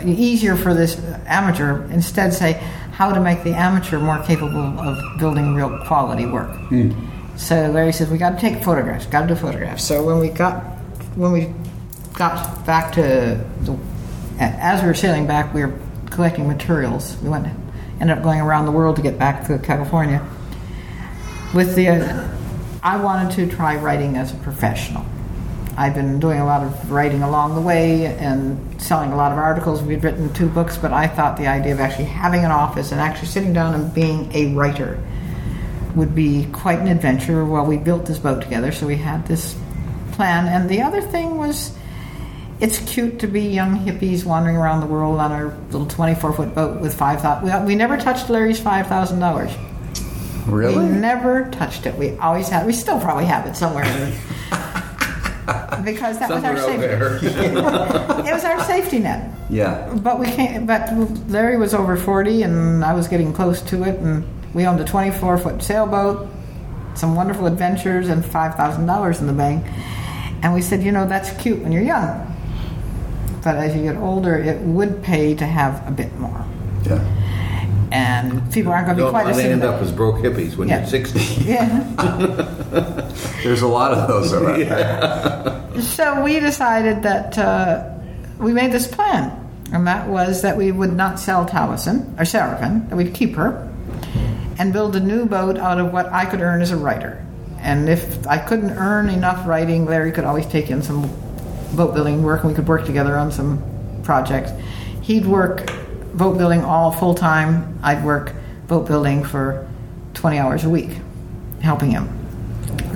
easier 0.04 0.56
for 0.56 0.74
this 0.74 0.98
amateur, 1.26 1.84
instead 1.90 2.32
say 2.32 2.54
how 2.92 3.12
to 3.12 3.20
make 3.20 3.42
the 3.42 3.52
amateur 3.52 3.98
more 3.98 4.18
capable 4.24 4.78
of 4.78 4.98
building 5.18 5.54
real 5.54 5.78
quality 5.86 6.26
work. 6.26 6.50
So 7.36 7.70
Larry 7.70 7.92
says 7.92 8.10
we 8.10 8.18
got 8.18 8.30
to 8.30 8.40
take 8.40 8.62
photographs, 8.62 9.06
got 9.06 9.22
to 9.22 9.28
do 9.28 9.34
photographs. 9.34 9.84
So 9.84 10.04
when 10.04 10.18
we 10.18 10.28
got 10.28 10.62
when 11.16 11.32
we 11.32 11.52
got 12.14 12.64
back 12.64 12.92
to 12.94 13.44
the, 13.62 13.78
as 14.38 14.80
we 14.82 14.88
were 14.88 14.94
sailing 14.94 15.26
back, 15.26 15.52
we 15.52 15.64
were 15.64 15.78
collecting 16.10 16.46
materials. 16.46 17.16
We 17.22 17.28
went 17.28 17.46
ended 18.00 18.18
up 18.18 18.24
going 18.24 18.40
around 18.40 18.66
the 18.66 18.72
world 18.72 18.96
to 18.96 19.02
get 19.02 19.18
back 19.18 19.46
to 19.46 19.58
California. 19.58 20.26
With 21.54 21.76
the, 21.76 21.88
uh, 21.88 22.28
I 22.82 22.96
wanted 22.96 23.32
to 23.36 23.54
try 23.54 23.76
writing 23.76 24.16
as 24.16 24.32
a 24.32 24.36
professional. 24.36 25.06
I've 25.76 25.94
been 25.94 26.20
doing 26.20 26.38
a 26.38 26.44
lot 26.44 26.62
of 26.62 26.90
writing 26.90 27.22
along 27.22 27.54
the 27.54 27.60
way 27.60 28.06
and 28.06 28.80
selling 28.80 29.10
a 29.12 29.16
lot 29.16 29.32
of 29.32 29.38
articles. 29.38 29.82
We'd 29.82 30.04
written 30.04 30.32
two 30.34 30.48
books, 30.48 30.76
but 30.76 30.92
I 30.92 31.06
thought 31.08 31.36
the 31.38 31.46
idea 31.46 31.72
of 31.72 31.80
actually 31.80 32.04
having 32.06 32.44
an 32.44 32.50
office 32.50 32.92
and 32.92 33.00
actually 33.00 33.28
sitting 33.28 33.52
down 33.52 33.74
and 33.74 33.92
being 33.94 34.30
a 34.34 34.54
writer 34.54 35.02
would 35.94 36.14
be 36.14 36.46
quite 36.52 36.78
an 36.78 36.88
adventure. 36.88 37.44
Well, 37.44 37.64
we 37.64 37.78
built 37.78 38.04
this 38.06 38.18
boat 38.18 38.42
together, 38.42 38.70
so 38.72 38.86
we 38.86 38.96
had 38.96 39.26
this 39.26 39.56
plan. 40.12 40.46
And 40.46 40.68
the 40.68 40.82
other 40.82 41.00
thing 41.00 41.38
was, 41.38 41.74
it's 42.60 42.78
cute 42.80 43.18
to 43.20 43.26
be 43.26 43.40
young 43.40 43.78
hippies 43.78 44.24
wandering 44.26 44.56
around 44.56 44.80
the 44.80 44.86
world 44.86 45.18
on 45.20 45.32
our 45.32 45.56
little 45.70 45.86
24 45.86 46.32
foot 46.34 46.54
boat 46.54 46.80
with 46.80 46.94
five 46.94 47.20
thousand. 47.22 47.64
We, 47.64 47.68
we 47.68 47.74
never 47.74 47.96
touched 47.96 48.28
Larry's 48.28 48.60
five 48.60 48.86
thousand 48.88 49.20
dollars. 49.20 49.50
We 50.46 50.52
Really? 50.52 50.86
never 50.86 51.48
touched 51.50 51.86
it. 51.86 51.94
We 51.96 52.16
always 52.18 52.48
had. 52.48 52.66
We 52.66 52.72
still 52.72 53.00
probably 53.00 53.24
have 53.26 53.46
it 53.46 53.56
somewhere. 53.56 53.84
because 55.84 56.18
that 56.18 56.30
was 56.30 56.44
our 56.44 56.56
safety. 56.56 56.86
Net 56.86 58.26
It 58.26 58.32
was 58.32 58.44
our 58.44 58.62
safety 58.64 58.98
net. 58.98 59.30
Yeah. 59.50 59.92
But 60.02 60.18
we 60.18 60.26
can't. 60.26 60.66
But 60.66 60.92
Larry 61.28 61.56
was 61.58 61.74
over 61.74 61.96
forty, 61.96 62.42
and 62.42 62.84
I 62.84 62.94
was 62.94 63.08
getting 63.08 63.32
close 63.32 63.60
to 63.62 63.84
it, 63.84 63.98
and 64.00 64.24
we 64.54 64.66
owned 64.66 64.80
a 64.80 64.84
twenty-four 64.84 65.38
foot 65.38 65.62
sailboat, 65.62 66.28
some 66.94 67.14
wonderful 67.14 67.46
adventures, 67.46 68.08
and 68.08 68.24
five 68.24 68.54
thousand 68.54 68.86
dollars 68.86 69.20
in 69.20 69.26
the 69.26 69.32
bank. 69.32 69.64
And 70.42 70.52
we 70.54 70.62
said, 70.62 70.82
you 70.82 70.90
know, 70.92 71.06
that's 71.06 71.30
cute 71.40 71.60
when 71.60 71.70
you're 71.70 71.82
young, 71.82 72.34
but 73.44 73.56
as 73.56 73.76
you 73.76 73.82
get 73.82 73.96
older, 73.96 74.36
it 74.36 74.60
would 74.62 75.02
pay 75.02 75.34
to 75.36 75.46
have 75.46 75.86
a 75.86 75.90
bit 75.92 76.12
more. 76.18 76.44
Yeah. 76.84 76.98
And 77.92 78.50
people 78.52 78.72
aren't 78.72 78.86
going 78.86 78.96
to 78.96 79.02
be 79.02 79.04
Don't 79.04 79.12
quite 79.12 79.26
as 79.26 79.38
end 79.38 79.62
up 79.64 79.82
as 79.82 79.92
broke 79.92 80.16
hippies 80.16 80.56
when 80.56 80.68
Yeah. 80.68 80.78
you're 80.80 80.86
60. 80.88 81.20
Yeah. 81.44 81.80
There's 83.42 83.60
a 83.60 83.66
lot 83.68 83.92
of 83.92 84.08
those 84.08 84.32
around. 84.32 84.62
There. 85.72 85.82
So 85.82 86.22
we 86.22 86.40
decided 86.40 87.02
that 87.02 87.36
uh, 87.36 87.84
we 88.38 88.52
made 88.52 88.72
this 88.72 88.86
plan, 88.86 89.30
and 89.72 89.86
that 89.86 90.08
was 90.08 90.40
that 90.42 90.56
we 90.56 90.72
would 90.72 90.92
not 90.94 91.18
sell 91.18 91.44
Taleisin 91.46 92.12
or 92.18 92.24
Seraffyn, 92.24 92.88
that 92.88 92.96
we'd 92.96 93.12
keep 93.14 93.34
her, 93.36 93.68
and 94.58 94.72
build 94.72 94.96
a 94.96 95.00
new 95.00 95.26
boat 95.26 95.58
out 95.58 95.78
of 95.78 95.92
what 95.92 96.06
I 96.12 96.24
could 96.24 96.40
earn 96.40 96.62
as 96.62 96.70
a 96.70 96.76
writer. 96.76 97.24
And 97.58 97.88
if 97.90 98.26
I 98.26 98.38
couldn't 98.38 98.70
earn 98.70 99.08
enough 99.10 99.46
writing, 99.46 99.84
Larry 99.84 100.12
could 100.12 100.24
always 100.24 100.46
take 100.46 100.70
in 100.70 100.82
some 100.82 101.02
boat 101.74 101.94
building 101.94 102.22
work, 102.22 102.42
and 102.42 102.50
we 102.52 102.56
could 102.56 102.68
work 102.68 102.86
together 102.86 103.16
on 103.18 103.30
some 103.32 103.62
projects. 104.02 104.50
He'd 105.02 105.26
work 105.26 105.70
boat 106.14 106.38
building 106.38 106.62
all 106.62 106.92
full 106.92 107.14
time. 107.14 107.78
I'd 107.82 108.04
work 108.04 108.34
boat 108.68 108.86
building 108.86 109.24
for 109.24 109.68
20 110.14 110.38
hours 110.38 110.64
a 110.64 110.70
week, 110.70 110.90
helping 111.60 111.90
him. 111.90 112.08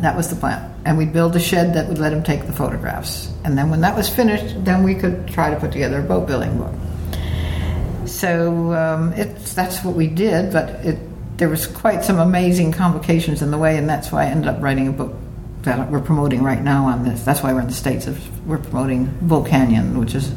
That 0.01 0.17
was 0.17 0.29
the 0.29 0.37
plan. 0.37 0.73
And 0.85 0.97
we'd 0.99 1.13
build 1.13 1.35
a 1.35 1.41
shed 1.41 1.75
that 1.75 1.89
would 1.89 1.99
let 1.99 2.13
him 2.13 2.23
take 2.23 2.47
the 2.47 2.53
photographs. 2.53 3.33
And 3.45 3.59
then 3.59 3.71
when 3.71 3.81
that 3.81 3.97
was 3.97 4.09
finished, 4.09 4.65
then 4.65 4.83
we 4.83 4.95
could 4.95 5.27
try 5.29 5.51
to 5.51 5.59
put 5.59 5.73
together 5.73 6.01
a 6.01 6.03
boat 6.03 6.27
building 6.27 6.57
book. 6.59 6.75
So 8.07 8.73
um, 8.73 9.13
it's, 9.15 9.55
that's 9.55 9.83
what 9.83 9.97
we 9.97 10.07
did, 10.07 10.53
but 10.53 10.69
it, 10.85 10.99
there 11.39 11.49
was 11.49 11.67
quite 11.67 12.05
some 12.05 12.19
amazing 12.19 12.73
complications 12.73 13.43
in 13.43 13.51
the 13.51 13.59
way, 13.59 13.77
and 13.77 13.89
that's 13.89 14.13
why 14.13 14.25
I 14.25 14.27
ended 14.27 14.49
up 14.49 14.63
writing 14.63 14.89
a 14.89 14.93
book 14.93 15.15
that 15.63 15.91
we're 15.91 16.01
promoting 16.01 16.43
right 16.43 16.63
now 16.63 16.87
on 16.87 17.05
this. 17.05 17.25
That's 17.25 17.43
why 17.43 17.53
we're 17.53 17.61
in 17.61 17.67
the 17.67 17.73
States. 17.73 18.07
Of, 18.07 18.47
we're 18.47 18.59
promoting 18.59 19.13
Bull 19.21 19.45
Canyon, 19.45 19.99
which 19.99 20.15
is 20.15 20.33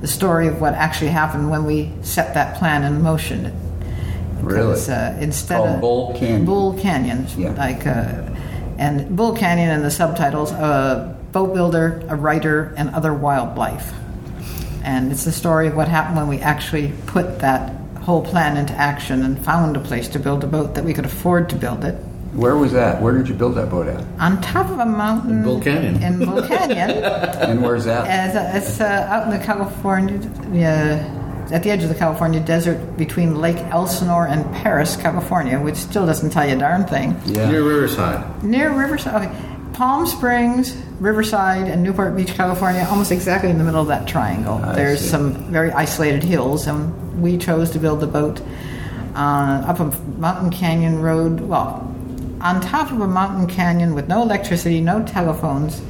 the 0.00 0.06
story 0.08 0.46
of 0.46 0.60
what 0.60 0.74
actually 0.74 1.10
happened 1.10 1.50
when 1.50 1.64
we 1.64 1.90
set 2.02 2.34
that 2.34 2.56
plan 2.56 2.84
in 2.84 3.02
motion. 3.02 3.52
Really? 4.40 4.80
Uh, 4.88 5.16
instead 5.18 5.56
Called 5.58 5.68
of 5.70 5.80
Bull 5.80 6.14
Canyon. 6.14 6.44
Bull 6.44 6.74
Canyon, 6.78 7.26
Yeah. 7.36 7.50
like, 7.50 7.86
uh, 7.86 8.22
and 8.78 9.16
Bull 9.16 9.34
Canyon 9.34 9.70
and 9.70 9.84
the 9.84 9.90
subtitles: 9.90 10.52
a 10.52 11.16
boat 11.32 11.52
builder, 11.52 12.02
a 12.08 12.16
writer, 12.16 12.72
and 12.76 12.90
other 12.90 13.12
wildlife. 13.12 13.92
And 14.84 15.10
it's 15.10 15.24
the 15.24 15.32
story 15.32 15.66
of 15.66 15.74
what 15.74 15.88
happened 15.88 16.16
when 16.16 16.28
we 16.28 16.38
actually 16.38 16.92
put 17.06 17.40
that 17.40 17.72
whole 18.02 18.22
plan 18.22 18.56
into 18.56 18.72
action 18.74 19.22
and 19.22 19.38
found 19.44 19.76
a 19.76 19.80
place 19.80 20.08
to 20.08 20.18
build 20.18 20.44
a 20.44 20.46
boat 20.46 20.74
that 20.76 20.84
we 20.84 20.94
could 20.94 21.04
afford 21.04 21.50
to 21.50 21.56
build 21.56 21.84
it 21.84 21.96
Where 22.32 22.56
was 22.56 22.72
that? 22.72 23.00
Where 23.02 23.16
did 23.16 23.28
you 23.28 23.34
build 23.34 23.54
that 23.56 23.70
boat 23.70 23.86
at? 23.88 24.04
on 24.20 24.40
top 24.42 24.68
of 24.70 24.78
a 24.78 24.86
mountain 24.86 25.38
In 25.38 25.42
Bull 25.44 25.60
Canyon. 25.60 26.02
In 26.02 26.18
Bull 26.24 26.42
Canyon. 26.46 26.90
And 27.48 27.62
where's 27.62 27.84
that? 27.86 28.04
It's, 28.28 28.36
uh, 28.36 28.52
it's 28.54 28.80
uh, 28.80 29.06
out 29.08 29.24
in 29.32 29.38
the 29.38 29.44
California, 29.44 30.18
uh, 30.18 31.54
at 31.54 31.62
the 31.62 31.70
edge 31.70 31.82
of 31.82 31.88
the 31.88 31.94
California 31.94 32.40
desert 32.40 32.96
between 32.98 33.36
Lake 33.36 33.56
Elsinore 33.56 34.26
and 34.26 34.44
Perris, 34.56 35.00
California, 35.00 35.58
which 35.58 35.76
still 35.76 36.04
doesn't 36.04 36.30
tell 36.30 36.46
you 36.46 36.54
a 36.54 36.58
darn 36.58 36.84
thing. 36.86 37.18
Yeah. 37.24 37.50
Near 37.50 37.62
Riverside. 37.62 38.44
Near 38.44 38.70
Riverside, 38.78 39.14
okay. 39.26 39.34
Palm 39.72 40.06
Springs, 40.06 40.76
Riverside, 41.00 41.68
and 41.68 41.82
Newport 41.82 42.14
Beach, 42.16 42.34
California, 42.34 42.86
almost 42.90 43.12
exactly 43.12 43.48
in 43.48 43.56
the 43.58 43.64
middle 43.64 43.80
of 43.80 43.88
that 43.88 44.06
triangle. 44.06 44.54
I 44.62 44.74
There's 44.74 45.00
see. 45.00 45.08
some 45.08 45.32
very 45.50 45.70
isolated 45.72 46.22
hills, 46.24 46.66
and 46.66 47.22
we 47.22 47.38
chose 47.38 47.70
to 47.70 47.78
build 47.78 48.00
the 48.00 48.06
boat 48.08 48.42
uh, 49.14 49.64
up 49.66 49.80
a 49.80 49.84
mountain 50.18 50.50
canyon 50.50 51.00
road. 51.00 51.40
Well, 51.40 51.94
on 52.40 52.60
top 52.60 52.90
of 52.92 53.00
a 53.00 53.06
mountain 53.08 53.46
canyon 53.46 53.94
with 53.94 54.08
no 54.08 54.22
electricity, 54.22 54.80
no 54.80 55.02
telephones, 55.04 55.80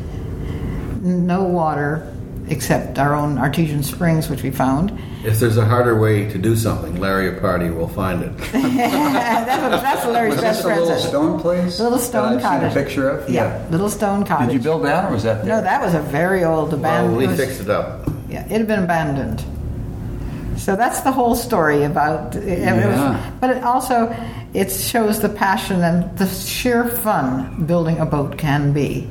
no 1.03 1.43
water, 1.45 2.13
except 2.49 2.99
our 2.99 3.15
own 3.15 3.39
artesian 3.39 3.83
springs, 3.83 4.29
which 4.31 4.43
we 4.43 4.51
found. 4.51 4.99
If 5.25 5.41
there's 5.41 5.57
a 5.59 5.65
harder 5.65 5.99
way 6.01 6.29
to 6.31 6.39
do 6.39 6.57
something, 6.57 6.99
Larry 6.99 7.39
Pardey 7.41 7.71
will 7.71 7.89
find 7.89 8.23
it. 8.23 8.37
that's, 8.53 9.63
what, 9.63 9.71
that's 9.83 10.07
Larry's 10.07 10.35
Was 10.35 10.41
best 10.43 10.63
this 10.63 10.65
a 10.65 10.69
little 10.69 10.87
friend. 10.87 11.03
stone 11.03 11.41
place? 11.41 11.81
Little 11.81 11.99
stone 11.99 12.37
that 12.37 12.45
I've 12.45 12.61
cottage. 12.61 12.73
Seen 12.73 12.83
a 12.83 12.85
picture 12.85 13.11
of? 13.11 13.29
Yeah, 13.29 13.67
little 13.71 13.91
stone 13.91 14.25
cottage. 14.25 14.49
Did 14.49 14.55
you 14.55 14.61
build 14.61 14.85
that, 14.85 15.11
or 15.11 15.13
was 15.13 15.25
that 15.25 15.45
there? 15.45 15.57
No, 15.57 15.61
that 15.63 15.83
was 15.83 15.95
a 15.95 16.01
very 16.01 16.45
old 16.45 16.71
Well, 16.71 16.79
abandoned. 16.81 17.17
we 17.19 17.27
was- 17.27 17.37
fixed 17.39 17.61
it 17.61 17.69
up. 17.69 18.09
Yeah, 18.31 18.45
it 18.45 18.51
had 18.51 18.67
been 18.67 18.85
abandoned. 18.85 19.43
So 20.59 20.77
that's 20.77 21.01
the 21.01 21.13
whole 21.13 21.35
story 21.35 21.85
about. 21.85 22.35
It, 22.35 22.47
it 22.69 22.87
was- 22.87 23.17
but 23.41 23.51
it 23.51 23.63
also 23.65 24.15
it 24.55 24.71
shows 24.71 25.21
the 25.21 25.29
passion 25.29 25.83
and 25.83 26.17
the 26.19 26.27
sheer 26.27 26.85
fun 26.85 27.65
building 27.67 27.99
a 27.99 28.07
boat 28.07 28.37
can 28.39 28.73
be. 28.73 29.09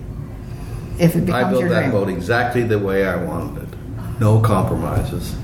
If 0.99 1.15
it 1.15 1.25
becomes 1.25 1.45
I 1.45 1.49
built 1.49 1.61
your 1.61 1.69
that 1.69 1.79
dream. 1.81 1.91
boat 1.91 2.09
exactly 2.09 2.63
the 2.63 2.79
way 2.79 3.07
I 3.07 3.15
wanted 3.23 3.63
it. 3.63 3.69
No 4.19 4.39
compromises. 4.39 5.35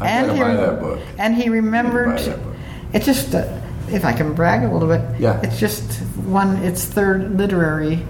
I 0.00 0.08
and 0.08 0.32
he, 0.32 0.40
buy 0.40 0.54
that 0.56 0.80
book. 0.80 0.98
And 1.18 1.34
he 1.34 1.48
remembered. 1.48 2.16
buy 2.16 2.22
that 2.22 2.42
book. 2.44 2.54
It 2.92 3.02
just, 3.04 3.34
uh, 3.34 3.46
if 3.88 4.04
I 4.04 4.12
can 4.12 4.34
brag 4.34 4.64
a 4.64 4.72
little 4.72 4.88
bit, 4.88 5.00
Yeah. 5.20 5.40
it's 5.42 5.58
just 5.60 6.02
won 6.26 6.56
its 6.56 6.84
third 6.84 7.38
literary 7.38 8.04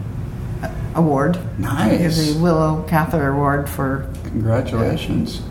uh, 0.62 0.70
award. 0.94 1.38
Nice. 1.58 2.16
The 2.34 2.40
Willa 2.40 2.82
Cather 2.88 3.28
Award 3.30 3.68
for 3.68 4.10
Congratulations. 4.24 5.42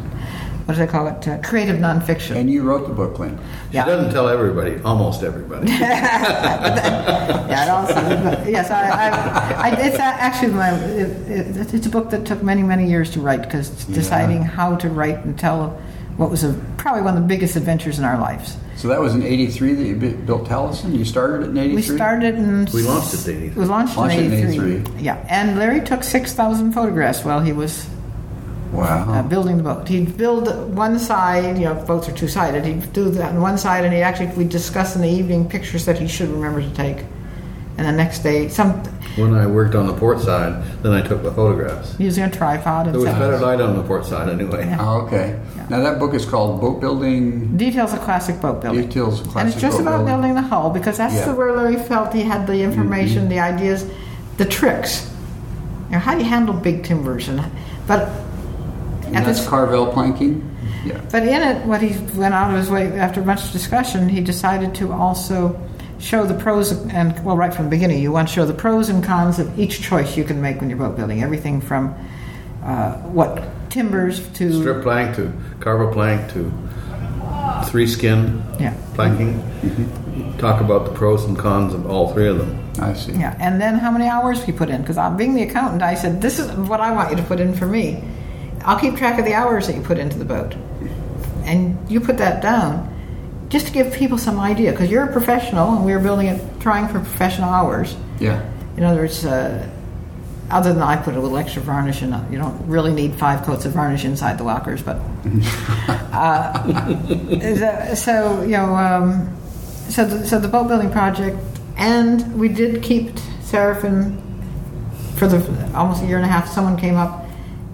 What 0.65 0.73
do 0.73 0.79
they 0.79 0.87
call 0.91 1.07
it? 1.07 1.27
Uh, 1.27 1.37
creative 1.43 1.77
nonfiction. 1.77 2.35
And 2.37 2.49
you 2.49 2.63
wrote 2.63 2.87
the 2.87 2.93
book, 2.93 3.19
Lin. 3.19 3.37
She 3.69 3.75
Yeah. 3.75 3.85
doesn't 3.85 4.11
tell 4.11 4.27
everybody, 4.27 4.81
almost 4.83 5.21
everybody. 5.23 5.71
Yeah, 7.45 7.63
it 7.65 7.69
also, 7.69 8.49
yes, 8.49 8.69
I, 8.71 8.89
I, 8.89 9.69
I, 9.69 9.75
it's 9.85 9.99
actually 9.99 10.53
my, 10.53 10.71
it, 10.75 11.09
it, 11.57 11.73
it's 11.73 11.85
a 11.85 11.89
book 11.89 12.09
that 12.09 12.25
took 12.25 12.41
many, 12.43 12.63
many 12.63 12.87
years 12.89 13.11
to 13.11 13.19
write 13.21 13.43
because 13.43 13.69
deciding 13.85 14.41
how 14.41 14.75
to 14.77 14.89
write 14.89 15.23
and 15.23 15.37
tell 15.37 15.69
what 16.17 16.29
was 16.31 16.43
a, 16.43 16.53
probably 16.77 17.01
one 17.03 17.15
of 17.15 17.21
the 17.21 17.27
biggest 17.27 17.55
adventures 17.55 17.99
in 17.99 18.03
our 18.05 18.17
lives. 18.19 18.57
So 18.77 18.87
that 18.89 18.99
was 18.99 19.15
in 19.15 19.23
'83 19.23 19.73
that 19.75 19.83
you 19.85 19.95
built 20.25 20.45
Taleisin. 20.47 20.97
You 20.97 21.05
started 21.05 21.43
it 21.45 21.49
in 21.51 21.57
'83. 21.57 21.75
We 21.75 21.81
started 21.81 22.35
in. 22.35 22.65
We 22.73 22.81
launched 22.83 23.13
it 23.13 23.27
in 23.27 23.37
83. 23.43 23.61
We 23.61 23.65
launched, 23.67 23.97
Launched 23.97 24.15
it 24.17 24.25
in 24.25 24.33
in 24.33 24.47
83. 24.49 24.75
83. 24.75 25.01
Yeah, 25.01 25.25
and 25.29 25.57
Larry 25.59 25.81
took 25.81 26.03
6,000 26.03 26.71
photographs 26.73 27.23
while 27.23 27.39
he 27.39 27.53
was 27.53 27.87
Wow. 28.75 29.13
uh, 29.13 29.23
building 29.23 29.57
the 29.57 29.63
boat. 29.63 29.87
He'd 29.87 30.17
build 30.17 30.47
one 30.75 30.99
side, 30.99 31.57
you 31.57 31.65
know, 31.65 31.75
boats 31.75 32.07
are 32.09 32.11
two 32.13 32.27
sided. 32.27 32.65
He'd 32.65 32.91
do 32.93 33.09
that 33.11 33.33
on 33.33 33.41
one 33.41 33.57
side, 33.57 33.85
and 33.85 33.93
he 33.93 34.01
actually, 34.01 34.27
we 34.35 34.43
discussed 34.43 34.95
in 34.95 35.01
the 35.01 35.09
evening 35.09 35.47
pictures 35.49 35.85
that 35.85 35.97
he 35.99 36.07
should 36.07 36.29
remember 36.29 36.61
to 36.61 36.73
take. 36.73 36.97
And 37.77 37.85
the 37.87 37.91
next 37.91 38.19
day, 38.19 38.47
some 38.47 38.71
when 39.17 39.33
I 39.33 39.47
worked 39.47 39.75
on 39.75 39.85
the 39.87 39.93
port 39.93 40.19
side, 40.19 40.61
then 40.83 40.91
I 40.93 41.01
took 41.01 41.23
the 41.23 41.31
photographs. 41.31 41.95
using 41.99 42.23
a 42.25 42.29
tripod 42.29 42.85
and 42.87 42.95
There 42.95 43.01
was 43.01 43.09
stuff. 43.09 43.19
better 43.19 43.37
light 43.37 43.61
on 43.61 43.75
the 43.77 43.83
port 43.83 44.05
side 44.05 44.27
anyway. 44.29 44.65
Yeah. 44.65 44.77
Oh, 44.79 45.01
okay. 45.07 45.39
Now 45.69 45.79
that 45.81 45.99
book 45.99 46.13
is 46.13 46.25
called 46.25 46.59
Boat 46.61 46.79
Building 46.81 47.55
Details 47.57 47.93
of 47.93 47.99
classic 48.01 48.39
boat 48.41 48.61
building. 48.61 48.87
Details 48.87 49.21
of 49.21 49.27
Classic 49.27 49.39
and 49.41 49.49
it's 49.53 49.61
just 49.61 49.79
about 49.79 49.99
Building. 50.05 50.05
building 50.07 50.33
the 50.35 50.41
hull 50.41 50.69
because 50.69 50.97
that's 50.97 51.13
Yeah. 51.15 51.21
Mm-hmm. 51.21 51.31
the 51.31 51.37
where 51.37 51.51
Larry 51.55 51.75
felt 51.77 52.13
he 52.13 52.23
had 52.23 52.45
the 52.45 52.61
information, 52.61 53.29
the 53.29 53.39
ideas, 53.39 53.85
the 54.37 54.45
tricks. 54.45 55.09
You 55.87 55.93
know, 55.93 55.99
how 55.99 56.13
do 56.13 56.19
you 56.19 56.29
handle 56.29 56.53
big 56.53 56.83
timbers 56.83 57.27
and 57.29 57.41
but 57.87 58.09
And 59.15 59.25
that's 59.25 59.39
this 59.39 59.47
Carvel 59.47 59.91
planking. 59.91 60.41
Mm-hmm. 60.41 60.89
Yeah. 60.89 61.01
But 61.11 61.23
in 61.23 61.41
it, 61.41 61.65
what 61.65 61.81
he 61.81 61.97
went 62.17 62.33
out 62.33 62.51
of 62.51 62.57
his 62.57 62.69
way 62.69 62.87
after 62.99 63.23
much 63.23 63.51
discussion, 63.51 64.09
he 64.09 64.21
decided 64.21 64.75
to 64.75 64.91
also 64.91 65.59
show 65.99 66.25
the 66.25 66.33
pros 66.33 66.71
and 66.71 67.23
well, 67.23 67.37
right 67.37 67.53
from 67.53 67.65
the 67.65 67.71
beginning, 67.71 68.01
you 68.01 68.11
want 68.11 68.27
to 68.27 68.33
show 68.33 68.45
the 68.45 68.53
pros 68.53 68.89
and 68.89 69.03
cons 69.03 69.39
of 69.39 69.57
each 69.59 69.81
choice 69.81 70.17
you 70.17 70.23
can 70.23 70.41
make 70.41 70.59
when 70.59 70.69
you're 70.69 70.79
boat 70.79 70.95
building. 70.95 71.23
Everything 71.23 71.61
from 71.61 71.95
uh, 72.63 72.93
what 73.03 73.43
timbers 73.69 74.27
to 74.33 74.61
Strip 74.61 74.83
plank 74.83 75.15
to 75.15 75.33
carvel 75.59 75.91
plank 75.91 76.31
to 76.33 76.51
three 77.65 77.87
skin 77.87 78.43
yeah, 78.59 78.75
planking. 78.93 79.33
Mm-hmm. 79.33 80.37
Talk 80.37 80.61
about 80.61 80.85
the 80.85 80.91
pros 80.91 81.23
and 81.25 81.37
cons 81.37 81.73
of 81.73 81.89
all 81.89 82.13
three 82.13 82.27
of 82.27 82.37
them. 82.37 82.61
I 82.79 82.93
see. 82.93 83.13
yeah, 83.13 83.35
and 83.39 83.59
then 83.61 83.75
how 83.75 83.89
many 83.91 84.07
hours 84.07 84.45
you 84.47 84.53
put 84.53 84.69
in? 84.69 84.81
Because 84.81 84.97
I'm 84.97 85.13
uh, 85.13 85.17
being 85.17 85.33
the 85.33 85.43
accountant, 85.43 85.81
I 85.81 85.95
said 85.95 86.21
this 86.21 86.39
is 86.39 86.51
what 86.51 86.81
I 86.81 86.91
want 86.91 87.09
you 87.11 87.15
to 87.17 87.23
put 87.23 87.39
in 87.39 87.55
for 87.55 87.65
me. 87.65 88.03
I'll 88.65 88.79
keep 88.79 88.95
track 88.95 89.19
of 89.19 89.25
the 89.25 89.33
hours 89.33 89.67
that 89.67 89.75
you 89.75 89.81
put 89.81 89.99
into 89.99 90.17
the 90.17 90.25
boat, 90.25 90.55
and 91.43 91.77
you 91.89 92.01
put 92.01 92.17
that 92.17 92.41
down 92.41 92.91
just 93.49 93.67
to 93.67 93.71
give 93.71 93.93
people 93.93 94.17
some 94.17 94.39
idea. 94.39 94.71
Because 94.71 94.89
you're 94.89 95.03
a 95.03 95.11
professional, 95.11 95.75
and 95.75 95.85
we 95.85 95.93
were 95.93 95.99
building 95.99 96.27
it 96.27 96.41
trying 96.59 96.87
for 96.87 96.99
professional 96.99 97.49
hours. 97.49 97.95
Yeah. 98.19 98.43
In 98.75 98.83
other 98.83 99.01
words, 99.01 99.23
uh, 99.23 99.69
other 100.49 100.73
than 100.73 100.81
I 100.81 100.95
put 100.95 101.15
a 101.15 101.19
little 101.19 101.37
extra 101.37 101.61
varnish 101.61 102.01
in, 102.01 102.11
uh, 102.11 102.27
you 102.31 102.39
don't 102.39 102.67
really 102.67 102.91
need 102.91 103.13
five 103.15 103.43
coats 103.43 103.65
of 103.65 103.73
varnish 103.73 104.03
inside 104.03 104.39
the 104.39 104.43
lockers, 104.43 104.81
but 104.81 104.97
uh, 106.11 107.95
so 107.95 108.41
you 108.41 108.51
know, 108.51 108.75
um, 108.75 109.37
so 109.89 110.05
the, 110.05 110.25
so 110.25 110.39
the 110.39 110.47
boat 110.47 110.67
building 110.67 110.91
project, 110.91 111.37
and 111.77 112.39
we 112.39 112.49
did 112.49 112.81
keep 112.81 113.11
Seraffyn 113.41 114.19
for 115.15 115.27
the 115.27 115.71
almost 115.75 116.01
a 116.01 116.07
year 116.07 116.17
and 116.17 116.25
a 116.25 116.29
half. 116.29 116.47
Someone 116.47 116.77
came 116.77 116.95
up 116.95 117.24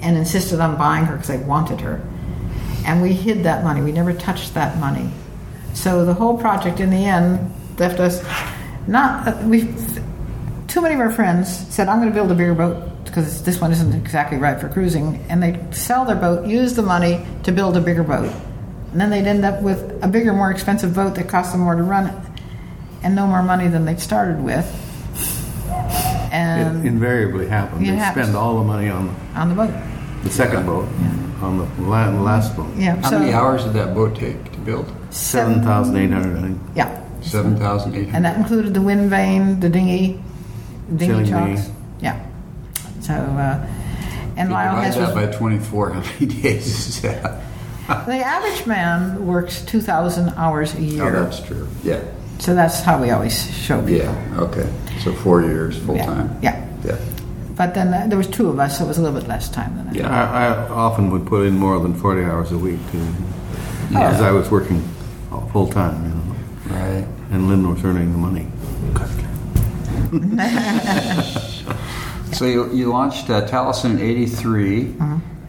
and 0.01 0.17
insisted 0.17 0.59
on 0.59 0.77
buying 0.77 1.05
her 1.05 1.15
because 1.15 1.29
they 1.29 1.37
wanted 1.37 1.81
her, 1.81 2.01
and 2.85 3.01
we 3.01 3.13
hid 3.13 3.43
that 3.43 3.63
money. 3.63 3.81
We 3.81 3.91
never 3.91 4.13
touched 4.13 4.53
that 4.55 4.77
money. 4.79 5.09
So 5.73 6.05
the 6.05 6.13
whole 6.13 6.37
project, 6.37 6.79
in 6.79 6.89
the 6.89 7.05
end, 7.05 7.53
left 7.77 7.99
us 7.99 8.23
not 8.87 9.43
we. 9.43 9.73
Too 10.67 10.81
many 10.81 10.95
of 10.95 11.01
our 11.01 11.11
friends 11.11 11.49
said, 11.69 11.87
"I'm 11.87 11.99
going 11.99 12.09
to 12.09 12.15
build 12.15 12.31
a 12.31 12.35
bigger 12.35 12.53
boat 12.53 13.05
because 13.05 13.43
this 13.43 13.59
one 13.59 13.71
isn't 13.71 13.93
exactly 13.93 14.37
right 14.37 14.59
for 14.59 14.69
cruising," 14.69 15.23
and 15.29 15.41
they 15.43 15.59
sell 15.71 16.05
their 16.05 16.15
boat, 16.15 16.45
use 16.45 16.75
the 16.75 16.81
money 16.81 17.25
to 17.43 17.51
build 17.51 17.75
a 17.77 17.81
bigger 17.81 18.03
boat, 18.03 18.31
and 18.91 19.01
then 19.01 19.09
they'd 19.09 19.27
end 19.27 19.43
up 19.45 19.61
with 19.61 19.99
a 20.01 20.07
bigger, 20.07 20.33
more 20.33 20.49
expensive 20.49 20.93
boat 20.93 21.15
that 21.15 21.27
cost 21.27 21.51
them 21.51 21.61
more 21.61 21.75
to 21.75 21.83
run, 21.83 22.11
and 23.03 23.15
no 23.15 23.27
more 23.27 23.43
money 23.43 23.67
than 23.67 23.85
they'd 23.85 23.99
started 23.99 24.41
with. 24.41 24.65
And 26.31 26.85
it 26.85 26.87
invariably 26.87 27.47
happens. 27.47 27.81
It 27.81 27.91
they 27.91 27.97
happens. 27.97 28.27
spend 28.27 28.37
all 28.37 28.57
the 28.57 28.63
money 28.63 28.89
on 28.89 29.13
on 29.35 29.49
the 29.49 29.55
boat, 29.55 29.73
the 30.23 30.30
second 30.30 30.65
boat, 30.65 30.88
on 31.41 31.57
the 31.57 31.84
la- 31.84 32.10
last 32.22 32.56
boat. 32.56 32.68
yeah. 32.77 32.95
How 33.02 33.10
so 33.10 33.19
many 33.19 33.34
hours 33.34 33.64
did 33.64 33.73
that 33.73 33.93
boat 33.95 34.15
take 34.15 34.52
to 34.52 34.57
build? 34.60 34.91
Seven 35.10 35.61
thousand 35.61 35.98
eight 35.98 36.11
hundred, 36.11 36.38
I 36.38 36.41
think. 36.41 36.60
Yeah, 36.76 37.03
Seven 37.22 37.56
thousand 37.57 37.95
eight 37.95 38.06
and 38.07 38.11
hundred. 38.11 38.23
that 38.30 38.38
included 38.38 38.73
the 38.73 38.81
wind 38.81 39.10
vane, 39.10 39.60
the 39.60 39.69
dinghy, 39.69 40.22
dinghy 40.95 41.06
Sailing 41.26 41.26
chocks. 41.26 41.61
dinghy. 41.68 41.77
Yeah. 42.02 42.26
So, 43.02 43.14
uh, 43.14 43.68
and 44.38 44.49
You 44.49 44.53
Lyle 44.56 44.76
divide 44.76 44.84
Hess 44.85 44.95
that 44.95 45.15
was 45.15 45.26
by 45.31 45.38
twenty-four. 45.38 45.91
How 45.91 45.99
many 46.02 46.26
days 46.41 46.68
is 46.68 47.02
that? 47.02 47.41
the 47.88 48.15
average 48.23 48.65
man 48.68 49.26
works 49.27 49.61
two 49.64 49.81
thousand 49.81 50.30
hours 50.38 50.73
a 50.76 50.77
Oh, 50.77 50.81
year. 50.81 51.11
that's 51.11 51.41
true. 51.41 51.68
Yeah. 51.84 51.99
So 52.39 52.56
that's 52.56 52.81
how 52.81 53.02
we 53.02 53.10
always 53.11 53.52
show 53.53 53.80
people. 53.81 54.06
Yeah. 54.07 54.39
Okay. 54.39 54.68
So 55.03 55.14
four 55.14 55.41
years 55.41 55.77
full 55.80 55.95
Yeah. 55.98 56.06
time. 56.06 56.38
Yeah. 56.41 56.68
Yeah. 56.85 56.98
But 57.55 57.73
then 57.75 57.93
uh, 57.93 58.07
there 58.07 58.17
was 58.17 58.27
two 58.27 58.49
of 58.49 58.59
us, 58.59 58.77
so 58.77 58.85
it 58.85 58.87
was 58.87 58.97
a 58.97 59.01
little 59.01 59.19
bit 59.19 59.27
less 59.27 59.49
time 59.49 59.75
than 59.77 59.85
that. 59.87 59.95
Yeah. 59.95 60.09
I, 60.09 60.47
I 60.47 60.67
often 60.69 61.11
would 61.11 61.25
put 61.27 61.45
in 61.45 61.57
more 61.57 61.79
than 61.79 61.93
forty 61.93 62.23
hours 62.23 62.51
a 62.51 62.57
week 62.57 62.79
too, 62.91 63.05
because 63.89 64.21
I 64.21 64.31
was 64.31 64.49
working 64.49 64.81
full 65.51 65.67
time, 65.67 66.03
you 66.03 66.15
know, 66.15 66.21
Right. 66.79 67.05
and 67.31 67.47
Lin 67.49 67.67
was 67.69 67.83
earning 67.83 68.11
the 68.13 68.17
money. 68.17 68.47
So 72.33 72.45
you, 72.45 72.71
you 72.73 72.89
launched 72.89 73.29
uh, 73.29 73.45
Taleisin 73.47 73.91
in 73.91 73.99
'83, 73.99 74.95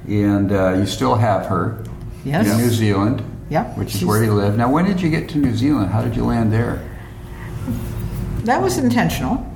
and 0.08 0.52
uh, 0.52 0.72
you 0.74 0.84
still 0.84 1.14
have 1.14 1.46
her 1.46 1.82
Yes. 2.24 2.48
in 2.50 2.58
New 2.58 2.70
Zealand. 2.70 3.22
Yep. 3.50 3.78
Which 3.78 3.88
is 3.94 4.00
She's- 4.00 4.08
where 4.08 4.22
you 4.24 4.32
live. 4.34 4.56
Now, 4.56 4.70
when 4.70 4.84
did 4.84 5.00
you 5.00 5.08
get 5.08 5.28
to 5.30 5.38
New 5.38 5.54
Zealand? 5.54 5.90
How 5.90 6.02
did 6.02 6.16
you 6.16 6.24
land 6.24 6.52
there? 6.52 6.82
That 8.44 8.60
was 8.60 8.78
intentional. 8.78 9.46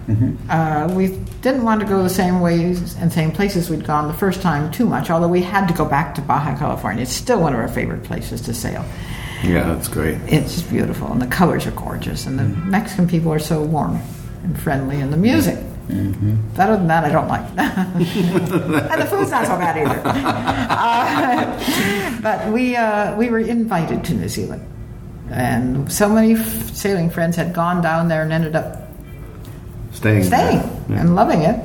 Uh, 0.48 0.88
we 0.94 1.08
didn't 1.42 1.64
want 1.64 1.80
to 1.80 1.86
go 1.86 2.02
the 2.02 2.08
same 2.08 2.40
ways 2.40 2.94
and 2.96 3.12
same 3.12 3.32
places 3.32 3.68
we'd 3.68 3.84
gone 3.84 4.06
the 4.06 4.14
first 4.14 4.40
time 4.40 4.70
too 4.70 4.86
much, 4.86 5.10
although 5.10 5.26
we 5.28 5.42
had 5.42 5.66
to 5.66 5.74
go 5.74 5.84
back 5.84 6.14
to 6.14 6.20
Baja 6.20 6.56
California. 6.56 7.02
It's 7.02 7.12
still 7.12 7.40
one 7.40 7.52
of 7.54 7.58
our 7.58 7.68
favorite 7.68 8.04
places 8.04 8.40
to 8.42 8.54
sail. 8.54 8.84
Yeah, 9.42 9.64
that's 9.74 9.88
great. 9.88 10.18
It's 10.26 10.62
beautiful, 10.62 11.10
and 11.12 11.20
the 11.20 11.26
colors 11.26 11.66
are 11.66 11.72
gorgeous, 11.72 12.26
and 12.26 12.38
the 12.38 12.44
Mexican 12.44 13.06
people 13.08 13.32
are 13.32 13.38
so 13.40 13.62
warm 13.62 14.00
and 14.44 14.58
friendly, 14.58 15.00
and 15.00 15.12
the 15.12 15.16
music. 15.16 15.58
But 15.88 16.68
Other 16.68 16.76
than 16.78 16.86
that, 16.88 17.04
I 17.04 17.10
don't 17.10 17.28
like. 17.28 17.46
and 17.58 19.00
the 19.02 19.06
food's 19.06 19.30
not 19.30 19.46
so 19.46 19.56
bad 19.58 19.76
either. 19.76 20.02
Uh, 20.76 22.20
but 22.22 22.52
we 22.52 22.76
uh, 22.76 23.16
we 23.16 23.28
were 23.28 23.38
invited 23.38 24.04
to 24.04 24.14
New 24.14 24.28
Zealand, 24.28 24.66
and 25.30 25.90
so 25.92 26.08
many 26.08 26.34
f- 26.34 26.74
sailing 26.74 27.08
friends 27.10 27.36
had 27.36 27.52
gone 27.54 27.82
down 27.82 28.08
there 28.08 28.22
and 28.22 28.32
ended 28.32 28.54
up 28.56 28.85
Staying. 29.96 30.24
staying 30.24 30.58
there. 30.58 30.80
Yeah. 30.90 31.00
and 31.00 31.14
loving 31.14 31.42
it. 31.42 31.58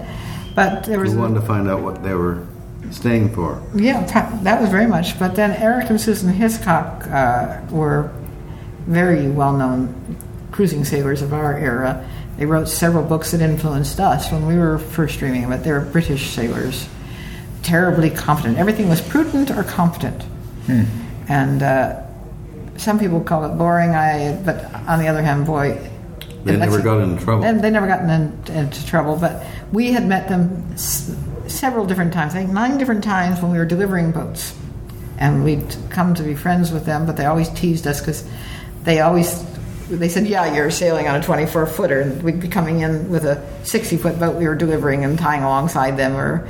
But 0.55 0.85
there 0.85 0.99
was 0.99 1.13
We 1.13 1.19
wanted 1.19 1.35
to 1.35 1.45
find 1.45 1.69
out 1.69 1.81
what 1.81 2.03
they 2.03 2.13
were 2.13 2.45
staying 2.91 3.33
for. 3.33 3.61
Yeah, 3.75 4.03
that 4.43 4.61
was 4.61 4.69
very 4.69 4.87
much. 4.87 5.19
But 5.19 5.35
then 5.35 5.51
Eric 5.51 5.89
and 5.89 5.99
Susan 5.99 6.29
Hiscock 6.29 7.07
uh, 7.07 7.61
were 7.69 8.11
very 8.87 9.29
well 9.29 9.53
known 9.53 10.17
cruising 10.51 10.83
sailors 10.83 11.21
of 11.21 11.33
our 11.33 11.57
era. 11.57 12.07
They 12.37 12.45
wrote 12.45 12.67
several 12.67 13.03
books 13.05 13.31
that 13.31 13.41
influenced 13.41 13.99
us 13.99 14.31
when 14.31 14.47
we 14.47 14.57
were 14.57 14.79
first 14.79 15.19
dreaming 15.19 15.43
of 15.43 15.51
it. 15.51 15.63
They 15.63 15.71
were 15.71 15.81
British 15.81 16.31
sailors, 16.31 16.87
terribly 17.61 18.09
confident. 18.09 18.57
Everything 18.57 18.89
was 18.89 19.01
prudent 19.01 19.51
or 19.51 19.63
competent. 19.63 20.23
And 21.27 21.61
uh, 21.61 22.01
some 22.77 22.97
people 22.99 23.21
call 23.21 23.45
it 23.45 23.57
boring. 23.57 23.91
I, 23.91 24.41
but 24.43 24.73
on 24.87 24.99
the 24.99 25.07
other 25.07 25.21
hand, 25.21 25.45
boy, 25.45 25.90
They 26.43 26.57
never 26.57 26.81
got 26.81 26.99
into 27.01 27.23
trouble. 27.23 27.43
They, 27.43 27.53
they 27.53 27.69
never 27.69 27.87
gotten 27.87 28.09
in, 28.09 28.55
into 28.55 28.85
trouble. 28.85 29.15
But 29.15 29.45
we 29.71 29.91
had 29.91 30.07
met 30.07 30.27
them 30.29 30.65
s- 30.73 31.15
several 31.47 31.85
different 31.85 32.13
times. 32.13 32.33
I 32.33 32.39
think 32.39 32.51
nine 32.51 32.77
different 32.77 33.03
times 33.03 33.41
when 33.41 33.51
we 33.51 33.57
were 33.57 33.65
delivering 33.65 34.11
boats, 34.11 34.55
and 35.17 35.43
we'd 35.43 35.75
come 35.89 36.13
to 36.15 36.23
be 36.23 36.33
friends 36.35 36.71
with 36.71 36.85
them. 36.85 37.05
But 37.05 37.17
they 37.17 37.25
always 37.25 37.49
teased 37.49 37.85
us 37.87 37.99
because 37.99 38.27
they 38.83 39.01
always 39.01 39.45
they 39.89 40.09
said, 40.09 40.25
"Yeah, 40.25 40.53
you're 40.53 40.71
sailing 40.71 41.07
on 41.07 41.15
a 41.15 41.23
24 41.23 41.65
footer," 41.67 42.01
and 42.01 42.23
we'd 42.23 42.39
be 42.39 42.47
coming 42.47 42.79
in 42.81 43.09
with 43.09 43.25
a 43.25 43.43
60 43.63 43.97
foot 43.97 44.19
boat 44.19 44.35
we 44.37 44.47
were 44.47 44.55
delivering 44.55 45.03
and 45.03 45.19
tying 45.19 45.43
alongside 45.43 45.97
them, 45.97 46.15
or 46.15 46.47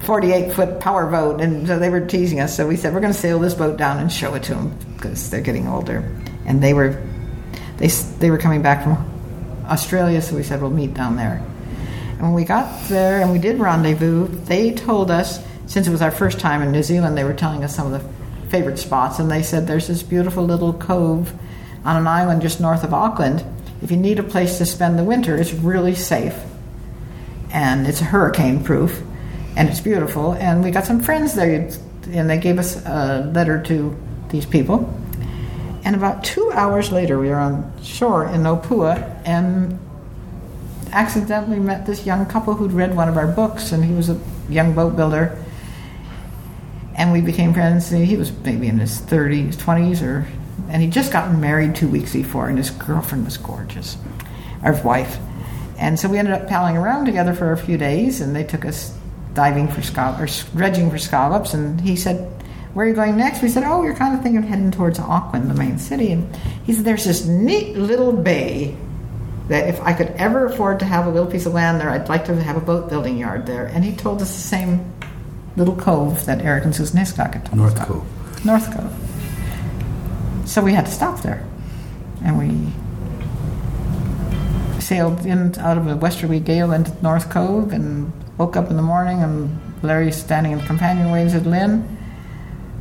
48 0.00 0.52
foot 0.52 0.80
power 0.80 1.06
boat, 1.10 1.40
and 1.40 1.66
so 1.66 1.78
they 1.78 1.90
were 1.90 2.00
teasing 2.00 2.40
us. 2.40 2.54
So 2.56 2.66
we 2.66 2.76
said, 2.76 2.94
"We're 2.94 3.00
going 3.00 3.12
to 3.12 3.18
sail 3.18 3.38
this 3.38 3.54
boat 3.54 3.76
down 3.76 3.98
and 3.98 4.10
show 4.12 4.34
it 4.34 4.44
to 4.44 4.54
them 4.54 4.76
because 4.96 5.28
they're 5.30 5.40
getting 5.40 5.66
older," 5.68 6.04
and 6.46 6.62
they 6.62 6.72
were 6.72 7.02
they 7.78 7.88
they 7.88 8.30
were 8.30 8.38
coming 8.38 8.62
back 8.62 8.84
from 8.84 9.10
Australia, 9.66 10.20
so 10.22 10.36
we 10.36 10.42
said 10.42 10.60
we'll 10.60 10.70
meet 10.70 10.94
down 10.94 11.16
there. 11.16 11.44
And 12.12 12.22
when 12.22 12.34
we 12.34 12.44
got 12.44 12.88
there 12.88 13.20
and 13.20 13.32
we 13.32 13.38
did 13.38 13.58
rendezvous, 13.58 14.28
they 14.28 14.72
told 14.72 15.10
us 15.10 15.44
since 15.66 15.86
it 15.86 15.90
was 15.90 16.02
our 16.02 16.10
first 16.10 16.38
time 16.38 16.62
in 16.62 16.70
New 16.72 16.82
Zealand, 16.82 17.16
they 17.16 17.24
were 17.24 17.34
telling 17.34 17.64
us 17.64 17.74
some 17.74 17.92
of 17.92 18.00
the 18.00 18.48
favorite 18.50 18.78
spots, 18.78 19.18
and 19.18 19.30
they 19.30 19.42
said 19.42 19.66
there's 19.66 19.88
this 19.88 20.02
beautiful 20.02 20.44
little 20.44 20.72
cove 20.72 21.32
on 21.84 21.96
an 21.96 22.06
island 22.06 22.42
just 22.42 22.60
north 22.60 22.84
of 22.84 22.94
Auckland. 22.94 23.44
If 23.82 23.90
you 23.90 23.96
need 23.96 24.18
a 24.18 24.22
place 24.22 24.58
to 24.58 24.66
spend 24.66 24.98
the 24.98 25.04
winter, 25.04 25.36
it's 25.36 25.52
really 25.52 25.94
safe, 25.94 26.38
and 27.50 27.86
it's 27.86 28.00
hurricane 28.00 28.62
proof, 28.62 29.02
and 29.56 29.68
it's 29.68 29.80
beautiful. 29.80 30.32
And 30.34 30.62
we 30.62 30.70
got 30.70 30.86
some 30.86 31.00
friends 31.00 31.34
there, 31.34 31.70
and 32.12 32.30
they 32.30 32.38
gave 32.38 32.58
us 32.58 32.84
a 32.86 33.30
letter 33.34 33.62
to 33.62 33.96
these 34.28 34.46
people. 34.46 34.92
And 35.84 35.94
about 35.94 36.24
two 36.24 36.50
hours 36.52 36.90
later, 36.90 37.18
we 37.18 37.28
were 37.28 37.36
on 37.36 37.72
shore 37.82 38.26
in 38.26 38.42
Opua 38.42 39.20
and 39.26 39.78
accidentally 40.92 41.58
met 41.58 41.84
this 41.84 42.06
young 42.06 42.24
couple 42.26 42.54
who'd 42.54 42.72
read 42.72 42.96
one 42.96 43.08
of 43.08 43.16
our 43.16 43.26
books, 43.26 43.72
and 43.72 43.84
he 43.84 43.92
was 43.92 44.08
a 44.08 44.18
young 44.48 44.74
boat 44.74 44.96
builder. 44.96 45.38
And 46.96 47.12
we 47.12 47.20
became 47.20 47.52
friends. 47.52 47.90
He 47.90 48.16
was 48.16 48.32
maybe 48.44 48.68
in 48.68 48.78
his 48.78 49.00
30s, 49.02 49.56
20s, 49.56 50.02
or 50.02 50.26
and 50.70 50.80
he'd 50.82 50.92
just 50.92 51.12
gotten 51.12 51.40
married 51.40 51.74
two 51.74 51.88
weeks 51.88 52.12
before, 52.12 52.48
and 52.48 52.56
his 52.56 52.70
girlfriend 52.70 53.24
was 53.24 53.36
gorgeous, 53.36 53.96
our 54.62 54.80
wife. 54.82 55.18
And 55.78 55.98
so 55.98 56.08
we 56.08 56.18
ended 56.18 56.34
up 56.34 56.48
palling 56.48 56.76
around 56.76 57.04
together 57.04 57.34
for 57.34 57.52
a 57.52 57.56
few 57.56 57.76
days, 57.76 58.20
and 58.20 58.34
they 58.34 58.44
took 58.44 58.64
us 58.64 58.96
diving 59.34 59.68
for 59.68 59.82
scallops, 59.82 60.44
or 60.44 60.56
dredging 60.56 60.90
for 60.90 60.98
scallops. 60.98 61.52
And 61.54 61.80
he 61.80 61.96
said, 61.96 62.30
"Where 62.74 62.84
are 62.84 62.88
you 62.88 62.94
going 62.94 63.16
next?" 63.16 63.40
We 63.40 63.48
said, 63.48 63.64
"Oh, 63.64 63.80
we're 63.80 63.94
kind 63.94 64.14
of 64.14 64.22
thinking 64.22 64.38
of 64.38 64.44
heading 64.44 64.70
towards 64.70 64.98
Auckland, 64.98 65.50
the 65.50 65.54
main 65.54 65.78
city." 65.78 66.12
And 66.12 66.28
he 66.64 66.72
said, 66.72 66.84
"There's 66.84 67.04
this 67.04 67.26
neat 67.26 67.76
little 67.76 68.12
bay 68.12 68.76
that 69.48 69.68
if 69.68 69.80
I 69.82 69.92
could 69.92 70.12
ever 70.18 70.46
afford 70.46 70.80
to 70.80 70.84
have 70.84 71.06
a 71.06 71.10
little 71.10 71.30
piece 71.30 71.46
of 71.46 71.54
land 71.54 71.80
there, 71.80 71.90
I'd 71.90 72.08
like 72.08 72.24
to 72.26 72.42
have 72.42 72.56
a 72.56 72.60
boat 72.60 72.90
building 72.90 73.16
yard 73.16 73.46
there." 73.46 73.66
And 73.72 73.84
he 73.84 73.92
told 73.92 74.20
us 74.20 74.34
the 74.34 74.40
same 74.40 74.80
little 75.56 75.76
cove 75.76 76.26
that 76.26 76.40
Eric 76.42 76.64
and 76.64 76.74
Susan 76.74 76.98
Hiscock 76.98 77.34
had 77.34 77.44
told 77.44 77.58
North 77.58 77.72
us 77.72 77.78
about. 77.78 77.88
Cove. 77.88 78.44
North 78.44 78.74
Cove. 78.74 78.92
So 80.46 80.62
we 80.62 80.74
had 80.74 80.86
to 80.86 80.92
stop 80.92 81.22
there, 81.22 81.42
and 82.24 82.38
we 82.38 82.72
sailed 84.80 85.24
in 85.24 85.54
out 85.60 85.78
of 85.78 85.86
a 85.86 85.96
westerly 85.96 86.40
gale 86.40 86.72
into 86.72 86.92
North 87.02 87.30
Cove, 87.30 87.72
and 87.72 88.12
woke 88.36 88.56
up 88.56 88.68
in 88.68 88.76
the 88.76 88.82
morning, 88.82 89.22
and 89.22 89.58
Larry 89.82 90.10
standing 90.10 90.52
in 90.52 90.58
the 90.58 90.64
companionway 90.66 91.22
and 91.22 91.30
said, 91.30 91.46
"Lin, 91.46 91.84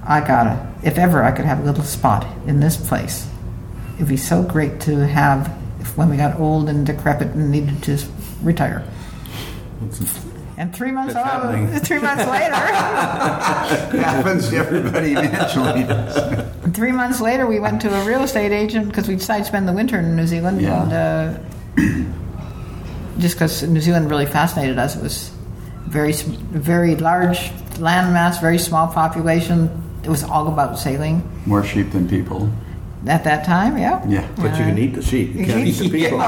I 0.05 0.19
gotta. 0.19 0.71
If 0.83 0.97
ever 0.97 1.23
I 1.23 1.31
could 1.31 1.45
have 1.45 1.59
a 1.59 1.63
little 1.63 1.83
spot 1.83 2.25
in 2.45 2.59
this 2.59 2.75
place, 2.75 3.27
it'd 3.95 4.07
be 4.07 4.17
so 4.17 4.43
great 4.43 4.81
to 4.81 5.07
have 5.07 5.55
if 5.79 5.97
when 5.97 6.09
we 6.09 6.17
got 6.17 6.39
old 6.39 6.69
and 6.69 6.85
decrepit 6.85 7.29
and 7.29 7.51
needed 7.51 7.81
to 7.83 7.97
retire." 8.41 8.83
And 10.55 10.73
three 10.73 10.91
months, 10.91 11.15
It's 11.15 11.25
oh, 11.25 11.79
three 11.79 11.99
months 11.99 12.25
later. 12.27 12.53
happens 14.03 14.49
to 14.49 14.57
everybody 14.57 15.13
eventually. 15.13 16.71
Three 16.73 16.91
months 16.91 17.19
later, 17.19 17.47
we 17.47 17.59
went 17.59 17.81
to 17.81 17.93
a 17.93 18.05
real 18.05 18.21
estate 18.23 18.51
agent 18.51 18.87
because 18.87 19.07
we 19.07 19.15
decided 19.15 19.43
to 19.43 19.47
spend 19.47 19.67
the 19.67 19.73
winter 19.73 19.97
in 19.97 20.15
New 20.15 20.27
Zealand. 20.27 20.61
Yeah. 20.61 20.83
And 20.83 20.93
uh, 20.93 22.09
just 23.17 23.35
because 23.35 23.63
New 23.63 23.81
Zealand 23.81 24.09
really 24.09 24.27
fascinated 24.27 24.77
us, 24.77 24.95
it 24.95 25.01
was 25.01 25.31
very, 25.87 26.13
very 26.13 26.95
large 26.95 27.49
landmass, 27.77 28.39
very 28.39 28.59
small 28.59 28.87
population. 28.87 29.82
It 30.03 30.09
was 30.09 30.23
all 30.23 30.47
about 30.47 30.77
sailing 30.77 31.23
More 31.45 31.63
sheep 31.63 31.91
than 31.91 32.07
people. 32.09 32.49
at 33.07 33.23
that 33.23 33.45
time. 33.45 33.77
Yeah. 33.77 34.05
Yeah. 34.07 34.27
But 34.37 34.57
you 34.57 34.65
can 34.65 34.77
eat 34.77 34.93
the 34.95 35.01
sheep. 35.01 35.33
You 35.35 35.45
can't 35.45 35.67
eat 35.67 35.71
the 35.73 35.89
people. 35.99 36.19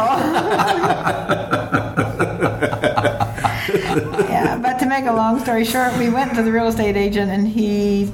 yeah, 4.30 4.58
but 4.62 4.80
to 4.80 4.86
make 4.86 5.06
a 5.06 5.12
long 5.14 5.40
story 5.40 5.66
short, 5.66 5.96
we 5.98 6.10
went 6.10 6.34
to 6.36 6.44
the 6.44 6.52
real 6.52 6.68
estate 6.68 6.96
agent 6.96 7.32
and 7.32 7.48
he 7.48 8.12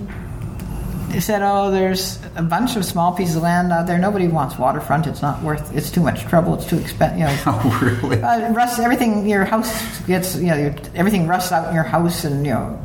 said, 1.19 1.41
"Oh, 1.43 1.71
there's 1.71 2.19
a 2.37 2.41
bunch 2.41 2.75
of 2.77 2.85
small 2.85 3.11
pieces 3.13 3.35
of 3.35 3.43
land 3.43 3.71
out 3.71 3.85
there. 3.87 3.97
Nobody 3.97 4.27
wants 4.27 4.57
waterfront. 4.57 5.07
It's 5.07 5.21
not 5.21 5.41
worth. 5.43 5.75
It's 5.75 5.91
too 5.91 6.01
much 6.01 6.21
trouble. 6.23 6.53
It's 6.55 6.65
too 6.65 6.77
expensive. 6.77 7.19
You 7.19 7.25
know, 7.25 7.37
Oh, 7.47 7.79
really? 8.01 8.21
uh, 8.21 8.51
rust. 8.53 8.79
Everything. 8.79 9.27
Your 9.27 9.43
house 9.45 9.99
gets. 10.07 10.35
You 10.35 10.47
know, 10.47 10.55
your, 10.55 10.75
everything 10.95 11.27
rusts 11.27 11.51
out 11.51 11.67
in 11.67 11.75
your 11.75 11.83
house, 11.83 12.23
and 12.23 12.45
you 12.45 12.53
know, 12.53 12.79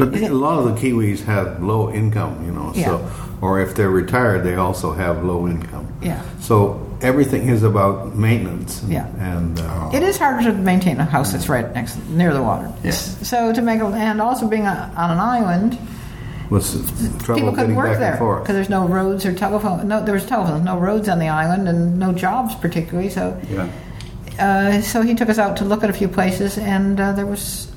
But 0.00 0.20
a 0.22 0.28
lot 0.34 0.58
of 0.58 0.64
the 0.64 0.72
Kiwis 0.80 1.24
have 1.24 1.62
low 1.62 1.90
income, 1.90 2.44
you 2.44 2.52
know. 2.52 2.72
Yeah. 2.74 2.86
So, 2.86 3.10
or 3.40 3.60
if 3.60 3.74
they're 3.74 3.90
retired, 3.90 4.44
they 4.44 4.54
also 4.54 4.92
have 4.92 5.24
low 5.24 5.46
income. 5.46 5.86
Yeah. 6.02 6.22
So 6.40 6.86
everything 7.00 7.48
is 7.48 7.62
about 7.62 8.14
maintenance. 8.16 8.82
Yeah. 8.88 9.06
And 9.18 9.58
uh, 9.60 9.90
it 9.92 10.02
is 10.02 10.18
harder 10.18 10.50
to 10.50 10.56
maintain 10.56 10.98
a 11.00 11.04
house 11.04 11.32
that's 11.32 11.48
right 11.48 11.72
next 11.74 11.96
near 12.08 12.32
the 12.34 12.42
water. 12.42 12.72
Yes. 12.84 13.26
So 13.26 13.52
to 13.52 13.62
make 13.62 13.80
a, 13.80 13.86
and 13.86 14.20
also 14.20 14.46
being 14.48 14.66
a, 14.66 14.92
on 14.96 15.10
an 15.10 15.18
island, 15.18 15.78
was 16.50 16.72
trouble 17.22 17.40
people 17.42 17.52
couldn't 17.54 17.76
work 17.76 17.98
back 17.98 18.18
there 18.18 18.28
and 18.28 18.42
because 18.42 18.54
there's 18.54 18.68
no 18.68 18.86
roads 18.88 19.24
or 19.24 19.32
telephone. 19.32 19.86
No, 19.86 20.04
there 20.04 20.14
was 20.14 20.26
telephones, 20.26 20.64
no 20.64 20.78
roads 20.78 21.08
on 21.08 21.18
the 21.20 21.28
island, 21.28 21.68
and 21.68 21.98
no 21.98 22.12
jobs 22.12 22.54
particularly. 22.56 23.08
So, 23.08 23.40
Yeah. 23.48 23.68
uh, 24.38 24.80
so 24.82 25.02
he 25.02 25.14
took 25.14 25.28
us 25.28 25.38
out 25.38 25.56
to 25.58 25.64
look 25.64 25.84
at 25.84 25.90
a 25.90 25.92
few 25.92 26.08
places, 26.08 26.58
and 26.58 27.00
uh, 27.00 27.12
there 27.12 27.26
was 27.26 27.69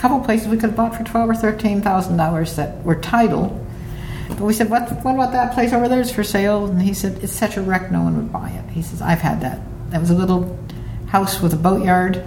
couple 0.00 0.18
places 0.20 0.48
we 0.48 0.56
could 0.56 0.70
have 0.70 0.76
bought 0.76 0.96
for 0.96 1.04
twelve 1.04 1.28
or 1.28 1.34
thirteen 1.34 1.82
thousand 1.82 2.16
dollars 2.16 2.56
that 2.56 2.82
were 2.84 2.94
title. 2.96 3.66
But 4.28 4.42
we 4.42 4.52
said, 4.52 4.70
what, 4.70 4.88
what 5.04 5.14
about 5.14 5.32
that 5.32 5.52
place 5.54 5.72
over 5.72 5.88
there? 5.88 6.00
It's 6.00 6.12
for 6.12 6.22
sale. 6.22 6.66
And 6.66 6.80
he 6.80 6.94
said, 6.94 7.22
it's 7.22 7.32
such 7.32 7.56
a 7.56 7.62
wreck, 7.62 7.90
no 7.90 8.02
one 8.02 8.16
would 8.16 8.32
buy 8.32 8.48
it. 8.50 8.70
He 8.70 8.80
says, 8.80 9.02
I've 9.02 9.18
had 9.18 9.40
that. 9.40 9.60
That 9.90 10.00
was 10.00 10.10
a 10.10 10.14
little 10.14 10.56
house 11.08 11.40
with 11.42 11.52
a 11.52 11.56
boatyard 11.56 12.22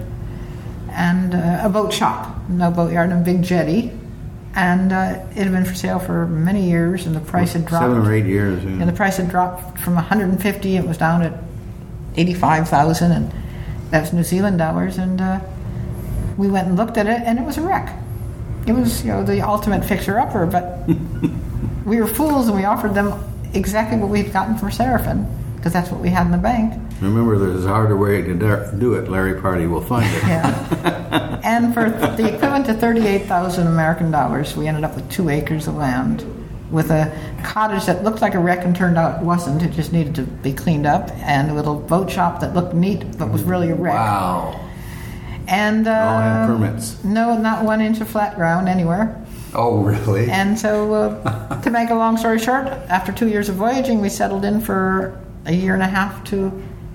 and 0.90 1.34
uh, 1.34 1.60
a 1.62 1.68
boat 1.70 1.92
shop, 1.92 2.48
no 2.48 2.70
boatyard, 2.70 3.10
and 3.10 3.22
a 3.22 3.24
big 3.24 3.42
jetty. 3.42 3.90
And 4.54 4.92
uh, 4.92 5.24
it 5.30 5.38
had 5.44 5.50
been 5.52 5.64
for 5.64 5.74
sale 5.74 5.98
for 5.98 6.26
many 6.26 6.68
years, 6.68 7.06
and 7.06 7.16
the 7.16 7.20
price 7.20 7.54
had 7.54 7.66
dropped. 7.66 7.84
Seven 7.86 8.06
or 8.06 8.12
eight 8.12 8.26
years. 8.26 8.62
yeah. 8.62 8.70
And 8.70 8.88
the 8.88 8.92
price 8.92 9.16
had 9.16 9.28
dropped 9.30 9.80
from 9.80 9.94
150, 9.94 10.76
it 10.76 10.86
was 10.86 10.98
down 10.98 11.22
at 11.22 11.42
85,000, 12.16 13.10
and 13.10 13.32
that's 13.90 14.12
New 14.12 14.22
Zealand 14.22 14.58
dollars. 14.58 14.98
And 14.98 15.20
uh, 15.20 15.40
we 16.36 16.48
went 16.48 16.68
and 16.68 16.76
looked 16.76 16.96
at 16.96 17.06
it, 17.06 17.22
and 17.24 17.38
it 17.38 17.44
was 17.44 17.58
a 17.58 17.62
wreck. 17.62 17.96
It 18.66 18.72
was, 18.72 19.04
you 19.04 19.12
know, 19.12 19.22
the 19.22 19.40
ultimate 19.40 19.84
fixer-upper, 19.84 20.46
but 20.46 20.88
we 21.84 22.00
were 22.00 22.06
fools, 22.06 22.48
and 22.48 22.56
we 22.56 22.64
offered 22.64 22.94
them 22.94 23.12
exactly 23.52 23.98
what 23.98 24.08
we'd 24.08 24.32
gotten 24.32 24.56
from 24.56 24.70
Seraffyn, 24.70 25.26
because 25.56 25.72
that's 25.72 25.90
what 25.90 26.00
we 26.00 26.08
had 26.08 26.26
in 26.26 26.32
the 26.32 26.38
bank. 26.38 26.80
Remember, 27.00 27.38
there's 27.38 27.66
a 27.66 27.68
harder 27.68 27.96
way 27.96 28.22
to 28.22 28.34
do 28.78 28.94
it. 28.94 29.08
Larry 29.10 29.40
Pardey 29.40 29.66
will 29.66 29.80
find 29.80 30.06
it. 30.06 30.22
Yeah. 30.22 31.40
and 31.44 31.74
for 31.74 31.90
the 31.90 32.34
equivalent 32.34 32.66
to 32.66 32.74
38,000 32.74 33.66
American 33.66 34.10
dollars, 34.10 34.56
we 34.56 34.66
ended 34.66 34.84
up 34.84 34.94
with 34.94 35.10
two 35.10 35.28
acres 35.28 35.66
of 35.66 35.74
land 35.74 36.24
with 36.70 36.90
a 36.90 37.12
cottage 37.44 37.84
that 37.86 38.02
looked 38.02 38.20
like 38.20 38.34
a 38.34 38.38
wreck 38.38 38.64
and 38.64 38.74
turned 38.74 38.96
out 38.96 39.20
it 39.20 39.24
wasn't. 39.24 39.62
It 39.62 39.72
just 39.72 39.92
needed 39.92 40.14
to 40.16 40.22
be 40.22 40.52
cleaned 40.52 40.86
up, 40.86 41.10
and 41.18 41.50
a 41.50 41.54
little 41.54 41.76
boat 41.78 42.10
shop 42.10 42.40
that 42.40 42.54
looked 42.54 42.74
neat 42.74 43.18
but 43.18 43.30
was 43.30 43.42
really 43.42 43.70
a 43.70 43.74
wreck. 43.74 43.94
Wow. 43.94 44.60
And 45.46 45.86
uh, 45.86 45.90
All 45.92 46.20
had 46.20 46.46
permits. 46.46 47.02
no, 47.04 47.36
not 47.38 47.64
one 47.64 47.80
inch 47.80 48.00
of 48.00 48.08
flat 48.08 48.36
ground 48.36 48.68
anywhere. 48.68 49.20
Oh, 49.54 49.78
really? 49.82 50.30
And 50.30 50.58
so, 50.58 50.92
uh, 50.94 51.60
to 51.62 51.70
make 51.70 51.90
a 51.90 51.94
long 51.94 52.16
story 52.16 52.38
short, 52.38 52.66
after 52.88 53.12
two 53.12 53.28
years 53.28 53.48
of 53.48 53.56
voyaging, 53.56 54.00
we 54.00 54.08
settled 54.08 54.44
in 54.44 54.60
for 54.60 55.20
a 55.46 55.52
year 55.52 55.74
and 55.74 55.82
a 55.82 55.86
half 55.86 56.24
to 56.24 56.50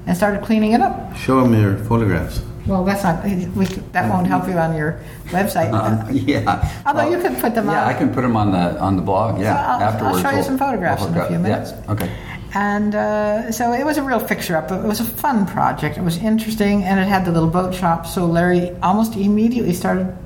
and 0.08 0.18
started 0.18 0.42
cleaning 0.44 0.74
it 0.74 0.82
up. 0.82 1.16
Show 1.16 1.44
him 1.46 1.54
your 1.54 1.78
photographs. 1.78 2.42
Well, 2.66 2.84
that's 2.84 3.04
not 3.04 3.24
we, 3.24 3.66
that 3.94 4.10
won't 4.10 4.28
help 4.28 4.48
you 4.48 4.54
on 4.58 4.76
your 4.76 5.00
website. 5.28 5.70
Uh, 5.74 6.08
yeah. 6.12 6.82
Although 6.86 7.10
Well, 7.10 7.12
you 7.12 7.22
could 7.30 7.40
put 7.40 7.56
them 7.56 7.68
Yeah, 7.68 7.84
on. 7.84 7.88
I 7.90 7.94
can 7.94 8.14
put 8.14 8.22
them 8.22 8.36
on 8.36 8.52
the 8.52 8.80
on 8.80 8.96
the 8.96 9.02
blog. 9.02 9.40
Yeah, 9.40 9.56
I'll- 9.78 10.06
I'll 10.08 10.22
show 10.22 10.30
you 10.30 10.36
we'll- 10.36 10.44
some 10.44 10.58
photographs 10.58 11.02
we'll 11.04 11.14
in 11.14 11.18
a 11.20 11.28
few 11.28 11.40
minutes. 11.40 11.72
Yeah. 11.72 11.92
Okay. 11.94 12.12
And 12.54 12.96
uh, 12.96 13.52
so 13.52 13.74
it 13.74 13.86
was 13.86 13.98
a 13.98 14.04
real 14.04 14.20
fixer 14.20 14.56
up. 14.58 14.72
It 14.72 14.84
was 14.84 15.00
a 15.00 15.04
fun 15.04 15.46
project. 15.46 15.98
It 15.98 16.04
was 16.04 16.18
interesting, 16.18 16.84
and 16.84 17.00
it 17.00 17.08
had 17.08 17.24
the 17.26 17.32
little 17.32 17.50
boat 17.50 17.74
shop. 17.76 18.08
So 18.08 18.26
Larry 18.26 18.72
almost 18.82 19.16
immediately 19.16 19.74
started. 19.74 20.18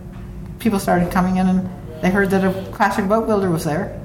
People 0.60 0.80
started 0.80 1.12
coming 1.12 1.36
in, 1.38 1.48
and 1.48 1.70
they 2.02 2.10
heard 2.10 2.30
that 2.30 2.44
a 2.46 2.72
classic 2.72 3.08
boat 3.10 3.28
builder 3.28 3.50
was 3.52 3.66
there 3.66 4.00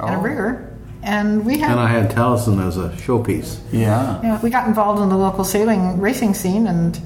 and 0.00 0.10
a 0.10 0.16
Oh. 0.16 0.20
rigger, 0.20 0.72
and 1.04 1.44
we 1.44 1.58
had. 1.58 1.70
And 1.70 1.78
I 1.80 1.86
had 1.88 2.10
Taleisin 2.10 2.66
as 2.66 2.76
a 2.76 2.88
showpiece. 2.90 3.58
Yeah. 3.70 4.18
Yeah, 4.22 4.40
we 4.42 4.50
got 4.50 4.66
involved 4.66 5.00
in 5.00 5.08
the 5.08 5.16
local 5.16 5.44
sailing 5.44 6.00
racing 6.00 6.34
scene, 6.34 6.66
and 6.66 6.98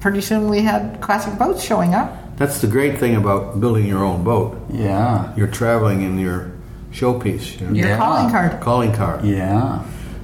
pretty 0.00 0.22
soon 0.22 0.48
we 0.48 0.62
had 0.62 1.00
classic 1.02 1.38
boats 1.38 1.62
showing 1.62 1.94
up. 1.94 2.36
That's 2.38 2.60
the 2.60 2.66
great 2.66 2.98
thing 2.98 3.16
about 3.16 3.60
building 3.60 3.86
your 3.86 4.02
own 4.04 4.22
boat. 4.24 4.56
Yeah. 4.72 5.32
You're 5.36 5.46
traveling 5.46 6.00
in 6.02 6.18
your 6.18 6.52
showpiece, 7.00 7.60
your 7.60 7.70
Your 7.74 7.88
Yeah. 7.88 7.98
calling 7.98 8.30
card. 8.30 8.60
calling 8.60 8.92
card, 8.92 9.24
Yeah. 9.24 9.80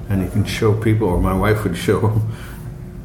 and 0.09 0.21
you 0.23 0.29
can 0.29 0.43
show 0.45 0.73
people, 0.73 1.07
or 1.07 1.19
my 1.19 1.33
wife 1.33 1.63
would 1.63 1.77
show 1.87 2.21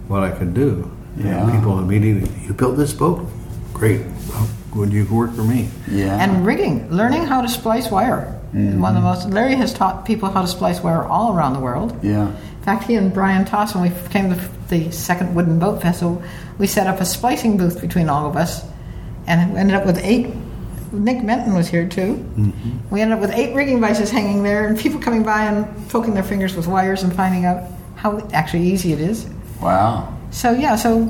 what 0.09 0.23
I 0.23 0.31
could 0.31 0.55
do. 0.55 0.91
Yeah. 1.17 1.43
And 1.43 1.53
people 1.53 1.79
immediately, 1.79 2.31
you 2.47 2.55
built 2.55 2.77
this 2.77 2.93
boat? 2.93 3.27
Great. 3.75 4.01
Well, 4.31 4.47
would 4.75 4.93
you 4.93 5.05
work 5.11 5.35
for 5.35 5.43
me? 5.45 5.69
Yeah. 5.91 6.17
And 6.23 6.47
rigging, 6.47 6.89
learning 6.91 7.27
how 7.27 7.43
to 7.43 7.49
splice 7.49 7.91
wire. 7.91 8.35
Mm-hmm. 8.55 8.81
One 8.81 8.97
of 8.97 9.03
the 9.03 9.09
most. 9.09 9.29
Larry 9.31 9.57
has 9.57 9.73
taught 9.75 10.07
people 10.07 10.31
how 10.31 10.41
to 10.41 10.49
splice 10.49 10.83
wire 10.83 11.05
all 11.05 11.37
around 11.37 11.53
the 11.53 11.61
world. 11.61 11.93
yeah. 12.03 12.29
In 12.59 12.65
fact, 12.75 12.85
he 12.85 12.97
and 12.97 13.13
Brian 13.15 13.45
Toss, 13.47 13.75
when 13.75 13.83
we 13.85 13.93
came 14.11 14.29
to 14.29 14.39
the 14.69 14.91
second 14.91 15.35
Wooden 15.35 15.59
Boat 15.59 15.81
vessel, 15.81 16.21
we 16.59 16.67
set 16.67 16.87
up 16.87 17.01
a 17.01 17.05
splicing 17.05 17.57
booth 17.57 17.81
between 17.81 18.11
all 18.11 18.27
of 18.27 18.37
us, 18.37 18.63
and 19.27 19.53
we 19.55 19.59
ended 19.59 19.75
up 19.75 19.87
with 19.87 19.99
eight. 20.05 20.27
Nick 20.93 21.23
Menton 21.23 21.55
was 21.55 21.69
here 21.69 21.89
too. 21.89 22.15
We 22.91 23.01
ended 23.01 23.17
up 23.17 23.21
with 23.21 23.33
eight 23.33 23.55
rigging 23.55 23.81
vices 23.81 24.11
hanging 24.11 24.43
there, 24.43 24.67
and 24.67 24.79
people 24.79 25.01
coming 25.01 25.23
by 25.23 25.45
and 25.45 25.89
poking 25.89 26.15
their 26.15 26.23
fingers 26.23 26.55
with 26.57 26.67
wires 26.67 27.03
and 27.03 27.15
finding 27.15 27.45
out 27.45 27.65
how 27.97 28.19
actually 28.33 28.63
easy 28.65 28.93
it 28.93 29.01
is. 29.01 29.29
Wow. 29.61 30.17
So 30.31 30.53
yeah, 30.53 30.77
so 30.77 31.01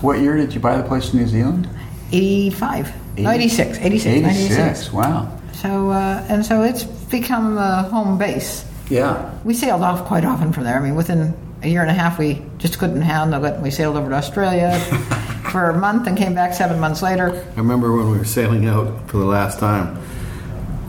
What 0.00 0.20
year 0.20 0.36
did 0.36 0.54
you 0.54 0.60
buy 0.60 0.76
the 0.76 0.82
place 0.82 1.12
in 1.12 1.18
New 1.20 1.26
Zealand? 1.26 1.68
85, 2.12 3.18
no, 3.18 3.30
86, 3.30 3.78
86, 3.78 4.22
96. 4.22 4.52
86. 4.58 4.92
Wow. 4.92 5.38
So 5.54 5.90
uh, 5.90 6.24
and 6.28 6.44
so 6.44 6.62
it's 6.62 6.84
become 6.84 7.58
a 7.58 7.82
home 7.84 8.18
base. 8.18 8.64
Yeah. 8.88 9.34
We 9.44 9.54
sailed 9.54 9.82
off 9.82 10.04
quite 10.06 10.24
often 10.24 10.52
from 10.52 10.64
there. 10.64 10.76
I 10.76 10.80
mean, 10.80 10.94
within 10.94 11.34
a 11.62 11.68
year 11.68 11.80
and 11.82 11.90
a 11.90 11.94
half, 11.94 12.18
we 12.18 12.42
just 12.58 12.78
couldn't 12.78 13.02
handle 13.02 13.44
it. 13.44 13.60
We 13.60 13.70
sailed 13.70 13.96
over 13.96 14.10
to 14.10 14.14
Australia 14.16 14.78
for 15.50 15.70
a 15.70 15.78
month 15.78 16.06
and 16.06 16.16
came 16.16 16.34
back 16.34 16.54
seven 16.54 16.80
months 16.80 17.02
later. 17.02 17.30
I 17.54 17.58
remember 17.58 17.96
when 17.96 18.10
we 18.10 18.18
were 18.18 18.24
sailing 18.24 18.66
out 18.66 19.08
for 19.08 19.18
the 19.18 19.24
last 19.24 19.58
time, 19.58 19.98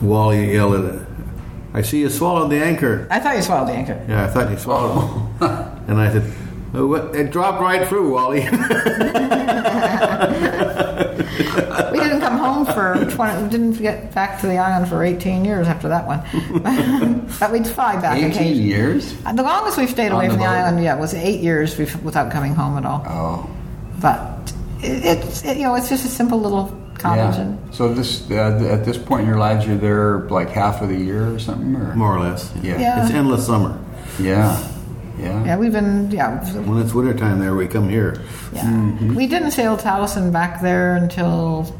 Wally 0.02 0.52
yelled 0.52 0.74
at 0.74 0.94
it, 0.94 1.02
I 1.74 1.82
see 1.82 2.00
you 2.00 2.10
swallowed 2.10 2.50
the 2.50 2.62
anchor. 2.62 3.06
I 3.10 3.20
thought 3.20 3.36
you 3.36 3.42
swallowed 3.42 3.68
the 3.68 3.74
anchor. 3.74 4.04
Yeah, 4.08 4.24
I 4.24 4.28
thought 4.28 4.50
you 4.50 4.56
swallowed 4.56 5.28
it. 5.36 5.42
and 5.88 6.00
I 6.00 6.10
said, 6.10 6.32
oh, 6.74 6.86
what? 6.86 7.14
it 7.14 7.30
dropped 7.30 7.60
right 7.60 7.86
through, 7.86 8.12
Wally. 8.12 8.40
We 11.28 12.00
didn't 12.00 12.20
come 12.20 12.38
home 12.38 12.66
for 12.66 13.04
20, 13.10 13.42
we 13.42 13.48
didn't 13.48 13.72
get 13.72 14.14
back 14.14 14.40
to 14.40 14.46
the 14.46 14.58
island 14.58 14.88
for 14.88 15.02
18 15.02 15.44
years 15.44 15.66
after 15.66 15.88
that 15.88 16.06
one. 16.06 17.26
but 17.40 17.52
we'd 17.52 17.66
fly 17.66 18.00
back 18.00 18.18
18 18.18 18.30
occasionally. 18.30 18.62
years? 18.62 19.14
The 19.22 19.42
longest 19.42 19.78
we've 19.78 19.90
stayed 19.90 20.12
away 20.12 20.26
the 20.26 20.34
from 20.34 20.42
the 20.42 20.48
island, 20.48 20.82
yeah, 20.82 20.94
was 20.94 21.14
eight 21.14 21.40
years 21.40 21.76
without 21.76 22.30
coming 22.30 22.54
home 22.54 22.76
at 22.76 22.84
all. 22.84 23.02
Oh. 23.06 23.50
But 24.00 24.52
it, 24.80 25.04
it's, 25.04 25.44
it, 25.44 25.56
you 25.56 25.64
know, 25.64 25.74
it's 25.74 25.88
just 25.88 26.04
a 26.04 26.08
simple 26.08 26.40
little 26.40 26.66
cottage. 26.94 27.36
Yeah. 27.36 27.40
And, 27.42 27.74
So 27.74 27.92
this 27.92 28.30
uh, 28.30 28.68
at 28.70 28.84
this 28.84 28.98
point 28.98 29.22
in 29.22 29.28
your 29.28 29.38
lives, 29.38 29.66
you're 29.66 29.76
there 29.76 30.20
like 30.30 30.50
half 30.50 30.82
of 30.82 30.88
the 30.88 30.96
year 30.96 31.32
or 31.34 31.38
something, 31.38 31.74
or 31.76 31.94
More 31.94 32.16
or 32.16 32.20
less. 32.20 32.52
Yeah. 32.62 32.78
Yeah. 32.80 33.02
It's 33.04 33.12
endless 33.14 33.46
summer. 33.46 33.78
Yeah. 34.20 34.58
Yeah. 35.18 35.44
yeah, 35.44 35.56
we've 35.56 35.72
been, 35.72 36.12
yeah, 36.12 36.38
When 36.62 36.78
it's 36.80 36.94
wintertime 36.94 37.40
there, 37.40 37.56
we 37.56 37.66
come 37.66 37.88
here. 37.88 38.22
Yeah. 38.52 38.62
Mm-hmm. 38.66 39.16
We 39.16 39.26
didn't 39.26 39.50
sail 39.50 39.76
Taleisin 39.76 40.32
back 40.32 40.60
there 40.62 40.94
until 40.94 41.74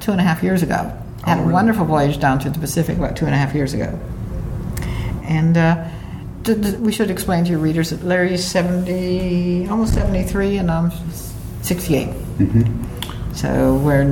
two 0.00 0.12
and 0.12 0.20
a 0.20 0.24
half 0.24 0.42
years 0.42 0.62
ago. 0.62 0.74
Had 1.24 1.38
Oh, 1.38 1.40
a 1.40 1.42
really? 1.42 1.52
wonderful 1.54 1.86
voyage 1.86 2.18
down 2.20 2.38
to 2.40 2.50
the 2.50 2.58
Pacific 2.58 2.98
about 2.98 3.16
two 3.16 3.24
and 3.24 3.34
a 3.34 3.38
half 3.38 3.54
years 3.54 3.72
ago. 3.72 3.98
And 5.22 5.56
uh, 5.56 5.88
d- 6.42 6.54
d- 6.54 6.76
we 6.76 6.92
should 6.92 7.10
explain 7.10 7.44
to 7.44 7.50
your 7.50 7.60
readers 7.60 7.90
that 7.90 8.04
Larry's 8.04 8.44
70, 8.44 9.68
almost 9.70 9.94
73, 9.94 10.58
and 10.58 10.70
I'm 10.70 10.90
68. 11.62 12.08
Mm-hmm. 12.08 13.32
So 13.34 13.76
we're, 13.76 14.02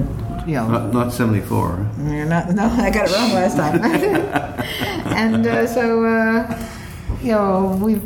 you 0.47 0.55
know, 0.55 0.69
Not, 0.69 0.93
not 0.93 1.13
74. 1.13 1.89
you're 2.07 2.25
not, 2.25 2.51
no, 2.51 2.65
I 2.67 2.91
got 2.91 3.09
it 3.11 3.15
wrong 3.15 3.33
last 3.33 3.57
time. 3.57 3.83
and 5.15 5.47
uh, 5.47 5.67
so, 5.67 6.05
uh, 6.05 6.69
you 7.23 7.33
know, 7.33 7.79
we've, 7.83 8.03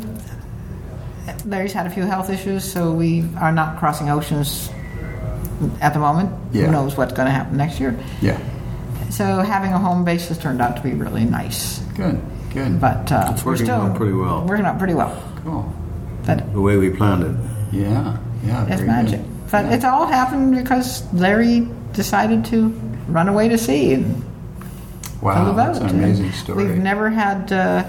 Larry's 1.45 1.73
had 1.73 1.85
a 1.85 1.89
few 1.89 2.03
health 2.03 2.29
issues, 2.29 2.69
so 2.69 2.91
we 2.91 3.23
are 3.37 3.51
not 3.51 3.77
crossing 3.77 4.09
oceans 4.09 4.69
at 5.79 5.93
the 5.93 5.99
moment. 5.99 6.31
Yeah. 6.51 6.65
Who 6.65 6.71
knows 6.71 6.97
what's 6.97 7.13
going 7.13 7.27
to 7.27 7.31
happen 7.31 7.55
next 7.57 7.79
year? 7.79 7.97
Yeah. 8.21 8.39
So 9.11 9.39
having 9.41 9.71
a 9.71 9.77
home 9.79 10.03
base 10.03 10.27
has 10.29 10.37
turned 10.39 10.61
out 10.61 10.75
to 10.77 10.81
be 10.81 10.93
really 10.93 11.23
nice. 11.23 11.79
Good. 11.95 12.19
Good. 12.53 12.81
But 12.81 13.11
uh, 13.11 13.29
It's 13.31 13.45
we're 13.45 13.53
working 13.53 13.65
still 13.67 13.81
out 13.81 13.95
pretty 13.95 14.13
well. 14.13 14.45
Working 14.45 14.65
out 14.65 14.77
pretty 14.79 14.95
well. 14.95 15.15
cool. 15.43 15.71
But 16.25 16.51
The 16.53 16.59
way 16.61 16.77
we 16.77 16.89
planned 16.89 17.23
it. 17.23 17.35
Yeah. 17.73 18.17
Yeah. 18.43 18.63
it's 18.65 18.81
very 18.81 18.87
magic. 18.87 19.21
good. 19.21 19.29
But 19.51 19.65
it 19.71 19.83
all 19.85 20.05
happened 20.07 20.55
because 20.55 21.03
Larry 21.13 21.67
decided 21.93 22.45
to 22.45 22.69
run 23.07 23.27
away 23.29 23.47
to 23.49 23.57
sea 23.57 23.93
and 23.93 24.23
Wow. 25.21 25.35
pull 25.45 25.45
the 25.45 25.63
That's 25.63 25.79
an 25.79 25.89
amazing 25.89 26.25
And 26.25 26.35
story. 26.35 26.65
We've 26.65 26.77
never 26.77 27.09
had. 27.09 27.51
Uh, 27.51 27.83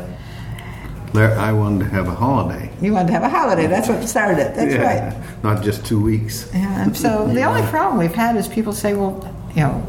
There, 1.12 1.39
I 1.39 1.53
wanted 1.53 1.85
to 1.85 1.91
have 1.91 2.09
a 2.09 2.15
holiday. 2.15 2.70
you 2.81 2.93
wanted 2.93 3.09
to 3.09 3.12
have 3.15 3.23
a 3.23 3.28
holiday. 3.28 3.66
That's 3.66 3.89
what 3.89 4.07
started 4.09 4.39
it. 4.39 4.55
That's 4.55 4.74
Yeah, 4.74 4.83
right. 5.09 5.15
Not 5.43 5.62
just 5.62 5.85
two 5.87 6.01
weeks. 6.03 6.49
Yeah, 6.55 6.83
and 6.83 6.97
so 6.97 7.27
the 7.39 7.43
only 7.45 7.62
problem 7.62 7.99
we've 7.99 8.15
had 8.15 8.37
is 8.37 8.47
people 8.49 8.73
say, 8.73 8.95
well, 8.95 9.27
you 9.55 9.62
know, 9.62 9.81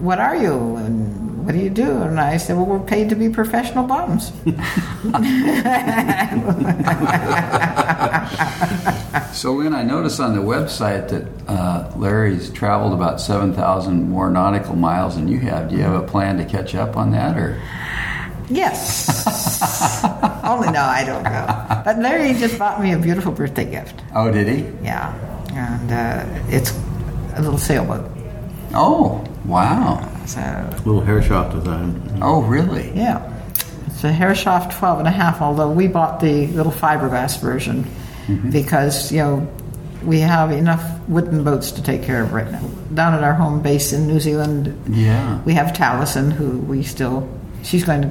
what 0.00 0.18
are 0.18 0.36
you 0.36 0.76
and 0.76 1.23
what 1.44 1.52
do 1.52 1.58
you 1.58 1.70
do? 1.70 2.02
And 2.02 2.18
I 2.18 2.38
said, 2.38 2.56
well, 2.56 2.66
we're 2.66 2.80
paid 2.80 3.10
to 3.10 3.16
be 3.16 3.28
professional 3.28 3.86
bums. 3.86 4.32
So, 9.34 9.52
Lin, 9.54 9.74
I 9.74 9.82
noticed 9.82 10.20
on 10.20 10.32
the 10.34 10.40
website 10.40 11.08
that 11.08 11.26
uh, 11.50 11.90
Larry's 11.96 12.50
traveled 12.50 12.94
about 12.94 13.20
7,000 13.20 14.08
more 14.08 14.30
nautical 14.30 14.76
miles 14.76 15.16
than 15.16 15.26
you 15.26 15.40
have. 15.40 15.70
Do 15.70 15.76
you 15.76 15.82
have 15.82 16.00
a 16.00 16.06
plan 16.06 16.38
to 16.38 16.44
catch 16.44 16.74
up 16.76 16.96
on 16.96 17.10
that, 17.10 17.36
or? 17.36 17.60
yes. 18.48 19.26
only 20.44 20.70
no, 20.70 20.82
I 20.82 21.02
don't 21.04 21.24
know. 21.24 21.82
But 21.84 21.98
Larry 21.98 22.32
just 22.34 22.58
bought 22.58 22.80
me 22.80 22.92
a 22.92 22.98
beautiful 22.98 23.32
birthday 23.32 23.68
gift. 23.68 24.00
Oh, 24.14 24.30
did 24.30 24.46
he? 24.46 24.66
Yeah, 24.84 25.12
and 25.52 25.92
uh, 25.92 26.24
it's 26.48 26.72
a 27.34 27.42
little 27.42 27.58
sailboat. 27.58 28.08
Oh, 28.72 29.24
wow. 29.44 30.08
So 30.26 30.40
Little 30.84 31.02
Herreshoff 31.02 31.52
design. 31.52 32.18
Oh, 32.22 32.42
really? 32.42 32.90
yeah, 32.94 33.30
it's 33.86 34.04
a 34.04 34.12
Herreshoff 34.12 34.76
12 34.78 35.00
and 35.00 35.08
a 35.08 35.10
half. 35.10 35.40
Although 35.42 35.70
we 35.70 35.86
bought 35.86 36.20
the 36.20 36.46
little 36.48 36.72
fiberglass 36.72 37.40
version 37.40 37.84
mm-hmm. 38.26 38.50
because 38.50 39.12
you 39.12 39.18
know 39.18 39.52
we 40.02 40.20
have 40.20 40.50
enough 40.50 40.82
wooden 41.08 41.44
boats 41.44 41.72
to 41.72 41.82
take 41.82 42.02
care 42.02 42.22
of 42.22 42.32
right 42.32 42.50
now. 42.50 42.60
Down 42.92 43.14
at 43.14 43.22
our 43.24 43.34
home 43.34 43.62
base 43.62 43.92
in 43.92 44.06
New 44.06 44.20
Zealand, 44.20 44.74
Yeah. 44.88 45.42
we 45.44 45.54
have 45.54 45.74
Taleisin, 45.74 46.32
who 46.32 46.58
we 46.58 46.82
still 46.82 47.28
she's 47.62 47.84
going 47.84 48.02
to 48.02 48.08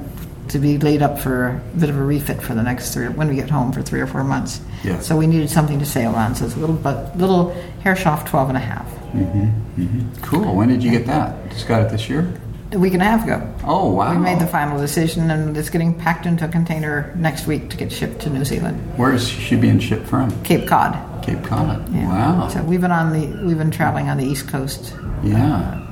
to 0.53 0.59
be 0.59 0.77
laid 0.77 1.01
up 1.01 1.19
for 1.19 1.47
a 1.47 1.77
bit 1.79 1.89
of 1.89 1.97
a 1.97 2.03
refit 2.03 2.41
for 2.41 2.53
the 2.53 2.63
next 2.63 2.93
three 2.93 3.07
when 3.09 3.27
we 3.27 3.35
get 3.35 3.49
home 3.49 3.71
for 3.71 3.81
three 3.81 3.99
or 3.99 4.07
four 4.07 4.23
months. 4.23 4.61
Yeah. 4.83 4.99
So 4.99 5.17
we 5.17 5.27
needed 5.27 5.49
something 5.49 5.79
to 5.79 5.85
sail 5.85 6.13
on. 6.15 6.35
So 6.35 6.45
it's 6.45 6.55
a 6.55 6.59
little 6.59 6.75
but 6.75 7.17
little 7.17 7.55
Herreshoff 7.83 8.27
12 8.27 8.49
and 8.49 8.57
a 8.57 8.61
half. 8.61 8.87
Mm-hmm, 9.13 9.81
mm-hmm. 9.81 10.21
Cool. 10.21 10.55
When 10.55 10.69
did 10.69 10.83
you 10.83 10.91
get 10.91 11.05
that? 11.07 11.49
Just 11.51 11.67
got 11.67 11.81
it 11.81 11.89
this 11.89 12.09
year? 12.09 12.33
a 12.71 12.79
week 12.79 12.93
and 12.93 13.01
a 13.01 13.05
half 13.05 13.23
ago. 13.23 13.55
Oh, 13.63 13.91
wow. 13.91 14.11
We 14.13 14.17
made 14.17 14.39
the 14.39 14.47
final 14.47 14.79
decision, 14.79 15.29
and 15.29 15.55
it's 15.55 15.69
getting 15.69 15.93
packed 15.93 16.25
into 16.25 16.45
a 16.45 16.47
container 16.47 17.13
next 17.15 17.45
week 17.45 17.69
to 17.69 17.77
get 17.77 17.91
shipped 17.91 18.21
to 18.21 18.31
New 18.31 18.43
Zealand, 18.43 18.97
Where 18.97 19.13
is 19.13 19.29
she 19.29 19.55
being 19.55 19.79
shipped 19.79 20.07
from? 20.07 20.31
Cape 20.43 20.67
Cod. 20.67 21.23
Cape 21.23 21.43
Cod. 21.43 21.87
Yeah. 21.93 22.07
Wow. 22.07 22.47
So 22.47 22.63
we've 22.63 22.81
been 22.81 22.91
on 22.91 23.13
the 23.13 23.45
we've 23.45 23.59
been 23.59 23.69
traveling 23.71 24.09
on 24.09 24.17
the 24.17 24.25
East 24.25 24.47
Coast. 24.47 24.95
yeah. 25.23 25.82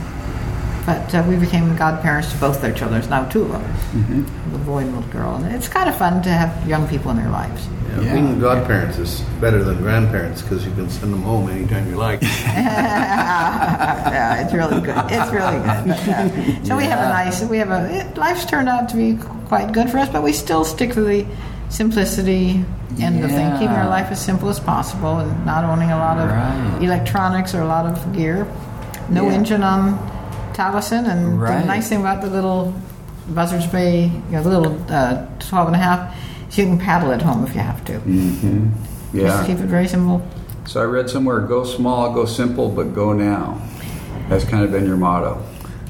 but 0.89 1.13
uh, 1.13 1.23
we 1.29 1.35
became 1.35 1.75
godparents 1.75 2.31
to 2.31 2.37
both 2.39 2.61
their 2.61 2.73
children. 2.73 2.99
There's 2.99 3.09
now 3.11 3.25
two 3.29 3.43
of 3.43 3.51
them, 3.51 3.61
Mm-hmm. 3.61 4.55
a 4.55 4.57
boy 4.59 4.79
and 4.79 4.89
a 4.89 4.97
little 4.97 5.11
girl, 5.11 5.35
and 5.35 5.45
it's 5.55 5.67
kind 5.67 5.87
of 5.87 5.95
fun 5.97 6.21
to 6.23 6.29
have 6.29 6.51
young 6.67 6.87
people 6.87 7.11
in 7.11 7.17
their 7.17 7.29
lives. 7.29 7.61
Yeah, 7.67 8.01
Yeah. 8.01 8.13
Being 8.13 8.39
godparents 8.39 8.97
is 8.97 9.21
better 9.39 9.63
than 9.63 9.77
grandparents 9.77 10.41
because 10.41 10.65
you 10.65 10.71
can 10.73 10.89
send 10.89 11.13
them 11.13 11.21
home 11.21 11.47
anytime 11.49 11.87
you 11.89 11.95
like. 11.95 12.21
yeah, 13.23 14.41
it's 14.41 14.53
really 14.53 14.81
good. 14.81 14.97
It's 15.09 15.31
really 15.31 15.57
good. 15.67 15.83
But, 15.89 16.07
uh, 16.09 16.63
so 16.63 16.75
we 16.77 16.83
have 16.85 16.99
a 16.99 17.09
nice, 17.09 17.43
we 17.43 17.57
have 17.57 17.69
a, 17.71 17.81
it, 17.99 18.17
life's 18.17 18.45
turned 18.45 18.69
out 18.69 18.89
to 18.89 18.95
be 18.95 19.17
quite 19.47 19.71
good 19.71 19.89
for 19.89 19.97
us, 19.99 20.09
but 20.09 20.23
we 20.23 20.33
still 20.33 20.63
stick 20.65 20.93
to 20.93 21.01
the 21.01 21.25
simplicity 21.69 22.65
end 22.99 23.23
of 23.23 23.29
things, 23.31 23.53
keeping 23.59 23.75
our 23.75 23.87
life 23.87 24.07
as 24.11 24.19
simple 24.23 24.49
as 24.49 24.59
possible 24.59 25.19
and 25.19 25.45
not 25.45 25.63
owning 25.63 25.91
a 25.91 25.97
lot 25.97 26.17
of 26.17 26.29
Right. 26.29 26.79
electronics 26.81 27.53
or 27.55 27.61
a 27.61 27.67
lot 27.67 27.85
of 27.85 28.13
gear. 28.13 28.47
No 29.09 29.27
Yeah. 29.29 29.35
engine 29.37 29.63
on 29.63 29.97
Taleisin, 30.63 31.07
and 31.09 31.41
Right. 31.41 31.61
the 31.61 31.65
nice 31.65 31.87
thing 31.87 32.01
about 32.01 32.21
the 32.21 32.27
little 32.29 32.73
Buzzards 33.29 33.67
Bay, 33.67 34.05
you 34.07 34.31
know, 34.31 34.43
the 34.43 34.49
little 34.49 34.75
uh, 34.89 35.25
12 35.39 35.67
and 35.67 35.75
a 35.75 35.79
half, 35.79 36.15
is 36.49 36.57
you 36.57 36.65
can 36.65 36.77
paddle 36.77 37.11
it 37.11 37.21
home 37.21 37.45
if 37.45 37.55
you 37.55 37.61
have 37.61 37.83
to. 37.85 37.93
Mm-hmm. 37.93 38.67
Just 39.13 39.13
Yeah. 39.13 39.45
keep 39.45 39.59
it 39.59 39.67
very 39.67 39.87
simple. 39.87 40.21
So 40.65 40.81
I 40.81 40.83
read 40.85 41.09
somewhere, 41.09 41.39
go 41.39 41.63
small, 41.63 42.11
go 42.13 42.25
simple, 42.25 42.69
but 42.69 42.93
go 42.93 43.13
now. 43.13 43.57
That's 44.27 44.43
kind 44.43 44.63
of 44.65 44.71
been 44.71 44.85
your 44.85 44.97
motto. 44.97 45.37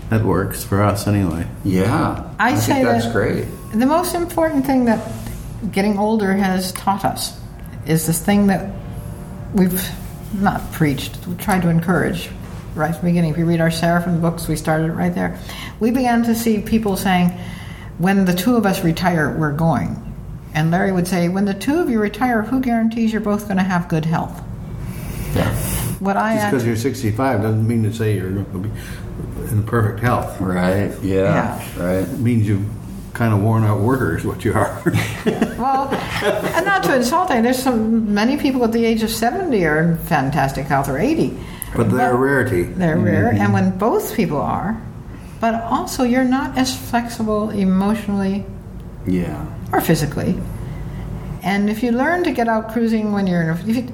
that 0.09 0.23
works 0.25 0.63
for 0.63 0.81
us 0.81 1.05
anyway. 1.07 1.45
Yeah. 1.63 2.23
I 2.39 2.53
think 2.55 2.61
say 2.63 2.83
that's 2.83 3.05
that- 3.05 3.13
great. 3.13 3.45
The 3.71 3.85
most 3.85 4.15
important 4.15 4.65
thing 4.65 4.85
that 4.85 4.99
getting 5.71 5.99
older 5.99 6.33
has 6.33 6.71
taught 6.71 7.05
us 7.05 7.37
is 7.85 8.07
this 8.07 8.17
thing 8.19 8.47
that 8.47 8.71
we've 9.53 9.87
not 10.33 10.71
preached, 10.71 11.27
we 11.27 11.35
tried 11.35 11.61
to 11.61 11.69
encourage 11.69 12.31
right 12.79 12.95
from 12.95 13.05
the 13.05 13.11
beginning. 13.11 13.31
If 13.31 13.37
you 13.37 13.45
read 13.45 13.61
our 13.61 13.69
Seraffyn 13.69 14.21
books, 14.21 14.47
we 14.47 14.55
started 14.55 14.91
right 14.93 15.13
there. 15.13 15.37
We 15.79 15.91
began 15.91 16.23
to 16.23 16.33
see 16.33 16.61
people 16.61 16.97
saying, 16.97 17.29
when 17.99 18.25
the 18.25 18.33
two 18.33 18.55
of 18.55 18.65
us 18.65 18.83
retire, 18.83 19.35
we're 19.37 19.51
going. 19.51 20.05
And 20.53 20.71
Larry 20.71 20.91
would 20.91 21.07
say, 21.07 21.29
when 21.29 21.45
the 21.45 21.53
two 21.53 21.79
of 21.79 21.89
you 21.89 21.99
retire, 21.99 22.41
who 22.41 22.59
guarantees 22.61 23.11
you're 23.11 23.21
both 23.21 23.45
going 23.45 23.57
to 23.57 23.63
have 23.63 23.87
good 23.87 24.05
health? 24.05 24.41
Yeah. 25.35 25.53
What 25.99 26.17
I 26.17 26.35
Just 26.35 26.51
because 26.51 26.65
you're 26.65 26.75
65 26.75 27.41
doesn't 27.41 27.67
mean 27.67 27.83
to 27.83 27.93
say 27.93 28.15
you're 28.15 28.31
going 28.31 28.63
to 28.63 28.69
be 28.69 29.51
in 29.51 29.63
perfect 29.63 29.99
health. 29.99 30.39
Right. 30.39 30.97
Yeah. 31.01 31.59
Right. 31.77 32.07
It 32.07 32.19
means 32.19 32.47
you've 32.47 32.67
kind 33.13 33.33
of 33.33 33.41
worn 33.41 33.65
out 33.65 33.81
worker 33.81 34.17
is 34.17 34.25
what 34.25 34.45
you 34.45 34.53
are. 34.53 34.81
Well, 35.59 35.89
and 35.93 36.65
not 36.65 36.83
to 36.83 36.95
insult 36.95 37.31
any, 37.31 37.41
there's 37.41 37.61
some 37.61 38.13
many 38.13 38.37
people 38.37 38.63
at 38.63 38.71
the 38.71 38.85
age 38.85 39.03
of 39.03 39.09
70 39.09 39.65
are 39.65 39.81
in 39.81 39.97
fantastic 39.97 40.67
health 40.67 40.87
or 40.87 40.97
80. 40.97 41.37
But 41.75 41.89
they're 41.91 42.13
a 42.13 42.17
rarity. 42.17 42.63
They're 42.63 42.97
rare, 42.97 43.29
and 43.29 43.39
mm-hmm. 43.39 43.53
when 43.53 43.77
both 43.77 44.15
people 44.15 44.37
are, 44.41 44.81
but 45.39 45.53
also 45.63 46.03
you're 46.03 46.23
not 46.25 46.57
as 46.57 46.75
flexible 46.89 47.49
emotionally 47.51 48.45
Yeah. 49.05 49.45
or 49.71 49.81
physically. 49.81 50.37
And 51.43 51.69
if 51.69 51.81
you 51.83 51.91
learn 51.91 52.23
to 52.25 52.31
get 52.31 52.47
out 52.47 52.71
cruising 52.73 53.11
when 53.13 53.25
you're 53.27 53.41
in, 53.41 53.49
a, 53.49 53.53
if 53.53 53.67
you 53.77 53.87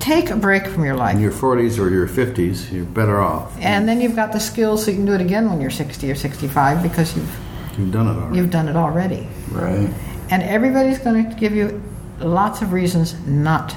take 0.00 0.30
a 0.30 0.36
break 0.36 0.66
from 0.66 0.84
your 0.84 0.96
life, 0.96 1.14
In 1.14 1.20
your 1.20 1.30
40s 1.30 1.78
or 1.78 1.88
your 1.90 2.08
50s, 2.08 2.72
you're 2.72 2.84
better 2.84 3.20
off. 3.20 3.56
and 3.60 3.88
then 3.88 4.00
you've 4.00 4.16
got 4.16 4.32
the 4.32 4.40
skills 4.40 4.84
so 4.84 4.90
you 4.90 4.96
can 4.96 5.06
do 5.06 5.12
it 5.12 5.20
again 5.20 5.48
when 5.48 5.60
you're 5.60 5.70
60 5.70 6.10
or 6.10 6.14
65 6.16 6.82
because 6.82 7.14
you've 7.16 7.30
You've 7.78 7.92
done 7.92 8.06
it 8.08 8.18
already. 8.20 8.36
you've 8.36 8.50
done 8.50 8.68
it 8.68 8.76
already. 8.76 9.26
Right. 9.50 9.88
And 10.30 10.42
everybody's 10.42 10.98
going 10.98 11.30
to 11.30 11.36
give 11.36 11.54
you 11.54 11.80
lots 12.18 12.60
of 12.62 12.72
reasons 12.72 13.14
not 13.26 13.74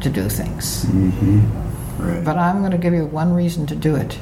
to 0.00 0.08
do 0.08 0.28
things. 0.28 0.84
Mm-hmm. 0.86 1.40
Right. 1.98 2.24
But 2.24 2.36
I'm 2.38 2.60
going 2.60 2.72
to 2.72 2.78
give 2.78 2.92
you 2.94 3.06
one 3.06 3.32
reason 3.34 3.66
to 3.66 3.76
do 3.76 3.96
it. 3.96 4.18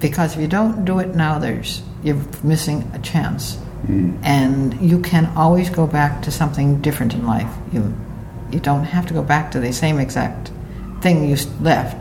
Because 0.00 0.34
if 0.34 0.40
you 0.40 0.48
don't 0.48 0.84
do 0.84 0.98
it 0.98 1.14
now, 1.14 1.38
there's 1.38 1.82
you're 2.02 2.20
missing 2.42 2.90
a 2.92 2.98
chance, 2.98 3.58
and 4.22 4.78
you 4.80 5.00
can 5.00 5.26
always 5.34 5.70
go 5.70 5.86
back 5.86 6.22
to 6.22 6.30
something 6.30 6.82
different 6.82 7.14
in 7.14 7.26
life. 7.26 7.48
You 7.72 7.94
you 8.52 8.60
don't 8.60 8.84
have 8.84 9.06
to 9.06 9.14
go 9.14 9.22
back 9.22 9.50
to 9.52 9.60
the 9.60 9.72
same 9.72 9.98
exact 9.98 10.50
thing 11.00 11.28
you 11.28 11.36
left. 11.60 11.96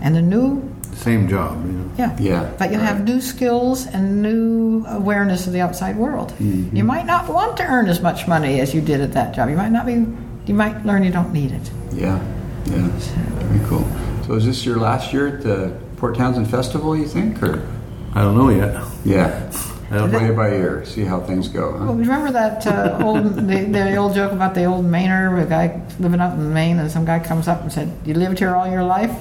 And 0.00 0.14
the 0.14 0.20
new, 0.22 0.60
Same 0.92 1.28
job, 1.28 1.64
you 1.64 1.72
know. 1.72 1.90
yeah, 1.96 2.16
Yeah, 2.20 2.52
But 2.58 2.70
you 2.72 2.78
have 2.78 3.04
new 3.04 3.20
skills 3.22 3.86
and 3.86 4.20
new 4.20 4.84
awareness 4.86 5.46
of 5.46 5.54
the 5.54 5.60
outside 5.62 5.96
world. 5.96 6.32
Mm-hmm. 6.38 6.76
You 6.76 6.84
might 6.84 7.06
not 7.06 7.26
want 7.28 7.56
to 7.56 7.64
earn 7.64 7.88
as 7.88 8.00
much 8.02 8.28
money 8.28 8.60
as 8.60 8.74
you 8.74 8.82
did 8.82 9.00
at 9.00 9.12
that 9.14 9.34
job. 9.34 9.48
You 9.48 9.56
might 9.56 9.72
not 9.72 9.86
be. 9.86 10.04
You 10.46 10.54
might 10.54 10.84
learn 10.84 11.04
you 11.04 11.10
don't 11.12 11.32
need 11.32 11.52
it. 11.52 11.70
yeah, 11.92 12.18
yeah. 12.66 12.88
Very 12.88 13.68
cool. 13.68 13.86
So 14.26 14.34
is 14.34 14.44
this 14.46 14.64
your 14.64 14.78
last 14.78 15.12
year 15.12 15.28
at 15.36 15.42
the 15.42 15.76
Port 15.96 16.16
Townsend 16.16 16.50
Festival? 16.50 16.96
You 16.96 17.06
think, 17.06 17.42
or 17.42 17.66
I 18.14 18.22
don't 18.22 18.36
know 18.36 18.48
yet. 18.48 18.82
yeah, 19.04 19.52
I 19.90 19.96
don't 19.98 20.10
play 20.10 20.28
it 20.28 20.36
by 20.36 20.48
ear, 20.50 20.84
see 20.86 21.04
how 21.04 21.20
things 21.20 21.48
go. 21.48 21.72
Huh? 21.72 21.84
Well, 21.86 21.94
remember 21.94 22.32
that 22.32 22.66
uh, 22.66 22.98
old 23.04 23.34
the, 23.34 23.64
the 23.64 23.96
old 23.96 24.14
joke 24.14 24.32
about 24.32 24.54
the 24.54 24.64
old 24.64 24.84
Mainer, 24.86 25.42
a 25.42 25.46
guy 25.46 25.80
living 26.00 26.20
out 26.20 26.34
in 26.34 26.52
Maine, 26.54 26.78
and 26.78 26.90
some 26.90 27.04
guy 27.04 27.18
comes 27.18 27.48
up 27.48 27.60
and 27.62 27.72
said, 27.72 27.92
"You 28.04 28.14
lived 28.14 28.38
here 28.38 28.54
all 28.54 28.66
your 28.66 28.82
life," 28.84 29.12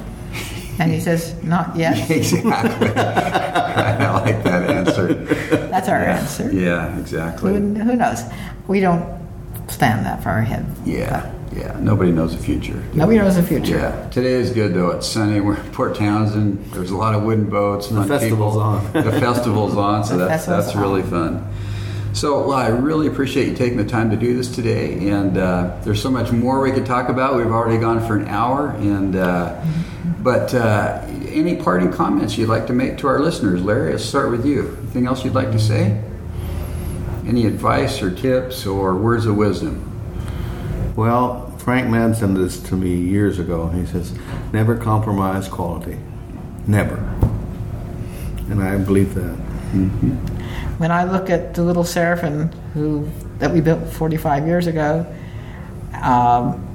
and 0.80 0.92
he 0.92 1.00
says, 1.02 1.36
"Not 1.44 1.76
yet." 1.84 2.10
Exactly. 2.10 2.88
I 2.96 4.12
like 4.22 4.44
that 4.44 4.70
answer. 4.70 5.14
That's 5.68 5.90
our 5.90 6.04
answer. 6.06 6.50
Yeah, 6.54 6.98
exactly. 7.00 7.52
Who, 7.54 7.60
who 7.74 7.96
knows? 7.96 8.22
We 8.68 8.80
don't 8.80 9.04
stand 9.68 10.06
that 10.06 10.24
far 10.24 10.38
ahead. 10.40 10.66
Yeah, 10.86 11.32
yeah. 11.56 11.78
Nobody 11.80 12.12
knows 12.12 12.36
the 12.36 12.44
future. 12.44 12.82
Nobody 12.94 13.18
knows 13.20 13.36
the 13.36 13.44
future. 13.44 13.78
Yeah. 13.78 14.10
Today 14.10 14.34
is 14.34 14.52
good 14.52 14.74
though. 14.74 14.92
It's 14.92 15.08
sunny. 15.08 15.40
We're 15.40 15.58
in 15.58 15.72
Port 15.72 15.96
Townsend. 15.96 16.64
There's 16.72 16.92
a 16.92 16.98
lot 16.98 17.16
of 17.16 17.24
wooden 17.24 17.50
boats. 17.50 17.88
The 17.88 17.96
fun 17.96 18.08
festival's 18.08 18.54
people. 18.54 18.62
on. 18.62 18.94
the 18.94 19.20
festival's 19.20 19.76
on, 19.78 20.04
so 20.04 20.18
The 20.18 20.26
that's 20.26 20.46
that's 20.46 20.76
on. 20.76 20.82
really 20.82 21.04
fun. 21.04 21.48
So, 22.14 22.42
well, 22.48 22.52
I 22.58 22.68
really 22.68 23.08
appreciate 23.08 23.48
you 23.48 23.56
taking 23.56 23.78
the 23.78 23.86
time 23.86 24.12
to 24.12 24.16
do 24.16 24.36
this 24.38 24.54
today. 24.54 25.10
And 25.10 25.36
uh, 25.36 25.80
there's 25.84 26.00
so 26.00 26.12
much 26.12 26.32
more 26.32 26.62
we 26.62 26.72
could 26.72 26.86
talk 26.86 27.10
about. 27.10 27.36
We've 27.38 27.48
already 27.48 27.80
gone 27.80 28.06
for 28.06 28.16
an 28.16 28.28
hour, 28.28 28.70
and 28.70 29.16
uh, 29.16 29.60
But 30.22 30.54
uh, 30.54 31.02
any 31.30 31.56
parting 31.56 31.92
comments 31.92 32.38
you'd 32.38 32.50
like 32.50 32.68
to 32.68 32.74
make 32.74 33.00
to 33.00 33.08
our 33.08 33.20
listeners, 33.20 33.64
Larry? 33.64 33.94
Let's 33.94 34.06
start 34.06 34.30
with 34.30 34.46
you. 34.46 34.78
Anything 34.84 35.08
else 35.08 35.26
you'd 35.26 35.34
like 35.34 35.52
to 35.54 35.60
say? 35.60 36.04
Any 37.26 37.48
advice 37.48 38.02
or 38.04 38.12
tips 38.14 38.66
or 38.68 38.96
words 38.96 39.26
of 39.26 39.36
wisdom? 39.36 39.90
Well, 40.96 41.50
Frank 41.58 41.90
mentioned 41.90 42.38
this 42.38 42.60
to 42.70 42.76
me 42.76 42.96
years 42.96 43.40
ago. 43.40 43.70
He 43.70 43.86
says, 43.86 44.14
never 44.52 44.78
compromise 44.78 45.48
quality. 45.48 45.98
Never. 46.68 46.98
And 48.50 48.62
I 48.62 48.78
believe 48.78 49.16
that. 49.16 49.38
Mm-hmm. 49.74 50.16
When 50.78 50.92
I 50.92 51.06
look 51.06 51.30
at 51.30 51.56
the 51.56 51.64
little 51.64 51.84
Seraffyn 51.84 52.54
who 52.74 53.10
that 53.40 53.52
we 53.52 53.62
built 53.62 53.88
45 53.92 54.46
years 54.46 54.68
ago, 54.68 55.06
um, 55.94 56.70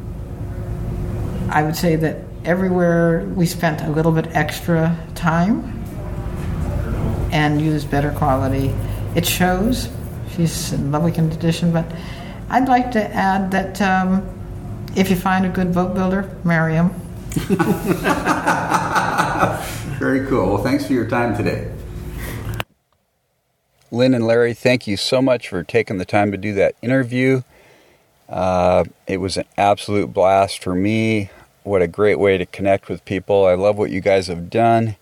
I 1.51 1.63
would 1.63 1.77
say 1.77 1.97
that 1.97 2.25
everywhere 2.45 3.25
we 3.37 3.47
spent 3.47 3.83
a 3.83 3.91
little 3.91 4.13
bit 4.13 4.27
extra 4.35 4.99
time 5.15 5.75
and 7.33 7.61
used 7.61 7.91
better 7.91 8.11
quality. 8.13 8.75
It 9.15 9.27
shows. 9.27 9.89
She's 10.35 10.73
in 10.73 10.91
lovely 10.91 11.13
condition, 11.13 11.73
but 11.73 11.87
I'd 12.51 12.69
like 12.69 12.91
to 12.93 13.15
add 13.15 13.51
that 13.51 13.81
um, 13.83 14.27
if 14.97 15.11
you 15.11 15.17
find 15.17 15.45
a 15.45 15.51
good 15.51 15.75
boat 15.75 15.95
builder, 15.95 16.35
marry 16.45 16.75
him. 16.75 16.91
Very 19.99 20.27
cool. 20.27 20.55
Well, 20.55 20.63
thanks 20.63 20.87
for 20.87 20.95
your 20.95 21.09
time 21.09 21.37
today. 21.37 21.71
Lin 23.91 24.15
and 24.15 24.27
Larry, 24.27 24.55
thank 24.55 24.87
you 24.87 24.97
so 24.97 25.21
much 25.21 25.49
for 25.49 25.63
taking 25.63 25.99
the 25.99 26.05
time 26.05 26.33
to 26.33 26.39
do 26.39 26.55
that 26.55 26.75
interview. 26.83 27.43
Uh, 28.29 28.85
it 29.07 29.19
was 29.19 29.37
an 29.37 29.45
absolute 29.57 30.13
blast 30.13 30.63
for 30.63 30.75
me. 30.75 31.31
What 31.65 31.83
a 31.83 31.89
great 31.89 32.19
way 32.19 32.39
to 32.39 32.47
connect 32.47 32.89
with 32.89 33.05
people. 33.05 33.47
I 33.47 33.55
love 33.55 33.77
what 33.77 33.91
you 33.91 34.01
guys 34.01 34.29
have 34.29 34.51
done. 34.51 34.97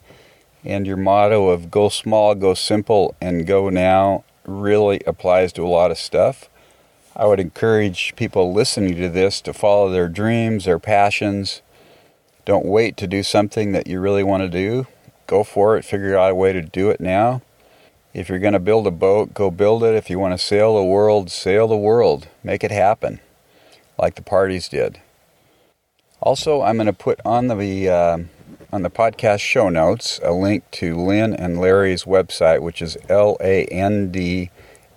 And 0.65 0.87
your 0.87 0.97
motto 0.97 1.49
of 1.49 1.71
go 1.71 1.89
small, 1.89 2.35
go 2.35 2.55
simple, 2.55 3.15
and 3.21 3.47
go 3.47 3.69
now 3.69 4.25
really 4.47 5.01
applies 5.07 5.53
to 5.55 5.65
a 5.65 5.69
lot 5.69 5.93
of 5.93 5.99
stuff. 5.99 6.49
I 7.19 7.25
would 7.25 7.41
encourage 7.41 8.15
people 8.15 8.53
listening 8.53 8.97
to 8.97 9.09
this 9.09 9.41
to 9.41 9.55
follow 9.55 9.91
their 9.91 10.07
dreams, 10.07 10.67
their 10.67 10.79
passions. 10.79 11.63
Don't 12.45 12.67
wait 12.67 12.99
to 12.99 13.07
do 13.07 13.23
something 13.23 13.73
that 13.73 13.87
you 13.87 14.01
really 14.01 14.23
want 14.23 14.43
to 14.43 14.51
do. 14.51 14.87
Go 15.27 15.43
for 15.43 15.79
it, 15.79 15.85
figure 15.87 16.17
out 16.17 16.33
a 16.33 16.35
way 16.35 16.53
to 16.53 16.61
do 16.61 16.91
it 16.91 17.01
now. 17.01 17.41
If 18.13 18.29
you're 18.29 18.39
going 18.39 18.53
to 18.53 18.59
build 18.59 18.87
a 18.87 18.91
boat, 18.91 19.33
go 19.33 19.51
build 19.51 19.83
it. 19.83 19.95
If 19.95 20.11
you 20.11 20.19
want 20.19 20.39
to 20.39 20.47
sail 20.47 20.77
the 20.77 20.85
world, 20.85 21.31
sail 21.31 21.67
the 21.67 21.77
world. 21.77 22.29
Make 22.45 22.63
it 22.63 22.71
happen, 22.71 23.21
like 23.99 24.15
the 24.15 24.23
Pardeys 24.23 24.69
did. 24.69 25.01
Also, 26.21 26.61
I'm 26.61 26.77
going 26.77 26.87
to 26.87 26.93
put 26.93 27.19
on 27.25 27.49
the 27.49 27.89
uh, 27.89 28.19
on 28.73 28.83
the 28.83 28.91
podcast 28.91 29.41
show 29.41 29.71
notes 29.71 30.21
a 30.23 30.33
link 30.33 30.71
to 30.73 30.97
Lin 30.97 31.35
and 31.35 31.59
Larry's 31.59 32.05
website, 32.05 32.61
which 32.61 32.83
is 32.83 32.99
l 33.09 33.39
a 33.41 33.65
n 33.67 34.13
d 34.13 34.51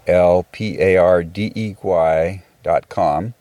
l 0.10 0.45
p 0.52 0.80
a 0.80 0.98
r 0.98 1.23
d 1.23 1.52
e 1.56 1.76
y 1.81 2.44
dot 2.64 2.90
com. 2.90 3.34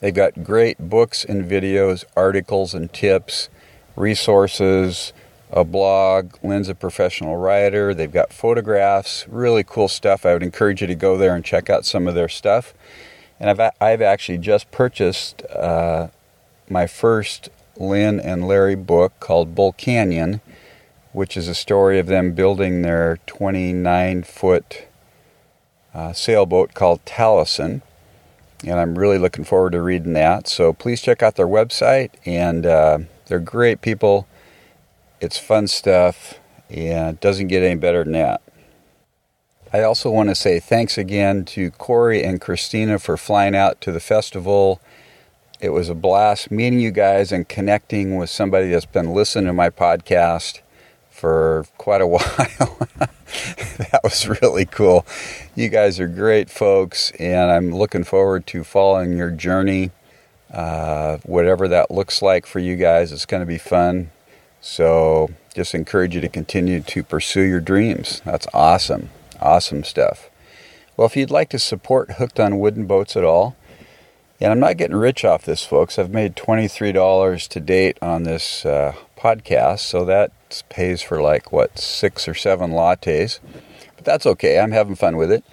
They've 0.00 0.14
got 0.14 0.44
great 0.44 0.78
books 0.78 1.24
and 1.24 1.50
videos, 1.50 2.04
articles 2.16 2.74
and 2.74 2.92
tips, 2.92 3.48
resources, 3.96 5.12
a 5.50 5.64
blog. 5.64 6.34
Lin's 6.42 6.68
a 6.68 6.74
professional 6.74 7.36
writer. 7.36 7.94
They've 7.94 8.12
got 8.12 8.32
photographs, 8.32 9.26
really 9.28 9.64
cool 9.64 9.88
stuff. 9.88 10.26
I 10.26 10.32
would 10.32 10.42
encourage 10.42 10.80
you 10.80 10.86
to 10.86 10.94
go 10.94 11.16
there 11.16 11.34
and 11.34 11.44
check 11.44 11.70
out 11.70 11.84
some 11.84 12.06
of 12.06 12.14
their 12.14 12.28
stuff. 12.28 12.74
And 13.40 13.50
I've, 13.50 13.72
I've 13.80 14.02
actually 14.02 14.38
just 14.38 14.70
purchased 14.70 15.42
uh, 15.46 16.08
my 16.68 16.86
first 16.86 17.48
Lin 17.76 18.18
and 18.20 18.46
Larry 18.46 18.74
book 18.74 19.12
called 19.20 19.54
Bull 19.54 19.72
Canyon, 19.72 20.40
which 21.12 21.36
is 21.36 21.48
a 21.48 21.54
story 21.54 21.98
of 21.98 22.06
them 22.06 22.32
building 22.32 22.82
their 22.82 23.18
29 23.26 24.22
foot 24.22 24.85
uh, 25.96 26.12
sailboat 26.12 26.74
called 26.74 27.04
Taleisin. 27.04 27.80
And 28.64 28.80
I'm 28.80 28.98
really 28.98 29.18
looking 29.18 29.44
forward 29.44 29.72
to 29.72 29.82
reading 29.82 30.12
that. 30.12 30.46
So 30.48 30.72
please 30.72 31.00
check 31.00 31.22
out 31.22 31.36
their 31.36 31.46
website, 31.46 32.10
and 32.24 32.64
uh, 32.66 32.98
they're 33.26 33.38
great 33.38 33.80
people. 33.80 34.26
It's 35.20 35.38
fun 35.38 35.66
stuff, 35.66 36.34
and 36.70 37.16
it 37.16 37.20
doesn't 37.20 37.48
get 37.48 37.62
any 37.62 37.78
better 37.78 38.04
than 38.04 38.12
that. 38.14 38.42
I 39.72 39.82
also 39.82 40.10
want 40.10 40.28
to 40.28 40.34
say 40.34 40.58
thanks 40.60 40.96
again 40.96 41.44
to 41.46 41.70
Corey 41.72 42.22
and 42.22 42.40
Christina 42.40 42.98
for 42.98 43.16
flying 43.16 43.54
out 43.54 43.80
to 43.82 43.92
the 43.92 44.00
festival 44.00 44.80
it 45.58 45.70
was 45.70 45.88
a 45.88 45.94
blast 45.94 46.50
meeting 46.50 46.80
you 46.80 46.90
guys 46.90 47.32
and 47.32 47.48
connecting 47.48 48.16
with 48.16 48.28
somebody 48.28 48.68
that's 48.68 48.84
been 48.84 49.14
listening 49.14 49.46
to 49.46 49.52
my 49.54 49.70
podcast 49.70 50.60
for 51.16 51.66
quite 51.78 52.00
a 52.00 52.06
while. 52.06 52.78
that 53.78 54.00
was 54.04 54.28
really 54.42 54.66
cool. 54.66 55.06
You 55.54 55.68
guys 55.68 55.98
are 55.98 56.08
great 56.08 56.50
folks, 56.50 57.10
and 57.18 57.50
I'm 57.50 57.74
looking 57.74 58.04
forward 58.04 58.46
to 58.48 58.62
following 58.62 59.16
your 59.16 59.30
journey. 59.30 59.90
Uh, 60.52 61.16
whatever 61.24 61.66
that 61.68 61.90
looks 61.90 62.22
like 62.22 62.46
for 62.46 62.60
you 62.60 62.76
guys, 62.76 63.12
it's 63.12 63.26
going 63.26 63.40
to 63.40 63.46
be 63.46 63.58
fun. 63.58 64.10
So, 64.60 65.30
just 65.54 65.74
encourage 65.74 66.14
you 66.14 66.20
to 66.20 66.28
continue 66.28 66.80
to 66.80 67.02
pursue 67.02 67.42
your 67.42 67.60
dreams. 67.60 68.20
That's 68.24 68.46
awesome. 68.52 69.10
Awesome 69.40 69.84
stuff. 69.84 70.30
Well, 70.96 71.06
if 71.06 71.16
you'd 71.16 71.30
like 71.30 71.48
to 71.50 71.58
support 71.58 72.12
Hooked 72.12 72.40
on 72.40 72.58
Wooden 72.58 72.86
Boats 72.86 73.16
at 73.16 73.24
all, 73.24 73.56
and 74.40 74.52
I'm 74.52 74.60
not 74.60 74.76
getting 74.76 74.96
rich 74.96 75.24
off 75.24 75.44
this, 75.44 75.64
folks. 75.64 75.98
I've 75.98 76.10
made 76.10 76.36
$23 76.36 77.48
to 77.48 77.60
date 77.60 77.98
on 78.02 78.24
this 78.24 78.66
uh, 78.66 78.94
podcast, 79.26 79.80
so 79.80 80.04
that 80.04 80.30
pays 80.68 81.02
for 81.02 81.20
like, 81.20 81.50
what, 81.50 81.78
six 81.78 82.28
or 82.28 82.34
seven 82.34 82.70
lattes. 82.70 83.40
But 83.96 84.04
that's 84.04 84.26
okay. 84.26 84.60
I'm 84.60 84.70
having 84.70 84.94
fun 84.94 85.16
with 85.16 85.32
it. 85.32 85.44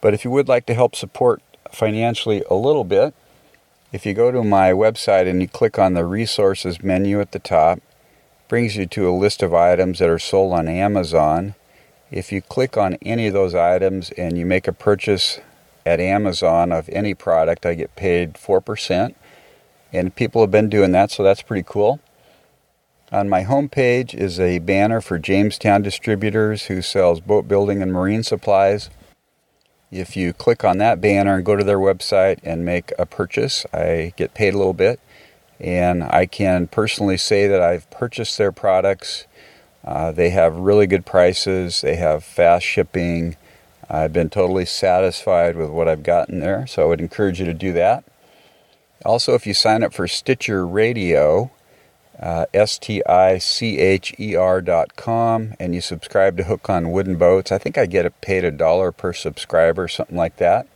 But 0.00 0.14
if 0.14 0.24
you 0.24 0.30
would 0.32 0.48
like 0.48 0.66
to 0.66 0.74
help 0.74 0.96
support 0.96 1.42
financially 1.70 2.42
a 2.50 2.54
little 2.54 2.84
bit, 2.84 3.14
if 3.92 4.04
you 4.04 4.14
go 4.14 4.32
to 4.32 4.42
my 4.42 4.72
website 4.72 5.28
and 5.28 5.40
you 5.40 5.48
click 5.48 5.78
on 5.78 5.94
the 5.94 6.04
resources 6.04 6.82
menu 6.82 7.20
at 7.20 7.32
the 7.32 7.38
top, 7.38 7.80
brings 8.48 8.76
you 8.76 8.86
to 8.86 9.08
a 9.08 9.12
list 9.12 9.42
of 9.42 9.54
items 9.54 10.00
that 10.00 10.08
are 10.08 10.18
sold 10.18 10.52
on 10.52 10.66
Amazon. 10.66 11.54
If 12.10 12.32
you 12.32 12.42
click 12.42 12.76
on 12.76 12.94
any 13.02 13.28
of 13.28 13.32
those 13.32 13.54
items 13.54 14.10
and 14.12 14.36
you 14.36 14.44
make 14.44 14.66
a 14.66 14.72
purchase 14.72 15.40
at 15.86 16.00
Amazon 16.00 16.72
of 16.72 16.88
any 16.88 17.14
product, 17.14 17.64
I 17.64 17.74
get 17.74 17.94
paid 17.94 18.34
4%. 18.34 19.14
And 19.92 20.14
people 20.14 20.40
have 20.40 20.50
been 20.50 20.68
doing 20.68 20.90
that, 20.92 21.12
so 21.12 21.22
that's 21.22 21.42
pretty 21.42 21.64
cool. 21.64 22.00
On 23.12 23.28
my 23.28 23.42
homepage 23.42 24.14
is 24.14 24.38
a 24.38 24.60
banner 24.60 25.00
for 25.00 25.18
Jamestown 25.18 25.82
Distributors 25.82 26.66
who 26.66 26.80
sells 26.80 27.18
boat 27.18 27.48
building 27.48 27.82
and 27.82 27.92
marine 27.92 28.22
supplies. 28.22 28.88
If 29.90 30.16
you 30.16 30.32
click 30.32 30.64
on 30.64 30.78
that 30.78 31.00
banner 31.00 31.34
and 31.34 31.44
go 31.44 31.56
to 31.56 31.64
their 31.64 31.78
website 31.78 32.38
and 32.44 32.64
make 32.64 32.92
a 33.00 33.06
purchase, 33.06 33.66
I 33.72 34.12
get 34.16 34.34
paid 34.34 34.54
a 34.54 34.58
little 34.58 34.72
bit. 34.72 35.00
And 35.58 36.04
I 36.04 36.26
can 36.26 36.68
personally 36.68 37.16
say 37.16 37.48
that 37.48 37.60
I've 37.60 37.90
purchased 37.90 38.38
their 38.38 38.52
products. 38.52 39.26
Uh, 39.84 40.12
they 40.12 40.30
have 40.30 40.54
really 40.54 40.86
good 40.86 41.04
prices, 41.04 41.80
they 41.80 41.96
have 41.96 42.22
fast 42.22 42.64
shipping, 42.64 43.36
I've 43.92 44.12
been 44.12 44.30
totally 44.30 44.66
satisfied 44.66 45.56
with 45.56 45.70
what 45.70 45.88
I've 45.88 46.04
gotten 46.04 46.38
there, 46.38 46.64
so 46.68 46.82
I 46.82 46.86
would 46.86 47.00
encourage 47.00 47.40
you 47.40 47.46
to 47.46 47.54
do 47.54 47.72
that. 47.72 48.04
Also, 49.04 49.34
if 49.34 49.48
you 49.48 49.54
sign 49.54 49.82
up 49.82 49.92
for 49.92 50.06
Stitcher 50.06 50.64
Radio, 50.64 51.50
uh, 52.20 52.46
S-T-I-C-H-E-R 52.52 53.00
dot 54.60 54.94
com, 54.96 55.54
and 55.58 55.74
you 55.74 55.80
subscribe 55.80 56.36
to 56.36 56.44
Hook 56.44 56.68
on 56.68 56.92
Wooden 56.92 57.16
Boats, 57.16 57.50
I 57.50 57.58
think 57.58 57.78
I 57.78 57.86
get 57.86 58.20
paid 58.20 58.44
a 58.44 58.50
dollar 58.50 58.92
per 58.92 59.14
subscriber, 59.14 59.88
something 59.88 60.16
like 60.16 60.36
that. 60.36 60.68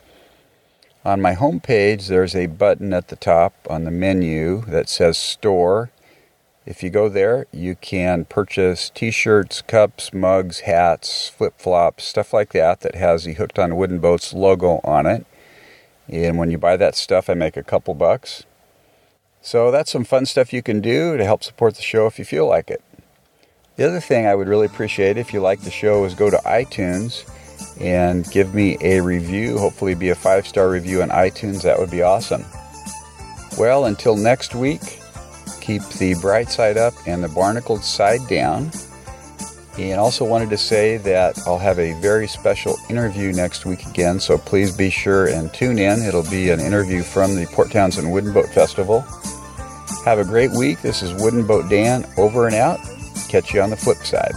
On 1.04 1.20
my 1.20 1.34
homepage, 1.34 2.08
there's 2.08 2.34
a 2.34 2.46
button 2.46 2.94
at 2.94 3.08
the 3.08 3.16
top 3.16 3.52
on 3.68 3.84
the 3.84 3.90
menu 3.90 4.62
that 4.62 4.88
says 4.88 5.18
Store. 5.18 5.90
If 6.64 6.82
you 6.82 6.88
go 6.88 7.10
there, 7.10 7.46
you 7.52 7.76
can 7.76 8.24
purchase 8.24 8.88
t 8.88 9.10
shirts, 9.10 9.60
cups, 9.60 10.14
mugs, 10.14 10.60
hats, 10.60 11.28
flip 11.28 11.58
flops, 11.58 12.04
stuff 12.04 12.32
like 12.32 12.52
that 12.54 12.80
that 12.80 12.94
has 12.94 13.24
the 13.24 13.34
Hooked 13.34 13.58
on 13.58 13.76
Wooden 13.76 13.98
Boats 13.98 14.32
logo 14.32 14.80
on 14.82 15.04
it. 15.04 15.26
And 16.08 16.38
when 16.38 16.50
you 16.50 16.56
buy 16.56 16.78
that 16.78 16.94
stuff, 16.94 17.28
I 17.28 17.34
make 17.34 17.58
a 17.58 17.62
couple 17.62 17.92
bucks. 17.92 18.44
So 19.44 19.70
that's 19.70 19.92
some 19.92 20.04
fun 20.04 20.24
stuff 20.24 20.54
you 20.54 20.62
can 20.62 20.80
do 20.80 21.18
to 21.18 21.24
help 21.24 21.44
support 21.44 21.74
the 21.74 21.82
show 21.82 22.06
if 22.06 22.18
you 22.18 22.24
feel 22.24 22.48
like 22.48 22.70
it. 22.70 22.82
The 23.76 23.86
other 23.86 24.00
thing 24.00 24.26
I 24.26 24.34
would 24.34 24.48
really 24.48 24.64
appreciate 24.64 25.18
if 25.18 25.34
you 25.34 25.40
like 25.40 25.60
the 25.60 25.70
show 25.70 26.02
is 26.06 26.14
go 26.14 26.30
to 26.30 26.38
iTunes 26.38 27.30
and 27.78 28.24
give 28.30 28.54
me 28.54 28.78
a 28.80 29.00
review. 29.00 29.58
Hopefully, 29.58 29.94
be 29.94 30.08
a 30.08 30.14
five 30.14 30.46
star 30.46 30.70
review 30.70 31.02
on 31.02 31.10
iTunes. 31.10 31.62
That 31.62 31.78
would 31.78 31.90
be 31.90 32.00
awesome. 32.00 32.42
Well, 33.58 33.84
until 33.84 34.16
next 34.16 34.54
week 34.54 34.80
keep 35.60 35.82
the 35.98 36.14
bright 36.22 36.48
side 36.48 36.78
up 36.78 36.94
and 37.06 37.22
the 37.22 37.28
barnacled 37.28 37.84
side 37.84 38.26
down. 38.28 38.70
And 39.76 40.00
also 40.00 40.24
wanted 40.24 40.48
to 40.50 40.58
say 40.58 40.96
that 40.98 41.38
I'll 41.46 41.58
have 41.58 41.78
a 41.78 42.00
very 42.00 42.28
special 42.28 42.76
interview 42.88 43.32
next 43.32 43.66
week 43.66 43.84
again, 43.86 44.20
so 44.20 44.38
please 44.38 44.74
be 44.74 44.88
sure 44.88 45.26
and 45.26 45.52
tune 45.52 45.78
in. 45.78 46.00
It'll 46.02 46.30
be 46.30 46.48
an 46.50 46.60
interview 46.60 47.02
from 47.02 47.34
the 47.34 47.46
Port 47.46 47.70
Townsend 47.70 48.10
Wooden 48.10 48.32
Boat 48.32 48.48
Festival. 48.48 49.04
Have 50.04 50.18
a 50.18 50.24
great 50.24 50.50
week. 50.50 50.82
This 50.82 51.02
is 51.02 51.14
Wooden 51.14 51.46
Boat 51.46 51.70
Dan 51.70 52.04
over 52.18 52.46
and 52.46 52.54
out. 52.54 52.78
Catch 53.28 53.54
you 53.54 53.62
on 53.62 53.70
the 53.70 53.76
flip 53.76 53.96
side. 54.04 54.34